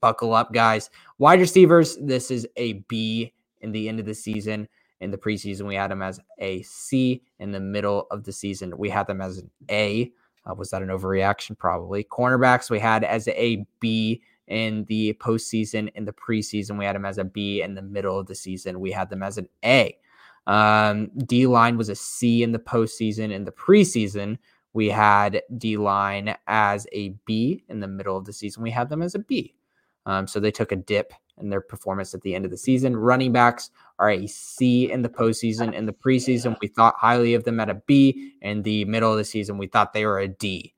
buckle 0.01 0.35
up, 0.35 0.53
guys. 0.53 0.91
Wide 1.19 1.41
receivers, 1.41 1.97
this 2.01 2.31
is 2.31 2.47
a 2.57 2.75
B 2.89 3.33
in 3.61 3.73
the 3.73 3.89
end 3.89 4.01
of 4.01 4.07
the 4.07 4.15
season. 4.15 4.69
In 5.01 5.11
the 5.11 5.19
preseason, 5.19 5.67
we 5.67 5.75
had 5.75 5.91
them 5.91 6.03
as 6.03 6.21
a 6.39 6.63
C. 6.63 7.23
In 7.39 7.51
the 7.51 7.61
middle 7.61 8.07
of 8.11 8.25
the 8.25 8.33
season, 8.33 8.77
we 8.79 8.89
had 8.89 9.07
them 9.07 9.21
as 9.21 9.39
an 9.39 9.51
A. 9.71 10.13
Uh, 10.49 10.55
was 10.55 10.71
that 10.71 10.83
an 10.83 10.89
overreaction? 10.89 11.59
Probably. 11.59 12.05
Cornerbacks, 12.05 12.71
we 12.71 12.79
had 12.79 13.05
as 13.05 13.29
a 13.29 13.67
B 13.81 14.23
in 14.47 14.85
the 14.85 15.15
postseason. 15.15 15.91
In 15.95 16.05
the 16.05 16.13
preseason, 16.13 16.79
we 16.79 16.85
had 16.85 16.95
them 16.95 17.05
as 17.05 17.19
a 17.19 17.25
B. 17.25 17.63
In 17.63 17.75
the 17.75 17.83
middle 17.83 18.19
of 18.19 18.27
the 18.27 18.35
season, 18.35 18.81
we 18.81 18.93
had 18.93 19.11
them 19.11 19.23
as 19.23 19.39
an 19.39 19.49
A. 19.65 19.97
Um, 20.47 21.11
D 21.17 21.47
line 21.47 21.77
was 21.77 21.89
a 21.89 21.95
C 21.95 22.43
in 22.43 22.53
the 22.53 22.59
postseason. 22.59 23.31
In 23.33 23.45
the 23.45 23.53
preseason, 23.53 24.39
we 24.75 24.89
had 24.91 25.43
D 25.57 25.77
line 25.77 26.37
as 26.47 26.87
a 26.93 27.11
B 27.25 27.65
in 27.69 27.81
the 27.81 27.89
middle 27.89 28.17
of 28.17 28.27
the 28.27 28.33
season. 28.33 28.63
We 28.63 28.71
had 28.71 28.91
them 28.91 29.03
as 29.03 29.15
a 29.15 29.21
B. 29.21 29.55
Um, 30.07 30.27
so 30.27 30.39
they 30.39 30.51
took 30.51 30.73
a 30.73 30.77
dip 30.77 31.15
in 31.39 31.49
their 31.49 31.61
performance 31.61 32.13
at 32.13 32.21
the 32.21 32.35
end 32.35 32.45
of 32.45 32.51
the 32.51 32.57
season. 32.59 32.97
Running 32.97 33.33
backs 33.33 33.71
are 33.99 34.11
a 34.11 34.27
C 34.27 34.91
in 34.91 35.03
the 35.03 35.09
postseason. 35.09 35.73
In 35.73 35.87
the 35.87 35.93
preseason, 35.93 36.57
we 36.61 36.69
thought 36.69 36.95
highly 36.99 37.35
of 37.35 37.45
them 37.45 37.61
at 37.61 37.71
a 37.71 37.75
B. 37.75 38.35
In 38.43 38.63
the 38.63 38.85
middle 38.85 39.11
of 39.11 39.17
the 39.17 39.25
season, 39.25 39.59
we 39.59 39.67
thought 39.67 39.93
they 39.93 40.05
were 40.05 40.19
a 40.19 40.29
D. 40.29 40.75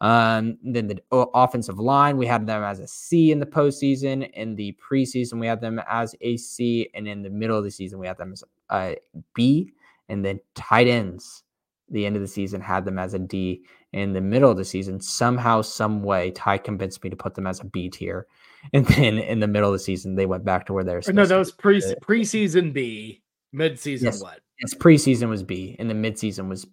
Um, 0.00 0.56
then 0.62 0.86
the 0.86 1.02
offensive 1.10 1.78
line, 1.78 2.16
we 2.16 2.26
had 2.26 2.46
them 2.46 2.62
as 2.62 2.80
a 2.80 2.86
C 2.86 3.32
in 3.32 3.40
the 3.40 3.46
postseason. 3.46 4.30
In 4.32 4.54
the 4.54 4.76
preseason, 4.80 5.38
we 5.40 5.46
had 5.46 5.60
them 5.60 5.80
as 5.88 6.14
a 6.20 6.36
C. 6.36 6.88
And 6.94 7.06
in 7.06 7.22
the 7.22 7.30
middle 7.30 7.58
of 7.58 7.64
the 7.64 7.70
season, 7.70 7.98
we 7.98 8.06
had 8.06 8.16
them 8.16 8.32
as 8.32 8.44
a 8.70 8.96
B. 9.34 9.72
And 10.08 10.24
then 10.24 10.40
tight 10.54 10.88
ends, 10.88 11.44
the 11.90 12.06
end 12.06 12.16
of 12.16 12.22
the 12.22 12.28
season 12.28 12.60
had 12.60 12.84
them 12.84 12.98
as 12.98 13.14
a 13.14 13.18
D. 13.18 13.62
In 13.92 14.12
the 14.12 14.20
middle 14.20 14.50
of 14.50 14.56
the 14.56 14.64
season, 14.64 15.00
somehow, 15.00 15.62
some 15.62 16.02
way, 16.02 16.30
Ty 16.30 16.58
convinced 16.58 17.02
me 17.02 17.10
to 17.10 17.16
put 17.16 17.34
them 17.34 17.46
as 17.46 17.60
a 17.60 17.64
B 17.64 17.88
tier. 17.88 18.26
And 18.74 18.84
then 18.84 19.16
in 19.16 19.40
the 19.40 19.48
middle 19.48 19.70
of 19.70 19.72
the 19.72 19.78
season, 19.78 20.16
they 20.16 20.26
went 20.26 20.44
back 20.44 20.66
to 20.66 20.74
where 20.74 20.84
they're. 20.84 21.00
No, 21.08 21.24
that 21.24 21.34
was 21.34 21.50
pre 21.50 21.80
preseason 21.80 22.74
B, 22.74 23.22
midseason 23.54 24.02
yes. 24.02 24.22
what? 24.22 24.40
Yes, 24.60 24.74
preseason 24.74 25.30
was 25.30 25.42
B, 25.42 25.76
and 25.78 25.88
the 25.88 25.94
midseason 25.94 26.46
was 26.46 26.66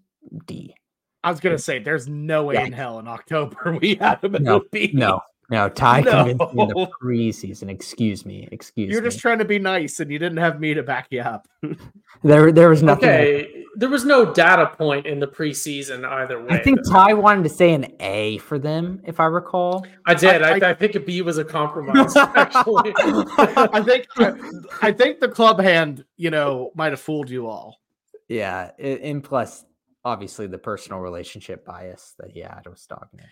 D. 0.45 0.75
I 1.23 1.31
was 1.31 1.39
gonna 1.39 1.57
say, 1.57 1.79
there's 1.79 2.07
no 2.07 2.43
way 2.43 2.55
yeah. 2.55 2.65
in 2.65 2.73
hell 2.73 2.99
in 2.99 3.07
October 3.07 3.77
we 3.81 3.95
had 3.95 4.21
them 4.21 4.33
no, 4.43 4.63
B. 4.69 4.91
No, 4.93 5.21
no, 5.49 5.69
Ty 5.69 6.01
no. 6.01 6.25
convinced 6.25 6.53
me 6.53 6.63
in 6.63 6.69
the 6.69 6.89
preseason. 7.01 7.69
Excuse 7.69 8.25
me. 8.25 8.49
Excuse 8.51 8.91
You're 8.91 9.01
me. 9.01 9.07
just 9.07 9.19
trying 9.19 9.39
to 9.39 9.45
be 9.45 9.59
nice 9.59 9.99
and 9.99 10.11
you 10.11 10.19
didn't 10.19 10.39
have 10.39 10.59
me 10.59 10.73
to 10.73 10.83
back 10.83 11.07
you 11.09 11.21
up. 11.21 11.47
there 12.23 12.51
there 12.51 12.69
was 12.69 12.83
nothing. 12.83 13.09
Okay. 13.09 13.63
There 13.77 13.89
was 13.89 14.05
no 14.05 14.33
data 14.33 14.71
point 14.75 15.05
in 15.05 15.19
the 15.19 15.27
preseason 15.27 16.03
either 16.03 16.41
way. 16.41 16.47
I 16.49 16.57
think 16.57 16.83
though. 16.83 16.91
Ty 16.91 17.13
wanted 17.13 17.43
to 17.43 17.49
say 17.49 17.73
an 17.73 17.93
A 17.99 18.39
for 18.39 18.57
them, 18.57 19.01
if 19.05 19.19
I 19.19 19.25
recall. 19.25 19.85
I 20.05 20.15
did. 20.15 20.41
I, 20.41 20.57
I, 20.57 20.71
I 20.71 20.73
think 20.73 20.95
a 20.95 20.99
B 20.99 21.21
was 21.21 21.37
a 21.37 21.45
compromise, 21.45 22.15
actually. 22.17 22.93
I 22.97 23.81
think 23.85 24.07
I 24.81 24.91
think 24.91 25.19
the 25.19 25.29
club 25.29 25.59
hand, 25.59 26.05
you 26.15 26.31
know, 26.31 26.71
might 26.75 26.91
have 26.91 26.99
fooled 26.99 27.29
you 27.29 27.47
all. 27.47 27.79
Yeah. 28.27 28.71
And 28.79 29.23
plus, 29.23 29.63
obviously 30.03 30.47
the 30.47 30.57
personal 30.57 30.99
relationship 30.99 31.65
bias 31.65 32.15
that 32.17 32.31
he 32.31 32.39
had 32.39 32.61
with 32.65 32.79
Stogner 32.79 33.25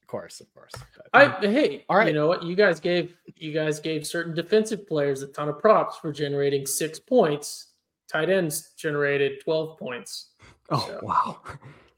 Of 0.00 0.06
course, 0.06 0.40
of 0.40 0.52
course. 0.54 0.72
But, 0.72 1.06
I 1.12 1.24
um, 1.26 1.42
hey, 1.42 1.84
all 1.88 1.96
right. 1.96 2.08
You 2.08 2.14
know 2.14 2.28
what? 2.28 2.44
You 2.44 2.54
guys 2.54 2.80
gave 2.80 3.16
you 3.36 3.52
guys 3.52 3.80
gave 3.80 4.06
certain 4.06 4.34
defensive 4.34 4.86
players 4.86 5.22
a 5.22 5.28
ton 5.28 5.48
of 5.48 5.58
props 5.58 5.98
for 5.98 6.12
generating 6.12 6.64
six 6.66 6.98
points. 6.98 7.71
Tight 8.12 8.28
ends 8.28 8.72
generated 8.76 9.40
twelve 9.42 9.78
points. 9.78 10.30
Oh 10.70 10.86
so. 10.86 11.00
wow! 11.02 11.40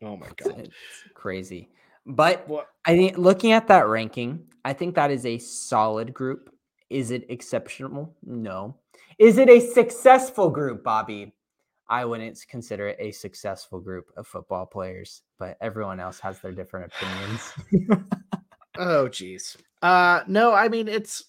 Oh 0.03 0.17
my 0.17 0.29
god, 0.37 0.61
it's 0.61 0.75
crazy. 1.15 1.71
But 2.07 2.47
what? 2.49 2.69
I 2.85 2.97
think 2.97 3.19
looking 3.19 3.53
at 3.53 3.67
that 3.69 3.89
ranking, 3.89 4.45
I 4.65 4.73
think 4.73 4.95
that 4.95 5.11
is 5.11 5.27
a 5.27 5.39
solid 5.39 6.15
group. 6.15 6.55
Is 6.91 7.11
it 7.11 7.27
exceptional? 7.29 8.15
No. 8.23 8.77
Is 9.19 9.39
it 9.39 9.49
a 9.49 9.61
successful 9.61 10.51
group, 10.51 10.85
Bobby? 10.85 11.35
I 11.89 12.05
wouldn't 12.05 12.45
consider 12.49 12.89
it 12.89 12.97
a 12.99 13.11
successful 13.11 13.81
group 13.81 14.07
of 14.17 14.27
football 14.27 14.67
players, 14.67 15.23
but 15.39 15.57
everyone 15.61 16.01
else 16.01 16.19
has 16.21 16.41
their 16.41 16.53
different 16.53 16.93
opinions. 16.93 18.05
oh, 18.79 19.09
geez. 19.09 19.57
Uh, 19.83 20.23
no, 20.27 20.53
I 20.55 20.69
mean, 20.69 20.89
it's 20.89 21.25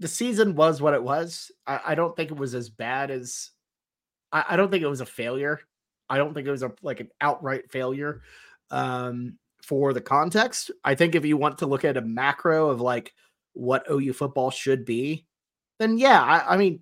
the 0.00 0.08
season 0.08 0.54
was 0.56 0.82
what 0.82 0.94
it 0.94 1.02
was. 1.02 1.52
I, 1.66 1.80
I 1.88 1.94
don't 1.94 2.16
think 2.16 2.30
it 2.30 2.36
was 2.36 2.54
as 2.54 2.70
bad 2.70 3.10
as 3.10 3.50
I, 4.32 4.44
I, 4.50 4.56
don't 4.56 4.70
think 4.70 4.82
it 4.82 4.88
was 4.88 5.02
a 5.02 5.06
failure. 5.06 5.60
I 6.08 6.16
don't 6.16 6.34
think 6.34 6.48
it 6.48 6.50
was 6.50 6.62
a 6.62 6.72
like 6.82 7.00
an 7.00 7.10
outright 7.20 7.70
failure. 7.70 8.22
Um, 8.70 9.38
for 9.62 9.92
the 9.92 10.00
context, 10.00 10.70
I 10.84 10.94
think 10.94 11.14
if 11.14 11.24
you 11.24 11.36
want 11.36 11.58
to 11.58 11.66
look 11.66 11.84
at 11.84 11.98
a 11.98 12.02
macro 12.02 12.70
of 12.70 12.80
like 12.80 13.12
what 13.52 13.84
OU 13.90 14.14
football 14.14 14.50
should 14.50 14.84
be, 14.86 15.26
then 15.78 15.98
yeah, 15.98 16.22
I, 16.22 16.54
I 16.54 16.56
mean, 16.56 16.80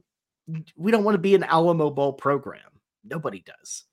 we 0.76 0.92
don't 0.92 1.04
want 1.04 1.14
to 1.14 1.20
be 1.20 1.34
an 1.34 1.44
Alamo 1.44 1.90
Bowl 1.90 2.12
program. 2.12 2.60
Nobody 3.04 3.42
does. 3.44 3.84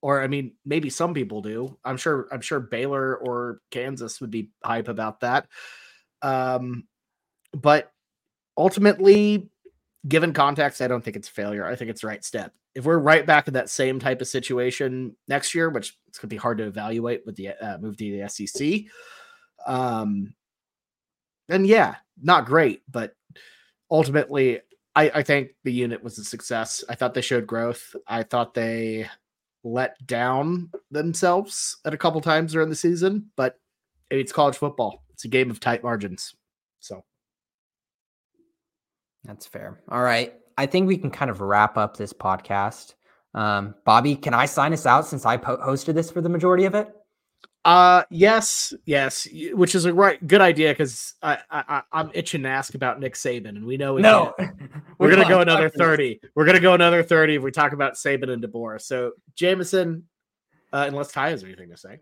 Or 0.00 0.22
I 0.22 0.28
mean, 0.28 0.54
maybe 0.64 0.88
some 0.88 1.14
people 1.14 1.42
do. 1.42 1.78
I'm 1.84 1.96
sure. 1.98 2.26
I'm 2.32 2.40
sure 2.40 2.58
Baylor 2.58 3.16
or 3.16 3.60
Kansas 3.70 4.20
would 4.20 4.30
be 4.30 4.50
hype 4.64 4.88
about 4.88 5.20
that. 5.20 5.46
Um, 6.22 6.84
but 7.52 7.92
ultimately, 8.56 9.50
given 10.08 10.32
context, 10.32 10.80
I 10.80 10.88
don't 10.88 11.02
think 11.02 11.16
it's 11.16 11.28
a 11.28 11.32
failure. 11.32 11.66
I 11.66 11.76
think 11.76 11.90
it's 11.90 12.02
the 12.02 12.08
right 12.08 12.24
step. 12.24 12.52
If 12.74 12.84
we're 12.84 12.98
right 12.98 13.26
back 13.26 13.48
in 13.48 13.54
that 13.54 13.70
same 13.70 13.98
type 13.98 14.20
of 14.20 14.28
situation 14.28 15.14
next 15.28 15.54
year, 15.54 15.68
which 15.68 15.96
it's 16.08 16.18
going 16.18 16.28
to 16.28 16.34
be 16.34 16.38
hard 16.38 16.58
to 16.58 16.64
evaluate 16.64 17.24
with 17.26 17.36
the 17.36 17.50
uh, 17.50 17.78
move 17.78 17.96
to 17.98 18.20
the 18.20 18.28
SEC, 18.28 18.84
um, 19.66 20.34
then 21.48 21.64
yeah, 21.64 21.96
not 22.20 22.46
great. 22.46 22.82
But 22.90 23.14
ultimately, 23.90 24.60
I, 24.94 25.10
I 25.10 25.22
think 25.22 25.50
the 25.64 25.72
unit 25.72 26.02
was 26.02 26.18
a 26.18 26.24
success. 26.24 26.82
I 26.88 26.94
thought 26.94 27.14
they 27.14 27.20
showed 27.20 27.46
growth. 27.46 27.94
I 28.06 28.22
thought 28.22 28.54
they 28.54 29.08
let 29.64 30.04
down 30.06 30.70
themselves 30.90 31.76
at 31.84 31.94
a 31.94 31.98
couple 31.98 32.20
times 32.20 32.52
during 32.52 32.68
the 32.68 32.76
season, 32.76 33.30
but 33.36 33.58
it's 34.10 34.32
college 34.32 34.56
football. 34.56 35.04
It's 35.12 35.24
a 35.24 35.28
game 35.28 35.50
of 35.50 35.60
tight 35.60 35.82
margins. 35.82 36.34
So 36.80 37.04
that's 39.24 39.46
fair. 39.46 39.80
All 39.88 40.02
right. 40.02 40.34
I 40.58 40.66
think 40.66 40.86
we 40.86 40.98
can 40.98 41.10
kind 41.10 41.30
of 41.30 41.40
wrap 41.40 41.76
up 41.76 41.96
this 41.96 42.12
podcast. 42.12 42.94
Um, 43.34 43.74
Bobby, 43.84 44.16
can 44.16 44.34
I 44.34 44.46
sign 44.46 44.72
us 44.72 44.86
out 44.86 45.06
since 45.06 45.24
I 45.24 45.36
po- 45.36 45.56
hosted 45.58 45.94
this 45.94 46.10
for 46.10 46.20
the 46.20 46.28
majority 46.28 46.64
of 46.64 46.74
it? 46.74 46.94
Uh, 47.64 48.02
yes, 48.10 48.74
yes, 48.86 49.28
which 49.52 49.76
is 49.76 49.84
a 49.84 49.94
right 49.94 50.24
good 50.26 50.40
idea 50.40 50.70
because 50.70 51.14
I, 51.22 51.38
I 51.48 51.82
I'm 51.92 52.10
itching 52.12 52.42
to 52.42 52.48
ask 52.48 52.74
about 52.74 52.98
Nick 52.98 53.14
Saban, 53.14 53.50
and 53.50 53.64
we 53.64 53.76
know 53.76 53.94
we 53.94 54.02
no, 54.02 54.34
we're 54.98 55.10
gonna 55.10 55.28
go 55.28 55.40
another 55.40 55.68
thirty. 55.70 56.20
We're 56.34 56.44
gonna 56.44 56.58
go 56.58 56.74
another 56.74 57.04
thirty 57.04 57.36
if 57.36 57.42
we 57.42 57.52
talk 57.52 57.72
about 57.72 57.94
Saban 57.94 58.30
and 58.30 58.42
DeBoer. 58.42 58.80
So 58.80 59.12
Jameson, 59.36 60.08
uh, 60.72 60.86
unless 60.88 61.12
Ty 61.12 61.30
has 61.30 61.44
anything 61.44 61.70
to 61.70 61.76
say. 61.76 62.00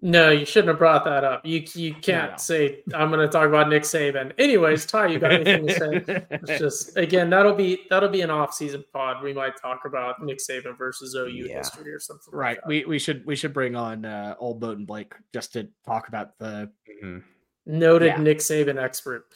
No, 0.00 0.30
you 0.30 0.46
shouldn't 0.46 0.68
have 0.68 0.78
brought 0.78 1.04
that 1.06 1.24
up. 1.24 1.44
You 1.44 1.64
you 1.74 1.92
can't 1.92 2.26
no, 2.26 2.30
no. 2.30 2.36
say 2.36 2.82
I'm 2.94 3.10
going 3.10 3.26
to 3.26 3.28
talk 3.28 3.48
about 3.48 3.68
Nick 3.68 3.82
Saban. 3.82 4.32
Anyways, 4.38 4.86
Ty, 4.86 5.08
you 5.08 5.18
got 5.18 5.32
anything 5.32 5.66
to 5.66 5.74
say? 5.74 6.26
It's 6.30 6.58
just 6.60 6.96
again 6.96 7.30
that'll 7.30 7.54
be 7.54 7.80
that'll 7.90 8.08
be 8.08 8.20
an 8.20 8.30
off 8.30 8.54
season 8.54 8.84
pod. 8.92 9.24
We 9.24 9.32
might 9.32 9.60
talk 9.60 9.86
about 9.86 10.22
Nick 10.22 10.38
Saban 10.38 10.78
versus 10.78 11.16
OU 11.16 11.28
yeah. 11.30 11.58
history 11.58 11.92
or 11.92 11.98
something. 11.98 12.32
Right. 12.32 12.58
Like 12.58 12.66
we 12.66 12.84
we 12.84 12.98
should 13.00 13.26
we 13.26 13.34
should 13.34 13.52
bring 13.52 13.74
on 13.74 14.04
uh, 14.04 14.36
old 14.38 14.60
Boat 14.60 14.78
and 14.78 14.86
Blake 14.86 15.14
just 15.32 15.52
to 15.54 15.68
talk 15.84 16.06
about 16.06 16.38
the 16.38 16.70
mm-hmm. 17.02 17.18
noted 17.66 18.06
yeah. 18.06 18.18
Nick 18.18 18.38
Saban 18.38 18.80
expert. 18.80 19.26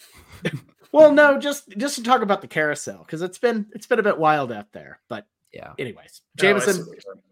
well, 0.92 1.10
no, 1.10 1.38
just 1.40 1.70
just 1.70 1.96
to 1.96 2.04
talk 2.04 2.22
about 2.22 2.40
the 2.40 2.48
carousel 2.48 2.98
because 2.98 3.22
it's 3.22 3.38
been 3.38 3.66
it's 3.72 3.86
been 3.86 3.98
a 3.98 4.04
bit 4.04 4.16
wild 4.16 4.52
out 4.52 4.70
there. 4.72 5.00
But 5.08 5.26
yeah. 5.52 5.72
Anyways, 5.76 6.22
Jameson, 6.36 6.86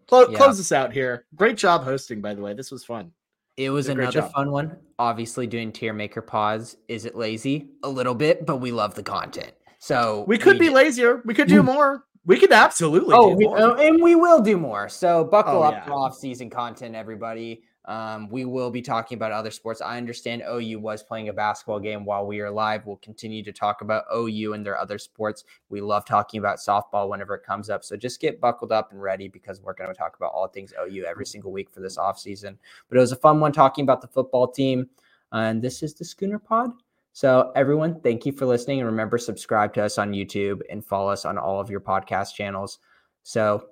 clo- 0.07 0.29
yeah. 0.29 0.37
close 0.37 0.59
us 0.59 0.73
out 0.73 0.91
here. 0.91 1.25
Great 1.35 1.57
job 1.57 1.83
hosting, 1.83 2.19
by 2.19 2.33
the 2.33 2.41
way. 2.41 2.53
This 2.53 2.71
was 2.71 2.83
fun. 2.83 3.13
It 3.57 3.69
was 3.69 3.89
another 3.89 4.23
fun 4.23 4.51
one. 4.51 4.77
Obviously, 4.97 5.47
doing 5.47 5.71
tier 5.71 5.93
maker 5.93 6.21
pause. 6.21 6.77
Is 6.87 7.05
it 7.05 7.15
lazy? 7.15 7.69
A 7.83 7.89
little 7.89 8.15
bit, 8.15 8.45
but 8.45 8.57
we 8.57 8.71
love 8.71 8.95
the 8.95 9.03
content. 9.03 9.51
So 9.79 10.25
we 10.27 10.37
could 10.37 10.53
we 10.53 10.59
be 10.59 10.65
did. 10.67 10.75
lazier. 10.75 11.21
We 11.25 11.33
could 11.33 11.47
do 11.47 11.61
mm. 11.61 11.65
more. 11.65 12.05
We 12.25 12.39
could 12.39 12.51
absolutely. 12.51 13.15
Oh, 13.17 13.35
we, 13.35 13.47
oh, 13.47 13.73
and 13.73 14.01
we 14.01 14.15
will 14.15 14.41
do 14.41 14.57
more. 14.57 14.87
So 14.89 15.23
buckle 15.23 15.57
oh, 15.57 15.63
up 15.63 15.73
yeah. 15.73 15.85
for 15.85 15.93
off-season 15.93 16.51
content, 16.51 16.95
everybody. 16.95 17.63
Um, 17.85 18.29
we 18.29 18.45
will 18.45 18.69
be 18.69 18.81
talking 18.81 19.17
about 19.17 19.31
other 19.31 19.49
sports. 19.49 19.81
I 19.81 19.97
understand 19.97 20.43
OU 20.47 20.79
was 20.79 21.01
playing 21.01 21.29
a 21.29 21.33
basketball 21.33 21.79
game 21.79 22.05
while 22.05 22.25
we 22.25 22.39
are 22.39 22.51
live. 22.51 22.85
We'll 22.85 22.97
continue 22.97 23.43
to 23.43 23.51
talk 23.51 23.81
about 23.81 24.05
OU 24.15 24.53
and 24.53 24.65
their 24.65 24.77
other 24.77 24.99
sports. 24.99 25.45
We 25.69 25.81
love 25.81 26.05
talking 26.05 26.39
about 26.39 26.59
softball 26.59 27.09
whenever 27.09 27.33
it 27.35 27.43
comes 27.43 27.69
up. 27.69 27.83
So 27.83 27.97
just 27.97 28.21
get 28.21 28.39
buckled 28.39 28.71
up 28.71 28.91
and 28.91 29.01
ready 29.01 29.27
because 29.27 29.61
we're 29.61 29.73
going 29.73 29.89
to 29.89 29.97
talk 29.97 30.15
about 30.15 30.31
all 30.31 30.47
things 30.47 30.73
OU 30.79 31.05
every 31.05 31.25
single 31.25 31.51
week 31.51 31.71
for 31.71 31.79
this 31.79 31.97
offseason. 31.97 32.57
But 32.87 32.97
it 32.97 33.01
was 33.01 33.11
a 33.11 33.17
fun 33.17 33.39
one 33.39 33.51
talking 33.51 33.83
about 33.83 34.01
the 34.01 34.07
football 34.07 34.47
team. 34.47 34.87
And 35.31 35.61
this 35.61 35.81
is 35.81 35.93
the 35.93 36.05
Schooner 36.05 36.39
Pod. 36.39 36.71
So, 37.13 37.51
everyone, 37.55 37.99
thank 38.01 38.25
you 38.25 38.31
for 38.31 38.45
listening. 38.45 38.79
And 38.79 38.87
remember, 38.87 39.17
subscribe 39.17 39.73
to 39.73 39.83
us 39.83 39.97
on 39.97 40.13
YouTube 40.13 40.61
and 40.69 40.85
follow 40.85 41.09
us 41.11 41.25
on 41.25 41.37
all 41.37 41.59
of 41.59 41.69
your 41.69 41.81
podcast 41.81 42.35
channels. 42.35 42.79
So, 43.23 43.67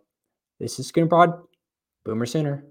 this 0.60 0.78
is 0.80 0.88
Schooner 0.88 1.08
Pod. 1.08 1.42
Boomer 2.04 2.26
Sooner. 2.26 2.66